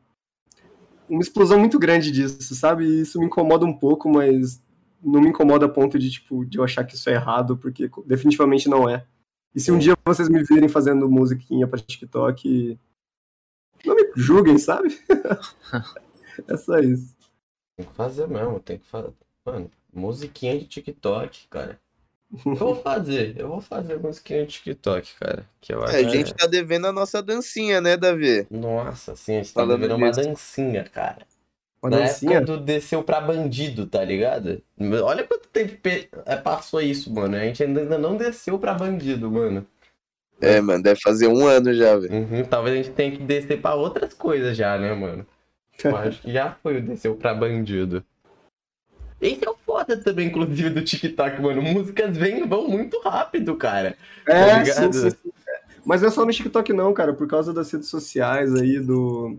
uma 1.08 1.20
explosão 1.20 1.58
muito 1.58 1.78
grande 1.78 2.10
disso, 2.10 2.54
sabe? 2.54 2.84
E 2.84 3.00
isso 3.02 3.18
me 3.18 3.26
incomoda 3.26 3.64
um 3.64 3.72
pouco, 3.72 4.08
mas 4.08 4.62
não 5.02 5.20
me 5.20 5.28
incomoda 5.28 5.66
a 5.66 5.68
ponto 5.68 5.98
de, 5.98 6.10
tipo, 6.10 6.44
de 6.44 6.58
eu 6.58 6.64
achar 6.64 6.84
que 6.84 6.94
isso 6.94 7.08
é 7.08 7.14
errado, 7.14 7.56
porque 7.56 7.90
definitivamente 8.06 8.68
não 8.68 8.88
é. 8.88 9.04
E 9.56 9.60
se 9.60 9.72
um 9.72 9.76
É. 9.76 9.78
dia 9.78 9.96
vocês 10.04 10.28
me 10.28 10.44
virem 10.44 10.68
fazendo 10.68 11.08
musiquinha 11.08 11.66
pra 11.66 11.78
TikTok, 11.80 12.78
não 13.86 13.94
me 13.96 14.12
julguem, 14.14 14.58
sabe? 14.58 14.88
é 16.46 16.56
só 16.58 16.78
isso. 16.78 17.16
Tem 17.76 17.86
que 17.86 17.94
fazer 17.94 18.28
mesmo, 18.28 18.60
tem 18.60 18.78
que 18.78 18.86
fazer. 18.86 19.12
Mano, 19.44 19.70
musiquinha 19.92 20.58
de 20.58 20.66
TikTok, 20.66 21.48
cara. 21.48 21.80
Eu 22.44 22.54
vou 22.54 22.76
fazer, 22.82 23.38
eu 23.38 23.48
vou 23.48 23.60
fazer 23.60 23.98
musiquinha 23.98 24.44
de 24.44 24.52
TikTok, 24.52 25.14
cara. 25.18 25.48
Que 25.60 25.72
eu 25.72 25.82
acho. 25.84 25.94
É, 25.96 26.00
a 26.00 26.08
gente 26.08 26.34
tá 26.34 26.46
devendo 26.46 26.86
a 26.88 26.92
nossa 26.92 27.22
dancinha, 27.22 27.80
né, 27.80 27.96
Davi? 27.96 28.46
Nossa, 28.50 29.12
assim, 29.12 29.36
a 29.36 29.42
gente 29.42 29.54
tá 29.54 29.60
Falando 29.60 29.80
vivendo 29.80 29.96
uma 29.96 30.10
dancinha, 30.10 30.84
cara. 30.84 31.24
Uma 31.82 31.90
Na 31.90 31.98
dancinha. 31.98 32.38
época 32.38 32.46
do 32.56 32.64
desceu 32.64 33.02
pra 33.02 33.20
bandido, 33.20 33.86
tá 33.86 34.02
ligado? 34.04 34.62
Olha 35.04 35.24
quanto 35.24 35.48
tempo 35.48 35.76
pe- 35.80 36.08
é, 36.24 36.36
passou 36.36 36.80
isso, 36.80 37.12
mano. 37.12 37.36
A 37.36 37.40
gente 37.40 37.62
ainda 37.62 37.98
não 37.98 38.16
desceu 38.16 38.58
pra 38.58 38.74
bandido, 38.74 39.30
mano. 39.30 39.66
É, 40.40 40.60
mano, 40.60 40.82
deve 40.82 41.00
fazer 41.00 41.28
um 41.28 41.46
ano 41.46 41.72
já, 41.72 41.96
velho. 41.96 42.12
Uhum, 42.12 42.44
talvez 42.44 42.74
a 42.74 42.82
gente 42.82 42.94
tenha 42.94 43.10
que 43.16 43.22
descer 43.22 43.60
pra 43.60 43.74
outras 43.74 44.12
coisas 44.14 44.56
já, 44.56 44.76
né, 44.78 44.92
mano? 44.94 45.26
Eu 45.82 45.96
acho 45.96 46.20
que 46.22 46.32
já 46.32 46.52
foi 46.62 46.78
o 46.78 46.82
desceu 46.82 47.14
pra 47.14 47.34
bandido. 47.34 48.04
Esse 49.20 49.46
é 49.46 49.50
o 49.50 49.56
foda 49.56 49.96
também, 49.96 50.28
inclusive, 50.28 50.68
do 50.70 50.82
TikTok, 50.84 51.40
mano. 51.40 51.62
Músicas 51.62 52.16
vêm 52.16 52.40
e 52.42 52.46
vão 52.46 52.68
muito 52.68 53.00
rápido, 53.00 53.56
cara. 53.56 53.96
É, 54.26 54.32
Tá 54.46 54.58
ligado? 54.58 54.92
sim, 54.92 55.10
sim, 55.10 55.16
sim. 55.22 55.32
Mas 55.86 56.02
não 56.02 56.08
é 56.08 56.10
só 56.10 56.24
no 56.26 56.32
TikTok 56.32 56.72
não, 56.72 56.92
cara, 56.92 57.14
por 57.14 57.26
causa 57.28 57.52
das 57.52 57.70
redes 57.70 57.88
sociais 57.88 58.54
aí, 58.54 58.78
do... 58.78 59.38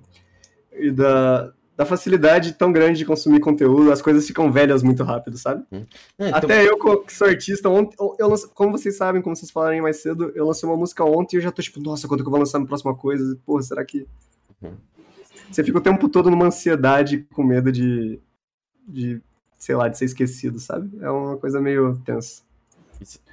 E 0.73 0.89
da, 0.91 1.51
da 1.77 1.85
facilidade 1.85 2.53
tão 2.53 2.71
grande 2.71 2.97
de 2.97 3.05
consumir 3.05 3.39
conteúdo, 3.39 3.91
as 3.91 4.01
coisas 4.01 4.25
ficam 4.25 4.51
velhas 4.51 4.81
muito 4.81 5.03
rápido, 5.03 5.37
sabe? 5.37 5.63
É, 5.71 5.77
então- 6.17 6.33
Até 6.33 6.67
eu, 6.67 6.75
que 7.03 7.13
sou 7.13 7.27
artista, 7.27 7.69
ontem, 7.69 7.95
eu 8.17 8.27
lance- 8.27 8.49
como 8.53 8.71
vocês 8.71 8.97
sabem, 8.97 9.21
como 9.21 9.35
vocês 9.35 9.51
falaram 9.51 9.79
mais 9.83 9.97
cedo, 10.01 10.31
eu 10.33 10.45
lancei 10.47 10.67
uma 10.67 10.75
música 10.75 11.03
ontem 11.05 11.35
e 11.35 11.37
eu 11.37 11.43
já 11.43 11.51
tô 11.51 11.61
tipo, 11.61 11.79
nossa, 11.79 12.07
quando 12.07 12.21
que 12.23 12.27
eu 12.27 12.31
vou 12.31 12.39
lançar 12.39 12.59
a 12.59 12.65
próxima 12.65 12.95
coisa? 12.95 13.37
Porra, 13.45 13.61
será 13.61 13.85
que... 13.85 14.07
Uhum. 14.59 14.71
Você 15.51 15.63
fica 15.63 15.77
o 15.77 15.81
tempo 15.81 16.09
todo 16.09 16.31
numa 16.31 16.47
ansiedade, 16.47 17.27
com 17.33 17.43
medo 17.43 17.71
de, 17.71 18.19
de, 18.87 19.21
sei 19.57 19.75
lá, 19.75 19.87
de 19.87 19.97
ser 19.99 20.05
esquecido, 20.05 20.59
sabe? 20.59 20.89
É 20.99 21.09
uma 21.11 21.37
coisa 21.37 21.61
meio 21.61 21.95
tensa. 22.03 22.41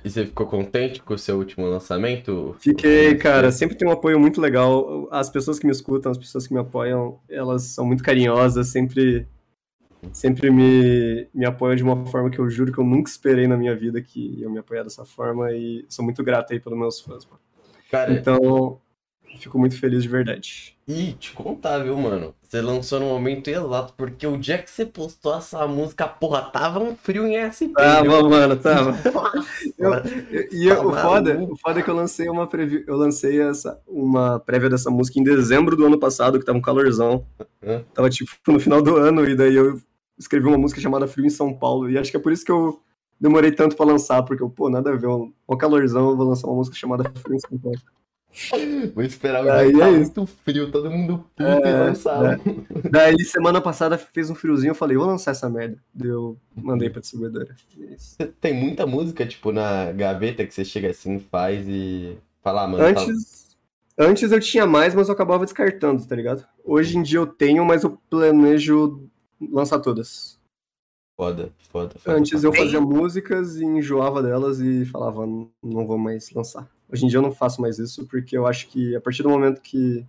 E 0.04 0.10
você 0.10 0.26
ficou 0.26 0.46
contente 0.46 1.02
com 1.02 1.14
o 1.14 1.18
seu 1.18 1.38
último 1.38 1.66
lançamento? 1.66 2.54
Fiquei, 2.58 3.14
cara, 3.16 3.50
sempre 3.50 3.76
tem 3.76 3.88
um 3.88 3.92
apoio 3.92 4.18
muito 4.20 4.40
legal. 4.40 5.08
As 5.10 5.30
pessoas 5.30 5.58
que 5.58 5.66
me 5.66 5.72
escutam, 5.72 6.12
as 6.12 6.18
pessoas 6.18 6.46
que 6.46 6.52
me 6.52 6.60
apoiam, 6.60 7.18
elas 7.28 7.62
são 7.62 7.84
muito 7.84 8.02
carinhosas, 8.02 8.68
sempre 8.68 9.26
sempre 10.12 10.50
me, 10.50 11.26
me 11.32 11.46
apoiam 11.46 11.76
de 11.76 11.82
uma 11.82 12.04
forma 12.06 12.30
que 12.30 12.38
eu 12.38 12.48
juro 12.50 12.72
que 12.72 12.78
eu 12.78 12.84
nunca 12.84 13.10
esperei 13.10 13.46
na 13.46 13.56
minha 13.56 13.74
vida 13.74 14.02
que 14.02 14.38
iam 14.38 14.50
me 14.50 14.58
apoiar 14.58 14.82
dessa 14.82 15.04
forma 15.04 15.50
e 15.52 15.84
sou 15.88 16.04
muito 16.04 16.22
grato 16.22 16.52
aí 16.52 16.60
pelos 16.60 16.78
meus 16.78 17.00
fãs. 17.00 17.24
mano. 17.24 17.40
Cara, 17.90 18.12
Então, 18.12 18.80
fico 19.38 19.58
muito 19.58 19.78
feliz 19.78 20.02
de 20.02 20.08
verdade. 20.08 20.76
e 20.86 21.12
te 21.14 21.32
contar, 21.32 21.78
viu, 21.78 21.96
mano? 21.96 22.34
Você 22.42 22.60
lançou 22.60 23.00
no 23.00 23.06
momento 23.06 23.48
exato, 23.48 23.94
porque 23.96 24.26
o 24.26 24.36
dia 24.36 24.58
que 24.58 24.70
você 24.70 24.84
postou 24.86 25.34
essa 25.36 25.66
música, 25.66 26.06
porra, 26.06 26.42
tava 26.42 26.78
um 26.78 26.94
frio 26.94 27.26
em 27.26 27.36
SP. 27.36 27.72
Tava, 27.74 28.02
viu? 28.02 28.28
mano, 28.30 28.56
tava. 28.56 28.92
Nossa, 28.92 29.44
Eu- 29.78 30.48
E 30.52 30.68
Tá 30.68 30.82
o 30.82 30.92
foda, 30.92 31.38
o 31.42 31.56
foda 31.58 31.80
é 31.80 31.82
que 31.82 31.90
eu 31.90 31.94
lancei 31.96 32.28
uma 32.28 32.46
preview, 32.46 32.84
eu 32.86 32.96
lancei 32.96 33.40
essa, 33.40 33.80
uma 33.88 34.38
prévia 34.38 34.70
dessa 34.70 34.90
música 34.90 35.18
em 35.18 35.24
dezembro 35.24 35.74
do 35.76 35.84
ano 35.86 35.98
passado, 35.98 36.38
que 36.38 36.44
tava 36.44 36.58
um 36.58 36.62
calorzão. 36.62 37.26
Hã? 37.62 37.82
Tava 37.94 38.08
tipo 38.10 38.30
no 38.48 38.60
final 38.60 38.80
do 38.82 38.96
ano, 38.96 39.28
e 39.28 39.34
daí 39.34 39.54
eu 39.54 39.80
escrevi 40.18 40.46
uma 40.46 40.58
música 40.58 40.80
chamada 40.80 41.08
Frio 41.08 41.26
em 41.26 41.30
São 41.30 41.52
Paulo. 41.52 41.90
E 41.90 41.98
acho 41.98 42.10
que 42.10 42.16
é 42.16 42.20
por 42.20 42.30
isso 42.32 42.44
que 42.44 42.52
eu 42.52 42.78
demorei 43.20 43.50
tanto 43.50 43.74
pra 43.74 43.86
lançar, 43.86 44.22
porque 44.22 44.42
eu, 44.42 44.50
pô, 44.50 44.68
nada 44.70 44.90
a 44.92 44.96
ver, 44.96 45.08
um, 45.08 45.32
um 45.48 45.56
calorzão, 45.56 46.10
eu 46.10 46.16
vou 46.16 46.28
lançar 46.28 46.46
uma 46.46 46.56
música 46.56 46.76
chamada 46.76 47.10
Frio 47.16 47.34
em 47.36 47.40
São 47.40 47.58
Paulo. 47.58 47.78
Vou 48.94 49.04
esperar 49.04 49.44
o 49.44 49.50
Aí 49.52 49.70
dia 49.70 49.78
tá 49.80 49.86
é 49.88 49.90
isso. 49.92 50.00
muito 50.00 50.26
frio, 50.26 50.70
todo 50.70 50.90
mundo 50.90 51.18
puto 51.36 51.42
É, 51.42 51.70
e 51.70 51.72
lançar. 51.72 52.34
é. 52.34 52.40
Daí 52.90 53.24
semana 53.24 53.60
passada 53.60 53.96
fez 53.96 54.28
um 54.28 54.34
friozinho, 54.34 54.72
eu 54.72 54.74
falei, 54.74 54.96
vou 54.96 55.06
lançar 55.06 55.30
essa 55.30 55.48
merda. 55.48 55.78
Daí 55.94 56.08
eu 56.10 56.36
mandei 56.54 56.90
pra 56.90 57.00
distribuidora. 57.00 57.54
Você 57.96 58.26
tem 58.26 58.52
muita 58.52 58.86
música, 58.86 59.24
tipo, 59.24 59.52
na 59.52 59.92
gaveta 59.92 60.44
que 60.44 60.52
você 60.52 60.64
chega 60.64 60.90
assim, 60.90 61.18
faz 61.20 61.64
e. 61.68 62.16
Fala, 62.42 62.64
ah, 62.64 62.66
mano. 62.68 62.94
tá- 62.94 63.00
Antes, 63.02 63.56
Antes 63.96 64.32
eu 64.32 64.40
tinha 64.40 64.66
mais, 64.66 64.92
mas 64.94 65.06
eu 65.08 65.14
acabava 65.14 65.44
descartando, 65.44 66.04
tá 66.04 66.16
ligado? 66.16 66.44
Hoje 66.64 66.98
em 66.98 67.02
dia 67.02 67.18
eu 67.20 67.26
tenho, 67.28 67.64
mas 67.64 67.84
eu 67.84 67.96
planejo 68.10 69.08
lançar 69.52 69.78
todas. 69.78 70.36
Foda, 71.16 71.52
foda, 71.70 71.94
foda. 72.00 72.18
Antes 72.18 72.42
eu 72.42 72.52
fazia 72.52 72.80
músicas 72.80 73.54
e 73.56 73.64
enjoava 73.64 74.20
delas 74.20 74.58
e 74.58 74.84
falava, 74.86 75.24
não 75.24 75.86
vou 75.86 75.96
mais 75.96 76.32
lançar. 76.32 76.68
Hoje 76.90 77.04
em 77.04 77.08
dia 77.08 77.18
eu 77.18 77.22
não 77.22 77.32
faço 77.32 77.60
mais 77.60 77.78
isso, 77.78 78.06
porque 78.06 78.36
eu 78.36 78.46
acho 78.46 78.68
que 78.68 78.94
a 78.94 79.00
partir 79.00 79.22
do 79.22 79.28
momento 79.28 79.60
que, 79.60 80.06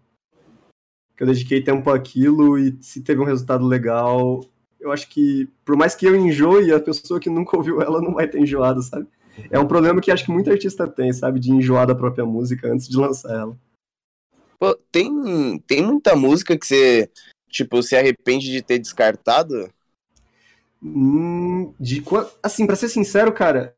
que 1.16 1.24
eu 1.24 1.28
dediquei 1.28 1.62
tempo 1.64 1.90
àquilo 1.90 2.58
e 2.60 2.78
se 2.82 3.02
teve 3.02 3.22
um 3.22 3.26
resultado 3.26 3.66
legal, 3.66 4.42
eu 4.80 4.92
acho 4.92 5.10
que, 5.10 5.50
por 5.64 5.76
mais 5.76 5.96
que 5.96 6.06
eu 6.06 6.16
enjoe, 6.16 6.72
a 6.72 6.80
pessoa 6.80 7.20
que 7.20 7.30
nunca 7.30 7.58
ouviu 7.58 7.82
ela 7.82 8.02
não 8.02 8.14
vai 8.14 8.28
ter 8.28 8.40
enjoado, 8.40 8.82
sabe? 8.82 9.08
É 9.50 9.60
um 9.60 9.68
problema 9.68 10.00
que 10.00 10.12
acho 10.12 10.26
que 10.26 10.32
muito 10.32 10.50
artista 10.52 10.88
tem, 10.88 11.12
sabe? 11.12 11.40
De 11.40 11.52
enjoar 11.52 11.88
da 11.88 11.96
própria 11.96 12.26
música 12.26 12.72
antes 12.72 12.88
de 12.88 12.98
lançar 12.98 13.34
ela. 13.34 13.58
Pô, 14.60 14.76
tem, 14.92 15.60
tem 15.68 15.84
muita 15.84 16.16
música 16.16 16.58
que 16.58 16.66
você, 16.66 17.10
tipo, 17.50 17.82
se 17.84 17.96
arrepende 17.96 18.52
de 18.52 18.62
ter 18.62 18.80
descartado? 18.80 19.70
Hum, 20.82 21.74
de, 21.80 22.04
assim, 22.42 22.66
pra 22.66 22.76
ser 22.76 22.90
sincero, 22.90 23.34
cara, 23.34 23.76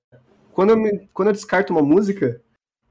quando 0.52 0.72
eu, 0.72 0.78
me- 0.78 1.08
quando 1.14 1.30
eu 1.30 1.34
descarto 1.34 1.72
uma 1.74 1.82
música, 1.82 2.42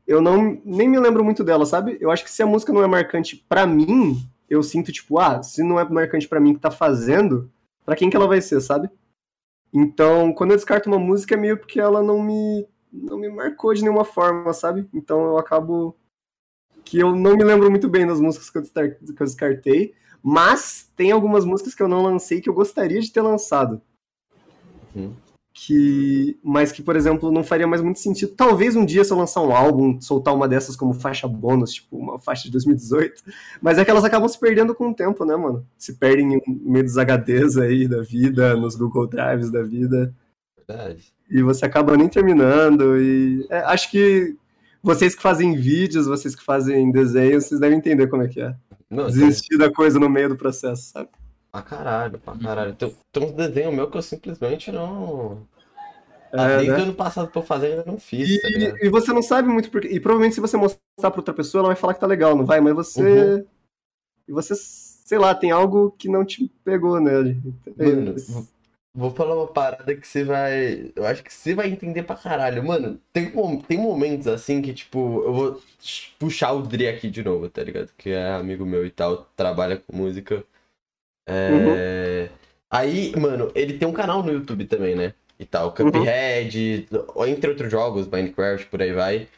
eu 0.06 0.20
não 0.20 0.60
nem 0.64 0.88
me 0.88 0.98
lembro 0.98 1.24
muito 1.24 1.42
dela, 1.42 1.66
sabe? 1.66 1.96
Eu 2.00 2.10
acho 2.10 2.24
que 2.24 2.30
se 2.30 2.42
a 2.42 2.46
música 2.46 2.72
não 2.72 2.82
é 2.82 2.86
marcante 2.86 3.44
pra 3.48 3.66
mim, 3.66 4.16
eu 4.48 4.62
sinto 4.62 4.92
tipo, 4.92 5.18
ah, 5.18 5.42
se 5.42 5.62
não 5.62 5.78
é 5.78 5.88
marcante 5.88 6.28
pra 6.28 6.40
mim 6.40 6.54
que 6.54 6.60
tá 6.60 6.70
fazendo, 6.70 7.50
pra 7.84 7.96
quem 7.96 8.08
que 8.08 8.16
ela 8.16 8.28
vai 8.28 8.40
ser, 8.40 8.60
sabe? 8.60 8.88
Então, 9.72 10.32
quando 10.32 10.52
eu 10.52 10.56
descarto 10.56 10.88
uma 10.88 10.98
música 10.98 11.34
é 11.34 11.36
meio 11.36 11.58
porque 11.58 11.80
ela 11.80 12.02
não 12.02 12.22
me 12.22 12.66
não 12.92 13.18
me 13.18 13.28
marcou 13.28 13.74
de 13.74 13.82
nenhuma 13.82 14.04
forma, 14.04 14.52
sabe? 14.52 14.88
Então 14.94 15.22
eu 15.22 15.38
acabo 15.38 15.94
que 16.84 16.98
eu 16.98 17.14
não 17.14 17.36
me 17.36 17.44
lembro 17.44 17.70
muito 17.70 17.88
bem 17.88 18.06
das 18.06 18.20
músicas 18.20 18.48
que 18.48 18.58
eu 18.58 19.26
descartei, 19.26 19.94
mas 20.22 20.90
tem 20.96 21.10
algumas 21.10 21.44
músicas 21.44 21.74
que 21.74 21.82
eu 21.82 21.88
não 21.88 22.02
lancei 22.02 22.40
que 22.40 22.48
eu 22.48 22.54
gostaria 22.54 23.00
de 23.00 23.12
ter 23.12 23.20
lançado 23.20 23.82
Uhum. 24.96 25.12
Que 25.58 26.38
mas 26.44 26.70
que 26.70 26.82
por 26.82 26.96
exemplo 26.96 27.32
não 27.32 27.42
faria 27.42 27.66
mais 27.66 27.80
muito 27.80 27.98
sentido. 27.98 28.32
Talvez 28.36 28.76
um 28.76 28.84
dia 28.84 29.02
se 29.02 29.10
eu 29.10 29.16
lançar 29.16 29.40
um 29.40 29.56
álbum 29.56 29.98
soltar 30.02 30.34
uma 30.34 30.46
dessas 30.46 30.76
como 30.76 30.92
faixa 30.92 31.26
bônus 31.26 31.72
tipo 31.72 31.96
uma 31.96 32.18
faixa 32.18 32.44
de 32.44 32.50
2018 32.50 33.22
mas 33.62 33.78
é 33.78 33.84
que 33.84 33.90
elas 33.90 34.04
acabam 34.04 34.28
se 34.28 34.38
perdendo 34.38 34.74
com 34.74 34.90
o 34.90 34.94
tempo 34.94 35.24
né 35.24 35.34
mano? 35.34 35.66
Se 35.78 35.94
perdem 35.94 36.42
no 36.46 36.70
meio 36.70 36.84
dos 36.84 36.96
HDs 36.98 37.56
aí 37.56 37.88
da 37.88 38.02
vida 38.02 38.54
nos 38.54 38.76
Google 38.76 39.06
Drives 39.06 39.50
da 39.50 39.62
vida. 39.62 40.14
Verdade. 40.68 41.14
e 41.30 41.42
você 41.42 41.64
acaba 41.64 41.96
nem 41.96 42.08
terminando 42.08 43.00
e 43.00 43.46
é, 43.48 43.60
acho 43.60 43.90
que 43.90 44.36
vocês 44.82 45.14
que 45.14 45.22
fazem 45.22 45.56
vídeos 45.56 46.06
vocês 46.06 46.36
que 46.36 46.44
fazem 46.44 46.92
desenhos 46.92 47.46
vocês 47.46 47.60
devem 47.60 47.78
entender 47.78 48.08
como 48.08 48.22
é 48.22 48.28
que 48.28 48.42
é. 48.42 48.54
Não, 48.90 49.06
desistir 49.06 49.56
da 49.56 49.72
coisa 49.72 49.98
no 49.98 50.10
meio 50.10 50.28
do 50.28 50.36
processo 50.36 50.90
sabe 50.90 51.08
pra 51.62 51.76
caralho, 51.76 52.18
pra 52.18 52.36
caralho. 52.36 52.74
Tem, 52.74 52.94
tem 53.12 53.24
uns 53.24 53.32
desenhos 53.32 53.74
meus 53.74 53.90
que 53.90 53.96
eu 53.96 54.02
simplesmente 54.02 54.70
não. 54.72 55.46
É, 56.32 56.38
Ah, 56.38 56.46
Desde 56.56 56.70
né? 56.72 56.78
o 56.78 56.82
ano 56.82 56.94
passado 56.94 57.30
que 57.30 57.38
eu 57.38 57.42
fazendo, 57.42 57.72
eu 57.72 57.78
ainda 57.78 57.90
não 57.92 57.98
fiz, 57.98 58.40
tá? 58.42 58.48
E, 58.48 58.86
e 58.86 58.88
você 58.88 59.12
não 59.12 59.22
sabe 59.22 59.48
muito 59.48 59.70
porque. 59.70 59.88
E 59.88 60.00
provavelmente 60.00 60.34
se 60.34 60.40
você 60.40 60.56
mostrar 60.56 60.80
pra 61.10 61.16
outra 61.20 61.32
pessoa, 61.34 61.60
ela 61.60 61.68
vai 61.68 61.76
falar 61.76 61.94
que 61.94 62.00
tá 62.00 62.06
legal, 62.06 62.36
não 62.36 62.44
vai? 62.44 62.60
Mas 62.60 62.74
você. 62.74 63.00
Uhum. 63.00 63.44
E 64.28 64.32
você, 64.32 64.54
sei 64.56 65.18
lá, 65.18 65.34
tem 65.34 65.52
algo 65.52 65.94
que 65.96 66.08
não 66.08 66.24
te 66.24 66.50
pegou 66.64 67.00
nele. 67.00 67.40
Mano, 67.76 68.16
vou- 68.28 68.46
vou 68.92 69.10
falar 69.12 69.36
uma 69.36 69.46
parada 69.46 69.94
que 69.94 70.06
você 70.06 70.24
vai. 70.24 70.90
Eu 70.96 71.06
acho 71.06 71.22
que 71.22 71.32
você 71.32 71.54
vai 71.54 71.68
entender 71.70 72.02
pra 72.02 72.16
caralho. 72.16 72.64
Mano, 72.64 72.98
tem, 73.12 73.30
tem 73.68 73.78
momentos 73.78 74.26
assim 74.26 74.60
que, 74.60 74.74
tipo, 74.74 75.22
eu 75.24 75.32
vou 75.32 75.62
puxar 76.18 76.52
o 76.52 76.62
Dri 76.62 76.88
aqui 76.88 77.08
de 77.08 77.22
novo, 77.22 77.48
tá 77.48 77.62
ligado? 77.62 77.90
Que 77.96 78.10
é 78.10 78.32
amigo 78.32 78.66
meu 78.66 78.84
e 78.84 78.90
tal, 78.90 79.28
trabalha 79.36 79.76
com 79.76 79.96
música. 79.96 80.44
É... 81.26 82.28
Aí, 82.70 83.12
mano, 83.16 83.50
ele 83.54 83.74
tem 83.74 83.86
um 83.88 83.92
canal 83.92 84.22
no 84.22 84.32
YouTube 84.32 84.64
também, 84.66 84.94
né? 84.94 85.12
E 85.38 85.44
tal, 85.44 85.72
Cuphead, 85.72 86.88
entre 87.28 87.50
outros 87.50 87.70
jogos, 87.70 88.08
Minecraft, 88.08 88.66
por 88.66 88.80
aí 88.80 88.92
vai. 88.92 89.28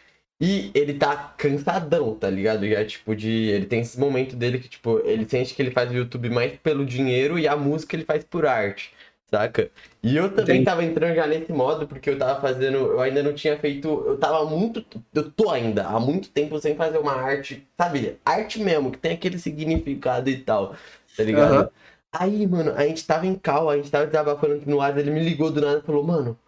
E 0.41 0.71
ele 0.73 0.95
tá 0.95 1.35
cansadão, 1.37 2.15
tá 2.15 2.31
ligado? 2.31 2.65
E 2.65 2.73
é 2.75 2.85
tipo 2.85 3.15
de. 3.17 3.29
Ele 3.49 3.67
tem 3.67 3.81
esse 3.81 3.99
momento 3.99 4.37
dele 4.37 4.61
que, 4.61 4.69
tipo, 4.69 5.01
ele 5.05 5.29
sente 5.29 5.53
que 5.55 5.61
ele 5.61 5.73
faz 5.73 5.91
o 5.91 5.95
YouTube 5.95 6.31
mais 6.31 6.53
pelo 6.59 6.87
dinheiro 6.87 7.39
e 7.39 7.49
a 7.49 7.57
música 7.57 7.97
ele 7.97 8.05
faz 8.05 8.23
por 8.23 8.47
arte, 8.47 8.93
saca? 9.29 9.69
E 10.01 10.17
eu 10.17 10.29
também 10.29 10.61
Entendi. 10.61 10.65
tava 10.65 10.85
entrando 10.85 11.17
já 11.17 11.27
nesse 11.27 11.53
modo, 11.53 11.89
porque 11.89 12.11
eu 12.11 12.17
tava 12.19 12.41
fazendo. 12.41 12.77
Eu 12.77 13.01
ainda 13.01 13.21
não 13.21 13.33
tinha 13.33 13.59
feito. 13.59 13.89
Eu 14.07 14.17
tava 14.17 14.45
muito. 14.45 14.85
Eu 15.13 15.29
tô 15.29 15.51
ainda 15.51 15.85
há 15.87 15.99
muito 15.99 16.29
tempo 16.31 16.57
sem 16.61 16.77
fazer 16.77 16.99
uma 16.99 17.15
arte, 17.15 17.67
sabe? 17.77 18.17
Arte 18.25 18.61
mesmo, 18.61 18.93
que 18.93 18.99
tem 18.99 19.13
aquele 19.15 19.41
significado 19.41 20.31
e 20.31 20.37
tal, 20.39 20.77
tá 21.19 21.25
ligado? 21.25 21.53
Aham. 21.53 21.71
Aí, 22.13 22.47
mano, 22.47 22.73
a 22.75 22.87
gente 22.87 23.07
tava 23.07 23.27
em 23.27 23.35
cal, 23.35 23.69
a 23.69 23.77
gente 23.77 23.91
tava 23.91 24.07
desabafando 24.07 24.55
aqui 24.55 24.69
no 24.71 24.81
ar, 24.81 24.97
ele 24.97 25.11
me 25.11 25.21
ligou 25.21 25.51
do 25.51 25.61
nada 25.61 25.81
e 25.81 25.87
falou, 25.87 26.03
mano, 26.03 26.39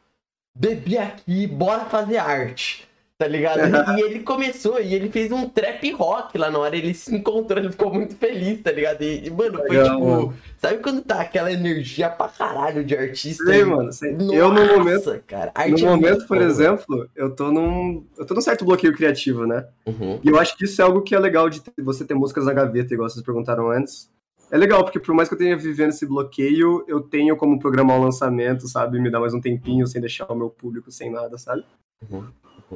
bebi 0.56 0.96
aqui, 0.96 1.46
bora 1.46 1.84
fazer 1.84 2.16
arte. 2.16 2.88
Tá 3.18 3.28
ligado? 3.28 3.60
E 3.98 4.00
ele 4.00 4.20
começou, 4.20 4.80
e 4.80 4.94
ele 4.94 5.10
fez 5.10 5.30
um 5.30 5.46
trap 5.46 5.92
rock 5.92 6.38
lá 6.38 6.50
na 6.50 6.58
hora, 6.58 6.74
ele 6.74 6.94
se 6.94 7.14
encontrou, 7.14 7.58
ele 7.58 7.70
ficou 7.70 7.92
muito 7.92 8.16
feliz, 8.16 8.62
tá 8.62 8.72
ligado? 8.72 9.02
E, 9.02 9.28
mano, 9.28 9.58
foi 9.58 9.68
Legal, 9.76 9.96
tipo. 9.96 10.06
mano. 10.08 10.34
Sabe 10.56 10.78
quando 10.78 11.02
tá 11.02 11.20
aquela 11.20 11.52
energia 11.52 12.08
pra 12.08 12.28
caralho 12.28 12.82
de 12.82 12.96
artista? 12.96 13.44
Sei, 13.44 13.62
mano. 13.62 13.92
sei. 13.92 14.12
Nossa, 14.12 14.34
Eu, 14.34 14.50
no 14.50 14.66
momento, 14.66 15.22
cara, 15.26 15.52
no 15.68 15.78
é 15.78 15.82
momento, 15.82 16.26
por 16.26 16.38
bom, 16.38 16.44
exemplo, 16.44 17.10
eu 17.14 17.30
tô 17.36 17.52
num. 17.52 18.06
Eu 18.16 18.24
tô 18.24 18.32
num 18.32 18.40
certo 18.40 18.64
bloqueio 18.64 18.96
criativo, 18.96 19.46
né? 19.46 19.66
Uhum. 19.84 20.18
E 20.24 20.28
eu 20.30 20.38
acho 20.38 20.56
que 20.56 20.64
isso 20.64 20.80
é 20.80 20.84
algo 20.86 21.02
que 21.02 21.14
é 21.14 21.18
legal 21.18 21.50
de 21.50 21.60
você 21.76 22.06
ter 22.06 22.14
músicas 22.14 22.46
na 22.46 22.54
gaveta, 22.54 22.94
igual 22.94 23.10
vocês 23.10 23.22
perguntaram 23.22 23.70
antes. 23.70 24.08
É 24.50 24.58
legal, 24.58 24.82
porque 24.82 24.98
por 24.98 25.14
mais 25.14 25.28
que 25.28 25.34
eu 25.34 25.38
tenha 25.38 25.56
vivendo 25.56 25.90
esse 25.90 26.04
bloqueio, 26.04 26.84
eu 26.88 27.00
tenho 27.00 27.36
como 27.36 27.58
programar 27.58 27.96
um 27.96 28.02
lançamento, 28.02 28.66
sabe? 28.66 29.00
Me 29.00 29.10
dar 29.10 29.20
mais 29.20 29.32
um 29.32 29.40
tempinho 29.40 29.86
sem 29.86 30.00
deixar 30.00 30.26
o 30.30 30.34
meu 30.34 30.50
público 30.50 30.90
sem 30.90 31.10
nada, 31.10 31.38
sabe? 31.38 31.64
Uhum. 32.10 32.24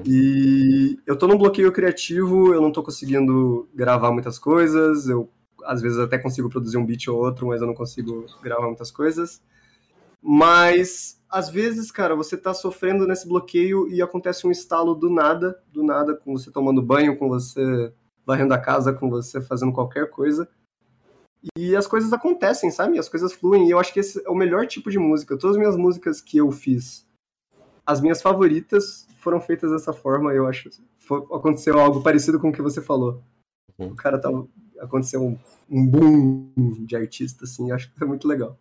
E 0.04 0.98
eu 1.06 1.16
tô 1.16 1.26
num 1.26 1.38
bloqueio 1.38 1.72
criativo, 1.72 2.52
eu 2.52 2.60
não 2.60 2.70
tô 2.70 2.82
conseguindo 2.82 3.68
gravar 3.74 4.12
muitas 4.12 4.38
coisas, 4.38 5.08
eu 5.08 5.28
às 5.64 5.80
vezes 5.80 5.98
até 5.98 6.18
consigo 6.18 6.48
produzir 6.48 6.76
um 6.76 6.84
beat 6.84 7.08
ou 7.08 7.18
outro, 7.18 7.48
mas 7.48 7.60
eu 7.60 7.66
não 7.66 7.74
consigo 7.74 8.26
gravar 8.42 8.66
muitas 8.66 8.90
coisas. 8.90 9.42
Mas 10.22 11.20
às 11.28 11.50
vezes, 11.50 11.90
cara, 11.90 12.14
você 12.14 12.36
tá 12.36 12.54
sofrendo 12.54 13.06
nesse 13.06 13.26
bloqueio 13.26 13.88
e 13.88 14.00
acontece 14.00 14.46
um 14.46 14.50
estalo 14.50 14.94
do 14.94 15.10
nada, 15.10 15.60
do 15.72 15.82
nada, 15.82 16.14
com 16.14 16.36
você 16.36 16.50
tomando 16.50 16.80
banho, 16.80 17.16
com 17.16 17.28
você 17.28 17.92
varrendo 18.24 18.54
a 18.54 18.58
casa, 18.58 18.92
com 18.92 19.10
você 19.10 19.40
fazendo 19.42 19.72
qualquer 19.72 20.10
coisa. 20.10 20.48
E 21.56 21.76
as 21.76 21.86
coisas 21.86 22.12
acontecem, 22.12 22.70
sabe? 22.70 22.98
As 22.98 23.08
coisas 23.08 23.32
fluem. 23.32 23.68
E 23.68 23.70
eu 23.70 23.78
acho 23.78 23.92
que 23.92 24.00
esse 24.00 24.24
é 24.24 24.30
o 24.30 24.34
melhor 24.34 24.66
tipo 24.66 24.90
de 24.90 24.98
música. 24.98 25.36
Todas 25.36 25.56
as 25.56 25.60
minhas 25.60 25.76
músicas 25.76 26.20
que 26.20 26.38
eu 26.38 26.50
fiz, 26.50 27.06
as 27.86 28.00
minhas 28.00 28.22
favoritas 28.22 29.06
foram 29.18 29.40
feitas 29.40 29.70
dessa 29.70 29.92
forma. 29.92 30.32
Eu 30.32 30.46
acho. 30.46 30.70
Foi, 30.98 31.18
aconteceu 31.18 31.78
algo 31.78 32.02
parecido 32.02 32.40
com 32.40 32.48
o 32.48 32.52
que 32.52 32.62
você 32.62 32.80
falou. 32.80 33.22
Uhum. 33.78 33.88
O 33.88 33.96
cara 33.96 34.18
tava. 34.18 34.46
Aconteceu 34.78 35.22
um, 35.22 35.38
um 35.70 35.86
boom 35.86 36.50
de 36.84 36.96
artista, 36.96 37.44
assim. 37.44 37.70
Acho 37.70 37.90
que 37.90 37.98
foi 37.98 38.08
muito 38.08 38.26
legal. 38.26 38.58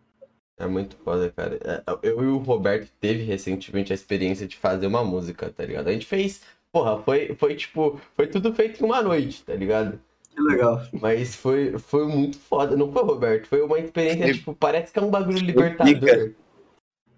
É 0.58 0.66
muito 0.66 0.96
foda, 0.96 1.32
cara. 1.32 1.58
É, 1.64 1.82
Eu 2.02 2.22
e 2.22 2.26
o 2.26 2.38
Roberto 2.38 2.90
teve 3.00 3.24
recentemente 3.24 3.92
a 3.92 3.94
experiência 3.94 4.46
de 4.46 4.56
fazer 4.56 4.86
uma 4.86 5.02
música, 5.02 5.50
tá 5.50 5.64
ligado? 5.64 5.88
A 5.88 5.92
gente 5.92 6.06
fez. 6.06 6.42
Porra, 6.70 7.02
foi, 7.02 7.34
foi 7.34 7.54
tipo. 7.54 8.00
Foi 8.14 8.26
tudo 8.26 8.52
feito 8.54 8.82
em 8.82 8.86
uma 8.86 9.02
noite, 9.02 9.42
tá 9.42 9.54
ligado? 9.54 9.98
Que 10.34 10.40
legal. 10.42 10.80
Mas 10.92 11.34
foi, 11.36 11.78
foi 11.78 12.06
muito 12.06 12.38
foda. 12.38 12.76
Não 12.76 12.92
foi, 12.92 13.02
Roberto? 13.02 13.46
Foi 13.48 13.60
uma 13.62 13.78
experiência, 13.78 14.30
tipo, 14.30 14.54
parece 14.54 14.92
que 14.92 14.98
é 14.98 15.02
um 15.02 15.10
bagulho 15.10 15.38
libertador. 15.38 16.34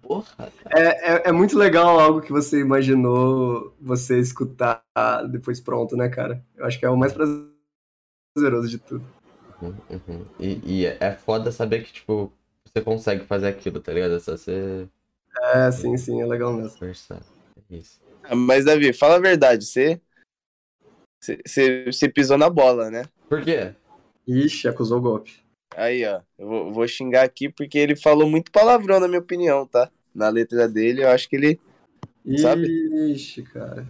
Porra, 0.01 0.51
É, 0.69 1.13
é, 1.27 1.29
é 1.29 1.31
muito 1.31 1.57
legal 1.57 1.99
algo 1.99 2.21
que 2.21 2.31
você 2.31 2.59
imaginou 2.59 3.73
você 3.79 4.19
escutar 4.19 4.83
depois 5.29 5.59
pronto, 5.59 5.95
né, 5.95 6.09
cara? 6.09 6.43
Eu 6.55 6.65
acho 6.65 6.79
que 6.79 6.85
é 6.85 6.89
o 6.89 6.97
mais 6.97 7.13
prazeroso 7.13 8.69
de 8.69 8.77
tudo. 8.79 9.05
Uhum, 9.61 9.75
uhum. 9.89 10.25
E, 10.39 10.81
e 10.81 10.85
é 10.85 10.97
é 11.01 11.15
foda 11.15 11.51
saber 11.51 11.83
que, 11.83 11.91
tipo, 11.93 12.31
você 12.65 12.81
consegue 12.83 13.25
fazer 13.25 13.47
aquilo, 13.47 13.79
tá 13.81 13.91
ligado? 13.93 14.15
É 14.15 14.19
só 14.19 14.37
você 14.37 14.87
É, 15.53 15.71
sim, 15.71 15.97
sim, 15.97 16.21
é 16.21 16.25
legal 16.25 16.53
mesmo. 16.53 16.79
conversar. 16.79 17.21
É 17.69 17.75
isso. 17.75 17.99
Ah, 18.23 18.35
Mas, 18.35 18.65
Davi, 18.65 18.93
fala 18.93 19.15
a 19.15 19.19
verdade, 19.19 19.65
você. 19.65 20.01
Você, 21.19 22.09
pisou 22.09 22.37
na 22.37 22.49
bola, 22.49 22.89
né? 22.89 23.05
Por 23.27 23.41
quê? 23.41 23.73
Ixi, 24.27 24.67
acusou 24.67 24.99
o 24.99 25.01
golpe. 25.01 25.33
Aí, 25.75 26.05
ó. 26.05 26.21
Eu 26.37 26.47
vou, 26.47 26.73
vou 26.73 26.87
xingar 26.87 27.23
aqui 27.23 27.49
porque 27.49 27.77
ele 27.77 27.95
falou 27.95 28.29
muito 28.29 28.51
palavrão, 28.51 28.99
na 28.99 29.07
minha 29.07 29.19
opinião, 29.19 29.65
tá? 29.65 29.89
Na 30.13 30.29
letra 30.29 30.67
dele, 30.67 31.03
eu 31.03 31.09
acho 31.09 31.27
que 31.29 31.35
ele. 31.35 31.59
Sabe? 32.37 32.67
Ixi, 33.11 33.43
cara. 33.43 33.87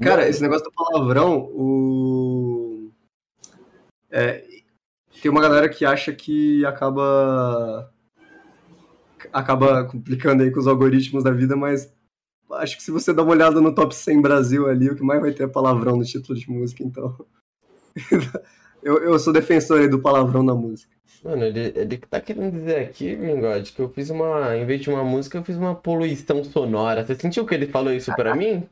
Cara, 0.00 0.22
Não, 0.22 0.28
esse 0.28 0.42
negócio 0.42 0.64
do 0.64 0.72
palavrão, 0.72 1.50
o. 1.52 2.90
É, 4.10 4.44
tem 5.22 5.30
uma 5.30 5.40
galera 5.40 5.68
que 5.68 5.84
acha 5.84 6.12
que 6.12 6.64
acaba. 6.66 7.90
acaba 9.32 9.84
complicando 9.84 10.42
aí 10.42 10.50
com 10.50 10.60
os 10.60 10.66
algoritmos 10.66 11.24
da 11.24 11.30
vida, 11.30 11.56
mas 11.56 11.93
acho 12.52 12.76
que 12.76 12.82
se 12.82 12.90
você 12.90 13.12
dá 13.12 13.22
uma 13.22 13.32
olhada 13.32 13.60
no 13.60 13.74
top 13.74 13.94
100 13.94 14.20
Brasil 14.20 14.68
ali, 14.68 14.88
o 14.90 14.96
que 14.96 15.02
mais 15.02 15.20
vai 15.20 15.32
ter 15.32 15.44
é 15.44 15.46
palavrão 15.48 15.96
no 15.96 16.04
título 16.04 16.38
de 16.38 16.48
música, 16.50 16.82
então. 16.82 17.16
eu, 18.82 18.98
eu 18.98 19.18
sou 19.18 19.32
defensor 19.32 19.80
aí 19.80 19.88
do 19.88 19.98
palavrão 20.00 20.42
na 20.42 20.54
música. 20.54 20.92
Mano, 21.22 21.42
ele, 21.44 21.72
ele 21.74 21.96
tá 21.98 22.20
querendo 22.20 22.52
dizer 22.52 22.80
aqui, 22.80 23.14
Vingode, 23.14 23.72
que 23.72 23.80
eu 23.80 23.88
fiz 23.88 24.10
uma. 24.10 24.54
Em 24.56 24.66
vez 24.66 24.82
de 24.82 24.90
uma 24.90 25.02
música, 25.02 25.38
eu 25.38 25.44
fiz 25.44 25.56
uma 25.56 25.74
poluição 25.74 26.44
sonora. 26.44 27.04
Você 27.04 27.14
sentiu 27.14 27.46
que 27.46 27.54
ele 27.54 27.66
falou 27.66 27.92
isso 27.92 28.14
pra 28.14 28.34
mim? 28.36 28.62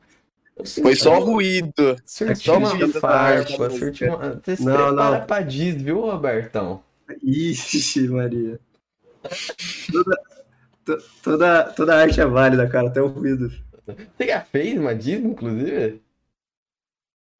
Foi 0.83 0.95
só 0.95 1.17
ruído. 1.17 1.97
Surtiu 2.05 2.53
uma 2.55 2.69
Surtiu 2.69 3.01
farpa, 3.01 3.55
uma- 3.57 3.69
surtiu 3.71 4.07
uma. 4.15 4.39
Você 4.43 4.55
se 4.55 4.63
Não, 4.63 4.75
prepara 4.89 5.19
não. 5.19 5.25
pra 5.25 5.41
diz, 5.41 5.81
viu, 5.81 6.01
Robertão? 6.01 6.83
Ixi, 7.23 8.07
Maria. 8.07 8.59
Toda, 9.91 10.15
toda, 11.23 11.63
toda 11.71 11.95
arte 11.95 12.19
é 12.19 12.25
válida, 12.25 12.67
cara, 12.67 12.87
até 12.87 13.01
o 13.01 13.07
ruído. 13.07 13.49
Você 13.85 14.27
já 14.27 14.41
fez 14.41 14.77
uma 14.77 14.95
diz, 14.95 15.23
inclusive? 15.23 16.01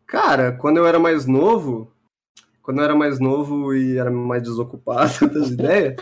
Cara, 0.05 0.51
quando 0.51 0.77
eu 0.77 0.85
era 0.85 0.99
mais 0.99 1.25
novo, 1.25 1.91
quando 2.61 2.79
eu 2.79 2.83
era 2.83 2.95
mais 2.95 3.19
novo 3.19 3.73
e 3.73 3.97
era 3.97 4.11
mais 4.11 4.43
desocupado 4.43 5.27
das 5.33 5.49
ideias, 5.49 5.95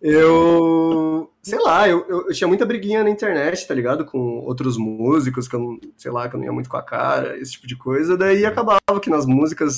eu. 0.00 1.30
Sei 1.42 1.58
lá, 1.58 1.88
eu, 1.88 2.04
eu, 2.08 2.26
eu 2.28 2.34
tinha 2.34 2.48
muita 2.48 2.66
briguinha 2.66 3.02
na 3.02 3.10
internet, 3.10 3.66
tá 3.66 3.74
ligado? 3.74 4.04
Com 4.04 4.40
outros 4.40 4.76
músicos 4.76 5.48
que 5.48 5.56
eu 5.56 5.60
não, 5.60 5.80
sei 5.96 6.10
lá, 6.10 6.28
que 6.28 6.36
eu 6.36 6.38
não 6.38 6.46
ia 6.46 6.52
muito 6.52 6.68
com 6.68 6.76
a 6.76 6.82
cara, 6.82 7.38
esse 7.38 7.52
tipo 7.52 7.66
de 7.66 7.76
coisa. 7.76 8.16
Daí 8.16 8.44
acabava 8.44 9.00
que 9.00 9.10
nas 9.10 9.24
músicas 9.26 9.74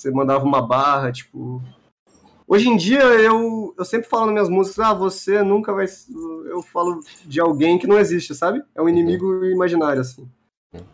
você 0.00 0.10
mandava 0.10 0.44
uma 0.44 0.62
barra, 0.62 1.12
tipo. 1.12 1.62
Hoje 2.50 2.68
em 2.68 2.76
dia 2.76 2.98
eu, 2.98 3.72
eu 3.78 3.84
sempre 3.84 4.08
falo 4.08 4.26
nas 4.26 4.32
minhas 4.32 4.48
músicas, 4.48 4.80
ah, 4.80 4.92
você 4.92 5.40
nunca 5.40 5.72
vai. 5.72 5.86
Eu 6.46 6.60
falo 6.62 6.98
de 7.24 7.40
alguém 7.40 7.78
que 7.78 7.86
não 7.86 7.96
existe, 7.96 8.34
sabe? 8.34 8.60
É 8.74 8.82
um 8.82 8.88
inimigo 8.88 9.44
imaginário, 9.44 10.00
assim. 10.00 10.28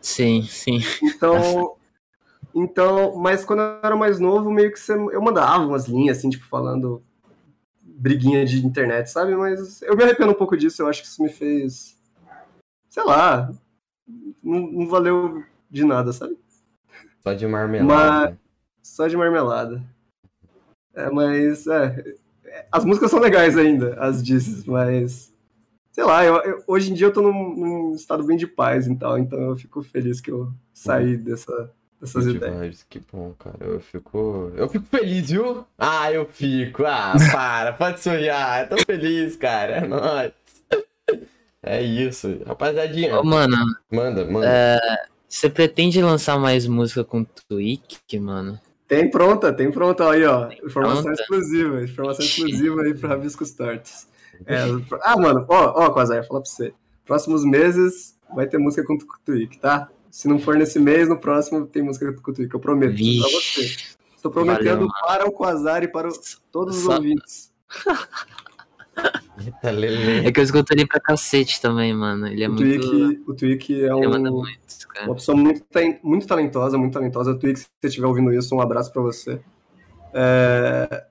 Sim, 0.03 0.43
sim. 0.43 0.81
Então, 1.03 1.75
então, 2.55 3.17
mas 3.17 3.43
quando 3.43 3.61
eu 3.61 3.81
era 3.83 3.97
mais 3.97 4.21
novo, 4.21 4.51
meio 4.51 4.71
que 4.71 4.79
você, 4.79 4.93
eu 4.93 5.23
mandava 5.23 5.65
umas 5.65 5.89
linhas, 5.89 6.19
assim, 6.19 6.29
tipo, 6.29 6.45
falando 6.45 7.03
briguinha 7.83 8.45
de 8.45 8.59
internet, 8.59 9.07
sabe? 9.11 9.35
Mas 9.35 9.81
eu 9.81 9.97
me 9.97 10.05
arrependo 10.05 10.33
um 10.33 10.37
pouco 10.37 10.59
disso, 10.59 10.83
eu 10.83 10.89
acho 10.89 11.01
que 11.01 11.09
isso 11.09 11.23
me 11.23 11.31
fez, 11.31 11.97
sei 12.91 13.03
lá, 13.03 13.51
não, 14.43 14.61
não 14.61 14.89
valeu 14.89 15.43
de 15.71 15.85
nada, 15.87 16.13
sabe? 16.13 16.37
Só 17.21 17.33
de 17.33 17.47
marmelada. 17.47 18.39
Só 18.83 19.09
de 19.09 19.17
marmelada. 19.17 19.96
É, 20.97 21.11
mas, 21.11 21.67
é, 21.67 22.15
as 22.73 22.85
músicas 22.85 23.11
são 23.11 23.21
legais 23.21 23.57
ainda, 23.57 23.95
as 24.01 24.23
disses, 24.23 24.65
mas, 24.65 25.33
sei 25.93 26.05
lá, 26.05 26.25
eu, 26.25 26.37
eu- 26.43 26.65
hoje 26.67 26.91
em 26.91 26.95
dia 26.95 27.07
eu 27.09 27.13
tô 27.13 27.23
num, 27.23 27.55
num 27.57 27.95
estado 27.95 28.25
bem 28.25 28.37
de 28.37 28.47
paz 28.47 28.87
e 28.87 28.97
tal, 28.97 29.19
então 29.19 29.39
eu 29.41 29.57
fico 29.57 29.83
feliz 29.83 30.21
que 30.21 30.31
eu 30.31 30.51
saí 30.73 31.17
dessa, 31.19 31.71
dessas 32.01 32.25
Good 32.25 32.37
ideias. 32.39 32.61
vibes, 32.61 32.87
que 32.89 33.01
bom, 33.13 33.35
cara. 33.39 33.59
Eu 33.61 33.81
fico. 33.81 34.53
Eu 34.57 34.69
fico 34.69 34.87
feliz, 34.87 35.31
viu? 35.31 35.67
Ah, 35.79 36.11
eu 36.13 36.27
fico. 36.27 36.85
Ah, 36.87 37.15
para, 37.33 37.73
pode. 37.75 38.09
Ah, 38.31 38.63
eu 38.63 38.69
tô 38.77 38.85
feliz, 38.85 39.37
cara. 39.37 39.77
É 39.77 39.87
nóis. 39.87 40.33
É 41.63 41.83
isso. 41.83 42.29
Rapaziadinha, 42.47 43.19
Ô, 43.21 43.25
mano, 43.25 43.57
manda, 43.91 44.25
manda. 44.25 44.47
é, 44.47 44.79
você 45.29 45.51
pretende 45.51 46.01
lançar 46.01 46.39
mais 46.39 46.65
música 46.67 47.03
com 47.03 47.25
Twig, 47.25 47.99
mano? 48.21 48.61
Tem 48.89 49.11
pronta, 49.11 49.53
tem 49.53 49.71
pronta 49.71 50.09
aí, 50.11 50.25
ó. 50.25 50.49
Informação 50.65 51.03
Pronta? 51.03 51.21
exclusiva, 51.21 51.83
informação 51.83 52.25
exclusiva 52.25 52.83
aí 52.83 52.95
pro 52.95 53.09
Rabiscos 53.09 53.51
Tortos. 53.53 54.07
É, 54.47 54.59
ah, 55.03 55.17
mano, 55.17 55.45
ó, 55.49 55.85
ó, 55.87 55.91
Quasar, 55.91 56.25
falar 56.27 56.41
pra 56.41 56.49
você. 56.51 56.73
Próximos 57.05 57.45
meses 57.45 58.17
vai 58.35 58.47
ter 58.47 58.59
música 58.59 58.85
com 58.85 58.95
o 58.95 58.99
tá? 59.61 59.89
Se 60.11 60.29
não 60.29 60.39
for 60.39 60.57
nesse 60.57 60.79
mês, 60.79 61.09
no 61.09 61.19
próximo 61.19 61.67
tem 61.67 61.83
música 61.83 62.13
com 62.13 62.31
o 62.31 62.35
Twig, 62.35 62.53
eu 62.53 62.61
prometo. 62.61 62.91
Pra 62.91 62.99
Vixe. 62.99 63.31
você. 63.31 63.97
Estou 64.15 64.31
prometendo 64.31 64.87
Valeu, 64.89 64.91
para 65.07 65.29
o 65.29 65.33
Quasar 65.33 65.83
e 65.83 65.89
para 65.89 66.09
o- 66.09 66.13
todos 66.53 66.77
os 66.79 66.85
Só- 66.85 66.95
ouvintes. 66.95 67.53
Eita, 69.45 69.71
Lele. 69.71 70.27
É 70.27 70.33
que 70.33 70.41
eu 70.41 70.45
escuto 70.45 70.73
ele 70.73 70.87
pra 70.87 71.01
cacete 71.01 71.61
também, 71.61 71.95
mano. 71.95 72.27
Ele 72.27 72.43
é 72.43 72.49
o, 72.49 72.53
muito. 72.53 72.91
Twig, 72.91 73.23
o 73.27 73.35
Twig 73.35 73.85
é 73.85 73.93
Ele 73.93 74.09
manda 74.09 74.33
um, 74.33 74.41
muito, 74.41 74.89
cara. 74.89 75.07
uma 75.07 75.15
pessoa 75.15 75.37
muito, 75.37 75.65
muito 76.03 76.27
talentosa, 76.27 76.79
muito 76.79 76.95
talentosa. 76.95 77.39
Twig, 77.39 77.59
se 77.59 77.67
você 77.81 77.89
estiver 77.89 78.07
ouvindo 78.07 78.33
isso, 78.33 78.55
um 78.55 78.61
abraço 78.61 78.93
pra 78.93 79.03
você. 79.03 79.41
É, 80.15 81.07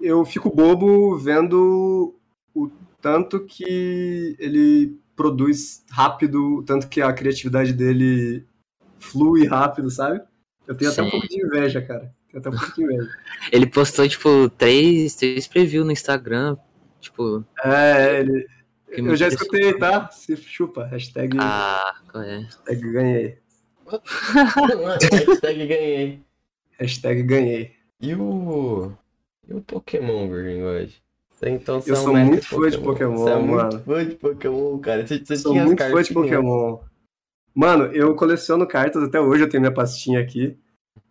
eu 0.00 0.24
fico 0.24 0.54
bobo 0.54 1.16
vendo 1.16 2.14
o 2.54 2.70
tanto 3.00 3.44
que 3.44 4.36
ele 4.38 4.98
produz 5.14 5.84
rápido, 5.90 6.58
o 6.58 6.62
tanto 6.62 6.88
que 6.88 7.00
a 7.00 7.12
criatividade 7.12 7.72
dele 7.72 8.44
flui 8.98 9.46
rápido, 9.46 9.90
sabe? 9.90 10.20
Eu 10.66 10.74
tenho 10.74 10.90
até 10.90 11.02
um 11.02 11.04
Sim. 11.06 11.10
pouco 11.10 11.28
de 11.28 11.44
inveja, 11.44 11.82
cara. 11.82 12.12
Tenho 12.30 12.40
até 12.40 12.48
um 12.48 12.52
pouco 12.52 12.74
de 12.74 12.82
inveja. 12.82 13.10
Ele 13.52 13.66
postou, 13.66 14.08
tipo, 14.08 14.48
três, 14.50 15.14
três 15.16 15.46
previews 15.46 15.84
no 15.84 15.92
Instagram. 15.92 16.56
Tipo, 17.02 17.44
É, 17.64 18.20
ele. 18.20 18.46
Eu 18.88 19.16
já 19.16 19.26
muito 19.26 19.42
escutei, 19.42 19.76
tá? 19.78 20.08
Se 20.10 20.36
chupa. 20.36 20.84
Hashtag, 20.86 21.36
ah, 21.40 21.94
qual 22.10 22.22
é? 22.22 22.38
hashtag 22.40 22.92
ganhei. 22.92 23.38
Hashtag 25.10 25.66
ganhei. 25.66 26.20
Hashtag 26.78 27.22
ganhei. 27.24 27.72
E 28.00 28.14
o. 28.14 28.92
E 29.48 29.54
o 29.54 29.60
Pokémon, 29.60 30.28
Virgin? 30.28 30.62
Você, 31.30 31.48
Então, 31.50 31.80
você 31.80 31.90
Eu 31.90 31.96
é 31.96 31.98
um 31.98 32.02
sou 32.02 32.16
muito 32.16 32.46
fã 32.46 32.70
de 32.70 32.78
Pokémon, 32.78 33.16
Você 33.16 33.30
é 33.30 33.36
muito 33.36 33.50
mano. 33.50 33.82
fã 33.82 34.06
de 34.06 34.14
Pokémon, 34.14 34.78
cara. 34.78 35.06
Você, 35.06 35.18
você 35.18 35.36
Sou 35.36 35.54
muito 35.54 35.82
fã 35.82 36.02
de? 36.02 36.14
Pokémon. 36.14 36.78
Mano, 37.54 37.84
eu 37.86 38.14
coleciono 38.14 38.66
cartas 38.66 39.02
até 39.02 39.20
hoje, 39.20 39.42
eu 39.42 39.48
tenho 39.48 39.60
minha 39.60 39.74
pastinha 39.74 40.20
aqui. 40.20 40.56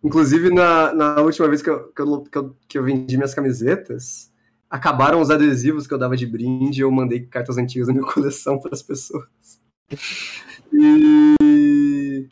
Inclusive, 0.02 0.50
na, 0.52 0.92
na 0.94 1.20
última 1.20 1.46
vez 1.48 1.60
que 1.62 1.70
eu, 1.70 1.92
que, 1.92 2.02
eu, 2.02 2.22
que, 2.22 2.38
eu, 2.38 2.56
que 2.68 2.78
eu 2.78 2.82
vendi 2.82 3.16
minhas 3.16 3.34
camisetas, 3.34 4.31
acabaram 4.72 5.20
os 5.20 5.30
adesivos 5.30 5.86
que 5.86 5.92
eu 5.92 5.98
dava 5.98 6.16
de 6.16 6.26
brinde 6.26 6.80
e 6.80 6.82
eu 6.82 6.90
mandei 6.90 7.20
cartas 7.26 7.58
antigas 7.58 7.88
da 7.88 7.92
minha 7.92 8.06
coleção 8.10 8.58
para 8.58 8.72
as 8.72 8.82
pessoas. 8.82 9.28
E. 10.72 12.26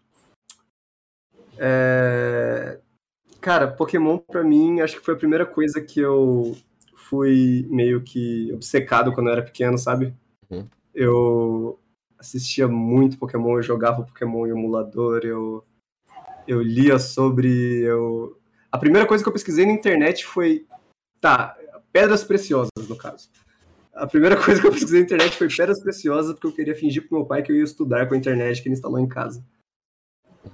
é, 1.58 2.80
Cara, 3.40 3.68
Pokémon 3.68 4.18
pra 4.18 4.42
mim, 4.42 4.80
acho 4.80 4.98
que 4.98 5.04
foi 5.04 5.14
a 5.14 5.18
primeira 5.18 5.46
coisa 5.46 5.80
que 5.80 5.98
eu 6.00 6.56
fui 6.94 7.66
meio 7.70 8.02
que 8.02 8.52
obcecado 8.52 9.12
quando 9.12 9.28
eu 9.28 9.32
era 9.32 9.42
pequeno, 9.42 9.78
sabe? 9.78 10.14
Uhum. 10.50 10.66
Eu 10.94 11.78
assistia 12.18 12.68
muito 12.68 13.18
Pokémon, 13.18 13.56
eu 13.56 13.62
jogava 13.62 14.02
Pokémon 14.02 14.46
em 14.46 14.50
emulador, 14.50 15.20
eu, 15.24 15.64
eu 16.46 16.62
lia 16.62 16.98
sobre. 16.98 17.82
Eu... 17.82 18.38
A 18.70 18.78
primeira 18.78 19.06
coisa 19.06 19.24
que 19.24 19.28
eu 19.28 19.32
pesquisei 19.32 19.64
na 19.64 19.72
internet 19.72 20.26
foi. 20.26 20.66
Tá, 21.18 21.56
pedras 21.92 22.24
preciosas, 22.24 22.70
no 22.88 22.96
caso. 22.96 23.28
A 23.92 24.06
primeira 24.06 24.36
coisa 24.42 24.60
que 24.60 24.66
eu 24.66 24.72
pesquisei 24.72 25.00
na 25.00 25.04
internet 25.04 25.36
foi 25.36 25.48
pedras 25.48 25.80
preciosas, 25.80 26.32
porque 26.32 26.46
eu 26.46 26.52
queria 26.52 26.74
fingir 26.74 27.06
pro 27.06 27.18
meu 27.18 27.26
pai 27.26 27.42
que 27.42 27.52
eu 27.52 27.56
ia 27.56 27.64
estudar 27.64 28.06
com 28.06 28.14
a 28.14 28.16
internet 28.16 28.62
que 28.62 28.68
ele 28.68 28.74
instalou 28.74 28.98
em 28.98 29.08
casa. 29.08 29.44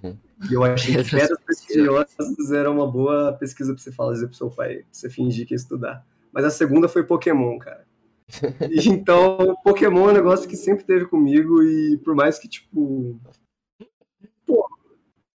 Uhum. 0.02 0.18
E 0.50 0.54
eu 0.54 0.64
achei 0.64 0.96
que 0.96 1.10
Pedras 1.10 1.38
preciosas 1.40 2.52
era 2.52 2.70
uma 2.70 2.90
boa 2.90 3.32
pesquisa 3.32 3.72
pra 3.72 3.82
você 3.82 3.92
fazer 3.92 4.26
pro 4.26 4.36
seu 4.36 4.50
pai, 4.50 4.78
pra 4.78 4.84
você 4.90 5.08
fingir 5.08 5.46
que 5.46 5.54
ia 5.54 5.56
estudar. 5.56 6.04
Mas 6.32 6.44
a 6.44 6.50
segunda 6.50 6.88
foi 6.88 7.04
Pokémon, 7.04 7.58
cara. 7.58 7.86
E 8.70 8.88
então, 8.90 9.56
Pokémon 9.62 10.08
é 10.08 10.12
um 10.12 10.14
negócio 10.14 10.48
que 10.48 10.56
sempre 10.56 10.84
teve 10.84 11.06
comigo 11.06 11.62
e 11.62 11.98
por 11.98 12.14
mais 12.14 12.38
que, 12.38 12.48
tipo. 12.48 13.18
Pô, 14.44 14.68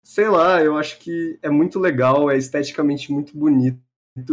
sei 0.02 0.28
lá, 0.28 0.62
eu 0.62 0.76
acho 0.76 0.98
que 0.98 1.38
é 1.40 1.48
muito 1.48 1.78
legal, 1.78 2.30
é 2.30 2.36
esteticamente 2.36 3.12
muito 3.12 3.36
bonito 3.36 3.80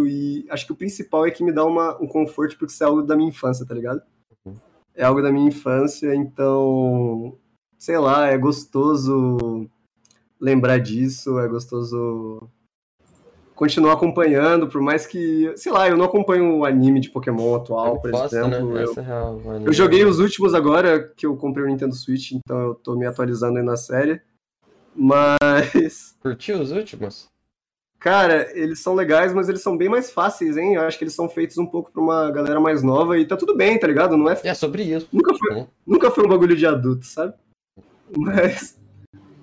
e 0.05 0.45
acho 0.49 0.65
que 0.65 0.71
o 0.71 0.75
principal 0.75 1.25
é 1.25 1.31
que 1.31 1.43
me 1.43 1.51
dá 1.51 1.63
uma, 1.63 1.95
um 2.01 2.07
conforto 2.07 2.57
porque 2.57 2.73
isso 2.73 2.83
é 2.83 2.87
algo 2.87 3.01
da 3.01 3.15
minha 3.15 3.29
infância, 3.29 3.65
tá 3.65 3.73
ligado? 3.73 4.01
É 4.95 5.03
algo 5.03 5.21
da 5.21 5.31
minha 5.31 5.47
infância, 5.47 6.13
então. 6.15 7.37
Sei 7.77 7.97
lá, 7.97 8.25
é 8.27 8.37
gostoso 8.37 9.69
lembrar 10.39 10.79
disso, 10.79 11.39
é 11.39 11.47
gostoso 11.47 12.49
continuar 13.57 13.93
acompanhando, 13.93 14.67
por 14.67 14.79
mais 14.81 15.07
que, 15.07 15.51
sei 15.57 15.71
lá, 15.71 15.89
eu 15.89 15.97
não 15.97 16.05
acompanho 16.05 16.57
o 16.57 16.65
anime 16.65 16.99
de 16.99 17.09
Pokémon 17.09 17.55
atual, 17.55 17.99
por 17.99 18.11
Bosta, 18.11 18.37
exemplo. 18.37 18.73
né? 18.73 18.83
Eu, 18.83 18.93
é 18.93 19.67
eu 19.67 19.73
joguei 19.73 20.05
os 20.05 20.19
últimos 20.19 20.53
agora, 20.53 21.11
que 21.15 21.25
eu 21.25 21.35
comprei 21.35 21.65
o 21.65 21.67
Nintendo 21.67 21.95
Switch, 21.95 22.33
então 22.33 22.59
eu 22.59 22.75
tô 22.75 22.95
me 22.95 23.07
atualizando 23.07 23.57
aí 23.57 23.63
na 23.63 23.75
série. 23.75 24.21
Mas, 24.95 26.15
Curtiu 26.21 26.61
os 26.61 26.71
últimos? 26.71 27.27
Cara, 28.07 28.49
eles 28.57 28.79
são 28.79 28.93
legais, 28.95 29.33
mas 29.33 29.49
eles 29.49 29.61
são 29.61 29.75
bem 29.75 29.89
mais 29.89 30.09
fáceis, 30.09 30.55
hein? 30.55 30.75
Eu 30.75 30.83
acho 30.83 30.97
que 30.97 31.03
eles 31.03 31.13
são 31.13 31.27
feitos 31.27 31.57
um 31.57 31.65
pouco 31.65 31.91
pra 31.91 32.01
uma 32.01 32.31
galera 32.31 32.57
mais 32.57 32.81
nova 32.81 33.17
e 33.19 33.25
tá 33.27 33.35
tudo 33.35 33.53
bem, 33.53 33.77
tá 33.77 33.85
ligado? 33.85 34.15
Não 34.15 34.29
é 34.29 34.39
É 34.45 34.53
sobre 34.53 34.83
isso. 34.83 35.09
Nunca 35.11 35.35
foi, 35.37 35.55
Hum. 35.55 35.67
nunca 35.85 36.09
foi 36.09 36.25
um 36.25 36.29
bagulho 36.29 36.55
de 36.55 36.65
adulto, 36.65 37.05
sabe? 37.05 37.33
Mas. 38.15 38.77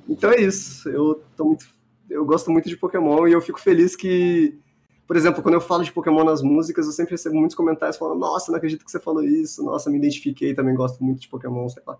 Então 0.09 0.31
é 0.31 0.41
isso. 0.41 0.89
Eu 0.89 1.23
tô 1.37 1.45
muito. 1.45 1.67
Eu 2.09 2.25
gosto 2.25 2.51
muito 2.51 2.69
de 2.69 2.77
Pokémon 2.77 3.29
e 3.29 3.33
eu 3.33 3.41
fico 3.43 3.61
feliz 3.61 3.95
que. 3.95 4.59
Por 5.07 5.15
exemplo, 5.17 5.43
quando 5.43 5.55
eu 5.57 5.61
falo 5.61 5.85
de 5.85 5.93
Pokémon 5.93 6.25
nas 6.25 6.41
músicas, 6.41 6.87
eu 6.87 6.93
sempre 6.93 7.11
recebo 7.13 7.37
muitos 7.37 7.55
comentários 7.55 7.99
falando, 7.99 8.19
nossa, 8.19 8.51
não 8.51 8.57
acredito 8.57 8.83
que 8.83 8.91
você 8.91 8.99
falou 8.99 9.23
isso, 9.23 9.63
nossa, 9.63 9.91
me 9.91 9.99
identifiquei, 9.99 10.55
também 10.55 10.75
gosto 10.75 11.05
muito 11.05 11.21
de 11.21 11.29
Pokémon, 11.29 11.69
sei 11.69 11.83
lá. 11.87 11.99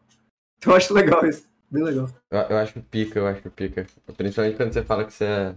Então 0.57 0.73
eu 0.73 0.77
acho 0.79 0.95
legal 0.95 1.27
isso. 1.27 1.47
Bem 1.71 1.83
legal. 1.83 2.09
Eu, 2.31 2.39
eu 2.39 2.57
acho 2.57 2.81
pica, 2.91 3.19
eu 3.19 3.27
acho 3.27 3.51
pica. 3.51 3.87
Principalmente 4.17 4.57
quando 4.57 4.73
você 4.73 4.83
fala 4.83 5.05
que 5.05 5.13
você 5.13 5.25
é 5.25 5.55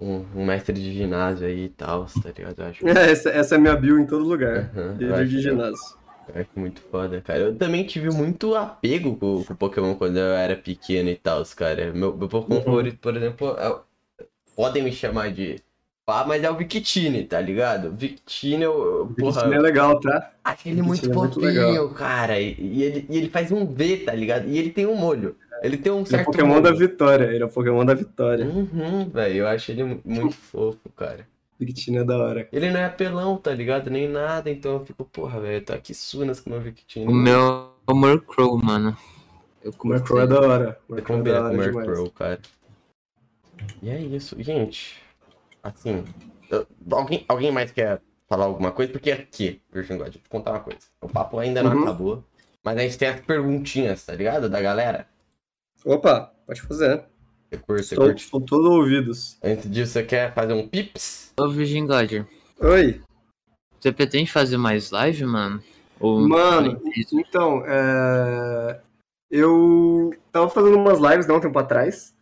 um, 0.00 0.24
um 0.34 0.44
mestre 0.46 0.72
de 0.74 0.92
ginásio 0.92 1.46
aí 1.46 1.64
e 1.64 1.68
tal, 1.68 2.06
tá 2.06 2.30
ligado? 2.36 2.60
Eu 2.62 2.66
acho, 2.66 2.86
É, 2.88 3.10
essa, 3.10 3.30
essa 3.30 3.54
é 3.54 3.58
a 3.58 3.60
minha 3.60 3.76
bio 3.76 3.98
em 3.98 4.06
todo 4.06 4.24
lugar. 4.24 4.70
Líder 4.98 5.12
acho 5.14 5.30
de 5.30 5.36
que- 5.36 5.42
ginásio. 5.42 5.98
acho 6.34 6.50
muito 6.56 6.80
foda, 6.90 7.20
cara. 7.20 7.40
Eu 7.40 7.56
também 7.56 7.84
tive 7.86 8.10
muito 8.10 8.54
apego 8.54 9.16
com, 9.16 9.44
com 9.44 9.54
Pokémon 9.56 9.94
quando 9.94 10.16
eu 10.18 10.32
era 10.32 10.56
pequeno 10.56 11.08
e 11.10 11.16
tal, 11.16 11.42
cara. 11.56 11.92
Meu, 11.92 12.16
meu 12.16 12.28
Pokémon 12.28 12.58
Uhum. 12.58 12.64
favorito, 12.64 12.98
por 12.98 13.16
exemplo, 13.16 13.56
é 13.58 13.80
podem 14.56 14.82
me 14.82 14.92
chamar 14.92 15.32
de 15.32 15.56
pá, 16.06 16.24
mas 16.26 16.42
é 16.44 16.50
o 16.50 16.56
Victini, 16.56 17.24
tá 17.24 17.40
ligado? 17.40 17.92
Victini, 17.96 18.62
eu, 18.64 19.14
porra, 19.18 19.46
Isso 19.46 19.54
é 19.54 19.58
legal, 19.60 20.00
tá? 20.00 20.32
acho 20.44 20.68
ele 20.68 20.82
muito 20.82 21.02
Victini 21.02 21.12
é 21.12 21.16
muito 21.16 21.34
fofinho, 21.40 21.90
cara. 21.94 22.40
E, 22.40 22.54
e 22.60 22.82
ele, 22.82 23.06
e 23.08 23.16
ele 23.16 23.28
faz 23.30 23.50
um 23.52 23.66
V, 23.66 23.98
tá 23.98 24.12
ligado? 24.14 24.48
E 24.48 24.58
ele 24.58 24.70
tem 24.70 24.86
um 24.86 24.96
molho. 24.96 25.36
Ele 25.62 25.76
tem 25.76 25.92
um 25.92 25.96
Ele 25.98 26.04
é 26.04 26.06
certo 26.08 26.28
o 26.28 26.32
Pokémon 26.32 26.60
da 26.62 26.72
vitória. 26.72 27.24
Ele 27.26 27.42
é 27.42 27.46
o 27.46 27.50
Pokémon 27.50 27.84
da 27.84 27.94
vitória. 27.94 28.46
Uhum, 28.46 29.08
velho, 29.10 29.34
eu 29.36 29.46
acho 29.48 29.70
ele 29.70 29.84
mu- 29.84 30.00
muito 30.04 30.32
fofo, 30.36 30.88
cara. 30.96 31.26
Victini 31.58 31.98
é 31.98 32.04
da 32.04 32.16
hora. 32.16 32.48
Ele 32.50 32.70
não 32.70 32.80
é 32.80 32.86
apelão, 32.86 33.36
tá 33.36 33.52
ligado? 33.52 33.90
Nem 33.90 34.08
nada, 34.08 34.50
então 34.50 34.72
eu 34.76 34.84
fico, 34.86 35.04
porra, 35.04 35.38
velho, 35.40 35.56
eu 35.56 35.64
tô 35.64 35.74
aqui 35.74 35.92
sunas 35.92 36.40
com 36.40 36.48
o 36.48 36.52
meu 36.54 36.62
Victini. 36.62 37.06
O 37.06 37.12
meu 37.14 37.70
é 37.86 37.92
o 37.92 37.94
Murkrow, 37.94 38.56
mano. 38.56 38.96
Eu 39.62 39.74
O 39.78 39.86
Murkrow 39.88 40.20
é 40.20 40.26
da 40.26 40.40
hora. 40.40 40.80
O 40.88 40.94
Você 40.94 41.00
Murkrow 41.02 41.16
é 41.16 41.18
combina 41.18 41.42
da 41.42 41.48
com 41.50 41.54
o. 41.54 41.58
Murkrow, 41.58 42.10
cara. 42.12 42.40
E 43.82 43.90
é 43.90 44.00
isso, 44.00 44.42
gente. 44.42 44.96
Assim, 45.62 46.02
eu- 46.50 46.66
alguém, 46.90 47.24
alguém 47.28 47.52
mais 47.52 47.70
quer 47.70 48.00
falar 48.26 48.46
alguma 48.46 48.72
coisa? 48.72 48.90
Porque 48.90 49.10
aqui, 49.12 49.60
Virgin 49.70 49.98
God, 49.98 50.04
deixa 50.04 50.18
eu 50.18 50.22
te 50.22 50.28
contar 50.30 50.52
uma 50.52 50.60
coisa. 50.60 50.80
O 51.02 51.08
papo 51.08 51.38
ainda 51.38 51.62
não 51.62 51.72
Uhum. 51.72 51.82
acabou, 51.82 52.24
mas 52.64 52.78
a 52.78 52.80
gente 52.80 52.96
tem 52.96 53.08
as 53.08 53.20
perguntinhas, 53.20 54.04
tá 54.06 54.14
ligado? 54.14 54.48
Da 54.48 54.62
galera. 54.62 55.06
Opa, 55.84 56.32
pode 56.46 56.60
fazer. 56.62 57.04
Você 57.50 57.58
curte, 57.58 57.82
você 57.84 57.94
Estou, 57.94 58.06
curte. 58.06 58.24
estou 58.24 58.40
todo 58.40 58.70
ouvidos. 58.70 59.38
Antes 59.42 59.70
disso, 59.70 59.92
você 59.92 60.02
quer 60.04 60.32
fazer 60.34 60.52
um 60.52 60.68
pips? 60.68 61.32
Ô, 61.38 61.48
Virgin 61.48 61.86
God, 61.86 62.24
Oi. 62.60 63.00
você 63.80 63.90
pretende 63.92 64.30
fazer 64.30 64.56
mais 64.56 64.90
live, 64.90 65.24
mano? 65.24 65.62
Ou 65.98 66.20
Mano, 66.26 66.80
então, 67.12 67.62
é... 67.66 68.80
eu 69.30 70.14
tava 70.32 70.48
fazendo 70.48 70.76
umas 70.76 70.98
lives 70.98 71.26
não 71.26 71.36
um 71.36 71.40
tempo 71.40 71.58
atrás. 71.58 72.14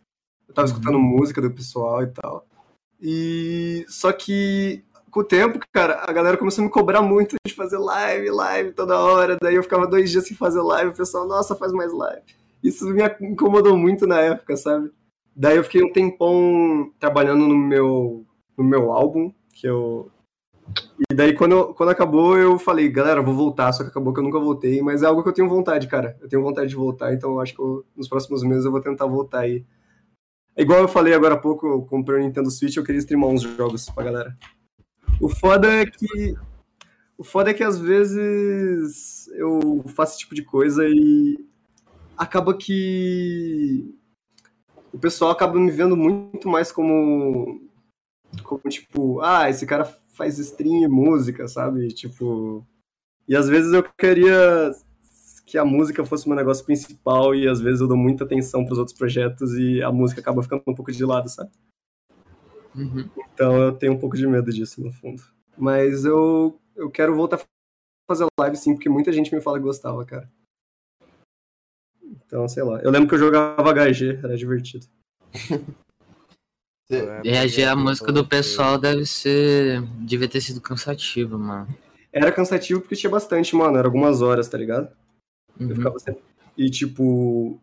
Eu 0.47 0.53
tava 0.53 0.67
Uhum. 0.67 0.73
escutando 0.73 0.99
música 0.99 1.41
do 1.41 1.51
pessoal 1.51 2.03
e 2.03 2.07
tal. 2.07 2.45
E 3.01 3.85
só 3.87 4.11
que 4.11 4.83
com 5.11 5.21
o 5.21 5.23
tempo, 5.23 5.59
cara, 5.71 6.03
a 6.07 6.11
galera 6.11 6.37
começou 6.37 6.61
a 6.63 6.65
me 6.65 6.71
cobrar 6.71 7.01
muito 7.01 7.35
de 7.47 7.53
fazer 7.53 7.77
live, 7.77 8.29
live 8.31 8.71
toda 8.73 8.99
hora. 8.99 9.37
Daí 9.41 9.55
eu 9.55 9.63
ficava 9.63 9.87
dois 9.87 10.11
dias 10.11 10.27
sem 10.27 10.35
fazer 10.35 10.61
live, 10.61 10.91
o 10.91 10.95
pessoal, 10.95 11.27
nossa, 11.27 11.55
faz 11.55 11.71
mais 11.71 11.93
live. 11.93 12.21
Isso 12.63 12.85
me 12.87 13.03
incomodou 13.21 13.77
muito 13.77 14.05
na 14.05 14.19
época, 14.19 14.57
sabe? 14.57 14.91
Daí 15.35 15.57
eu 15.57 15.63
fiquei 15.63 15.83
um 15.83 15.93
tempão 15.93 16.91
trabalhando 16.99 17.47
no 17.47 17.57
meu, 17.57 18.25
no 18.57 18.63
meu 18.63 18.91
álbum, 18.91 19.33
que 19.53 19.67
eu 19.67 20.11
e 21.09 21.15
daí, 21.15 21.33
quando, 21.33 21.73
quando 21.73 21.89
acabou, 21.89 22.37
eu 22.37 22.59
falei, 22.59 22.89
galera, 22.89 23.19
eu 23.19 23.23
vou 23.23 23.33
voltar, 23.33 23.71
só 23.71 23.83
que 23.83 23.89
acabou 23.89 24.13
que 24.13 24.19
eu 24.19 24.23
nunca 24.23 24.39
voltei, 24.39 24.81
mas 24.81 25.01
é 25.01 25.05
algo 25.05 25.23
que 25.23 25.29
eu 25.29 25.33
tenho 25.33 25.49
vontade, 25.49 25.87
cara. 25.87 26.17
Eu 26.21 26.27
tenho 26.27 26.43
vontade 26.43 26.69
de 26.69 26.75
voltar, 26.75 27.13
então 27.13 27.31
eu 27.31 27.39
acho 27.39 27.55
que 27.55 27.61
eu- 27.61 27.85
nos 27.95 28.07
próximos 28.07 28.43
meses 28.43 28.65
eu 28.65 28.71
vou 28.71 28.81
tentar 28.81 29.05
voltar 29.05 29.39
aí. 29.39 29.65
É 30.55 30.61
igual 30.61 30.79
eu 30.79 30.87
falei 30.87 31.13
agora 31.13 31.35
há 31.35 31.37
pouco, 31.37 31.67
eu 31.67 31.81
comprei 31.83 32.19
o 32.19 32.21
Nintendo 32.21 32.51
Switch 32.51 32.75
eu 32.75 32.83
queria 32.83 32.99
streamar 32.99 33.29
uns 33.29 33.41
jogos 33.41 33.89
pra 33.89 34.03
galera. 34.03 34.37
O 35.21 35.29
foda 35.29 35.67
é 35.67 35.85
que. 35.85 36.35
O 37.17 37.23
foda 37.23 37.49
é 37.49 37.53
que 37.53 37.63
às 37.63 37.79
vezes 37.79 39.27
eu 39.29 39.83
faço 39.87 40.13
esse 40.13 40.19
tipo 40.19 40.35
de 40.35 40.43
coisa 40.43 40.85
e 40.87 41.37
acaba 42.19 42.53
que 42.53 43.95
o 44.91 44.99
pessoal 44.99 45.31
acaba 45.31 45.57
me 45.57 45.71
vendo 45.71 45.95
muito 45.95 46.49
mais 46.49 46.69
como 46.69 47.61
como 48.43 48.61
tipo, 48.67 49.21
ah, 49.21 49.49
esse 49.49 49.65
cara 49.65 49.85
faz 50.09 50.37
stream 50.37 50.83
e 50.83 50.87
música, 50.87 51.47
sabe? 51.47 51.87
Tipo, 51.87 52.67
e 53.27 53.35
às 53.35 53.47
vezes 53.47 53.71
eu 53.71 53.81
queria 53.97 54.71
que 55.45 55.57
a 55.57 55.65
música 55.65 56.05
fosse 56.05 56.25
o 56.25 56.29
meu 56.29 56.35
negócio 56.35 56.63
principal 56.65 57.33
e 57.33 57.47
às 57.47 57.61
vezes 57.61 57.79
eu 57.81 57.87
dou 57.87 57.97
muita 57.97 58.25
atenção 58.25 58.65
pros 58.65 58.77
outros 58.77 58.95
projetos 58.95 59.53
e 59.53 59.81
a 59.81 59.91
música 59.91 60.21
acaba 60.21 60.43
ficando 60.43 60.61
um 60.67 60.75
pouco 60.75 60.91
de 60.91 61.03
lado, 61.05 61.29
sabe? 61.29 61.49
Uhum. 62.75 63.09
Então 63.33 63.55
eu 63.57 63.71
tenho 63.71 63.93
um 63.93 63.97
pouco 63.97 64.17
de 64.17 64.27
medo 64.27 64.51
disso 64.51 64.83
no 64.83 64.91
fundo. 64.91 65.23
Mas 65.57 66.03
eu 66.05 66.59
eu 66.75 66.91
quero 66.91 67.15
voltar 67.15 67.37
a 67.37 67.43
fazer 68.07 68.27
live 68.39 68.57
sim, 68.57 68.73
porque 68.73 68.89
muita 68.89 69.11
gente 69.11 69.33
me 69.33 69.41
fala 69.41 69.57
que 69.57 69.63
gostava, 69.63 70.05
cara. 70.05 70.29
Então, 72.29 72.47
sei 72.47 72.61
lá. 72.61 72.79
Eu 72.81 72.91
lembro 72.91 73.09
que 73.09 73.15
eu 73.15 73.19
jogava 73.19 73.73
HG, 73.73 74.19
era 74.23 74.37
divertido. 74.37 74.85
Reagir 77.23 77.67
à 77.67 77.75
música 77.75 78.11
do 78.11 78.23
pessoal 78.25 78.77
deve 78.77 79.03
ser. 79.05 79.81
Devia 79.97 80.27
ter 80.27 80.39
sido 80.39 80.61
cansativo, 80.61 81.39
mano. 81.39 81.67
Era 82.13 82.31
cansativo 82.31 82.81
porque 82.81 82.95
tinha 82.95 83.09
bastante, 83.09 83.55
mano. 83.55 83.77
Era 83.77 83.87
algumas 83.87 84.21
horas, 84.21 84.47
tá 84.47 84.57
ligado? 84.59 84.89
Eu 85.59 85.69
Uhum. 85.69 85.75
ficava 85.75 85.99
sempre... 85.99 86.21
E, 86.55 86.69
tipo, 86.69 87.59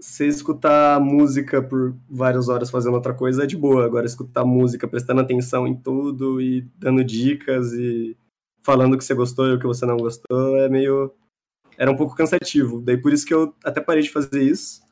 você 0.00 0.28
escutar 0.28 1.00
música 1.00 1.60
por 1.60 1.92
várias 2.08 2.48
horas 2.48 2.70
fazendo 2.70 2.94
outra 2.94 3.14
coisa 3.14 3.42
é 3.42 3.46
de 3.46 3.56
boa. 3.56 3.84
Agora, 3.84 4.06
escutar 4.06 4.44
música 4.44 4.86
prestando 4.86 5.20
atenção 5.22 5.66
em 5.66 5.74
tudo 5.74 6.40
e 6.40 6.60
dando 6.76 7.02
dicas 7.02 7.72
e 7.72 8.16
falando 8.62 8.94
o 8.94 8.98
que 8.98 9.04
você 9.04 9.14
gostou 9.14 9.46
e 9.48 9.54
o 9.54 9.58
que 9.58 9.66
você 9.66 9.84
não 9.84 9.96
gostou 9.96 10.56
é 10.56 10.68
meio. 10.68 11.12
Era 11.76 11.90
um 11.90 11.96
pouco 11.96 12.14
cansativo. 12.14 12.80
Daí 12.80 12.96
por 12.96 13.12
isso 13.12 13.26
que 13.26 13.34
eu 13.34 13.54
até 13.64 13.80
parei 13.80 14.02
de 14.02 14.10
fazer 14.10 14.42
isso. 14.42 14.82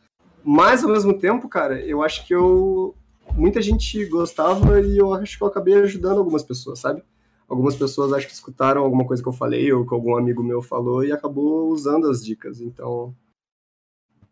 Mas, 0.45 0.83
ao 0.83 0.91
mesmo 0.91 1.17
tempo, 1.19 1.49
cara, 1.49 1.81
eu 1.81 2.03
acho 2.03 2.27
que 2.27 2.35
eu. 2.35 2.95
Muita 3.35 3.63
gente 3.63 4.05
gostava 4.07 4.81
e 4.81 4.99
eu 4.99 5.15
acho 5.15 5.39
que 5.39 5.45
eu 5.45 5.49
acabei 5.49 5.75
ajudando 5.75 6.19
algumas 6.19 6.43
pessoas, 6.43 6.81
sabe? 6.81 7.03
Algumas 7.49 7.77
pessoas 7.77 8.13
acho 8.13 8.27
que 8.27 8.33
escutaram 8.33 8.83
alguma 8.83 9.07
coisa 9.07 9.23
que 9.23 9.29
eu 9.29 9.33
falei 9.33 9.73
ou 9.73 9.87
que 9.87 9.95
algum 9.95 10.17
amigo 10.17 10.43
meu 10.43 10.61
falou 10.61 11.05
e 11.05 11.13
acabou 11.13 11.69
usando 11.69 12.09
as 12.09 12.25
dicas. 12.25 12.61
Então, 12.61 13.15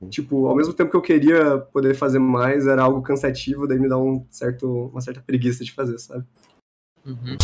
tipo, 0.09 0.47
ao 0.47 0.57
mesmo 0.57 0.75
tempo 0.75 0.91
que 0.91 0.97
eu 0.97 1.03
queria 1.03 1.59
poder 1.59 1.95
fazer 1.95 2.19
mais, 2.19 2.67
era 2.67 2.83
algo 2.83 3.03
cansativo, 3.03 3.67
daí 3.67 3.79
me 3.79 3.89
dá 3.89 3.99
um 3.99 4.27
certo, 4.31 4.67
uma 4.87 5.01
certa 5.01 5.21
preguiça 5.21 5.65
de 5.65 5.73
fazer, 5.73 5.99
sabe? 5.99 6.25
Uhum. 7.07 7.37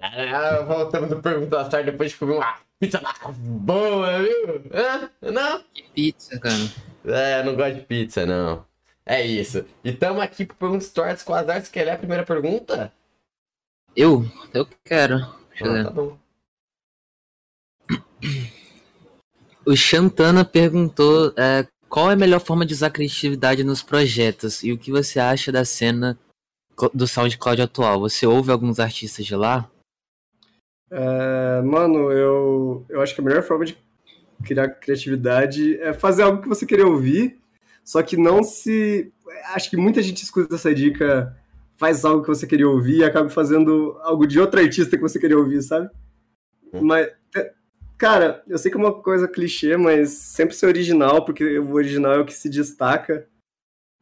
Ah, 0.00 0.62
Voltamos 0.66 1.08
do 1.10 1.20
Pergunta 1.20 1.64
Star 1.66 1.84
depois 1.84 2.10
de 2.12 2.16
comer 2.16 2.34
uma 2.36 2.56
pizza 2.78 3.00
boa, 3.36 4.18
viu? 4.22 4.62
Hã? 4.72 5.10
Não? 5.20 5.62
Que 5.74 5.82
pizza, 5.94 6.38
cara. 6.38 6.54
É, 7.04 7.40
eu 7.40 7.44
não 7.44 7.56
gosto 7.56 7.74
de 7.74 7.80
pizza, 7.82 8.24
não. 8.24 8.64
É 9.04 9.24
isso. 9.26 9.64
E 9.82 9.92
tamo 9.92 10.20
aqui 10.20 10.44
pro 10.44 10.56
Pergunta 10.56 10.84
Stories 10.84 11.22
com 11.22 11.34
as 11.34 11.48
artes. 11.48 11.70
Quer 11.70 11.84
ler 11.84 11.90
a 11.92 11.98
primeira 11.98 12.24
pergunta? 12.24 12.92
Eu? 13.96 14.24
Eu 14.54 14.68
quero. 14.84 15.18
Deixa 15.50 15.64
eu 15.64 15.70
Ah, 15.70 15.74
ler. 15.74 15.84
tá 15.84 15.90
bom. 15.90 16.18
O 19.66 19.76
Chantana 19.76 20.44
perguntou 20.44 21.32
é, 21.36 21.66
qual 21.88 22.10
é 22.10 22.14
a 22.14 22.16
melhor 22.16 22.40
forma 22.40 22.64
de 22.64 22.72
usar 22.74 22.90
criatividade 22.90 23.64
nos 23.64 23.82
projetos 23.82 24.62
e 24.62 24.72
o 24.72 24.78
que 24.78 24.90
você 24.90 25.18
acha 25.18 25.50
da 25.52 25.64
cena 25.64 26.18
do 26.94 27.06
SoundCloud 27.08 27.60
atual. 27.62 28.00
Você 28.00 28.26
ouve 28.26 28.50
alguns 28.52 28.78
artistas 28.78 29.26
de 29.26 29.34
lá? 29.34 29.68
É, 30.90 31.62
mano, 31.62 32.10
eu, 32.10 32.84
eu 32.88 33.00
acho 33.00 33.14
que 33.14 33.20
a 33.20 33.24
melhor 33.24 33.42
forma 33.42 33.64
de 33.64 33.76
criar 34.44 34.68
criatividade 34.68 35.78
é 35.80 35.92
fazer 35.92 36.22
algo 36.22 36.42
que 36.42 36.48
você 36.48 36.64
queria 36.64 36.86
ouvir, 36.86 37.38
só 37.84 38.02
que 38.02 38.16
não 38.16 38.42
se. 38.42 39.12
Acho 39.54 39.70
que 39.70 39.76
muita 39.76 40.02
gente 40.02 40.22
escuta 40.22 40.54
essa 40.54 40.74
dica, 40.74 41.36
faz 41.76 42.04
algo 42.04 42.22
que 42.22 42.28
você 42.28 42.46
queria 42.46 42.68
ouvir 42.68 42.98
e 42.98 43.04
acaba 43.04 43.28
fazendo 43.28 43.98
algo 44.02 44.26
de 44.26 44.40
outro 44.40 44.60
artista 44.60 44.96
que 44.96 45.02
você 45.02 45.18
queria 45.18 45.38
ouvir, 45.38 45.62
sabe? 45.62 45.90
Mas, 46.80 47.08
é, 47.36 47.52
cara, 47.96 48.42
eu 48.46 48.58
sei 48.58 48.70
que 48.70 48.76
é 48.76 48.80
uma 48.80 49.02
coisa 49.02 49.28
clichê, 49.28 49.76
mas 49.76 50.10
sempre 50.10 50.54
ser 50.54 50.66
original, 50.66 51.24
porque 51.24 51.58
o 51.58 51.72
original 51.74 52.12
é 52.12 52.18
o 52.18 52.24
que 52.24 52.34
se 52.34 52.48
destaca 52.48 53.26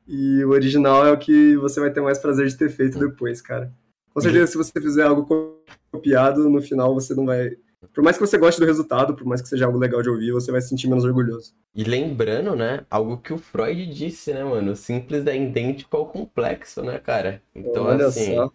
e 0.07 0.45
o 0.45 0.51
original 0.51 1.05
é 1.05 1.13
o 1.13 1.19
que 1.19 1.57
você 1.57 1.81
vai 1.81 1.91
ter 1.91 2.01
mais 2.01 2.19
prazer 2.19 2.47
de 2.47 2.57
ter 2.57 2.71
feito 2.71 2.99
depois, 2.99 3.41
cara. 3.41 3.73
Com 4.17 4.23
certeza, 4.23 4.47
se 4.47 4.57
você 4.57 4.81
fizer 4.81 5.03
algo 5.03 5.61
copiado, 5.93 6.49
no 6.49 6.63
final 6.63 6.95
você 6.95 7.15
não 7.15 7.27
vai. 7.27 7.51
Por 7.93 8.03
mais 8.03 8.17
que 8.17 8.27
você 8.27 8.39
goste 8.39 8.59
do 8.59 8.67
resultado, 8.67 9.15
por 9.15 9.27
mais 9.27 9.43
que 9.43 9.49
seja 9.49 9.67
algo 9.67 9.77
legal 9.77 10.01
de 10.01 10.09
ouvir, 10.09 10.33
você 10.33 10.51
vai 10.51 10.63
se 10.63 10.71
sentir 10.71 10.89
menos 10.89 11.05
orgulhoso. 11.05 11.53
E 11.75 11.85
lembrando, 11.85 12.57
né, 12.57 12.81
algo 12.91 13.19
que 13.19 13.35
o 13.35 13.37
Freud 13.37 13.85
disse, 13.93 14.33
né, 14.33 14.43
mano? 14.43 14.73
O 14.73 14.77
simples 14.77 15.27
é 15.27 15.37
idêntico 15.37 15.99
ao 15.99 16.07
complexo, 16.07 16.83
né, 16.83 16.99
cara? 16.99 17.43
Então, 17.55 17.85
Olha 17.85 18.07
assim, 18.07 18.37
só. 18.37 18.51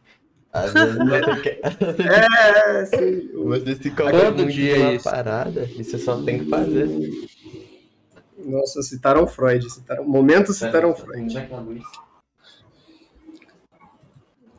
às 0.52 0.74
vezes 0.74 0.96
você 0.98 1.42
quer... 1.44 1.60
É, 2.08 2.86
sim. 2.86 3.30
Você 3.32 3.76
se 3.76 3.92
Todo 3.92 4.34
muito 4.38 4.52
dia 4.52 4.74
de 4.74 4.82
uma 4.82 4.94
isso. 4.94 5.04
parada 5.04 5.70
e 5.78 5.84
você 5.84 6.00
só 6.00 6.24
tem 6.24 6.40
que 6.40 6.50
fazer. 6.50 6.90
Nossa, 8.44 8.82
citaram 8.82 9.28
Freud. 9.28 9.70
Citaram... 9.70 10.06
Momento 10.06 10.54
citaram 10.54 10.96
Freud. 10.96 11.32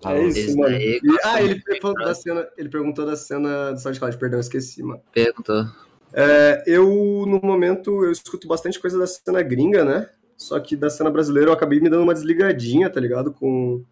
É 0.05 0.27
isso, 0.27 0.57
mano. 0.57 0.71
daí 0.71 1.01
E- 1.03 1.19
ah, 1.25 1.43
ele 1.43 1.61
perguntou 1.61 2.05
da 2.05 2.15
cena, 2.15 2.49
ele 2.57 2.69
perguntou 2.69 3.07
da 3.07 3.17
cena 3.17 3.73
do 3.73 3.81
SoundCloud, 3.81 4.19
perdão, 4.19 4.39
eu 4.39 4.43
esqueci, 4.43 4.83
mano. 4.83 5.01
Perguntou. 5.13 5.67
É, 6.13 6.63
eu, 6.67 6.87
no 7.27 7.41
momento, 7.43 8.05
eu 8.05 8.13
escuto 8.13 8.47
bastante 8.47 8.79
coisa 8.79 8.99
da 8.99 9.07
cena 9.07 9.43
gringa, 9.43 9.85
né? 9.85 10.11
Só 10.37 10.59
que 10.61 10.77
da 10.77 10.91
cena 10.91 11.11
brasileira 11.11 11.51
eu 11.51 11.55
acabei 11.55 11.81
me 11.81 11.89
dando 11.89 12.03
uma 12.03 12.15
desligadinha, 12.15 12.91
tá 12.91 13.01
ligado? 13.01 13.33
Com, 13.33 13.85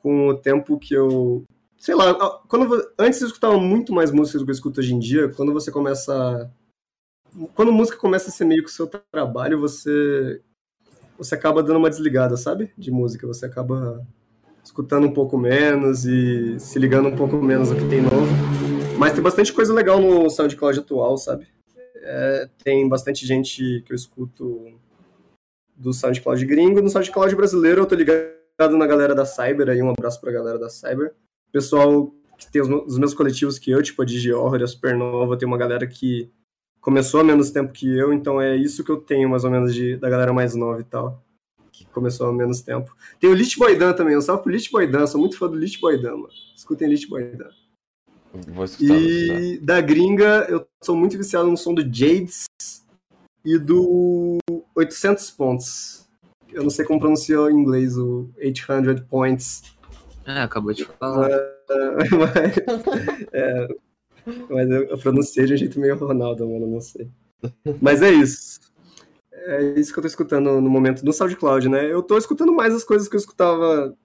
com 0.00 0.28
o 0.28 0.34
tempo 0.34 0.78
que 0.78 0.94
eu. 0.94 1.44
Sei 1.76 1.94
lá, 1.94 2.14
quando, 2.48 2.92
antes 2.98 3.20
eu 3.20 3.26
escutava 3.26 3.58
muito 3.58 3.92
mais 3.92 4.10
músicas 4.10 4.40
do 4.40 4.44
que 4.46 4.50
eu 4.50 4.54
escuto 4.54 4.80
hoje 4.80 4.94
em 4.94 4.98
dia. 4.98 5.28
Quando 5.28 5.52
você 5.52 5.70
começa. 5.70 6.50
Quando 7.54 7.72
música 7.72 7.98
começa 7.98 8.28
a 8.28 8.32
ser 8.32 8.44
meio 8.44 8.62
que 8.62 8.70
o 8.70 8.72
seu 8.72 8.86
trabalho, 8.86 9.60
você. 9.60 10.40
Você 11.18 11.34
acaba 11.34 11.62
dando 11.62 11.78
uma 11.78 11.90
desligada, 11.90 12.36
sabe? 12.36 12.72
De 12.78 12.90
música. 12.90 13.26
Você 13.26 13.44
acaba 13.44 14.04
escutando 14.74 15.06
um 15.06 15.12
pouco 15.12 15.38
menos 15.38 16.04
e 16.04 16.58
se 16.58 16.80
ligando 16.80 17.08
um 17.08 17.14
pouco 17.14 17.36
menos 17.36 17.70
ao 17.70 17.76
que 17.76 17.88
tem 17.88 18.02
novo. 18.02 18.26
Mas 18.98 19.12
tem 19.12 19.22
bastante 19.22 19.52
coisa 19.52 19.72
legal 19.72 20.00
no 20.00 20.28
SoundCloud 20.28 20.80
atual, 20.80 21.16
sabe? 21.16 21.46
É, 22.02 22.48
tem 22.64 22.88
bastante 22.88 23.24
gente 23.24 23.84
que 23.86 23.92
eu 23.92 23.94
escuto 23.94 24.66
do 25.76 25.92
SoundCloud 25.92 26.44
gringo. 26.44 26.82
No 26.82 26.90
SoundCloud 26.90 27.36
brasileiro 27.36 27.82
eu 27.82 27.86
tô 27.86 27.94
ligado 27.94 28.76
na 28.76 28.84
galera 28.84 29.14
da 29.14 29.24
Cyber 29.24 29.68
aí, 29.68 29.80
um 29.80 29.90
abraço 29.90 30.20
pra 30.20 30.32
galera 30.32 30.58
da 30.58 30.68
Cyber. 30.68 31.14
Pessoal 31.52 32.12
que 32.36 32.50
tem 32.50 32.60
os, 32.60 32.68
os 32.68 32.98
meus 32.98 33.14
coletivos 33.14 33.60
que 33.60 33.70
eu, 33.70 33.80
tipo 33.80 34.02
a 34.02 34.04
Digi 34.04 34.32
Horror 34.32 34.58
e 34.58 34.64
a 34.64 34.66
Supernova, 34.66 35.36
tem 35.36 35.46
uma 35.46 35.56
galera 35.56 35.86
que 35.86 36.28
começou 36.80 37.20
há 37.20 37.24
menos 37.24 37.52
tempo 37.52 37.72
que 37.72 37.96
eu, 37.96 38.12
então 38.12 38.40
é 38.40 38.56
isso 38.56 38.82
que 38.82 38.90
eu 38.90 38.96
tenho 38.96 39.30
mais 39.30 39.44
ou 39.44 39.52
menos 39.52 39.72
de, 39.72 39.96
da 39.96 40.10
galera 40.10 40.32
mais 40.32 40.56
nova 40.56 40.80
e 40.80 40.84
tal 40.84 41.22
começou 41.94 42.28
há 42.28 42.32
menos 42.32 42.60
tempo. 42.60 42.94
Tem 43.20 43.30
o 43.30 43.34
Lit 43.34 43.58
Boydan 43.58 43.92
também, 43.92 44.14
eu 44.14 44.20
salve 44.20 44.42
pro 44.42 44.52
Lit 44.52 44.70
Boydan, 44.70 45.06
sou 45.06 45.20
muito 45.20 45.38
fã 45.38 45.48
do 45.48 45.56
Lit 45.56 45.80
Boydan, 45.80 46.16
mano. 46.16 46.32
Escutem 46.54 46.88
Lit 46.88 47.08
Boydan. 47.08 47.48
Vou 48.48 48.64
escutar, 48.64 48.94
e 48.94 49.58
da 49.58 49.80
gringa, 49.80 50.46
eu 50.48 50.66
sou 50.82 50.96
muito 50.96 51.16
viciado 51.16 51.48
no 51.48 51.56
som 51.56 51.72
do 51.72 51.82
Jades 51.82 52.46
e 53.44 53.58
do 53.58 54.38
800 54.74 55.30
pontos. 55.30 56.08
Eu 56.52 56.64
não 56.64 56.70
sei 56.70 56.84
como 56.84 56.98
pronunciar 56.98 57.50
em 57.50 57.54
inglês 57.54 57.96
o 57.96 58.28
800 58.36 59.00
points. 59.08 59.62
É, 60.26 60.40
acabou 60.40 60.72
de 60.72 60.84
falar. 60.84 61.28
mas, 62.18 63.28
é, 63.32 63.68
mas 64.48 64.70
eu, 64.70 64.84
eu 64.84 64.98
pronunciei 64.98 65.46
de 65.46 65.54
um 65.54 65.56
jeito 65.56 65.78
meio 65.78 65.96
Ronaldo, 65.96 66.48
mano, 66.48 66.66
não 66.66 66.80
sei. 66.80 67.08
Mas 67.80 68.02
é 68.02 68.10
isso. 68.10 68.58
É 69.46 69.78
isso 69.78 69.92
que 69.92 69.98
eu 69.98 70.02
tô 70.02 70.08
escutando 70.08 70.60
no 70.60 70.70
momento 70.70 71.04
no 71.04 71.12
SoundCloud, 71.12 71.68
né? 71.68 71.90
Eu 71.90 72.02
tô 72.02 72.16
escutando 72.16 72.52
mais 72.52 72.74
as 72.74 72.82
coisas 72.82 73.08
que 73.08 73.14
eu 73.14 73.20
escutava. 73.20 73.96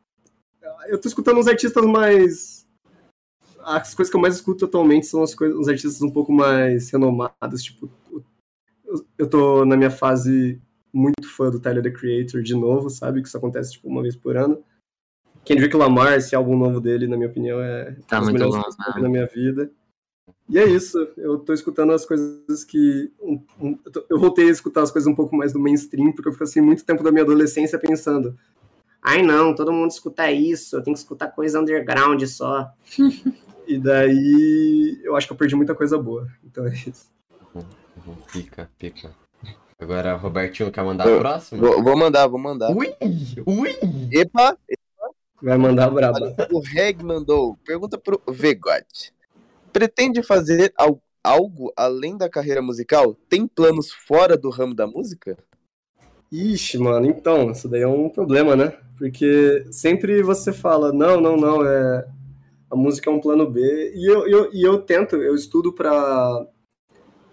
Eu 0.87 0.99
tô 0.99 1.07
escutando 1.07 1.39
uns 1.39 1.47
artistas 1.47 1.85
mais. 1.85 2.67
As 3.61 3.93
coisas 3.93 4.11
que 4.11 4.17
eu 4.17 4.21
mais 4.21 4.35
escuto 4.35 4.65
atualmente 4.65 5.05
são 5.05 5.23
as 5.23 5.33
coisas, 5.35 5.57
os 5.57 5.67
artistas 5.67 6.01
um 6.01 6.11
pouco 6.11 6.31
mais 6.31 6.89
renomados. 6.89 7.63
Tipo, 7.63 7.89
eu 9.17 9.29
tô 9.29 9.63
na 9.63 9.77
minha 9.77 9.91
fase 9.91 10.61
muito 10.91 11.29
fã 11.29 11.49
do 11.49 11.59
Tyler 11.59 11.83
the 11.83 11.91
Creator 11.91 12.41
de 12.41 12.55
novo, 12.55 12.89
sabe? 12.89 13.21
Que 13.21 13.27
isso 13.27 13.37
acontece 13.37 13.73
tipo 13.73 13.87
uma 13.87 14.01
vez 14.01 14.15
por 14.15 14.35
ano. 14.35 14.63
Kendrick 15.45 15.75
Lamar, 15.75 16.13
esse 16.13 16.35
álbum 16.35 16.57
novo 16.57 16.81
dele, 16.81 17.07
na 17.07 17.15
minha 17.15 17.29
opinião, 17.29 17.61
é 17.61 17.95
tá 18.07 18.19
um 18.19 18.25
muito 18.25 18.49
bom, 18.49 18.61
na 18.99 19.09
minha 19.09 19.25
vida. 19.25 19.71
E 20.49 20.57
é 20.57 20.65
isso, 20.65 20.97
eu 21.15 21.37
tô 21.37 21.53
escutando 21.53 21.91
as 21.91 22.05
coisas 22.05 22.63
que. 22.63 23.11
Um, 23.21 23.39
um, 23.61 23.79
eu, 23.85 23.91
tô, 23.91 24.05
eu, 24.09 24.19
voltei 24.19 24.47
a 24.47 24.51
escutar 24.51 24.81
as 24.81 24.89
coisas 24.89 25.07
um 25.07 25.15
pouco 25.15 25.35
mais 25.35 25.53
do 25.53 25.59
mainstream, 25.59 26.11
porque 26.11 26.27
eu 26.27 26.33
fico 26.33 26.43
assim 26.43 26.59
muito 26.59 26.83
tempo 26.83 27.03
da 27.03 27.11
minha 27.11 27.23
adolescência 27.23 27.77
pensando. 27.77 28.35
Ai 29.01 29.21
não, 29.21 29.53
todo 29.53 29.71
mundo 29.71 29.91
escuta 29.91 30.31
isso, 30.31 30.75
eu 30.75 30.81
tenho 30.81 30.95
que 30.95 31.01
escutar 31.01 31.27
coisa 31.27 31.59
underground 31.59 32.23
só. 32.23 32.67
e 33.67 33.77
daí 33.77 34.99
eu 35.03 35.15
acho 35.15 35.27
que 35.27 35.33
eu 35.33 35.37
perdi 35.37 35.55
muita 35.55 35.75
coisa 35.75 35.99
boa. 35.99 36.27
Então 36.43 36.65
é 36.65 36.73
isso. 36.73 37.07
Pica, 38.33 38.69
pica. 38.79 39.11
Agora, 39.77 40.15
Robertinho, 40.15 40.71
quer 40.71 40.83
mandar 40.83 41.07
a 41.07 41.19
próxima? 41.19 41.61
Vou, 41.61 41.83
vou, 41.83 41.95
mandar, 41.95 42.27
vou 42.27 42.39
mandar. 42.39 42.75
Ui! 42.75 42.93
Ui! 43.45 43.77
Epa! 44.11 44.57
Vai 45.41 45.57
mandar 45.57 45.89
braba. 45.89 46.35
O 46.51 46.59
Reg 46.59 47.01
mandou. 47.03 47.55
Pergunta 47.63 47.97
pro 47.97 48.21
Vegot. 48.27 49.13
Pretende 49.71 50.23
fazer 50.23 50.73
algo 51.23 51.71
além 51.75 52.17
da 52.17 52.29
carreira 52.29 52.61
musical? 52.61 53.15
Tem 53.27 53.47
planos 53.47 53.91
fora 53.91 54.37
do 54.37 54.49
ramo 54.49 54.73
da 54.73 54.87
música? 54.87 55.37
Ixi, 56.31 56.77
mano, 56.77 57.07
então, 57.07 57.51
isso 57.51 57.67
daí 57.67 57.81
é 57.81 57.87
um 57.87 58.09
problema, 58.09 58.55
né? 58.55 58.77
Porque 58.97 59.65
sempre 59.71 60.21
você 60.21 60.53
fala, 60.53 60.91
não, 60.91 61.19
não, 61.19 61.35
não, 61.35 61.65
é... 61.65 62.05
a 62.69 62.75
música 62.75 63.09
é 63.09 63.13
um 63.13 63.19
plano 63.19 63.49
B. 63.49 63.93
E 63.95 64.05
eu, 64.05 64.27
eu, 64.27 64.53
e 64.53 64.63
eu 64.63 64.81
tento, 64.81 65.15
eu 65.15 65.33
estudo 65.33 65.73
pra. 65.73 66.45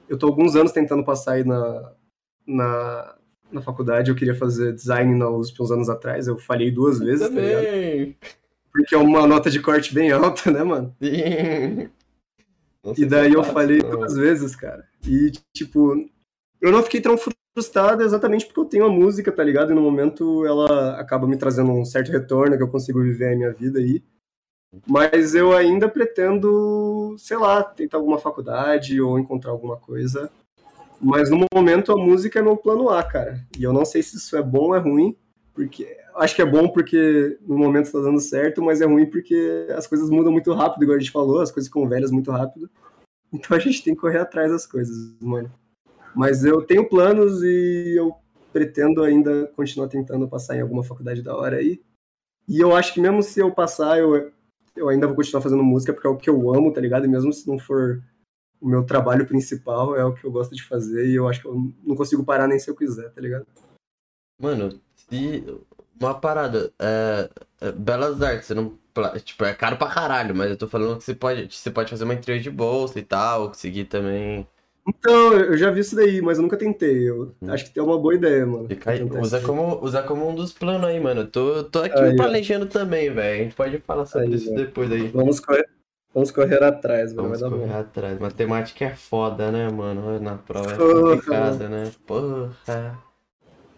Eu 0.09 0.17
tô 0.17 0.27
alguns 0.27 0.55
anos 0.57 0.73
tentando 0.73 1.05
passar 1.05 1.33
aí 1.33 1.45
na, 1.45 1.93
na, 2.47 3.17
na 3.51 3.61
faculdade, 3.61 4.11
eu 4.11 4.15
queria 4.15 4.35
fazer 4.35 4.73
design 4.73 5.15
na 5.15 5.29
USP 5.29 5.63
uns 5.63 5.71
anos 5.71 5.89
atrás, 5.89 6.29
eu 6.29 6.39
falhei 6.39 6.71
duas 6.71 6.99
vezes, 6.99 7.29
tá 7.29 7.29
Também. 7.29 8.13
Tá 8.13 8.29
Porque 8.73 8.95
é 8.95 8.99
uma 8.99 9.27
nota 9.27 9.51
de 9.51 9.61
corte 9.61 9.93
bem 9.93 10.13
alta, 10.13 10.51
né, 10.51 10.63
mano? 10.63 10.95
Sim. 11.03 11.91
E 12.97 13.05
daí 13.05 13.33
eu 13.33 13.43
falei 13.43 13.79
não. 13.79 13.91
duas 13.91 14.15
vezes, 14.15 14.55
cara. 14.55 14.87
E, 15.07 15.33
tipo, 15.55 15.95
eu 16.61 16.73
não 16.73 16.83
fiquei 16.83 17.01
tão 17.01 17.17
frustrado 17.57 18.03
exatamente 18.03 18.47
porque 18.47 18.61
eu 18.61 18.65
tenho 18.65 18.85
a 18.85 18.91
música, 18.91 19.33
tá 19.33 19.43
ligado? 19.43 19.73
E 19.73 19.75
no 19.75 19.81
momento 19.81 20.45
ela 20.47 21.01
acaba 21.01 21.27
me 21.27 21.37
trazendo 21.37 21.71
um 21.71 21.85
certo 21.85 22.13
retorno 22.13 22.57
que 22.57 22.63
eu 22.63 22.69
consigo 22.69 23.03
viver 23.03 23.33
a 23.33 23.37
minha 23.37 23.53
vida 23.53 23.79
aí. 23.79 24.03
Mas 24.87 25.35
eu 25.35 25.55
ainda 25.55 25.89
pretendo, 25.89 27.17
sei 27.19 27.37
lá, 27.37 27.63
tentar 27.63 27.97
alguma 27.97 28.19
faculdade 28.19 29.01
ou 29.01 29.19
encontrar 29.19 29.53
alguma 29.53 29.77
coisa. 29.77 30.31
Mas 31.01 31.31
no 31.31 31.47
momento 31.53 31.93
a 31.93 31.97
música 31.97 32.39
é 32.39 32.43
meu 32.43 32.57
plano 32.57 32.91
A, 32.91 33.03
cara. 33.03 33.41
E 33.59 33.63
eu 33.63 33.73
não 33.73 33.85
sei 33.85 34.03
se 34.03 34.17
isso 34.17 34.37
é 34.37 34.43
bom 34.43 34.67
ou 34.67 34.75
é 34.75 34.79
ruim, 34.79 35.17
porque 35.57 35.99
acho 36.15 36.37
que 36.37 36.43
é 36.43 36.45
bom 36.45 36.69
porque 36.69 37.39
no 37.41 37.57
momento 37.57 37.87
está 37.87 37.99
dando 37.99 38.21
certo, 38.21 38.63
mas 38.63 38.83
é 38.83 38.85
ruim 38.85 39.07
porque 39.07 39.67
as 39.75 39.87
coisas 39.87 40.11
mudam 40.11 40.31
muito 40.31 40.53
rápido, 40.53 40.83
igual 40.83 40.97
a 40.97 41.01
gente 41.01 41.11
falou, 41.11 41.41
as 41.41 41.51
coisas 41.51 41.69
ficam 41.69 41.89
velhas 41.89 42.13
muito 42.13 42.31
rápido. 42.31 42.71
Então 43.33 43.57
a 43.57 43.61
gente 43.61 43.83
tem 43.83 43.93
que 43.93 44.01
correr 44.01 44.19
atrás 44.19 44.53
das 44.53 44.65
coisas, 44.65 44.97
mano. 45.21 45.53
Mas 46.15 46.45
eu 46.45 46.63
tenho 46.63 46.89
planos 46.89 47.43
e 47.43 47.95
eu 47.99 48.15
pretendo 48.53 49.03
ainda 49.03 49.49
continuar 49.49 49.89
tentando 49.89 50.29
passar 50.29 50.57
em 50.57 50.61
alguma 50.61 50.85
faculdade 50.85 51.23
da 51.23 51.37
hora 51.37 51.57
aí. 51.57 51.83
E 52.49 52.61
eu 52.61 52.75
acho 52.75 52.95
que 52.95 53.01
mesmo 53.01 53.25
se 53.25 53.41
eu 53.41 53.53
passar, 53.53 53.99
eu, 53.99 54.33
eu 54.77 54.89
ainda 54.89 55.09
vou 55.09 55.17
continuar 55.17 55.43
fazendo 55.43 55.63
música 55.63 55.93
porque 55.93 56.07
é 56.07 56.11
o 56.11 56.17
que 56.17 56.31
eu 56.31 56.55
amo, 56.55 56.73
tá 56.73 56.81
ligado? 56.81 57.05
E 57.05 57.09
mesmo 57.09 57.33
se 57.33 57.49
não 57.49 57.59
for 57.59 58.01
o 58.61 58.69
meu 58.69 58.85
trabalho 58.85 59.27
principal, 59.27 59.97
é 59.97 60.05
o 60.05 60.15
que 60.15 60.25
eu 60.25 60.31
gosto 60.31 60.55
de 60.55 60.63
fazer 60.63 61.09
e 61.09 61.17
eu 61.17 61.29
acho 61.29 61.43
que 61.43 61.49
eu 61.49 61.73
não 61.83 61.97
consigo 61.97 62.25
parar 62.25 62.47
nem 62.47 62.61
se 62.61 62.71
eu 62.71 62.77
quiser, 62.77 63.11
tá 63.13 63.21
ligado? 63.21 63.45
Mano, 64.41 64.81
se 65.09 65.45
uma 66.01 66.15
parada. 66.15 66.73
É, 66.79 67.31
é, 67.61 67.73
Belas 67.73 68.23
Artes, 68.23 68.47
você 68.47 68.55
não. 68.55 68.79
Tipo, 69.23 69.45
é 69.45 69.53
caro 69.53 69.77
pra 69.77 69.89
caralho, 69.89 70.35
mas 70.35 70.51
eu 70.51 70.57
tô 70.57 70.67
falando 70.67 70.97
que 70.97 71.05
você 71.05 71.15
pode, 71.15 71.55
você 71.55 71.71
pode 71.71 71.91
fazer 71.91 72.05
uma 72.05 72.15
entrega 72.15 72.41
de 72.41 72.51
bolsa 72.51 72.99
e 72.99 73.03
tal, 73.03 73.49
conseguir 73.49 73.85
também. 73.85 74.47
Então, 74.89 75.33
eu 75.35 75.59
já 75.59 75.71
vi 75.71 75.81
isso 75.81 75.97
daí, 75.97 76.23
mas 76.23 76.39
eu 76.39 76.43
nunca 76.43 76.57
tentei. 76.57 77.11
Eu 77.11 77.35
hum. 77.43 77.51
acho 77.51 77.71
que 77.71 77.79
é 77.79 77.83
uma 77.83 77.99
boa 77.99 78.15
ideia, 78.15 78.47
mano. 78.47 78.69
Aí, 78.87 79.03
usa, 79.21 79.41
como, 79.41 79.85
usa 79.85 80.03
como 80.03 80.27
um 80.27 80.35
dos 80.35 80.53
planos 80.53 80.89
aí, 80.89 80.99
mano. 80.99 81.23
Eu 81.23 81.27
tô, 81.27 81.65
tô 81.65 81.81
aqui 81.81 81.99
aí, 81.99 82.17
planejando 82.17 82.65
ó. 82.65 82.69
também, 82.69 83.13
velho. 83.13 83.41
A 83.41 83.45
gente 83.45 83.55
pode 83.55 83.79
falar 83.81 84.07
sobre 84.07 84.29
aí, 84.29 84.35
isso 84.35 84.47
véio. 84.47 84.67
depois 84.67 84.91
aí. 84.91 85.09
Vamos 85.09 85.41
correr, 85.41 85.69
vamos 86.15 86.31
correr 86.31 86.63
atrás, 86.63 87.13
mano. 87.13 87.29
Vamos 87.29 87.43
correr 87.43 87.67
bom. 87.67 87.79
atrás. 87.79 88.19
Matemática 88.19 88.85
é 88.87 88.95
foda, 88.95 89.51
né, 89.51 89.69
mano? 89.69 90.21
Na 90.21 90.37
prova 90.37 90.73
é 90.73 90.77
complicada, 90.77 91.69
né? 91.69 91.91
Porra. 92.07 93.06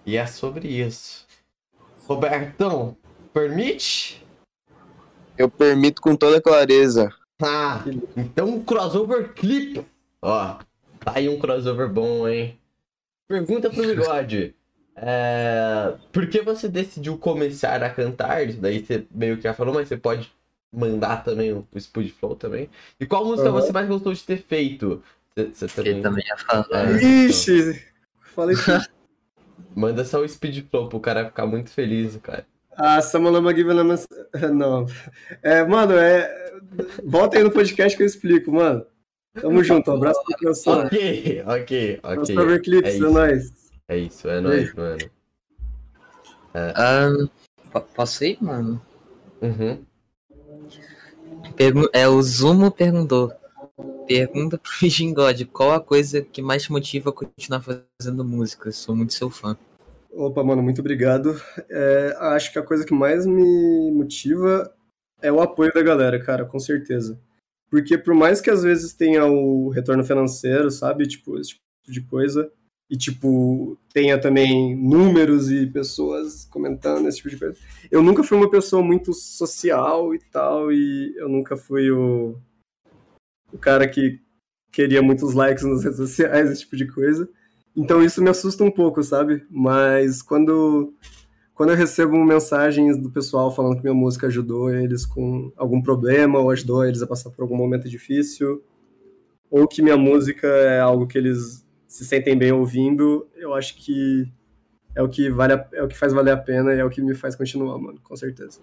E 0.08 0.16
é 0.16 0.26
sobre 0.26 0.68
isso. 0.68 1.26
Robertão, 2.06 2.96
permite? 3.30 4.24
Eu 5.36 5.50
permito 5.50 6.00
com 6.00 6.16
toda 6.16 6.40
clareza. 6.40 7.12
Ah, 7.42 7.84
então 8.16 8.48
um 8.48 8.64
crossover 8.64 9.34
clip. 9.34 9.84
Ó, 10.22 10.60
tá 10.98 11.12
aí 11.16 11.28
um 11.28 11.38
crossover 11.38 11.90
bom, 11.90 12.26
hein? 12.26 12.58
Pergunta 13.28 13.68
pro 13.68 13.82
Bigode. 13.82 14.54
É, 15.00 15.94
por 16.10 16.28
que 16.28 16.42
você 16.42 16.68
decidiu 16.68 17.16
começar 17.16 17.80
a 17.84 17.88
cantar? 17.88 18.44
Isso 18.44 18.58
daí 18.58 18.84
você 18.84 19.06
meio 19.12 19.36
que 19.36 19.44
já 19.44 19.54
falou, 19.54 19.72
mas 19.72 19.86
você 19.86 19.96
pode 19.96 20.28
mandar 20.72 21.22
também 21.22 21.52
o 21.52 21.64
Speed 21.78 22.10
Flow 22.10 22.34
também. 22.34 22.68
E 22.98 23.06
qual 23.06 23.24
música 23.24 23.48
uhum. 23.48 23.54
você 23.54 23.70
mais 23.70 23.86
gostou 23.86 24.12
de 24.12 24.24
ter 24.24 24.38
feito? 24.38 25.00
Você, 25.36 25.68
você 25.68 25.68
também... 25.68 26.02
também 26.02 26.24
ia 26.26 26.36
falar. 26.36 27.00
É, 27.00 27.26
Ixi, 27.26 27.60
então. 27.60 27.80
falei 28.34 28.56
que 28.56 28.97
Manda 29.74 30.04
só 30.04 30.20
o 30.20 30.28
speed 30.28 30.64
flow 30.70 30.88
pro 30.88 31.00
cara 31.00 31.26
ficar 31.26 31.46
muito 31.46 31.70
feliz, 31.70 32.16
cara. 32.16 32.46
Ah, 32.76 33.00
Samalama 33.00 33.54
Givenamas. 33.54 34.06
Não. 34.54 34.86
É, 35.42 35.64
mano, 35.64 35.94
é. 35.94 36.52
Volta 37.04 37.38
aí 37.38 37.44
no 37.44 37.50
podcast 37.50 37.96
que 37.96 38.02
eu 38.02 38.06
explico, 38.06 38.52
mano. 38.52 38.84
Tamo 39.40 39.62
junto, 39.62 39.90
um 39.90 39.96
abraço 39.96 40.22
pro 40.24 40.36
professor. 40.38 40.86
Ok, 40.86 41.42
ok, 41.46 42.00
ok. 42.02 42.16
Crossover 42.16 42.62
Clips, 42.62 42.94
é, 42.94 42.96
é 42.96 43.00
nóis. 43.00 43.52
É 43.88 43.96
isso, 43.96 44.28
é 44.28 44.40
nóis, 44.40 44.74
mano. 44.74 44.98
É. 46.54 47.08
Um, 47.08 47.28
posso 47.94 48.24
ir, 48.24 48.38
mano? 48.40 48.80
Uhum. 49.40 49.84
Pergun 51.56 51.86
é, 51.92 52.08
o 52.08 52.20
Zumo 52.22 52.70
perguntou. 52.70 53.32
Pergunta 54.08 54.58
pro 54.58 54.72
Gingod, 54.88 55.44
qual 55.46 55.72
a 55.72 55.80
coisa 55.80 56.22
que 56.22 56.40
mais 56.40 56.62
te 56.62 56.72
motiva 56.72 57.10
a 57.10 57.12
continuar 57.12 57.62
fazendo 57.62 58.24
música? 58.24 58.72
Sou 58.72 58.96
muito 58.96 59.12
seu 59.12 59.28
fã. 59.28 59.56
Opa, 60.10 60.42
mano, 60.42 60.62
muito 60.62 60.80
obrigado. 60.80 61.40
É, 61.68 62.16
acho 62.18 62.50
que 62.52 62.58
a 62.58 62.62
coisa 62.62 62.84
que 62.84 62.94
mais 62.94 63.26
me 63.26 63.92
motiva 63.92 64.72
é 65.20 65.30
o 65.30 65.40
apoio 65.40 65.72
da 65.72 65.82
galera, 65.82 66.18
cara, 66.18 66.44
com 66.46 66.58
certeza. 66.58 67.20
Porque 67.70 67.98
por 67.98 68.14
mais 68.14 68.40
que 68.40 68.50
às 68.50 68.62
vezes 68.62 68.94
tenha 68.94 69.26
o 69.26 69.68
retorno 69.68 70.02
financeiro, 70.02 70.70
sabe? 70.70 71.06
Tipo, 71.06 71.38
esse 71.38 71.50
tipo 71.50 71.60
de 71.88 72.00
coisa. 72.00 72.50
E, 72.90 72.96
tipo, 72.96 73.76
tenha 73.92 74.18
também 74.18 74.74
números 74.74 75.50
e 75.50 75.66
pessoas 75.66 76.46
comentando 76.46 77.06
esse 77.06 77.18
tipo 77.18 77.28
de 77.28 77.36
coisa. 77.36 77.56
Eu 77.90 78.02
nunca 78.02 78.24
fui 78.24 78.38
uma 78.38 78.50
pessoa 78.50 78.82
muito 78.82 79.12
social 79.12 80.14
e 80.14 80.18
tal, 80.18 80.72
e 80.72 81.14
eu 81.18 81.28
nunca 81.28 81.54
fui 81.54 81.90
o, 81.90 82.34
o 83.52 83.58
cara 83.58 83.88
que 83.88 84.20
queria 84.70 85.02
muitos 85.02 85.34
likes 85.34 85.64
nas 85.64 85.82
redes 85.82 85.98
sociais, 85.98 86.50
esse 86.50 86.60
tipo 86.62 86.76
de 86.76 86.86
coisa. 86.86 87.28
Então 87.76 88.02
isso 88.02 88.22
me 88.22 88.30
assusta 88.30 88.64
um 88.64 88.70
pouco, 88.70 89.02
sabe? 89.02 89.46
Mas 89.50 90.22
quando 90.22 90.94
quando 91.54 91.70
eu 91.70 91.76
recebo 91.76 92.16
mensagens 92.24 92.96
do 92.96 93.10
pessoal 93.10 93.52
falando 93.52 93.76
que 93.76 93.82
minha 93.82 93.94
música 93.94 94.28
ajudou 94.28 94.72
eles 94.72 95.04
com 95.04 95.52
algum 95.56 95.82
problema 95.82 96.38
ou 96.38 96.50
ajudou 96.50 96.84
eles 96.84 97.02
a 97.02 97.06
passar 97.06 97.30
por 97.30 97.42
algum 97.42 97.56
momento 97.56 97.88
difícil, 97.88 98.62
ou 99.50 99.66
que 99.66 99.82
minha 99.82 99.96
música 99.96 100.46
é 100.46 100.78
algo 100.80 101.06
que 101.06 101.18
eles 101.18 101.66
se 101.88 102.04
sentem 102.04 102.38
bem 102.38 102.52
ouvindo, 102.52 103.28
eu 103.34 103.54
acho 103.54 103.76
que 103.76 104.30
é 104.94 105.02
o 105.02 105.08
que 105.08 105.30
vale 105.30 105.54
a, 105.54 105.68
é 105.72 105.82
o 105.82 105.88
que 105.88 105.96
faz 105.96 106.12
valer 106.12 106.32
a 106.32 106.36
pena 106.36 106.74
e 106.74 106.78
é 106.78 106.84
o 106.84 106.90
que 106.90 107.02
me 107.02 107.14
faz 107.14 107.34
continuar, 107.34 107.78
mano, 107.78 108.00
com 108.02 108.14
certeza. 108.14 108.60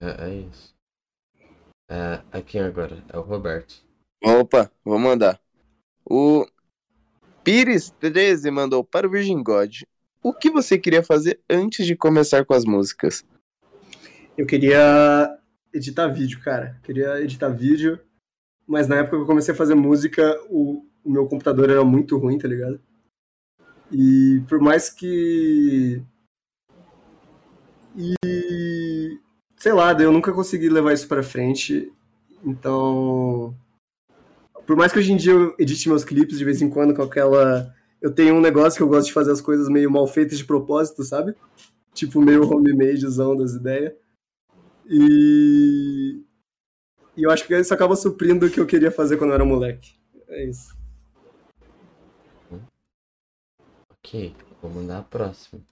É, 0.00 0.28
é 0.28 0.34
isso. 0.34 0.73
É, 1.88 2.22
aqui 2.32 2.58
agora, 2.58 3.04
é 3.08 3.18
o 3.18 3.22
Roberto. 3.22 3.84
Opa, 4.22 4.70
vou 4.84 4.98
mandar. 4.98 5.40
O 6.04 6.46
Pires 7.42 7.90
13 8.00 8.50
mandou 8.50 8.82
para 8.82 9.06
o 9.06 9.10
Virgin 9.10 9.42
God. 9.42 9.82
O 10.22 10.32
que 10.32 10.50
você 10.50 10.78
queria 10.78 11.02
fazer 11.02 11.40
antes 11.48 11.86
de 11.86 11.94
começar 11.94 12.44
com 12.44 12.54
as 12.54 12.64
músicas? 12.64 13.24
Eu 14.36 14.46
queria 14.46 15.38
editar 15.72 16.08
vídeo, 16.08 16.40
cara. 16.40 16.80
Queria 16.82 17.20
editar 17.20 17.48
vídeo, 17.50 18.00
mas 18.66 18.88
na 18.88 18.96
época 18.96 19.16
que 19.16 19.22
eu 19.22 19.26
comecei 19.26 19.52
a 19.52 19.56
fazer 19.56 19.74
música, 19.74 20.40
o, 20.48 20.86
o 21.04 21.10
meu 21.10 21.26
computador 21.26 21.68
era 21.68 21.84
muito 21.84 22.16
ruim, 22.16 22.38
tá 22.38 22.48
ligado? 22.48 22.80
E 23.92 24.42
por 24.48 24.58
mais 24.60 24.88
que. 24.88 26.02
E. 27.96 28.14
Sei 29.56 29.72
lá, 29.72 29.92
eu 29.92 30.12
nunca 30.12 30.32
consegui 30.32 30.68
levar 30.68 30.92
isso 30.92 31.08
pra 31.08 31.22
frente. 31.22 31.92
Então. 32.44 33.54
Por 34.66 34.76
mais 34.76 34.92
que 34.92 34.98
hoje 34.98 35.12
em 35.12 35.16
dia 35.16 35.32
eu 35.32 35.54
edite 35.58 35.88
meus 35.88 36.04
clipes 36.04 36.38
de 36.38 36.44
vez 36.44 36.62
em 36.62 36.70
quando 36.70 36.94
com 36.94 37.02
aquela 37.02 37.74
eu 38.04 38.12
tenho 38.12 38.34
um 38.34 38.40
negócio 38.40 38.76
que 38.76 38.82
eu 38.82 38.88
gosto 38.88 39.06
de 39.06 39.14
fazer 39.14 39.32
as 39.32 39.40
coisas 39.40 39.66
meio 39.66 39.90
mal 39.90 40.06
feitas 40.06 40.36
de 40.36 40.44
propósito, 40.44 41.02
sabe? 41.02 41.34
Tipo, 41.94 42.20
meio 42.20 42.46
homemadezão 42.46 43.34
das 43.34 43.54
ideias. 43.54 43.94
E... 44.86 46.20
e 47.16 47.22
eu 47.22 47.30
acho 47.30 47.46
que 47.46 47.58
isso 47.58 47.72
acaba 47.72 47.96
suprindo 47.96 48.44
o 48.44 48.50
que 48.50 48.60
eu 48.60 48.66
queria 48.66 48.90
fazer 48.90 49.16
quando 49.16 49.30
eu 49.30 49.36
era 49.36 49.44
moleque. 49.46 49.94
É 50.28 50.44
isso. 50.44 50.76
Ok, 53.90 54.36
vou 54.60 54.70
mandar 54.70 54.98
a 54.98 55.02
próxima. 55.02 55.62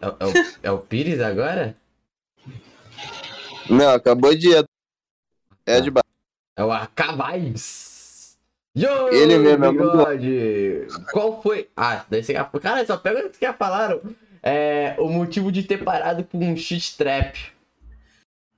É, 0.00 0.06
é, 0.06 0.26
o, 0.26 0.32
é 0.62 0.70
o 0.70 0.78
Pires 0.78 1.18
agora? 1.18 1.76
Não, 3.68 3.90
acabou 3.94 4.34
de. 4.34 4.48
É 5.66 5.80
de 5.80 5.90
baixo. 5.90 6.08
É 6.56 6.64
o 6.64 6.72
Acabais. 6.72 8.36
Yo, 8.76 9.08
Ele 9.10 9.38
mesmo, 9.38 9.64
é 9.64 9.72
bigode. 9.72 10.86
Qual 11.12 11.42
foi? 11.42 11.68
Ah, 11.76 12.04
daí 12.08 12.24
você 12.24 12.32
Cara, 12.60 12.86
só 12.86 12.96
pega 12.96 13.26
o 13.26 13.30
que 13.30 13.44
já 13.44 13.52
falaram. 13.52 14.00
É, 14.42 14.96
o 14.98 15.08
motivo 15.08 15.52
de 15.52 15.62
ter 15.62 15.84
parado 15.84 16.24
com 16.24 16.38
um 16.38 16.56
shit 16.56 16.96
trap. 16.96 17.52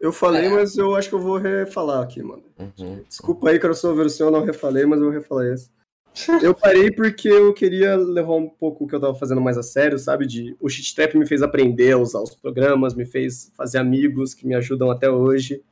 Eu 0.01 0.13
falei, 0.13 0.47
é. 0.47 0.49
mas 0.49 0.77
eu 0.77 0.95
acho 0.95 1.09
que 1.09 1.15
eu 1.15 1.21
vou 1.21 1.37
refalar 1.37 2.03
aqui, 2.03 2.23
mano. 2.23 2.45
Uhum. 2.59 3.03
Desculpa 3.09 3.51
aí, 3.51 3.59
crossover, 3.59 4.09
se 4.09 4.23
eu 4.23 4.31
não 4.31 4.45
refalei, 4.45 4.87
mas 4.87 4.99
eu 4.99 5.07
vou 5.07 5.15
refalar 5.15 5.53
isso. 5.53 5.71
Eu 6.43 6.55
parei 6.55 6.91
porque 6.93 7.29
eu 7.29 7.53
queria 7.53 7.97
levar 7.97 8.35
um 8.35 8.49
pouco 8.49 8.85
o 8.85 8.87
que 8.87 8.95
eu 8.95 9.01
tava 9.01 9.15
fazendo 9.15 9.41
mais 9.41 9.59
a 9.59 9.63
sério, 9.63 9.99
sabe? 9.99 10.27
De, 10.27 10.57
o 10.61 10.69
shit 10.69 10.95
trap 10.95 11.17
me 11.17 11.27
fez 11.27 11.43
aprender 11.43 11.93
a 11.93 11.99
usar 11.99 12.21
os 12.21 12.35
programas, 12.35 12.95
me 12.95 13.05
fez 13.05 13.53
fazer 13.57 13.79
amigos 13.79 14.33
que 14.33 14.47
me 14.47 14.55
ajudam 14.55 14.91
até 14.91 15.11
hoje, 15.11 15.63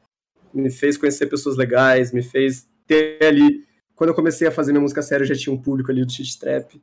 me 0.53 0.71
fez 0.71 0.97
conhecer 0.97 1.27
pessoas 1.27 1.57
legais, 1.57 2.13
me 2.13 2.23
fez 2.23 2.69
ter 2.87 3.23
ali 3.23 3.65
quando 3.95 4.11
eu 4.11 4.17
comecei 4.17 4.49
a 4.49 4.51
fazer 4.51 4.73
minha 4.73 4.83
música 4.83 5.01
séria, 5.01 5.25
já 5.25 5.35
tinha 5.35 5.55
um 5.55 5.63
público 5.63 5.93
ali 5.93 6.05
do 6.05 6.11
shit 6.11 6.37
trap. 6.39 6.83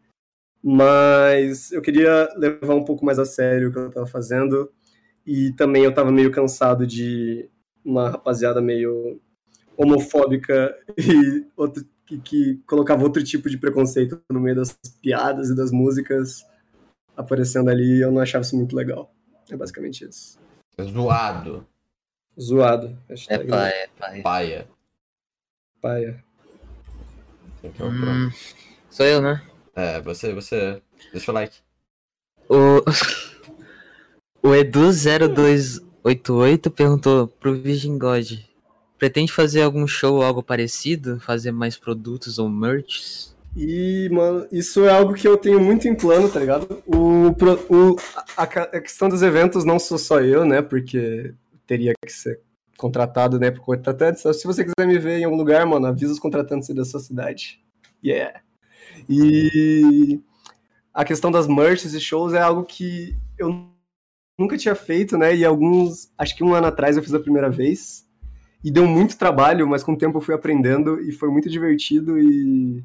Mas 0.64 1.70
eu 1.72 1.82
queria 1.82 2.30
levar 2.38 2.76
um 2.76 2.86
pouco 2.86 3.05
mais 3.05 3.20
a 3.20 3.26
sério 3.26 3.68
o 3.68 3.72
que 3.74 3.78
eu 3.78 3.91
tava 3.91 4.05
fazendo. 4.05 4.72
E 5.26 5.51
também 5.53 5.84
eu 5.84 5.93
tava 5.93 6.14
meio 6.14 6.32
cansado 6.32 6.88
de 6.88 7.49
uma 7.84 8.10
rapaziada 8.10 8.62
meio 8.62 9.20
homofóbica 9.76 10.74
e 10.97 11.45
outro, 11.57 11.86
que, 12.10 12.18
que 12.20 12.62
colocava 12.66 13.03
outro 13.03 13.24
tipo 13.24 13.47
de 13.49 13.57
preconceito 13.57 14.22
no 14.32 14.39
meio 14.39 14.55
das 14.55 14.80
piadas 15.01 15.49
e 15.49 15.55
das 15.55 15.72
músicas 15.72 16.45
aparecendo 17.16 17.70
ali. 17.70 18.01
Eu 18.01 18.12
não 18.12 18.20
achava 18.20 18.41
isso 18.41 18.57
muito 18.57 18.76
legal. 18.76 19.14
É 19.49 19.55
basicamente 19.55 20.03
isso. 20.05 20.38
Zoado. 20.82 21.66
Zoado. 22.39 22.97
É 23.07 23.38
paia, 23.38 23.74
é 23.74 23.88
paia. 23.88 24.24
Paia. 24.24 24.68
Paia. 25.82 26.24
Então, 27.64 27.89
hum, 27.89 28.30
sou 28.89 29.05
eu, 29.05 29.22
né? 29.22 29.41
É, 29.76 30.01
você, 30.01 30.34
você. 30.34 30.82
Deixa 31.12 31.32
o 31.32 31.34
like. 31.34 31.60
O, 32.47 32.80
o 34.47 34.49
Edu0288 34.49 36.72
perguntou 36.72 37.28
pro 37.28 37.53
Virgin 37.53 37.99
God: 37.99 38.32
pretende 39.00 39.32
fazer 39.32 39.62
algum 39.62 39.88
show 39.88 40.18
ou 40.18 40.24
algo 40.24 40.43
parecido? 40.43 41.20
Fazer 41.20 41.52
mais 41.52 41.78
produtos 41.78 42.38
ou 42.38 42.50
merch? 42.50 43.30
E, 43.56 44.08
mano, 44.12 44.47
isso 44.52 44.86
é 44.86 44.91
algo 44.91 45.14
que 45.14 45.28
eu 45.28 45.36
tenho 45.38 45.60
muito 45.60 45.88
em 45.88 45.95
plano, 45.95 46.30
tá 46.30 46.39
ligado? 46.39 46.84
O, 46.86 47.30
o, 47.30 47.95
a, 48.38 48.43
a 48.43 48.82
questão 48.82 49.10
dos 49.10 49.24
eventos 49.24 49.66
não 49.66 49.80
sou 49.80 49.97
só 49.97 50.20
eu, 50.22 50.45
né? 50.45 50.62
Porque 50.62 51.34
teria 51.66 51.93
que 52.06 52.12
ser 52.12 52.39
contratado, 52.78 53.39
né, 53.39 53.52
por 53.52 53.62
contratantes. 53.62 54.22
Se 54.22 54.45
você 54.45 54.64
quiser 54.64 54.88
me 54.88 54.97
ver 54.97 55.20
em 55.20 55.26
algum 55.26 55.36
lugar, 55.36 55.66
mano, 55.66 55.88
avisa 55.88 56.14
os 56.14 56.20
contratantes 56.20 56.70
da 56.70 56.86
sua 56.86 57.00
cidade. 57.00 57.62
Yeah. 58.04 58.39
E 59.10 60.20
a 60.93 61.04
questão 61.04 61.30
das 61.30 61.47
merches 61.47 61.93
e 61.93 62.00
shows 62.00 62.34
é 62.34 62.39
algo 62.39 62.64
que 62.64 63.16
eu 63.38 63.68
nunca 64.39 64.58
tinha 64.58 64.76
feito, 64.76 65.17
né? 65.17 65.36
E 65.36 65.43
alguns, 65.43 66.09
acho 66.17 66.36
que 66.36 66.43
um 66.43 66.54
ano 66.54 66.67
atrás 66.67 66.96
eu 66.96 67.04
fiz 67.04 67.13
a 67.13 67.20
primeira 67.20 67.50
vez. 67.50 68.08
E 68.64 68.72
deu 68.72 68.86
muito 68.86 69.18
trabalho, 69.18 69.68
mas 69.68 69.84
com 69.84 69.94
o 69.94 69.98
tempo 69.98 70.18
eu 70.18 70.22
fui 70.22 70.36
aprendendo 70.36 71.00
e 71.02 71.12
foi 71.12 71.30
muito 71.30 71.50
divertido 71.50 72.20
e 72.20 72.84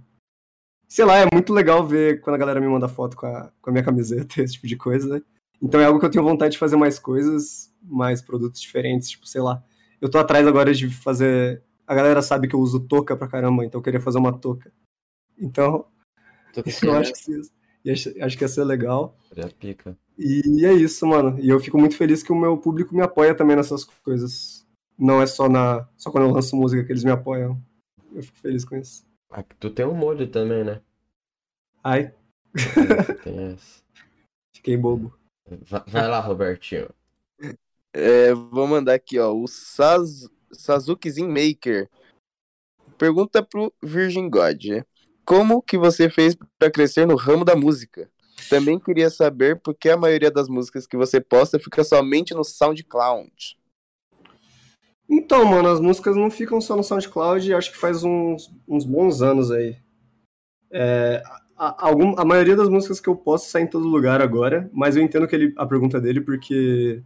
sei 0.89 1.05
lá, 1.05 1.19
é 1.19 1.27
muito 1.33 1.53
legal 1.53 1.85
ver 1.85 2.21
quando 2.21 2.37
a 2.37 2.39
galera 2.39 2.61
me 2.61 2.69
manda 2.69 2.87
foto 2.87 3.17
com 3.17 3.27
a, 3.27 3.51
com 3.61 3.71
a 3.71 3.73
minha 3.73 3.85
camiseta, 3.85 4.41
esse 4.43 4.55
tipo 4.55 4.67
de 4.67 4.77
coisa. 4.77 5.17
Né? 5.17 5.23
Então 5.61 5.81
é 5.81 5.85
algo 5.85 5.99
que 5.99 6.07
eu 6.07 6.11
tenho 6.11 6.25
vontade 6.25 6.53
de 6.53 6.59
fazer 6.59 6.77
mais 6.77 6.99
coisas, 6.99 7.73
mais 7.83 8.23
produtos 8.23 8.61
diferentes, 8.61 9.11
tipo, 9.11 9.27
sei 9.27 9.41
lá, 9.41 9.63
eu 10.01 10.09
tô 10.09 10.19
atrás 10.19 10.47
agora 10.47 10.73
de 10.73 10.89
fazer. 10.89 11.63
A 11.87 11.95
galera 11.95 12.23
sabe 12.23 12.47
que 12.47 12.55
eu 12.55 12.61
uso 12.61 12.81
touca 12.81 13.17
pra 13.17 13.27
caramba, 13.27 13.65
então 13.65 13.79
eu 13.81 13.83
queria 13.83 14.01
fazer 14.01 14.19
uma 14.19 14.33
touca. 14.33 14.73
Então, 15.39 15.87
eu 16.83 16.95
acho 16.95 17.13
que, 17.13 18.21
acho 18.21 18.39
que 18.39 18.45
ia 18.45 18.49
ser 18.49 18.65
legal. 18.65 19.17
Pica. 19.59 19.97
E 20.17 20.65
é 20.65 20.73
isso, 20.73 21.07
mano. 21.07 21.39
E 21.41 21.49
eu 21.49 21.59
fico 21.59 21.79
muito 21.79 21.97
feliz 21.97 22.23
que 22.23 22.33
o 22.33 22.37
meu 22.37 22.57
público 22.57 22.95
me 22.95 23.03
apoia 23.03 23.35
também 23.35 23.57
nessas 23.57 23.85
coisas. 23.85 24.54
Não 24.99 25.21
é 25.21 25.27
só 25.27 25.49
na 25.49 25.89
só 25.97 26.11
quando 26.11 26.29
eu 26.29 26.33
lanço 26.33 26.57
música 26.57 26.85
que 26.85 26.93
eles 26.93 27.05
me 27.05 27.11
apoiam. 27.11 27.61
Eu 28.13 28.23
fico 28.23 28.39
feliz 28.39 28.65
com 28.65 28.77
isso. 28.77 29.05
Ah, 29.31 29.43
tu 29.59 29.71
tem 29.71 29.85
um 29.85 29.95
molho 29.95 30.29
também, 30.29 30.63
né? 30.63 30.81
Ai. 31.83 32.15
Tem 33.25 33.53
essa. 33.53 33.83
Fiquei 34.55 34.77
bobo. 34.77 35.13
Vai, 35.63 35.83
vai 35.87 36.09
lá, 36.09 36.21
Robertinho. 36.21 36.89
É, 37.93 38.33
vou 38.33 38.67
mandar 38.67 38.95
aqui, 38.95 39.19
ó. 39.19 39.33
O 39.33 39.47
Saz... 39.47 40.29
Sazuki 40.53 41.11
Maker 41.23 41.91
pergunta 42.97 43.43
pro 43.43 43.73
Virgin 43.83 44.31
God: 44.31 44.83
Como 45.25 45.61
que 45.61 45.77
você 45.77 46.09
fez 46.09 46.37
para 46.59 46.71
crescer 46.71 47.07
no 47.07 47.17
ramo 47.17 47.45
da 47.45 47.57
música? 47.57 48.11
Também 48.49 48.79
queria 48.79 49.11
saber 49.11 49.61
por 49.61 49.75
que 49.75 49.89
a 49.89 49.97
maioria 49.97 50.31
das 50.31 50.49
músicas 50.49 50.87
que 50.87 50.97
você 50.97 51.21
posta 51.21 51.59
fica 51.59 51.83
somente 51.83 52.35
no 52.35 52.45
SoundCloud. 52.45 53.59
Então, 55.09 55.45
mano, 55.45 55.69
as 55.69 55.81
músicas 55.81 56.17
não 56.17 56.31
ficam 56.31 56.61
só 56.61 56.77
no 56.77 56.83
SoundCloud, 56.83 57.53
acho 57.55 57.73
que 57.73 57.79
faz 57.79 58.03
uns, 58.03 58.51
uns 58.67 58.85
bons 58.85 59.23
anos 59.23 59.51
aí. 59.51 59.77
É, 60.71 61.23
a, 61.57 61.87
algum, 61.87 62.19
a 62.19 62.25
maioria 62.25 62.57
das 62.57 62.69
músicas 62.69 63.01
que 63.01 63.09
eu 63.09 63.17
posto 63.17 63.49
sai 63.49 63.63
em 63.63 63.67
todo 63.67 63.87
lugar 63.87 64.21
agora, 64.21 64.71
mas 64.73 64.97
eu 64.97 65.03
entendo 65.03 65.29
que 65.29 65.35
ele, 65.37 65.55
a 65.57 65.67
pergunta 65.67 66.01
dele, 66.01 66.21
porque 66.21 67.03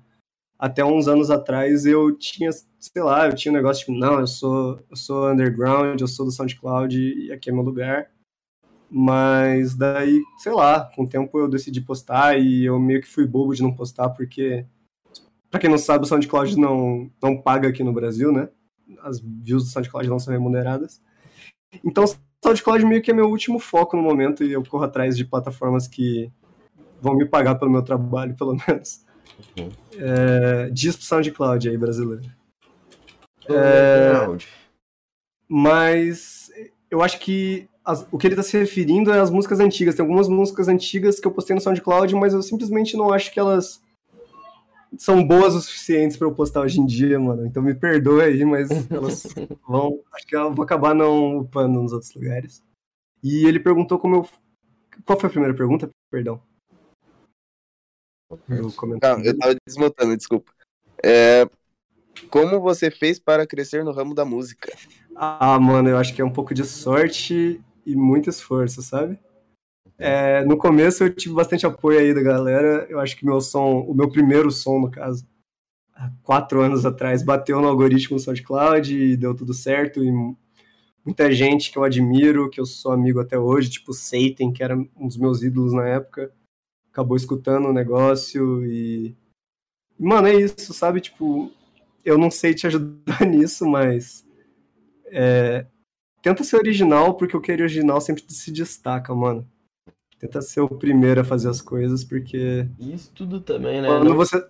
até 0.59 0.85
uns 0.85 1.07
anos 1.07 1.31
atrás 1.31 1.87
eu 1.87 2.17
tinha, 2.17 2.51
sei 2.53 3.03
lá, 3.03 3.27
eu 3.27 3.35
tinha 3.35 3.53
um 3.53 3.57
negócio 3.57 3.87
tipo, 3.87 3.99
não, 3.99 4.21
eu 4.21 4.27
sou, 4.27 4.81
eu 4.91 4.97
sou 4.97 5.31
underground, 5.31 6.01
eu 6.01 6.09
sou 6.09 6.27
do 6.27 6.33
SoundCloud 6.33 6.99
e 6.99 7.33
aqui 7.33 7.51
é 7.51 7.53
meu 7.53 7.63
lugar. 7.63 8.11
Mas 8.91 9.75
daí, 9.77 10.23
sei 10.39 10.53
lá, 10.53 10.91
com 10.97 11.03
o 11.03 11.09
tempo 11.09 11.39
eu 11.39 11.49
decidi 11.49 11.81
postar 11.81 12.39
e 12.39 12.65
eu 12.65 12.79
meio 12.79 13.03
que 13.03 13.07
fui 13.09 13.27
bobo 13.27 13.55
de 13.55 13.63
não 13.63 13.73
postar 13.75 14.09
porque 14.11 14.67
Pra 15.51 15.61
quem 15.61 15.71
não 15.71 15.79
sabe, 15.79 16.05
o 16.05 16.07
SoundCloud 16.07 16.59
não, 16.59 17.11
não 17.23 17.41
paga 17.41 17.69
aqui 17.69 17.83
no 17.83 17.93
Brasil, 17.93 18.31
né? 18.31 18.49
As 19.03 19.21
views 19.21 19.65
do 19.65 19.71
SoundCloud 19.71 20.09
não 20.09 20.19
são 20.19 20.33
remuneradas. 20.33 21.01
Então, 21.85 22.05
o 22.05 22.09
SoundCloud 22.45 22.85
meio 22.85 23.03
que 23.03 23.11
é 23.11 23.15
meu 23.15 23.29
último 23.29 23.59
foco 23.59 23.97
no 23.97 24.03
momento 24.03 24.45
e 24.45 24.53
eu 24.53 24.63
corro 24.65 24.85
atrás 24.85 25.17
de 25.17 25.25
plataformas 25.25 25.89
que 25.89 26.31
vão 27.01 27.15
me 27.15 27.27
pagar 27.27 27.55
pelo 27.57 27.71
meu 27.71 27.83
trabalho, 27.83 28.37
pelo 28.37 28.57
menos. 28.67 29.05
Uhum. 29.59 29.71
É, 29.97 30.71
diz 30.71 30.97
pro 30.97 31.05
SoundCloud 31.05 31.69
aí, 31.69 31.77
brasileiro. 31.77 32.31
É, 33.49 34.13
mas 35.49 36.51
eu 36.91 37.03
acho 37.03 37.19
que 37.19 37.67
as, 37.83 38.07
o 38.13 38.19
que 38.19 38.27
ele 38.27 38.35
está 38.35 38.43
se 38.43 38.59
referindo 38.59 39.11
é 39.11 39.19
as 39.19 39.31
músicas 39.31 39.61
antigas. 39.61 39.95
Tem 39.95 40.03
algumas 40.03 40.29
músicas 40.29 40.69
antigas 40.69 41.19
que 41.19 41.27
eu 41.27 41.33
postei 41.33 41.55
no 41.55 41.61
SoundCloud, 41.61 42.15
mas 42.17 42.35
eu 42.35 42.43
simplesmente 42.43 42.97
não 42.97 43.13
acho 43.13 43.33
que 43.33 43.41
elas 43.41 43.83
são 44.97 45.27
boas 45.27 45.55
o 45.55 45.61
suficientes 45.61 46.17
para 46.17 46.27
eu 46.27 46.35
postar 46.35 46.63
hoje 46.63 46.81
em 46.81 46.87
dia, 46.87 47.19
mano. 47.19 47.47
Então 47.47 47.63
me 47.63 47.75
perdoe 47.75 48.23
aí, 48.23 48.45
mas 48.45 48.69
elas 48.91 49.27
vão. 49.69 50.01
Acho 50.15 50.27
que 50.27 50.37
eu 50.37 50.55
vou 50.55 50.65
acabar 50.65 50.95
não 50.95 51.39
upando 51.39 51.83
nos 51.83 51.93
outros 51.93 52.15
lugares. 52.15 52.63
E 53.23 53.47
ele 53.47 53.61
perguntou 53.61 53.99
como 53.99 54.17
eu. 54.17 54.29
Qual 55.05 55.19
foi 55.19 55.29
a 55.29 55.31
primeira 55.31 55.55
pergunta? 55.55 55.89
Perdão. 56.11 56.41
Eu, 58.49 58.73
Não, 59.03 59.25
eu 59.25 59.39
tava 59.39 59.57
desmontando, 59.67 60.17
desculpa. 60.17 60.53
É, 61.03 61.49
como 62.31 62.61
você 62.61 62.91
fez 62.91 63.19
para 63.19 63.47
crescer 63.47 63.85
no 63.85 63.93
ramo 63.93 64.15
da 64.15 64.25
música? 64.25 64.71
Ah, 65.15 65.59
mano, 65.59 65.89
eu 65.89 65.97
acho 65.97 66.15
que 66.15 66.21
é 66.21 66.25
um 66.25 66.33
pouco 66.33 66.53
de 66.53 66.65
sorte 66.65 67.61
e 67.87 67.97
muito 67.97 68.29
esforço, 68.29 68.83
sabe? 68.83 69.19
É, 69.99 70.45
no 70.45 70.57
começo 70.57 71.03
eu 71.03 71.13
tive 71.13 71.35
bastante 71.35 71.67
apoio 71.67 71.99
aí 71.99 72.15
da 72.15 72.23
galera. 72.23 72.87
Eu 72.89 73.01
acho 73.01 73.17
que 73.17 73.27
meu 73.27 73.41
som, 73.41 73.81
o 73.81 73.93
meu 73.93 74.09
primeiro 74.09 74.51
som, 74.51 74.79
no 74.79 74.91
caso, 74.91 75.27
há 75.95 76.11
quatro 76.23 76.61
anos 76.61 76.87
atrás, 76.87 77.23
bateu 77.23 77.61
no 77.61 77.67
algoritmo 77.67 78.17
do 78.17 78.23
SoundCloud 78.23 78.97
e 78.97 79.17
deu 79.17 79.35
tudo 79.35 79.53
certo. 79.53 80.05
E 80.05 80.13
muita 81.05 81.33
gente 81.33 81.73
que 81.73 81.79
eu 81.79 81.85
admiro, 81.85 82.49
que 82.49 82.61
eu 82.61 82.67
sou 82.67 82.93
amigo 82.93 83.19
até 83.21 83.37
hoje, 83.39 83.71
tipo 83.71 83.93
Satan, 83.93 84.53
que 84.53 84.63
era 84.63 84.77
um 84.77 85.09
dos 85.09 85.17
meus 85.17 85.43
ídolos 85.43 85.73
na 85.73 85.87
época, 85.89 86.33
acabou 86.93 87.17
escutando 87.17 87.69
o 87.69 87.73
negócio 87.73 88.65
e. 88.67 89.17
Mano, 89.99 90.29
é 90.29 90.35
isso, 90.37 90.73
sabe? 90.73 91.01
Tipo, 91.01 91.53
eu 92.05 92.17
não 92.17 92.31
sei 92.31 92.55
te 92.55 92.67
ajudar 92.69 93.23
nisso, 93.27 93.67
mas. 93.67 94.25
É... 95.07 95.67
Tenta 96.23 96.45
ser 96.45 96.57
original, 96.57 97.17
porque 97.17 97.37
o 97.37 97.41
que 97.41 97.53
é 97.53 97.55
original 97.55 98.01
sempre 98.01 98.25
se 98.29 98.53
destaca, 98.53 99.15
mano 99.15 99.49
tenta 100.19 100.43
ser 100.43 100.61
o 100.61 100.69
primeiro 100.69 101.21
a 101.21 101.25
fazer 101.25 101.49
as 101.49 101.61
coisas, 101.61 102.05
porque. 102.05 102.69
Isso 102.79 103.13
tudo 103.15 103.41
também, 103.41 103.81
né? 103.81 103.89
Quando 103.89 104.15
você, 104.15 104.47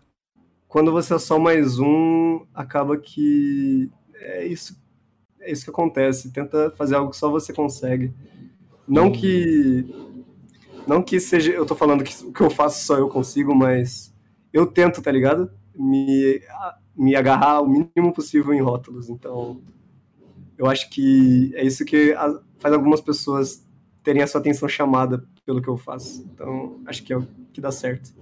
quando 0.67 0.91
você 0.91 1.15
é 1.15 1.19
só 1.19 1.39
mais 1.39 1.79
um, 1.79 2.45
acaba 2.55 2.97
que. 2.97 3.91
É 4.15 4.47
isso, 4.47 4.77
é 5.41 5.53
isso 5.53 5.65
que 5.65 5.71
acontece. 5.71 6.33
Tenta 6.33 6.73
fazer 6.77 6.97
algo 6.97 7.11
que 7.11 7.17
só 7.17 7.31
você 7.31 7.53
consegue. 7.53 8.13
Não 8.87 9.13
que. 9.13 9.87
Não 10.87 11.03
que 11.03 11.21
seja. 11.21 11.53
Eu 11.53 11.67
tô 11.67 11.75
falando 11.75 12.03
que 12.03 12.25
o 12.25 12.33
que 12.33 12.41
eu 12.41 12.51
faço 12.51 12.85
só 12.85 12.97
eu 12.97 13.09
consigo, 13.09 13.55
mas. 13.55 14.15
Eu 14.53 14.67
tento, 14.67 15.03
tá 15.03 15.13
ligado? 15.13 15.51
Me, 15.75 16.41
me 16.97 17.15
agarrar 17.15 17.61
o 17.61 17.69
mínimo 17.69 18.13
possível 18.15 18.55
em 18.55 18.63
rótulos. 18.63 19.11
Então. 19.11 19.61
Eu 20.57 20.67
acho 20.67 20.91
que 20.91 21.53
é 21.55 21.65
isso 21.65 21.85
que 21.85 22.17
faz 22.59 22.75
algumas 22.75 23.01
pessoas 23.01 23.65
terem 24.03 24.23
a 24.23 24.27
sua 24.27 24.41
atenção 24.41 24.69
chamada 24.69 25.25
pelo 25.49 25.63
que 25.63 25.69
eu 25.69 25.79
faço. 25.79 26.29
Então, 26.31 26.79
acho 26.85 27.03
que 27.03 27.11
é 27.11 27.17
o 27.17 27.27
que 27.55 27.59
dá 27.59 27.73
certo. 27.73 28.13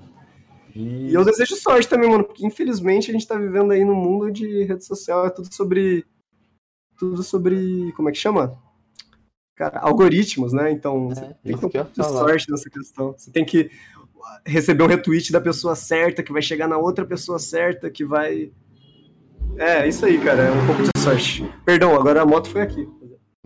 E 0.72 1.12
eu 1.12 1.24
desejo 1.24 1.56
sorte 1.56 1.88
também, 1.88 2.08
mano, 2.08 2.22
porque 2.22 2.46
infelizmente 2.46 3.10
a 3.10 3.12
gente 3.12 3.26
tá 3.26 3.36
vivendo 3.36 3.72
aí 3.72 3.84
no 3.84 3.96
mundo 3.96 4.30
de 4.30 4.62
rede 4.62 4.84
social, 4.84 5.26
é 5.26 5.30
tudo 5.30 5.52
sobre. 5.52 6.06
Tudo 6.96 7.24
sobre. 7.24 7.90
Como 7.96 8.08
é 8.08 8.12
que 8.12 8.18
chama? 8.18 8.56
Cara, 9.56 9.80
algoritmos, 9.80 10.52
né? 10.52 10.70
Então, 10.70 11.10
é, 11.10 11.34
tem 11.42 11.56
que 11.56 11.68
ter 11.68 12.00
um 12.00 12.04
sorte 12.04 12.48
nessa 12.48 12.70
questão. 12.70 13.12
Você 13.18 13.32
tem 13.32 13.44
que 13.44 13.72
receber 14.44 14.84
um 14.84 14.86
retweet 14.86 15.32
da 15.32 15.40
pessoa 15.40 15.74
certa, 15.74 16.22
que 16.22 16.32
vai 16.32 16.42
chegar 16.42 16.68
na 16.68 16.78
outra 16.78 17.04
pessoa 17.04 17.40
certa, 17.40 17.90
que 17.90 18.04
vai. 18.04 18.52
É, 19.56 19.88
isso 19.88 20.06
aí, 20.06 20.16
cara, 20.20 20.42
é 20.42 20.52
um 20.52 20.66
pouco 20.66 20.82
de 20.84 21.02
sorte. 21.02 21.44
Perdão, 21.64 21.92
agora 21.96 22.22
a 22.22 22.26
moto 22.26 22.48
foi 22.48 22.60
aqui. 22.60 22.88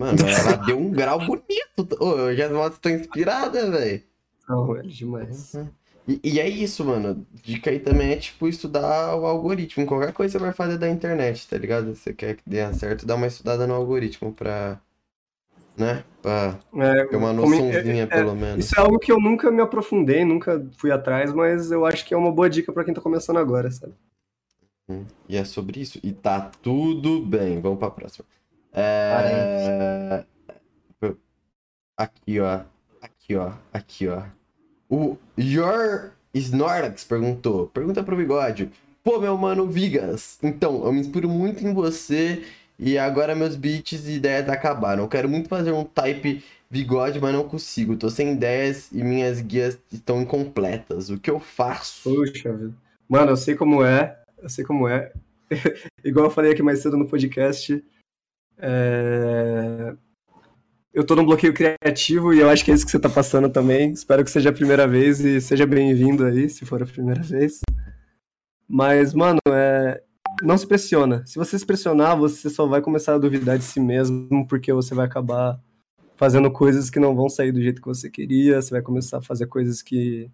Mano, 0.01 0.17
ela 0.27 0.57
deu 0.57 0.79
um 0.79 0.91
grau 0.91 1.19
bonito. 1.19 1.87
Oh, 2.01 2.31
eu 2.31 2.35
já 2.35 2.47
estou 2.69 2.91
inspirada, 2.91 3.71
velho. 3.71 4.03
Não, 4.49 4.75
é 4.75 4.81
demais. 4.81 5.53
Uhum. 5.53 5.69
E, 6.09 6.21
e, 6.25 6.41
é 6.41 6.49
isso, 6.49 6.83
mano. 6.83 7.27
Dica 7.35 7.69
aí 7.69 7.79
também 7.79 8.13
é, 8.13 8.17
tipo, 8.17 8.49
estudar 8.49 9.15
o 9.15 9.27
algoritmo. 9.27 9.85
Qualquer 9.85 10.15
coisa 10.15 10.33
você 10.33 10.39
vai 10.39 10.55
fazer 10.55 10.79
da 10.79 10.89
internet, 10.89 11.47
tá 11.47 11.59
ligado? 11.59 11.95
Você 11.95 12.15
quer 12.15 12.37
que 12.37 12.43
dê 12.47 12.73
certo, 12.73 13.05
dá 13.05 13.15
uma 13.15 13.27
estudada 13.27 13.67
no 13.67 13.75
algoritmo 13.75 14.33
pra. 14.33 14.81
Né? 15.77 16.03
Pra 16.23 16.59
é, 16.77 17.05
ter 17.05 17.17
uma 17.17 17.35
noçãozinha, 17.35 18.05
é, 18.05 18.05
é, 18.05 18.07
pelo 18.07 18.35
menos. 18.35 18.65
Isso 18.65 18.79
é 18.79 18.81
algo 18.81 18.99
que 18.99 19.13
eu 19.13 19.21
nunca 19.21 19.51
me 19.51 19.61
aprofundei, 19.61 20.25
nunca 20.25 20.67
fui 20.79 20.91
atrás, 20.91 21.31
mas 21.31 21.71
eu 21.71 21.85
acho 21.85 22.07
que 22.07 22.15
é 22.15 22.17
uma 22.17 22.33
boa 22.33 22.49
dica 22.49 22.73
pra 22.73 22.85
quem 22.85 22.95
tá 22.95 23.03
começando 23.03 23.37
agora, 23.37 23.71
sabe? 23.71 23.93
Hum, 24.89 25.05
e 25.29 25.37
é 25.37 25.45
sobre 25.45 25.79
isso. 25.79 26.01
E 26.03 26.11
tá 26.11 26.51
tudo 26.63 27.21
bem. 27.21 27.61
Vamos 27.61 27.79
pra 27.79 27.91
próxima. 27.91 28.25
É... 28.73 30.25
Aqui, 31.97 32.41
ó. 32.41 32.61
Aqui, 33.03 33.37
ó. 33.37 33.53
Aqui, 33.73 34.09
ó. 34.09 34.23
O 34.89 35.17
Your 35.39 36.13
Snorlax 36.33 37.05
perguntou. 37.05 37.67
Pergunta 37.69 38.03
pro 38.03 38.17
Bigode. 38.17 38.71
Pô, 39.03 39.19
meu 39.19 39.37
mano 39.37 39.67
Vigas. 39.67 40.39
Então, 40.43 40.85
eu 40.85 40.93
me 40.93 41.01
inspiro 41.01 41.29
muito 41.29 41.67
em 41.67 41.73
você 41.73 42.45
e 42.79 42.97
agora 42.97 43.35
meus 43.35 43.57
beats 43.57 44.07
e 44.07 44.13
ideias 44.13 44.49
acabaram. 44.49 45.03
Eu 45.03 45.09
quero 45.09 45.29
muito 45.29 45.49
fazer 45.49 45.73
um 45.73 45.85
type 45.85 46.43
bigode, 46.71 47.21
mas 47.21 47.35
não 47.35 47.49
consigo. 47.49 47.97
Tô 47.97 48.09
sem 48.09 48.33
ideias 48.33 48.91
e 48.93 49.03
minhas 49.03 49.41
guias 49.41 49.79
estão 49.93 50.23
incompletas. 50.23 51.11
O 51.11 51.19
que 51.19 51.31
eu 51.31 51.41
faço? 51.41 52.15
Puxa 52.15 52.53
vida. 52.53 52.75
Mano, 53.09 53.33
eu 53.33 53.37
sei 53.37 53.55
como 53.55 53.83
é. 53.85 54.19
Eu 54.43 54.49
sei 54.49 54.65
como 54.65 54.89
é. 54.89 55.13
Igual 56.05 56.27
eu 56.27 56.31
falei 56.31 56.53
aqui 56.53 56.63
mais 56.63 56.81
cedo 56.81 56.97
no 56.97 57.09
podcast. 57.09 57.85
É... 58.61 59.95
Eu 60.93 61.05
tô 61.05 61.15
num 61.15 61.25
bloqueio 61.25 61.55
criativo 61.55 62.35
e 62.35 62.41
eu 62.41 62.49
acho 62.49 62.65
que 62.65 62.71
é 62.71 62.75
isso 62.75 62.85
que 62.85 62.91
você 62.91 62.99
tá 62.99 63.09
passando 63.09 63.49
também. 63.49 63.93
Espero 63.93 64.25
que 64.25 64.31
seja 64.31 64.51
a 64.51 64.53
primeira 64.53 64.89
vez 64.89 65.21
e 65.21 65.41
seja 65.41 65.67
bem-vindo 65.67 66.25
aí, 66.25 66.49
se 66.49 66.65
for 66.67 66.83
a 66.83 66.87
primeira 66.87 67.23
vez. 67.23 67.61
Mas, 68.69 69.15
mano, 69.15 69.39
é... 69.49 70.03
não 70.43 70.59
se 70.59 70.67
pressiona. 70.67 71.25
Se 71.27 71.39
você 71.39 71.59
se 71.59 71.67
pressionar, 71.67 72.17
você 72.17 72.51
só 72.51 72.67
vai 72.67 72.81
começar 72.81 73.15
a 73.15 73.19
duvidar 73.19 73.57
de 73.57 73.65
si 73.65 73.81
mesmo, 73.81 74.47
porque 74.49 74.73
você 74.73 74.95
vai 74.95 75.07
acabar 75.07 75.61
fazendo 76.17 76.51
coisas 76.51 76.91
que 76.91 77.01
não 77.01 77.15
vão 77.15 77.31
sair 77.31 77.51
do 77.51 77.63
jeito 77.63 77.81
que 77.81 77.89
você 77.89 78.11
queria, 78.11 78.61
você 78.61 78.71
vai 78.71 78.83
começar 78.83 79.19
a 79.19 79.23
fazer 79.23 79.47
coisas 79.47 79.81
que 79.81 80.31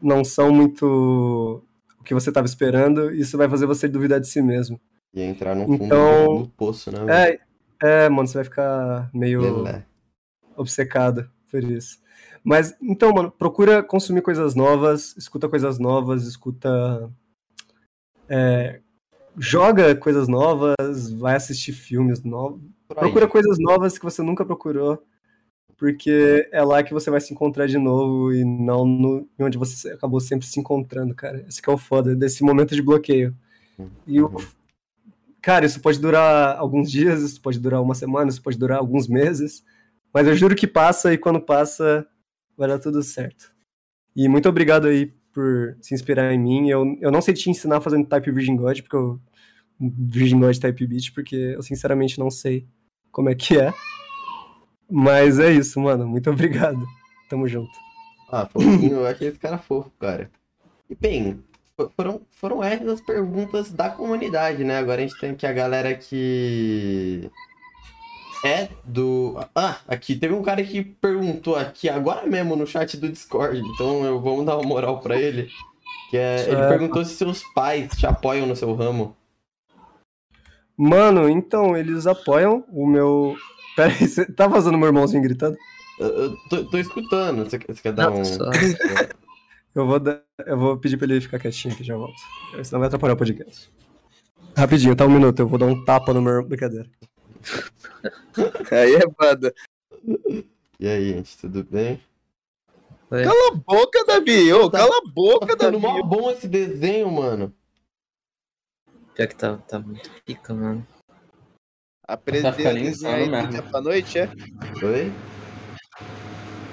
não 0.00 0.22
são 0.22 0.52
muito 0.52 1.60
o 1.98 2.04
que 2.04 2.14
você 2.14 2.30
estava 2.30 2.46
esperando, 2.46 3.12
e 3.12 3.20
isso 3.20 3.36
vai 3.36 3.48
fazer 3.48 3.66
você 3.66 3.88
duvidar 3.88 4.20
de 4.20 4.28
si 4.28 4.40
mesmo. 4.40 4.80
E 5.12 5.20
entrar 5.20 5.56
no 5.56 5.66
fundo 5.66 5.84
então, 5.84 6.42
do 6.42 6.48
poço, 6.50 6.92
né? 6.92 7.32
É, 7.32 7.40
é, 7.82 8.08
mano, 8.08 8.26
você 8.26 8.38
vai 8.38 8.44
ficar 8.44 9.10
meio 9.14 9.64
obcecado 10.56 11.30
por 11.50 11.62
isso. 11.62 11.98
Mas, 12.42 12.76
então, 12.80 13.12
mano, 13.12 13.30
procura 13.30 13.82
consumir 13.82 14.22
coisas 14.22 14.54
novas, 14.54 15.16
escuta 15.16 15.48
coisas 15.48 15.78
novas, 15.78 16.24
escuta. 16.24 17.10
É, 18.28 18.80
joga 19.36 19.94
coisas 19.94 20.28
novas, 20.28 21.10
vai 21.12 21.36
assistir 21.36 21.72
filmes 21.72 22.22
novos. 22.22 22.60
Procura 22.88 23.28
coisas 23.28 23.58
novas 23.58 23.98
que 23.98 24.04
você 24.04 24.22
nunca 24.22 24.44
procurou, 24.44 25.02
porque 25.76 26.48
é 26.50 26.62
lá 26.62 26.82
que 26.82 26.92
você 26.92 27.10
vai 27.10 27.20
se 27.20 27.32
encontrar 27.32 27.66
de 27.66 27.78
novo 27.78 28.32
e 28.32 28.44
não 28.44 28.86
no, 28.86 29.28
onde 29.38 29.58
você 29.58 29.90
acabou 29.90 30.20
sempre 30.20 30.46
se 30.46 30.58
encontrando, 30.58 31.14
cara. 31.14 31.44
Esse 31.46 31.60
que 31.60 31.68
é 31.68 31.72
o 31.72 31.78
foda 31.78 32.16
desse 32.16 32.42
momento 32.42 32.74
de 32.74 32.82
bloqueio. 32.82 33.34
E 34.06 34.20
o 34.20 34.28
uhum. 34.28 34.44
Cara, 35.48 35.64
isso 35.64 35.80
pode 35.80 35.98
durar 35.98 36.58
alguns 36.58 36.90
dias, 36.90 37.22
isso 37.22 37.40
pode 37.40 37.58
durar 37.58 37.80
uma 37.80 37.94
semana, 37.94 38.28
isso 38.28 38.42
pode 38.42 38.58
durar 38.58 38.80
alguns 38.80 39.08
meses. 39.08 39.64
Mas 40.12 40.26
eu 40.26 40.36
juro 40.36 40.54
que 40.54 40.66
passa 40.66 41.10
e 41.10 41.16
quando 41.16 41.40
passa, 41.40 42.06
vai 42.54 42.68
dar 42.68 42.78
tudo 42.78 43.02
certo. 43.02 43.50
E 44.14 44.28
muito 44.28 44.46
obrigado 44.46 44.88
aí 44.88 45.06
por 45.32 45.74
se 45.80 45.94
inspirar 45.94 46.34
em 46.34 46.38
mim. 46.38 46.68
Eu, 46.68 46.98
eu 47.00 47.10
não 47.10 47.22
sei 47.22 47.32
te 47.32 47.48
ensinar 47.48 47.80
fazendo 47.80 48.06
Type 48.06 48.30
Virgin 48.30 48.56
God, 48.56 48.82
porque 48.82 48.96
eu. 48.96 49.18
Virgin 49.80 50.38
God 50.38 50.54
Type 50.54 50.86
Beat, 50.86 51.14
porque 51.14 51.34
eu 51.34 51.62
sinceramente 51.62 52.18
não 52.18 52.30
sei 52.30 52.66
como 53.10 53.30
é 53.30 53.34
que 53.34 53.58
é. 53.58 53.72
Mas 54.86 55.38
é 55.38 55.50
isso, 55.50 55.80
mano. 55.80 56.06
Muito 56.06 56.28
obrigado. 56.28 56.86
Tamo 57.30 57.48
junto. 57.48 57.72
Ah, 58.30 58.44
fofinho, 58.44 58.96
eu 58.96 59.06
achei 59.06 59.28
esse 59.28 59.38
cara 59.38 59.56
fofo, 59.56 59.90
cara. 59.98 60.30
E 60.90 60.94
bem, 60.94 61.42
foram, 61.96 62.20
foram 62.32 62.62
essas 62.64 62.88
as 62.88 63.00
perguntas 63.00 63.70
da 63.70 63.88
comunidade, 63.88 64.64
né? 64.64 64.78
Agora 64.78 65.00
a 65.00 65.06
gente 65.06 65.18
tem 65.18 65.30
aqui 65.30 65.46
a 65.46 65.52
galera 65.52 65.94
que 65.94 67.30
é 68.44 68.68
do. 68.84 69.38
Ah, 69.54 69.78
aqui 69.86 70.16
teve 70.16 70.34
um 70.34 70.42
cara 70.42 70.62
que 70.62 70.82
perguntou 70.82 71.56
aqui 71.56 71.88
agora 71.88 72.26
mesmo 72.26 72.56
no 72.56 72.66
chat 72.66 72.96
do 72.96 73.08
Discord, 73.08 73.60
então 73.60 74.04
eu 74.04 74.20
vamos 74.20 74.44
dar 74.44 74.56
uma 74.56 74.66
moral 74.66 75.00
pra 75.00 75.16
ele. 75.16 75.48
Que 76.10 76.16
é, 76.16 76.50
ele 76.50 76.66
perguntou 76.66 77.04
se 77.04 77.14
seus 77.14 77.42
pais 77.54 77.92
te 77.96 78.06
apoiam 78.06 78.46
no 78.46 78.56
seu 78.56 78.74
ramo. 78.74 79.14
Mano, 80.76 81.28
então, 81.28 81.76
eles 81.76 82.06
apoiam 82.06 82.64
o 82.68 82.86
meu. 82.86 83.36
Pera 83.76 83.92
aí, 83.92 84.08
você 84.08 84.24
tá 84.24 84.46
vazando 84.46 84.78
meu 84.78 84.88
irmãozinho 84.88 85.22
gritando? 85.22 85.56
Eu, 85.98 86.08
eu 86.08 86.36
tô, 86.48 86.64
tô 86.64 86.78
escutando. 86.78 87.44
Você, 87.44 87.58
quer- 87.58 87.74
você 87.74 87.82
quer 87.82 87.92
dar 87.92 88.10
Não, 88.10 88.20
um. 88.20 88.28
Eu 89.78 89.86
vou, 89.86 90.00
dar- 90.00 90.20
eu 90.44 90.58
vou 90.58 90.76
pedir 90.76 90.96
pra 90.96 91.06
ele 91.06 91.20
ficar 91.20 91.38
quietinho 91.38 91.72
aqui, 91.72 91.84
já 91.84 91.96
volto. 91.96 92.16
Senão 92.64 92.80
vai 92.80 92.88
atrapalhar 92.88 93.14
o 93.14 93.16
podcast. 93.16 93.70
Rapidinho, 94.56 94.96
tá 94.96 95.06
um 95.06 95.10
minuto, 95.10 95.38
eu 95.38 95.46
vou 95.46 95.56
dar 95.56 95.66
um 95.66 95.84
tapa 95.84 96.12
no 96.12 96.20
meu. 96.20 96.44
Brincadeira. 96.44 96.90
Aí 98.72 98.94
é 98.96 99.00
foda. 99.16 99.54
E 100.80 100.86
aí, 100.88 101.12
gente, 101.12 101.38
tudo 101.38 101.62
bem? 101.62 102.00
Oi. 103.10 103.22
Cala 103.22 103.48
a 103.52 103.54
boca, 103.54 104.04
Davi. 104.04 104.52
Ô, 104.52 104.68
Tá- 104.68 104.78
cala 104.78 104.96
a 104.98 105.00
Tá 105.02 105.10
boca, 105.14 105.46
ficando 105.52 105.78
Davi. 105.78 105.78
mó 105.78 106.02
bom 106.02 106.30
esse 106.32 106.48
desenho, 106.48 107.10
mano. 107.10 107.54
Pior 109.14 109.28
que 109.28 109.36
tá, 109.36 109.56
tá 109.58 109.78
muito 109.78 110.10
pica, 110.24 110.52
mano. 110.54 110.84
Aprendeu 112.06 112.42
Tá 112.42 112.48
a 112.70 112.72
desenhar 112.72 113.14
aí 113.54 113.62
pra 113.62 113.80
noite, 113.80 114.18
é? 114.18 114.28
Oi? 114.82 115.12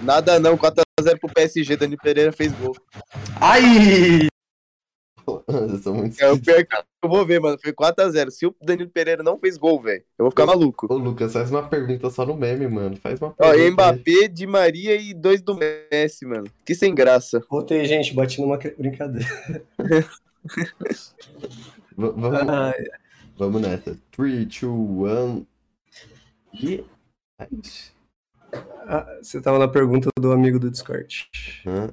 Nada 0.02 0.40
não, 0.40 0.58
4x0 1.00 1.20
pro 1.20 1.34
PSG, 1.34 1.76
Dani 1.76 1.98
Pereira 1.98 2.32
fez 2.32 2.54
gol. 2.54 2.76
Ai! 3.42 4.28
Eu 5.28 5.78
sou 5.80 5.94
muito 5.94 6.22
É 6.22 6.32
o 6.32 6.40
pior 6.40 6.64
que 6.64 6.76
eu 7.04 7.10
vou 7.10 7.26
ver, 7.26 7.42
mano. 7.42 7.58
Foi 7.62 7.74
4x0. 7.74 8.30
Se 8.30 8.46
o 8.46 8.56
Danilo 8.62 8.90
Pereira 8.90 9.24
não 9.24 9.38
fez 9.38 9.58
gol, 9.58 9.82
velho, 9.82 10.04
eu 10.18 10.26
vou 10.26 10.30
ficar 10.32 10.46
maluco. 10.46 10.88
Ô, 10.90 10.98
Lucas, 10.98 11.34
faz 11.34 11.50
uma 11.52 11.68
pergunta 11.68 12.10
só 12.10 12.26
no 12.26 12.36
meme, 12.36 12.68
mano. 12.68 12.96
Faz 12.96 13.20
uma 13.20 13.30
Ó, 13.38 13.52
pergunta. 13.52 13.72
Mbappé, 13.72 14.28
Di 14.28 14.48
Maria 14.48 14.96
e 14.96 15.14
dois 15.14 15.42
do 15.42 15.56
Messi, 15.56 16.26
mano. 16.26 16.46
Que 16.64 16.76
sem 16.76 16.94
graça. 16.94 17.44
Voltei, 17.50 17.84
gente, 17.86 18.14
bati 18.14 18.40
numa 18.40 18.58
brincadeira. 18.58 19.28
Vamos, 21.98 22.50
Ai, 22.50 22.86
vamos 23.38 23.62
nessa. 23.62 23.98
3, 24.12 24.46
2, 24.46 24.62
1. 24.62 25.46
E. 26.62 26.84
Ah, 28.88 29.18
você 29.22 29.42
tava 29.42 29.58
na 29.58 29.68
pergunta 29.68 30.10
do 30.20 30.32
amigo 30.32 30.60
do 30.60 30.70
Discord. 30.70 31.30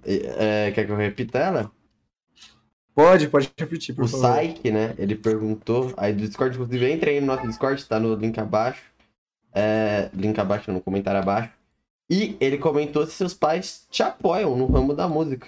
E, 0.07 0.23
é, 0.37 0.71
quer 0.73 0.85
que 0.85 0.93
eu 0.93 0.97
repita 0.97 1.39
ela? 1.39 1.71
Pode, 2.95 3.29
pode 3.29 3.51
repetir, 3.59 3.95
por 3.95 4.05
O 4.05 4.09
favor. 4.09 4.27
Saik, 4.27 4.71
né? 4.71 4.95
Ele 4.99 5.15
perguntou. 5.15 5.93
Aí 5.97 6.13
do 6.13 6.27
Discord, 6.27 6.55
inclusive, 6.55 6.91
entra 6.91 7.11
aí 7.11 7.21
no 7.21 7.27
nosso 7.27 7.47
Discord, 7.47 7.83
tá 7.87 7.99
no 7.99 8.15
link 8.15 8.39
abaixo. 8.39 8.83
É, 9.55 10.11
link 10.13 10.39
abaixo, 10.39 10.71
no 10.71 10.81
comentário 10.81 11.21
abaixo. 11.21 11.53
E 12.11 12.37
ele 12.41 12.59
comentou 12.59 13.07
se 13.07 13.13
seus 13.13 13.33
pais 13.33 13.87
te 13.91 14.03
apoiam 14.03 14.55
no 14.57 14.67
ramo 14.67 14.95
da 14.95 15.09
música. 15.09 15.47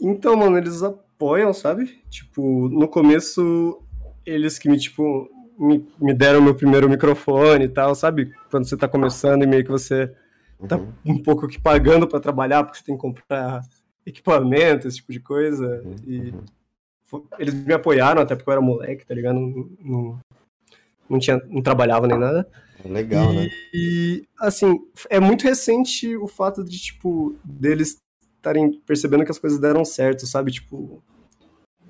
Então, 0.00 0.36
mano, 0.36 0.58
eles 0.58 0.82
apoiam, 0.82 1.52
sabe? 1.52 2.00
Tipo, 2.10 2.68
no 2.68 2.88
começo, 2.88 3.80
eles 4.26 4.58
que 4.58 4.68
me, 4.68 4.78
tipo, 4.78 5.28
me, 5.58 5.86
me 6.00 6.14
deram 6.14 6.40
meu 6.40 6.54
primeiro 6.54 6.88
microfone 6.88 7.64
e 7.64 7.68
tal, 7.68 7.94
sabe? 7.94 8.32
Quando 8.50 8.68
você 8.68 8.76
tá 8.76 8.86
começando 8.88 9.42
e 9.42 9.46
meio 9.46 9.64
que 9.64 9.70
você 9.70 10.12
Tá. 10.66 10.76
Uhum. 10.76 10.92
um 11.06 11.22
pouco 11.22 11.46
que 11.46 11.60
pagando 11.60 12.08
pra 12.08 12.18
trabalhar, 12.18 12.64
porque 12.64 12.78
você 12.78 12.84
tem 12.84 12.96
que 12.96 13.00
comprar 13.00 13.60
equipamento, 14.04 14.88
esse 14.88 14.96
tipo 14.96 15.12
de 15.12 15.20
coisa. 15.20 15.84
E 16.04 16.32
Uhum. 17.12 17.22
eles 17.38 17.54
me 17.54 17.72
apoiaram, 17.72 18.20
até 18.20 18.34
porque 18.34 18.50
eu 18.50 18.52
era 18.52 18.60
moleque, 18.60 19.06
tá 19.06 19.14
ligado? 19.14 19.38
Não, 19.38 19.70
não, 19.80 20.18
não, 21.08 21.18
tinha, 21.20 21.40
não 21.46 21.62
trabalhava 21.62 22.08
nem 22.08 22.18
nada. 22.18 22.48
Legal, 22.84 23.32
e, 23.32 23.36
né? 23.36 23.48
e, 23.72 24.28
assim, 24.40 24.80
é 25.08 25.20
muito 25.20 25.44
recente 25.44 26.16
o 26.16 26.26
fato 26.26 26.64
de, 26.64 26.78
tipo, 26.78 27.36
deles 27.44 27.98
estarem 28.36 28.72
percebendo 28.86 29.24
que 29.24 29.30
as 29.30 29.38
coisas 29.38 29.58
deram 29.60 29.84
certo, 29.84 30.26
sabe? 30.26 30.50
Tipo, 30.50 31.02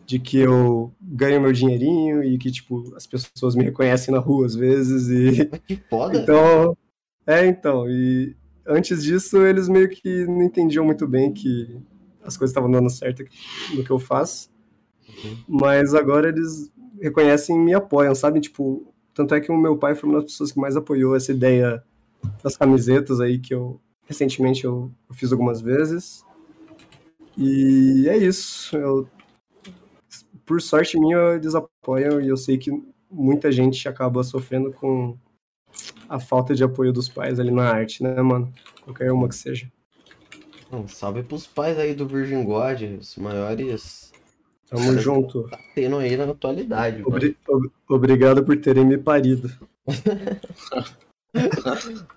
de 0.09 0.19
que 0.19 0.39
eu 0.39 0.91
ganho 1.03 1.39
meu 1.39 1.53
dinheirinho 1.53 2.25
e 2.25 2.39
que, 2.39 2.51
tipo, 2.51 2.95
as 2.97 3.07
pessoas 3.07 3.55
me 3.55 3.63
reconhecem 3.63 4.13
na 4.13 4.19
rua 4.19 4.47
às 4.47 4.55
vezes 4.55 5.09
e... 5.11 5.47
Mas 5.53 5.61
que 5.61 5.77
foda. 5.77 6.19
Então, 6.19 6.75
é, 7.27 7.45
então, 7.45 7.87
e 7.87 8.35
antes 8.67 9.03
disso 9.03 9.45
eles 9.45 9.69
meio 9.69 9.87
que 9.91 10.25
não 10.25 10.43
entendiam 10.43 10.83
muito 10.83 11.07
bem 11.07 11.31
que 11.31 11.79
as 12.25 12.39
coisas 12.39 12.53
estavam 12.53 12.71
dando 12.71 12.89
certo 12.89 13.23
no 13.75 13.85
que 13.85 13.91
eu 13.91 13.99
faço. 13.99 14.49
Uhum. 15.07 15.37
Mas 15.47 15.93
agora 15.93 16.31
eles 16.31 16.73
reconhecem 16.99 17.55
e 17.55 17.59
me 17.59 17.75
apoiam, 17.75 18.15
sabe? 18.15 18.41
Tipo, 18.41 18.91
tanto 19.13 19.35
é 19.35 19.41
que 19.43 19.53
o 19.53 19.59
meu 19.59 19.77
pai 19.77 19.95
foi 19.95 20.09
uma 20.09 20.23
das 20.23 20.33
pessoas 20.33 20.51
que 20.51 20.59
mais 20.59 20.75
apoiou 20.75 21.15
essa 21.15 21.33
ideia 21.33 21.85
das 22.43 22.57
camisetas 22.57 23.21
aí 23.21 23.39
que 23.39 23.53
eu 23.53 23.79
recentemente 24.07 24.65
eu, 24.65 24.91
eu 25.07 25.15
fiz 25.15 25.31
algumas 25.33 25.61
vezes. 25.61 26.25
E 27.37 28.09
é 28.09 28.17
isso. 28.17 28.75
Eu, 28.75 29.07
por 30.49 30.61
sorte 30.63 30.99
minha, 30.99 31.35
eles 31.35 31.55
apoiam 31.55 32.21
e 32.21 32.29
eu 32.29 32.37
sei 32.37 32.57
que 32.59 32.71
muita 33.11 33.53
gente 33.53 33.87
acaba 33.89 34.25
sofrendo 34.25 34.73
com 34.73 35.17
a 36.09 36.19
falta 36.19 36.55
de 36.55 36.65
apoio 36.65 36.93
dos 36.93 37.09
pais 37.09 37.39
ali 37.39 37.51
na 37.51 37.71
arte, 37.71 38.03
né, 38.03 38.21
mano? 38.23 38.53
Qualquer 38.83 39.13
uma 39.13 39.29
que 39.29 39.35
seja. 39.37 39.71
Um 40.73 40.89
salve 40.89 41.23
pros 41.23 41.47
pais 41.47 41.79
aí 41.79 41.95
do 41.95 42.07
Virgin 42.07 42.43
God, 42.45 42.81
os 43.01 43.17
maiores 43.17 44.13
Tamo 44.69 44.99
junto. 44.99 45.49
tendo 45.75 45.97
aí 45.99 46.17
na 46.17 46.25
atualidade. 46.25 46.97
mano. 47.03 47.09
Obri- 47.09 47.37
ob- 47.49 47.71
obrigado 47.89 48.45
por 48.45 48.57
terem 48.59 48.85
me 48.85 48.99
parido. 48.99 49.51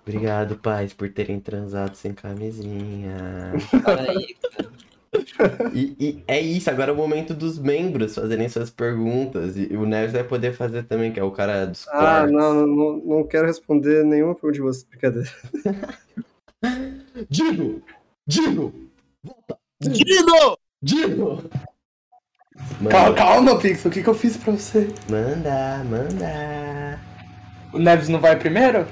Obrigado, 0.02 0.56
pais, 0.56 0.92
por 0.94 1.08
terem 1.10 1.38
transado 1.38 1.94
sem 1.94 2.12
camisinha. 2.12 3.52
Para 3.84 4.10
aí. 4.10 4.36
E, 5.74 5.94
e 5.98 6.24
é 6.26 6.40
isso, 6.40 6.70
agora 6.70 6.90
é 6.90 6.94
o 6.94 6.96
momento 6.96 7.34
dos 7.34 7.58
membros 7.58 8.14
fazerem 8.14 8.48
suas 8.48 8.70
perguntas. 8.70 9.56
E 9.56 9.76
o 9.76 9.84
Neves 9.84 10.12
vai 10.12 10.24
poder 10.24 10.54
fazer 10.54 10.84
também, 10.84 11.12
que 11.12 11.20
é 11.20 11.22
o 11.22 11.30
cara 11.30 11.66
dos 11.66 11.86
Ah, 11.88 12.26
não, 12.26 12.66
não, 12.66 12.96
não, 12.96 13.24
quero 13.24 13.46
responder 13.46 14.04
nenhuma 14.04 14.34
pergunta 14.34 14.54
de 14.54 14.60
você. 14.60 14.86
Brincadeira. 14.88 15.30
Digo! 17.28 17.82
Digo! 18.26 18.72
Volta! 19.22 19.58
Dino! 19.80 20.56
Digo! 20.80 21.42
Calma, 22.88 23.08
Manda, 23.08 23.14
calma, 23.14 23.58
Pix, 23.58 23.84
o 23.84 23.90
que, 23.90 24.02
que 24.02 24.08
eu 24.08 24.14
fiz 24.14 24.36
pra 24.36 24.52
você? 24.52 24.88
manda, 25.10 25.82
manda. 25.84 27.00
O 27.72 27.78
Neves 27.78 28.08
não 28.08 28.20
vai 28.20 28.38
primeiro? 28.38 28.86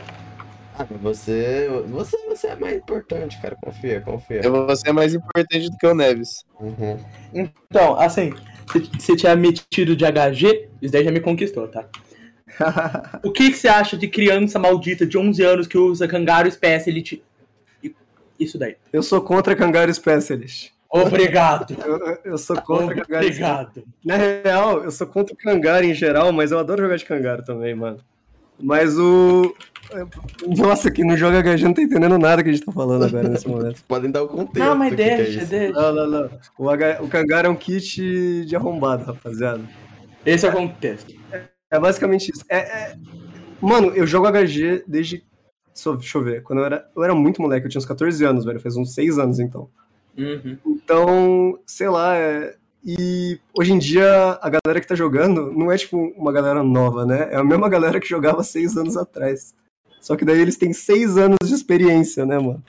Você, 1.03 1.69
você, 1.89 2.17
você 2.29 2.47
é 2.49 2.57
mais 2.57 2.77
importante, 2.77 3.41
cara. 3.41 3.57
Confia, 3.63 4.01
confia. 4.01 4.41
Eu 4.43 4.53
vou 4.53 4.77
ser 4.77 4.93
mais 4.93 5.15
importante 5.15 5.71
do 5.71 5.77
que 5.77 5.87
o 5.87 5.95
Neves. 5.95 6.45
Uhum. 6.59 6.99
Então, 7.33 7.99
assim, 7.99 8.33
se 8.73 8.81
você 8.99 9.17
tinha 9.17 9.37
metido 9.37 9.97
de 9.97 10.05
HG, 10.05 10.69
isso 10.81 10.93
daí 10.93 11.05
já 11.05 11.11
me 11.11 11.21
conquistou, 11.21 11.69
tá? 11.69 11.85
O 13.23 13.31
que, 13.33 13.53
você 13.53 13.69
acha 13.69 13.97
de 13.97 14.09
criança 14.09 14.59
maldita 14.59 15.07
de 15.07 15.17
11 15.17 15.43
anos 15.43 15.67
que 15.67 15.79
usa 15.79 16.09
Kangaroo 16.09 16.51
Speciality? 16.51 17.23
E- 17.83 17.95
Isso 18.39 18.59
daí. 18.59 18.77
Eu 18.93 19.03
sou 19.03 19.21
contra 19.21 19.55
Kangaroo 19.55 19.95
Specialist. 19.95 20.71
Obrigado. 20.91 21.77
Eu, 21.87 22.19
eu- 22.33 22.39
sou 22.39 22.61
contra 22.61 23.05
Specialist. 23.05 23.31
Obrigado. 23.31 23.85
Na 24.05 24.17
real, 24.17 24.83
eu 24.83 24.91
sou 24.91 25.07
contra 25.07 25.33
o 25.33 25.37
Kangaroo 25.37 25.85
em 25.89 25.95
geral, 25.95 26.33
mas 26.33 26.51
eu 26.51 26.59
adoro 26.59 26.83
jogar 26.83 26.97
de 26.97 27.05
Kangaroo 27.05 27.45
também, 27.45 27.75
mano. 27.75 27.99
Mas 28.59 28.99
o. 28.99 29.55
Nossa, 30.57 30.91
quem 30.91 31.05
não 31.05 31.17
joga 31.17 31.43
HG 31.43 31.65
não 31.65 31.75
tá 31.75 31.83
entendendo 31.83 32.19
nada 32.19 32.43
que 32.43 32.49
a 32.49 32.53
gente 32.53 32.65
tá 32.65 32.73
falando 32.73 33.05
agora 33.05 33.29
nesse 33.29 33.47
momento. 33.49 33.83
Podem 33.87 34.11
dar 34.11 34.23
o 34.23 34.29
contexto. 34.29 34.59
Não, 34.59 34.77
mas 34.77 34.91
que 34.91 34.97
que 34.97 35.03
é 35.03 35.17
deixa, 35.17 35.39
isso. 35.39 35.47
deixa. 35.47 35.73
Não, 35.73 35.95
não, 35.95 36.07
não. 36.07 36.31
O, 36.59 36.69
H... 36.69 36.99
o 37.03 37.09
Kangaroo 37.09 37.51
é 37.51 37.53
um 37.53 37.57
kit 37.57 38.45
de 38.45 38.57
arrombado, 38.57 39.05
rapaziada. 39.05 39.63
Esse 40.25 40.47
é 40.47 40.51
o 40.51 40.53
contexto. 40.53 41.15
É 41.71 41.79
basicamente 41.79 42.31
isso. 42.31 42.45
É, 42.49 42.59
é- 42.59 42.97
Mano, 43.61 43.89
eu 43.95 44.07
jogo 44.07 44.27
HG 44.27 44.85
desde. 44.87 45.25
Deixa 45.99 46.19
eu 46.19 46.25
ver. 46.25 46.43
Quando 46.43 46.61
eu 46.61 46.65
era. 46.65 46.89
Eu 46.97 47.05
era 47.05 47.15
muito 47.15 47.41
moleque, 47.41 47.67
eu 47.67 47.71
tinha 47.71 47.79
uns 47.79 47.87
14 47.87 48.25
anos, 48.25 48.45
velho. 48.45 48.61
Faz 48.61 48.77
uns 48.77 48.95
6 48.95 49.19
anos 49.19 49.39
então. 49.39 49.69
Uhum. 50.17 50.59
Então, 50.67 51.59
sei 51.67 51.89
lá, 51.89 52.17
é... 52.17 52.57
e 52.85 53.39
hoje 53.57 53.73
em 53.73 53.79
dia 53.79 54.39
a 54.43 54.51
galera 54.51 54.81
que 54.81 54.87
tá 54.87 54.95
jogando 54.95 55.53
não 55.53 55.71
é 55.71 55.79
tipo 55.79 55.97
uma 56.17 56.33
galera 56.33 56.63
nova, 56.63 57.07
né? 57.07 57.29
É 57.31 57.37
a 57.37 57.45
mesma 57.45 57.69
galera 57.69 58.01
que 58.01 58.09
jogava 58.09 58.43
seis 58.43 58.77
anos 58.77 58.97
atrás. 58.97 59.55
Só 60.01 60.17
que 60.17 60.25
daí 60.25 60.41
eles 60.41 60.57
têm 60.57 60.73
seis 60.73 61.17
anos 61.17 61.37
de 61.45 61.55
experiência, 61.55 62.25
né, 62.25 62.39
mano? 62.39 62.63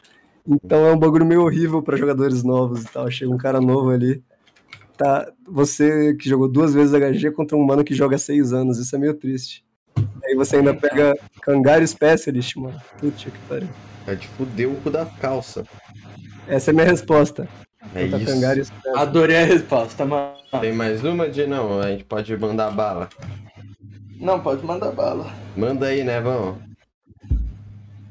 Então 0.47 0.85
é 0.85 0.93
um 0.93 0.97
bagulho 0.97 1.25
meio 1.25 1.43
horrível 1.43 1.81
pra 1.81 1.97
jogadores 1.97 2.43
novos 2.43 2.83
e 2.83 2.87
tal. 2.87 3.09
Chega 3.09 3.31
um 3.31 3.37
cara 3.37 3.61
novo 3.61 3.89
ali. 3.89 4.21
Tá, 4.97 5.31
você 5.47 6.13
que 6.15 6.29
jogou 6.29 6.47
duas 6.47 6.73
vezes 6.73 6.93
HG 6.93 7.31
contra 7.31 7.57
um 7.57 7.65
mano 7.65 7.83
que 7.83 7.95
joga 7.95 8.17
seis 8.17 8.53
anos, 8.53 8.77
isso 8.77 8.95
é 8.95 8.99
meio 8.99 9.13
triste. 9.13 9.63
Aí 10.23 10.35
você 10.35 10.57
ainda 10.57 10.73
pega 10.73 11.17
Kangaroo 11.41 11.87
Specialist, 11.87 12.55
mano. 12.57 12.79
Putz, 12.99 13.23
que 13.23 13.31
pariu. 13.47 13.69
Vai 14.05 14.15
te 14.15 14.27
fuder 14.27 14.69
o 14.69 14.75
cu 14.75 14.89
da 14.89 15.05
calça. 15.05 15.63
Essa 16.47 16.69
é 16.69 16.71
a 16.71 16.75
minha 16.75 16.85
resposta. 16.85 17.47
É 17.95 18.05
isso. 18.05 18.17
e 18.17 18.23
estresse. 18.23 18.71
Adorei 18.95 19.37
a 19.37 19.45
resposta, 19.45 20.05
mano. 20.05 20.35
Tem 20.59 20.73
mais 20.73 21.03
uma, 21.03 21.29
de 21.29 21.47
não? 21.47 21.79
A 21.79 21.91
gente 21.91 22.03
pode 22.03 22.35
mandar 22.37 22.71
bala. 22.71 23.09
Não, 24.19 24.39
pode 24.39 24.63
mandar 24.63 24.91
bala. 24.91 25.33
Manda 25.57 25.87
aí, 25.87 26.03
né, 26.03 26.21
vão? 26.21 26.70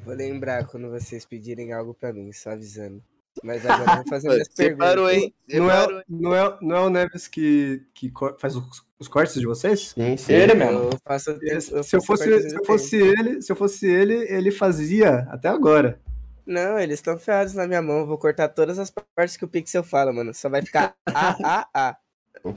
Vou 0.05 0.15
lembrar 0.15 0.67
quando 0.67 0.91
vocês 0.91 1.25
pedirem 1.25 1.73
algo 1.73 1.95
pra 1.95 2.13
mim, 2.13 2.33
só 2.33 2.51
avisando. 2.51 3.03
Mas 3.45 3.65
agora 3.65 3.93
eu 3.93 3.97
vou 3.97 4.09
fazer 4.09 4.29
minhas 4.33 4.49
Você 4.49 4.75
parou, 4.75 5.07
perguntas. 5.07 5.23
hein? 5.25 5.35
Você 5.49 5.59
Não 5.61 5.67
parou, 5.69 5.99
é, 6.01 6.05
não, 6.09 6.35
é, 6.35 6.59
não 6.61 6.77
é 6.77 6.81
o 6.81 6.91
Neves 6.91 7.29
que, 7.29 7.83
que 7.95 8.13
faz 8.39 8.57
os, 8.57 9.09
cortes 9.09 9.35
de 9.41 9.47
vocês? 9.47 9.91
Sim, 9.91 10.17
sim. 10.17 10.33
Ele 10.33 10.55
mesmo. 10.55 10.91
Eu 10.91 10.99
faço, 11.05 11.39
eu 11.41 11.61
se 11.83 11.97
eu 11.97 12.03
fosse, 12.03 12.25
se 12.25 12.55
eu 12.55 12.59
no 12.59 12.65
fosse 12.67 12.99
tempo. 12.99 13.21
ele, 13.21 13.43
se 13.43 13.53
eu 13.53 13.57
fosse 13.57 13.87
ele, 13.87 14.15
ele 14.29 14.51
fazia 14.51 15.21
até 15.31 15.49
agora. 15.49 16.01
Não, 16.45 16.79
eles 16.79 16.99
estão 16.99 17.17
ferrados 17.17 17.55
na 17.55 17.67
minha 17.67 17.81
mão. 17.81 18.01
Eu 18.01 18.07
vou 18.07 18.19
cortar 18.19 18.49
todas 18.49 18.79
as 18.79 18.91
partes 19.15 19.37
que 19.37 19.45
o 19.45 19.49
Pixel 19.49 19.85
fala, 19.85 20.13
mano. 20.13 20.35
Só 20.35 20.49
vai 20.49 20.63
ficar 20.63 20.95
A, 21.07 21.61
A, 21.61 21.69
A. 21.73 21.97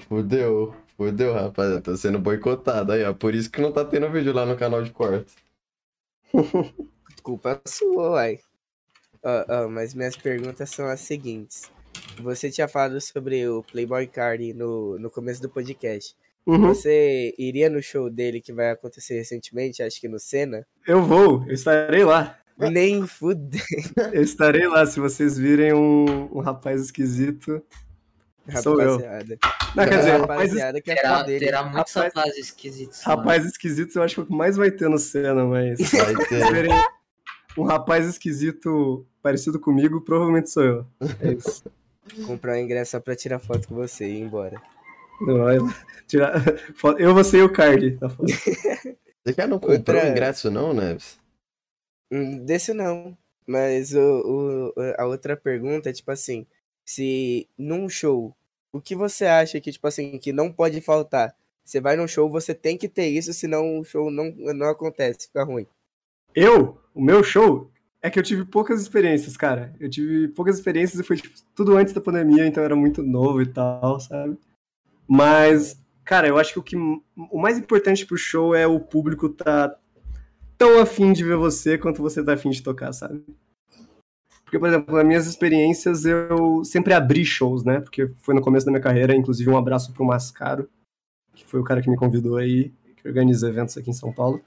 Fudeu, 0.08 0.74
fudeu, 0.98 1.34
rapaziada. 1.34 1.82
Tô 1.82 1.96
sendo 1.96 2.18
boicotado 2.18 2.92
aí, 2.94 3.04
ó. 3.04 3.14
Por 3.14 3.36
isso 3.36 3.52
que 3.52 3.62
não 3.62 3.72
tá 3.72 3.86
tendo 3.86 4.10
vídeo 4.10 4.34
lá 4.34 4.46
no 4.46 4.58
canal 4.58 4.82
de 4.84 4.90
cortes. 4.92 5.36
Culpa 7.24 7.60
sua, 7.66 8.12
uai. 8.12 8.40
Ó, 9.24 9.46
ó, 9.48 9.68
mas 9.70 9.94
minhas 9.94 10.16
perguntas 10.18 10.70
são 10.70 10.86
as 10.88 11.00
seguintes. 11.00 11.72
Você 12.22 12.52
tinha 12.52 12.68
falado 12.68 13.00
sobre 13.00 13.48
o 13.48 13.64
Playboy 13.64 14.06
Card 14.08 14.54
no, 14.54 15.00
no 15.00 15.10
começo 15.10 15.42
do 15.42 15.50
podcast. 15.50 16.16
Uhum. 16.46 16.68
Você 16.68 17.34
iria 17.38 17.70
no 17.70 17.82
show 17.82 18.10
dele 18.10 18.42
que 18.42 18.52
vai 18.52 18.72
acontecer 18.72 19.14
recentemente, 19.16 19.82
acho 19.82 20.02
que 20.02 20.10
no 20.10 20.20
Senna? 20.20 20.68
Eu 20.86 21.02
vou, 21.02 21.46
eu 21.48 21.54
estarei 21.54 22.04
lá. 22.04 22.38
Nem 22.58 23.08
fuder, 23.08 23.64
Eu 24.12 24.22
estarei 24.22 24.68
lá. 24.68 24.86
Se 24.86 25.00
vocês 25.00 25.38
virem 25.38 25.74
um, 25.74 26.30
um 26.38 26.40
rapaz 26.42 26.82
esquisito. 26.82 27.64
Sou 28.62 28.80
eu. 28.82 28.98
rapaziada. 28.98 29.38
Não, 29.74 29.86
quer 29.88 29.98
dizer, 29.98 30.12
rapaz, 30.12 30.40
rapaziada 30.42 30.82
que 30.82 30.92
é 30.92 30.96
Terá, 30.96 31.24
dele. 31.24 31.46
terá 31.46 31.64
muitos 31.64 31.94
Rapaz- 31.94 32.14
rapazes 32.14 32.38
esquisitos. 32.40 33.02
mano. 33.06 33.20
rapaz 33.20 33.46
esquisito 33.46 33.96
eu 33.96 34.04
acho 34.04 34.16
que 34.16 34.22
o 34.22 34.26
que 34.26 34.34
mais 34.36 34.58
vai 34.58 34.70
ter 34.70 34.90
no 34.90 35.00
cena, 35.00 35.46
mas. 35.46 35.80
Vai 35.92 36.16
ter. 36.28 36.68
Um 37.58 37.64
rapaz 37.64 38.06
esquisito 38.08 39.06
parecido 39.22 39.60
comigo, 39.60 40.02
provavelmente 40.02 40.50
sou 40.50 40.64
eu. 40.64 40.86
É 41.22 41.34
isso. 41.34 41.64
Comprar 42.26 42.54
um 42.54 42.58
ingresso 42.60 42.92
só 42.92 43.00
pra 43.00 43.16
tirar 43.16 43.40
foto 43.40 43.68
com 43.68 43.76
você 43.76 44.06
e 44.06 44.18
ir 44.18 44.22
embora. 44.22 44.62
Não, 45.22 45.38
vai 45.44 45.58
lá. 45.60 45.74
Tirar... 46.08 46.42
foto- 46.76 47.00
Eu 47.00 47.14
vou 47.14 47.24
ser 47.24 47.44
o 47.44 47.52
card 47.52 47.98
foto. 48.00 48.18
Você 48.26 49.34
já 49.38 49.48
não 49.48 49.58
comprou 49.60 49.78
Outra- 49.78 50.06
o 50.06 50.12
ingresso, 50.12 50.52
não, 50.52 50.74
Neves? 50.74 51.18
Hum, 52.12 52.44
Desse 52.46 52.74
não. 52.74 53.18
Mas 53.48 53.94
o, 53.94 54.72
o- 54.76 54.94
a 54.98 55.06
outra 55.06 55.36
pergunta 55.38 55.90
é 55.90 55.94
tipo 55.94 56.12
assim: 56.12 56.46
se 56.86 57.48
num 57.58 57.88
show, 57.90 58.36
o 58.72 58.82
que 58.82 58.96
você 58.96 59.26
acha 59.26 59.60
que, 59.62 59.72
tipo 59.72 59.88
assim, 59.88 60.18
que 60.18 60.32
não 60.34 60.52
pode 60.52 60.82
faltar? 60.82 61.36
Você 61.64 61.80
vai 61.80 61.96
num 61.96 62.08
show, 62.08 62.30
você 62.30 62.54
tem 62.54 62.78
que 62.78 62.90
ter 62.90 63.08
isso, 63.08 63.34
senão 63.34 63.80
o 63.80 63.84
show 63.86 64.12
não, 64.12 64.30
não 64.54 64.68
acontece, 64.70 65.28
fica 65.28 65.44
ruim. 65.44 65.66
Eu, 66.36 66.78
o 66.94 67.02
meu 67.02 67.24
show, 67.24 67.72
é 68.04 68.10
que 68.10 68.20
eu 68.20 68.24
tive 68.24 68.44
poucas 68.44 68.82
experiências, 68.82 69.38
cara. 69.38 69.74
Eu 69.80 69.90
tive 69.90 70.28
poucas 70.28 70.58
experiências 70.58 71.00
e 71.00 71.04
foi 71.04 71.16
tipo, 71.16 71.34
tudo 71.56 71.78
antes 71.78 71.94
da 71.94 72.02
pandemia, 72.02 72.46
então 72.46 72.62
era 72.62 72.76
muito 72.76 73.02
novo 73.02 73.42
e 73.42 73.46
tal, 73.46 73.98
sabe? 74.00 74.38
Mas, 75.08 75.82
cara, 76.04 76.28
eu 76.28 76.38
acho 76.38 76.54
que 76.54 76.60
o, 76.60 76.64
que 76.64 76.76
o 76.76 77.40
mais 77.40 77.58
importante 77.58 78.06
pro 78.06 78.18
show 78.18 78.54
é 78.54 78.68
o 78.68 78.80
público 78.80 79.30
tá 79.30 79.74
tão 80.58 80.80
afim 80.80 81.14
de 81.14 81.24
ver 81.24 81.38
você 81.38 81.78
quanto 81.78 82.02
você 82.02 82.22
tá 82.22 82.34
afim 82.34 82.50
de 82.50 82.62
tocar, 82.62 82.92
sabe? 82.92 83.24
Porque, 84.44 84.60
por 84.60 84.68
exemplo, 84.68 84.94
nas 84.96 85.06
minhas 85.06 85.26
experiências, 85.26 86.06
eu 86.06 86.64
sempre 86.66 86.94
abri 86.94 87.24
shows, 87.24 87.64
né? 87.64 87.80
Porque 87.80 88.12
foi 88.20 88.36
no 88.36 88.42
começo 88.42 88.66
da 88.66 88.72
minha 88.72 88.84
carreira, 88.84 89.16
inclusive 89.16 89.50
um 89.50 89.58
abraço 89.58 89.94
pro 89.94 90.06
Mascaro, 90.06 90.70
que 91.34 91.46
foi 91.46 91.62
o 91.62 91.64
cara 91.64 91.82
que 91.82 91.90
me 91.90 91.96
convidou 91.96 92.36
aí, 92.36 92.72
que 92.98 93.08
organiza 93.08 93.48
eventos 93.48 93.78
aqui 93.78 93.90
em 93.90 93.94
São 93.94 94.12
Paulo. 94.12 94.42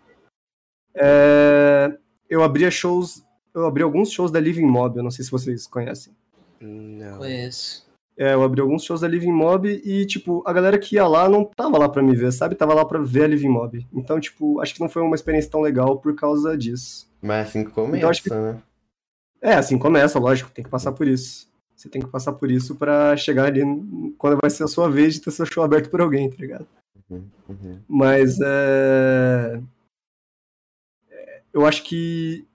É, 0.97 1.93
eu 2.29 2.43
abria 2.43 2.71
shows, 2.71 3.23
eu 3.55 3.67
abri 3.67 3.83
alguns 3.83 4.11
shows 4.11 4.31
da 4.31 4.41
Living 4.41 4.67
Mob, 4.67 4.97
eu 4.97 5.03
não 5.03 5.11
sei 5.11 5.25
se 5.25 5.31
vocês 5.31 5.67
conhecem. 5.67 6.13
Não. 6.61 7.19
Conheço. 7.19 7.85
É, 8.19 8.33
eu 8.33 8.43
abri 8.43 8.63
alguns 8.63 8.83
shows 8.83 9.03
da 9.03 9.09
Living 9.09 9.31
Mob 9.33 9.69
e, 9.85 10.07
tipo, 10.07 10.43
a 10.47 10.53
galera 10.53 10.79
que 10.79 10.95
ia 10.97 11.07
lá 11.07 11.29
não 11.29 11.45
tava 11.45 11.77
lá 11.77 11.87
pra 11.87 12.03
me 12.03 12.17
ver, 12.17 12.33
sabe? 12.33 12.55
Tava 12.55 12.73
lá 12.73 12.83
pra 12.83 12.99
ver 12.99 13.25
a 13.25 13.27
Living 13.27 13.51
Mob. 13.51 13.87
Então, 13.93 14.19
tipo, 14.19 14.59
acho 14.61 14.73
que 14.75 14.81
não 14.81 14.89
foi 14.89 15.03
uma 15.03 15.15
experiência 15.15 15.51
tão 15.51 15.61
legal 15.61 15.99
por 15.99 16.15
causa 16.15 16.57
disso. 16.57 17.07
Mas 17.21 17.49
assim 17.49 17.63
que 17.65 17.71
começa, 17.73 17.97
Então, 17.99 18.09
acho 18.09 18.23
que- 18.23 18.31
né? 18.31 18.59
É, 19.43 19.55
assim 19.55 19.77
começa, 19.79 20.19
lógico, 20.19 20.51
tem 20.51 20.65
que 20.65 20.71
passar 20.71 20.93
por 20.93 21.07
isso. 21.07 21.47
Você 21.77 21.91
tem 21.91 22.01
que 22.01 22.09
passar 22.09 22.33
por 22.33 22.51
isso 22.51 22.75
pra 22.75 23.15
chegar 23.19 23.45
ali 23.49 23.61
quando 24.17 24.39
vai 24.41 24.49
ser 24.49 24.65
a 24.65 24.67
sua 24.67 24.89
vez 24.91 25.13
de 25.15 25.21
ter 25.21 25.31
seu 25.31 25.45
show 25.45 25.63
aberto 25.63 25.91
por 25.91 26.01
alguém, 26.01 26.31
tá 26.31 26.37
ligado? 26.39 26.67
Uhum, 27.11 27.23
uhum. 27.51 27.79
Mas 27.87 28.39
é... 28.43 29.61
é, 31.57 31.59
Eu 31.59 31.67
acho 31.67 31.83
que 31.83 32.47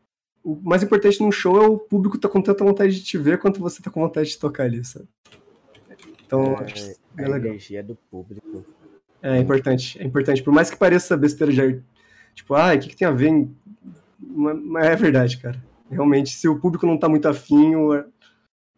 o 0.44 0.56
mais 0.62 0.82
importante 0.84 1.22
num 1.22 1.32
show 1.32 1.62
é 1.62 1.68
o 1.68 1.78
público 1.78 2.18
tá 2.18 2.28
com 2.30 2.42
tanta 2.42 2.64
vontade 2.64 2.96
de 2.96 3.04
te 3.04 3.18
ver 3.18 3.40
quanto 3.40 3.60
você 3.60 3.82
tá 3.82 3.90
com 3.92 4.02
vontade 4.02 4.30
de 4.30 4.38
tocar 4.40 4.64
ali, 4.64 4.84
sabe? 4.84 5.08
Então, 6.26 6.58
acho 6.58 6.74
que 6.74 6.96
a 7.18 7.22
é 7.24 7.28
legal. 7.28 7.50
energia 7.50 7.84
do 7.84 7.96
público. 8.10 8.66
É 9.22 9.38
importante, 9.38 10.02
é 10.02 10.04
importante. 10.04 10.42
Por 10.42 10.54
mais 10.54 10.70
que 10.70 10.78
pareça 10.78 11.16
besteira 11.18 11.52
de 11.54 11.84
tipo, 12.34 12.56
ah, 12.56 12.74
o 12.74 12.80
que, 12.80 12.90
que 12.90 12.96
tem 12.96 13.08
a 13.08 13.12
ver? 13.12 13.28
em-" 13.28 13.56
Mas 14.20 14.86
é 14.86 14.96
verdade, 14.96 15.38
cara. 15.38 15.62
Realmente, 15.90 16.30
se 16.32 16.48
o 16.48 16.60
público 16.60 16.86
não 16.88 16.98
tá 16.98 17.10
muito 17.10 17.28
afim, 17.28 17.76
o, 17.76 18.04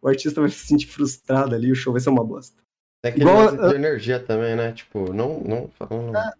o 0.02 0.08
artista 0.08 0.40
vai 0.40 0.50
se 0.50 0.66
sentir 0.66 0.86
frustrado 0.88 1.54
ali, 1.54 1.70
o 1.70 1.74
show 1.74 1.92
vai 1.92 2.00
ser 2.00 2.10
uma 2.10 2.24
bosta. 2.24 2.60
É 3.04 3.08
aquele 3.08 3.24
Igual 3.24 3.44
lance 3.44 3.60
a- 3.60 3.68
de 3.68 3.74
energia 3.74 4.18
também, 4.18 4.56
né? 4.56 4.72
Tipo, 4.72 5.12
não, 5.12 5.40
não 5.40 5.68
falando. 5.78 6.16
É, 6.16 6.32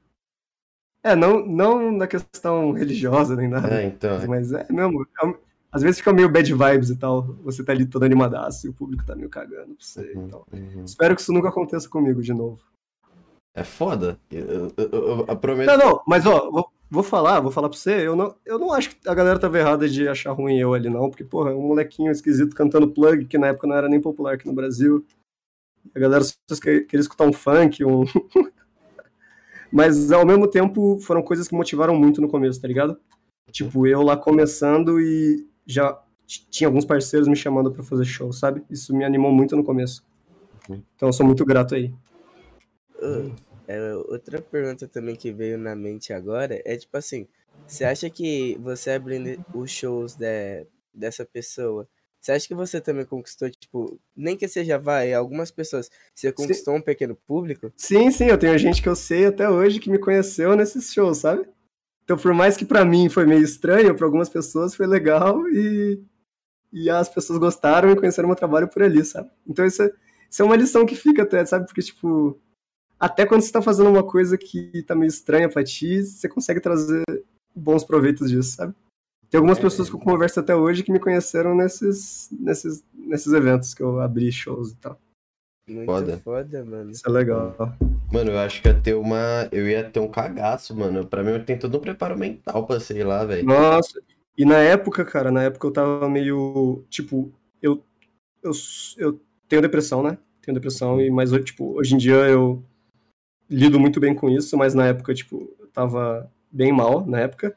não, 1.16 1.44
não 1.44 1.92
na 1.92 2.06
questão 2.06 2.72
religiosa 2.72 3.36
nem 3.36 3.48
nada, 3.48 3.82
É, 3.82 3.84
então. 3.86 4.16
é- 4.20 4.26
mas 4.26 4.52
é 4.52 4.66
mesmo. 4.70 5.06
é 5.22 5.34
às 5.70 5.82
vezes 5.82 5.98
fica 5.98 6.12
meio 6.12 6.28
bad 6.30 6.54
vibes 6.54 6.88
e 6.90 6.96
tal. 6.96 7.22
Você 7.42 7.64
tá 7.64 7.72
ali 7.72 7.84
todo 7.84 8.04
animadaço 8.04 8.66
e 8.66 8.70
o 8.70 8.72
público 8.72 9.04
tá 9.04 9.14
meio 9.16 9.28
cagando 9.28 9.74
pra 9.74 9.84
você 9.84 10.12
Uhum, 10.14 10.26
e 10.26 10.30
tal. 10.30 10.46
uhum. 10.52 10.84
Espero 10.84 11.14
que 11.16 11.20
isso 11.20 11.32
nunca 11.32 11.48
aconteça 11.48 11.88
comigo 11.88 12.22
de 12.22 12.32
novo. 12.32 12.60
É 13.56 13.64
foda. 13.64 14.16
Eu, 14.30 14.72
eu, 14.76 14.88
eu- 14.90 15.24
eu 15.28 15.36
prometo. 15.36 15.66
Não, 15.66 15.76
não, 15.76 16.02
mas 16.06 16.24
ó, 16.26 16.48
vou, 16.50 16.68
vou 16.88 17.02
falar, 17.02 17.40
vou 17.40 17.50
falar 17.50 17.68
pra 17.68 17.76
você, 17.76 18.06
eu 18.06 18.14
não, 18.16 18.34
eu 18.46 18.56
não 18.58 18.72
acho 18.72 18.90
que 18.96 19.08
a 19.08 19.14
galera 19.14 19.38
tava 19.38 19.58
errada 19.58 19.88
de 19.88 20.06
achar 20.08 20.30
ruim 20.32 20.58
eu 20.58 20.74
ali, 20.74 20.88
não, 20.88 21.10
porque, 21.10 21.24
porra, 21.24 21.50
é 21.50 21.54
um 21.54 21.60
molequinho 21.66 22.10
esquisito 22.12 22.54
cantando 22.54 22.88
plug, 22.90 23.24
que 23.26 23.36
na 23.36 23.48
época 23.48 23.66
não 23.66 23.74
era 23.76 23.88
nem 23.88 24.00
popular 24.00 24.34
aqui 24.34 24.46
no 24.46 24.54
Brasil. 24.54 25.04
A 25.94 25.98
galera 25.98 26.22
só 26.24 26.34
que- 26.62 26.80
queria 26.82 27.00
escutar 27.00 27.24
um 27.26 27.32
funk, 27.32 27.84
um. 27.84 28.04
mas 29.74 30.12
ao 30.12 30.24
mesmo 30.24 30.46
tempo 30.46 31.00
foram 31.00 31.20
coisas 31.20 31.48
que 31.48 31.54
motivaram 31.56 31.96
muito 31.96 32.20
no 32.20 32.28
começo, 32.28 32.60
tá 32.60 32.68
ligado? 32.68 32.96
Tipo, 33.50 33.88
eu 33.88 34.02
lá 34.02 34.16
começando 34.16 35.00
e 35.00 35.48
já 35.66 36.00
tinha 36.48 36.68
alguns 36.68 36.84
parceiros 36.84 37.26
me 37.26 37.34
chamando 37.34 37.72
pra 37.72 37.82
fazer 37.82 38.04
show, 38.04 38.32
sabe? 38.32 38.62
Isso 38.70 38.94
me 38.94 39.04
animou 39.04 39.32
muito 39.32 39.56
no 39.56 39.64
começo. 39.64 40.04
Então 40.70 41.08
eu 41.08 41.12
sou 41.12 41.26
muito 41.26 41.44
grato 41.44 41.74
aí. 41.74 41.92
É, 43.66 43.94
outra 44.08 44.40
pergunta 44.40 44.86
também 44.86 45.16
que 45.16 45.32
veio 45.32 45.58
na 45.58 45.74
mente 45.74 46.12
agora 46.12 46.62
é 46.64 46.76
tipo 46.76 46.96
assim, 46.96 47.26
você 47.66 47.84
acha 47.84 48.08
que 48.08 48.56
você 48.62 48.92
abrindo 48.92 49.44
os 49.52 49.72
shows 49.72 50.14
de, 50.14 50.64
dessa 50.94 51.24
pessoa, 51.24 51.88
você 52.24 52.32
acha 52.32 52.48
que 52.48 52.54
você 52.54 52.80
também 52.80 53.04
conquistou, 53.04 53.50
tipo, 53.50 54.00
nem 54.16 54.34
que 54.34 54.48
seja, 54.48 54.78
vai, 54.78 55.12
algumas 55.12 55.50
pessoas, 55.50 55.90
você 56.14 56.32
conquistou 56.32 56.74
um 56.74 56.80
pequeno 56.80 57.14
público? 57.14 57.70
Sim, 57.76 58.10
sim, 58.10 58.24
eu 58.24 58.38
tenho 58.38 58.56
gente 58.56 58.80
que 58.80 58.88
eu 58.88 58.96
sei 58.96 59.26
até 59.26 59.50
hoje 59.50 59.78
que 59.78 59.90
me 59.90 59.98
conheceu 59.98 60.56
nesses 60.56 60.90
shows, 60.90 61.18
sabe? 61.18 61.46
Então, 62.02 62.16
por 62.16 62.32
mais 62.32 62.56
que 62.56 62.64
pra 62.64 62.82
mim 62.82 63.10
foi 63.10 63.26
meio 63.26 63.42
estranho, 63.42 63.94
pra 63.94 64.06
algumas 64.06 64.30
pessoas 64.30 64.74
foi 64.74 64.86
legal 64.86 65.46
e, 65.50 66.02
e 66.72 66.88
as 66.88 67.10
pessoas 67.10 67.38
gostaram 67.38 67.90
e 67.90 67.96
conheceram 67.96 68.26
meu 68.28 68.36
trabalho 68.36 68.68
por 68.68 68.82
ali, 68.82 69.04
sabe? 69.04 69.30
Então, 69.46 69.66
isso 69.66 69.82
é, 69.82 69.92
isso 70.30 70.40
é 70.40 70.44
uma 70.46 70.56
lição 70.56 70.86
que 70.86 70.96
fica 70.96 71.24
até, 71.24 71.44
sabe? 71.44 71.66
Porque, 71.66 71.82
tipo, 71.82 72.40
até 72.98 73.26
quando 73.26 73.42
você 73.42 73.52
tá 73.52 73.60
fazendo 73.60 73.90
uma 73.90 74.02
coisa 74.02 74.38
que 74.38 74.82
tá 74.84 74.94
meio 74.94 75.10
estranha 75.10 75.50
pra 75.50 75.62
ti, 75.62 76.02
você 76.02 76.26
consegue 76.26 76.60
trazer 76.60 77.04
bons 77.54 77.84
proveitos 77.84 78.30
disso, 78.30 78.56
sabe? 78.56 78.74
Tem 79.34 79.38
algumas 79.40 79.58
É. 79.58 79.62
pessoas 79.62 79.90
que 79.90 79.96
eu 79.96 80.00
converso 80.00 80.38
até 80.38 80.54
hoje 80.54 80.84
que 80.84 80.92
me 80.92 81.00
conheceram 81.00 81.56
nesses, 81.56 82.28
nesses, 82.30 82.84
nesses 82.94 83.32
eventos 83.32 83.74
que 83.74 83.82
eu 83.82 84.00
abri 84.00 84.30
shows 84.30 84.70
e 84.70 84.76
tal. 84.76 84.96
Muito 85.68 85.86
Foda. 85.86 86.18
foda, 86.18 86.64
mano. 86.64 86.92
Isso 86.92 87.02
é 87.04 87.10
legal. 87.10 87.56
Mano, 88.12 88.30
eu 88.30 88.38
acho 88.38 88.62
que 88.62 88.68
ia 88.68 88.80
ter 88.80 88.94
uma. 88.94 89.48
Eu 89.50 89.68
ia 89.68 89.90
ter 89.90 89.98
um 89.98 90.06
cagaço, 90.06 90.76
mano. 90.76 91.04
Pra 91.04 91.24
mim 91.24 91.42
tem 91.42 91.58
todo 91.58 91.76
um 91.76 91.80
preparo 91.80 92.16
mental 92.16 92.64
pra 92.64 92.78
sei 92.78 93.02
lá, 93.02 93.24
velho. 93.24 93.44
Nossa, 93.44 94.00
e 94.38 94.44
na 94.44 94.58
época, 94.58 95.04
cara, 95.04 95.32
na 95.32 95.42
época 95.42 95.66
eu 95.66 95.72
tava 95.72 96.08
meio, 96.08 96.84
tipo, 96.88 97.32
eu, 97.60 97.82
eu, 98.40 98.52
eu 98.98 99.20
tenho 99.48 99.62
depressão, 99.62 100.00
né? 100.00 100.16
Tenho 100.42 100.54
depressão, 100.54 101.00
e, 101.00 101.10
mas, 101.10 101.32
tipo, 101.42 101.76
hoje 101.76 101.96
em 101.96 101.98
dia 101.98 102.14
eu 102.28 102.62
lido 103.50 103.80
muito 103.80 103.98
bem 103.98 104.14
com 104.14 104.30
isso, 104.30 104.56
mas 104.56 104.74
na 104.74 104.86
época, 104.86 105.12
tipo, 105.12 105.52
eu 105.58 105.66
tava 105.72 106.30
bem 106.52 106.70
mal, 106.70 107.04
na 107.04 107.18
época, 107.18 107.56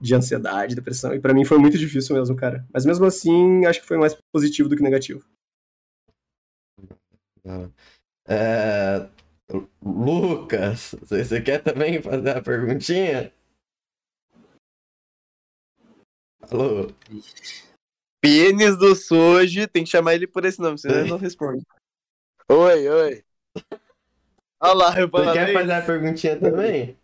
de 0.00 0.14
ansiedade, 0.14 0.74
depressão, 0.74 1.14
e 1.14 1.20
pra 1.20 1.34
mim 1.34 1.44
foi 1.44 1.58
muito 1.58 1.76
difícil 1.76 2.16
mesmo, 2.16 2.34
cara. 2.34 2.66
Mas 2.72 2.86
mesmo 2.86 3.04
assim, 3.04 3.66
acho 3.66 3.80
que 3.80 3.86
foi 3.86 3.98
mais 3.98 4.16
positivo 4.32 4.68
do 4.68 4.76
que 4.76 4.82
negativo. 4.82 5.24
É, 8.26 9.08
Lucas, 9.82 10.94
você 11.02 11.40
quer 11.40 11.62
também 11.62 12.00
fazer 12.00 12.30
a 12.30 12.42
perguntinha? 12.42 13.32
Alô? 16.50 16.92
Pênis 18.20 18.76
do 18.78 18.94
Soji, 18.94 19.66
tem 19.66 19.84
que 19.84 19.90
chamar 19.90 20.14
ele 20.14 20.26
por 20.26 20.44
esse 20.44 20.60
nome, 20.60 20.78
senão 20.78 21.00
ele 21.00 21.10
não 21.10 21.18
responde. 21.18 21.64
Oi, 22.48 22.88
oi. 22.88 23.24
Olha 24.62 24.74
lá, 24.74 25.00
eu 25.00 25.08
Você 25.08 25.32
quer 25.32 25.38
falei. 25.38 25.54
fazer 25.54 25.72
a 25.72 25.82
perguntinha 25.82 26.38
também? 26.38 26.96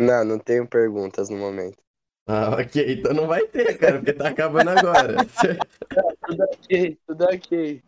Não, 0.00 0.24
não 0.24 0.38
tenho 0.38 0.68
perguntas 0.68 1.28
no 1.28 1.36
momento. 1.36 1.82
Ah, 2.26 2.56
ok. 2.58 2.92
Então 2.94 3.12
não 3.12 3.26
vai 3.26 3.46
ter, 3.46 3.76
cara, 3.78 3.98
porque 3.98 4.12
tá 4.12 4.28
acabando 4.28 4.70
agora. 4.70 5.16
Tudo 6.26 6.42
ok, 6.44 6.98
tudo 7.06 7.24
ok. 7.24 7.82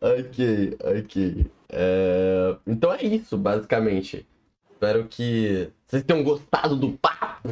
ok, 0.00 0.76
ok. 0.80 1.50
É, 1.70 2.56
Então 2.66 2.92
é 2.92 3.02
isso, 3.02 3.36
basicamente. 3.36 4.26
Espero 4.70 5.08
que 5.08 5.72
vocês 5.86 6.02
tenham 6.04 6.22
gostado 6.22 6.76
do 6.76 6.92
papo. 6.98 7.48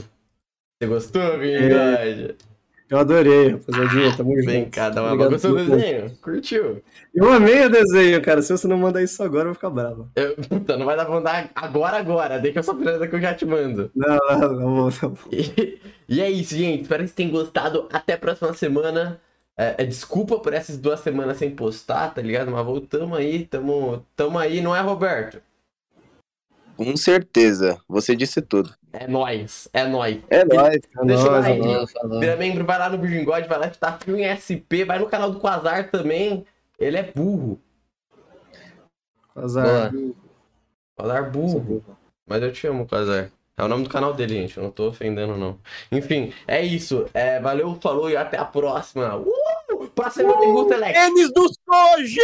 Você 0.78 0.88
gostou, 0.88 1.38
Bigode? 1.38 2.36
Eu 2.94 3.00
adorei, 3.00 3.48
rapaziadinha. 3.48 4.16
Tamo 4.16 4.36
junto. 4.36 4.46
Vem 4.46 4.70
cá, 4.70 4.88
dá 4.88 5.02
uma 5.02 5.08
Obrigado 5.14 5.32
Gostou 5.32 5.56
do 5.56 5.64
desenho? 5.64 6.10
Curtiu? 6.22 6.82
Eu 7.12 7.32
amei 7.32 7.66
o 7.66 7.68
desenho, 7.68 8.22
cara. 8.22 8.40
Se 8.40 8.52
você 8.56 8.68
não 8.68 8.78
mandar 8.78 9.02
isso 9.02 9.20
agora, 9.20 9.40
eu 9.42 9.46
vou 9.46 9.54
ficar 9.54 9.70
bravo. 9.70 10.08
Eu- 10.14 10.36
Puta, 10.48 10.76
não 10.76 10.86
vai 10.86 10.96
dar 10.96 11.04
pra 11.04 11.14
mandar 11.14 11.50
agora, 11.56 11.96
agora. 11.96 12.38
Deixa 12.38 12.60
eu 12.60 12.62
só 12.62 12.72
finalizar 12.76 13.08
que 13.08 13.16
eu 13.16 13.20
já 13.20 13.34
te 13.34 13.44
mando. 13.44 13.90
Não, 13.96 14.16
não, 14.30 14.52
não 14.52 14.74
vou, 14.76 14.92
não 15.02 15.10
vou. 15.10 15.16
E, 15.32 15.80
e 16.08 16.20
é 16.20 16.30
isso, 16.30 16.54
gente. 16.54 16.82
Espero 16.82 17.02
que 17.02 17.08
vocês 17.08 17.16
tenham 17.16 17.32
gostado. 17.32 17.88
Até 17.92 18.12
a 18.12 18.18
próxima 18.18 18.54
semana. 18.54 19.20
É, 19.58 19.74
é, 19.78 19.84
desculpa 19.84 20.38
por 20.38 20.52
essas 20.52 20.76
duas 20.76 21.00
semanas 21.00 21.36
sem 21.36 21.50
postar, 21.50 22.14
tá 22.14 22.22
ligado? 22.22 22.50
Mas 22.50 22.64
voltamos 22.64 23.18
aí, 23.18 23.44
tamo, 23.44 24.04
tamo 24.16 24.38
aí, 24.38 24.60
não 24.60 24.74
é, 24.74 24.80
Roberto? 24.80 25.40
Com 26.76 26.96
certeza, 26.96 27.80
você 27.88 28.16
disse 28.16 28.42
tudo. 28.42 28.74
É 28.92 29.06
nóis, 29.06 29.68
é 29.72 29.84
nóis. 29.84 30.18
É 30.28 30.44
nóis. 30.44 30.76
É 30.76 31.04
Deixa 31.04 31.28
o 31.28 31.30
nóis, 31.30 31.44
like. 31.46 31.60
é 31.60 31.72
nóis. 31.72 32.20
Vira 32.20 32.36
membro, 32.36 32.64
vai 32.64 32.78
lá 32.78 32.88
no 32.88 32.98
God, 32.98 33.46
vai 33.46 33.58
lá 33.58 33.68
tá 33.68 33.92
frio 33.92 34.16
em 34.16 34.24
SP, 34.24 34.84
vai 34.84 34.98
no 34.98 35.06
canal 35.06 35.30
do 35.30 35.40
Quasar 35.40 35.90
também. 35.90 36.44
Ele 36.78 36.96
é 36.96 37.02
burro. 37.02 37.60
Azar. 39.34 39.92
Quasar 40.96 41.30
burro. 41.30 41.84
Mas 42.26 42.42
eu 42.42 42.52
te 42.52 42.66
amo, 42.66 42.86
Quasar. 42.86 43.30
É 43.56 43.62
o 43.62 43.68
nome 43.68 43.84
do 43.84 43.90
canal 43.90 44.12
dele, 44.12 44.34
gente. 44.34 44.56
Eu 44.56 44.64
não 44.64 44.70
tô 44.70 44.88
ofendendo, 44.88 45.36
não. 45.36 45.58
Enfim, 45.92 46.32
é 46.46 46.60
isso. 46.60 47.06
É, 47.14 47.38
valeu, 47.38 47.78
falou 47.80 48.10
e 48.10 48.16
até 48.16 48.36
a 48.36 48.44
próxima. 48.44 49.16
Uh! 49.16 49.88
Próxima 49.94 50.38
tem 50.38 50.52
Guto 50.52 50.72
Elect. 50.72 50.98
Pênis 50.98 51.32
do 51.32 51.48
Soji! 51.48 52.20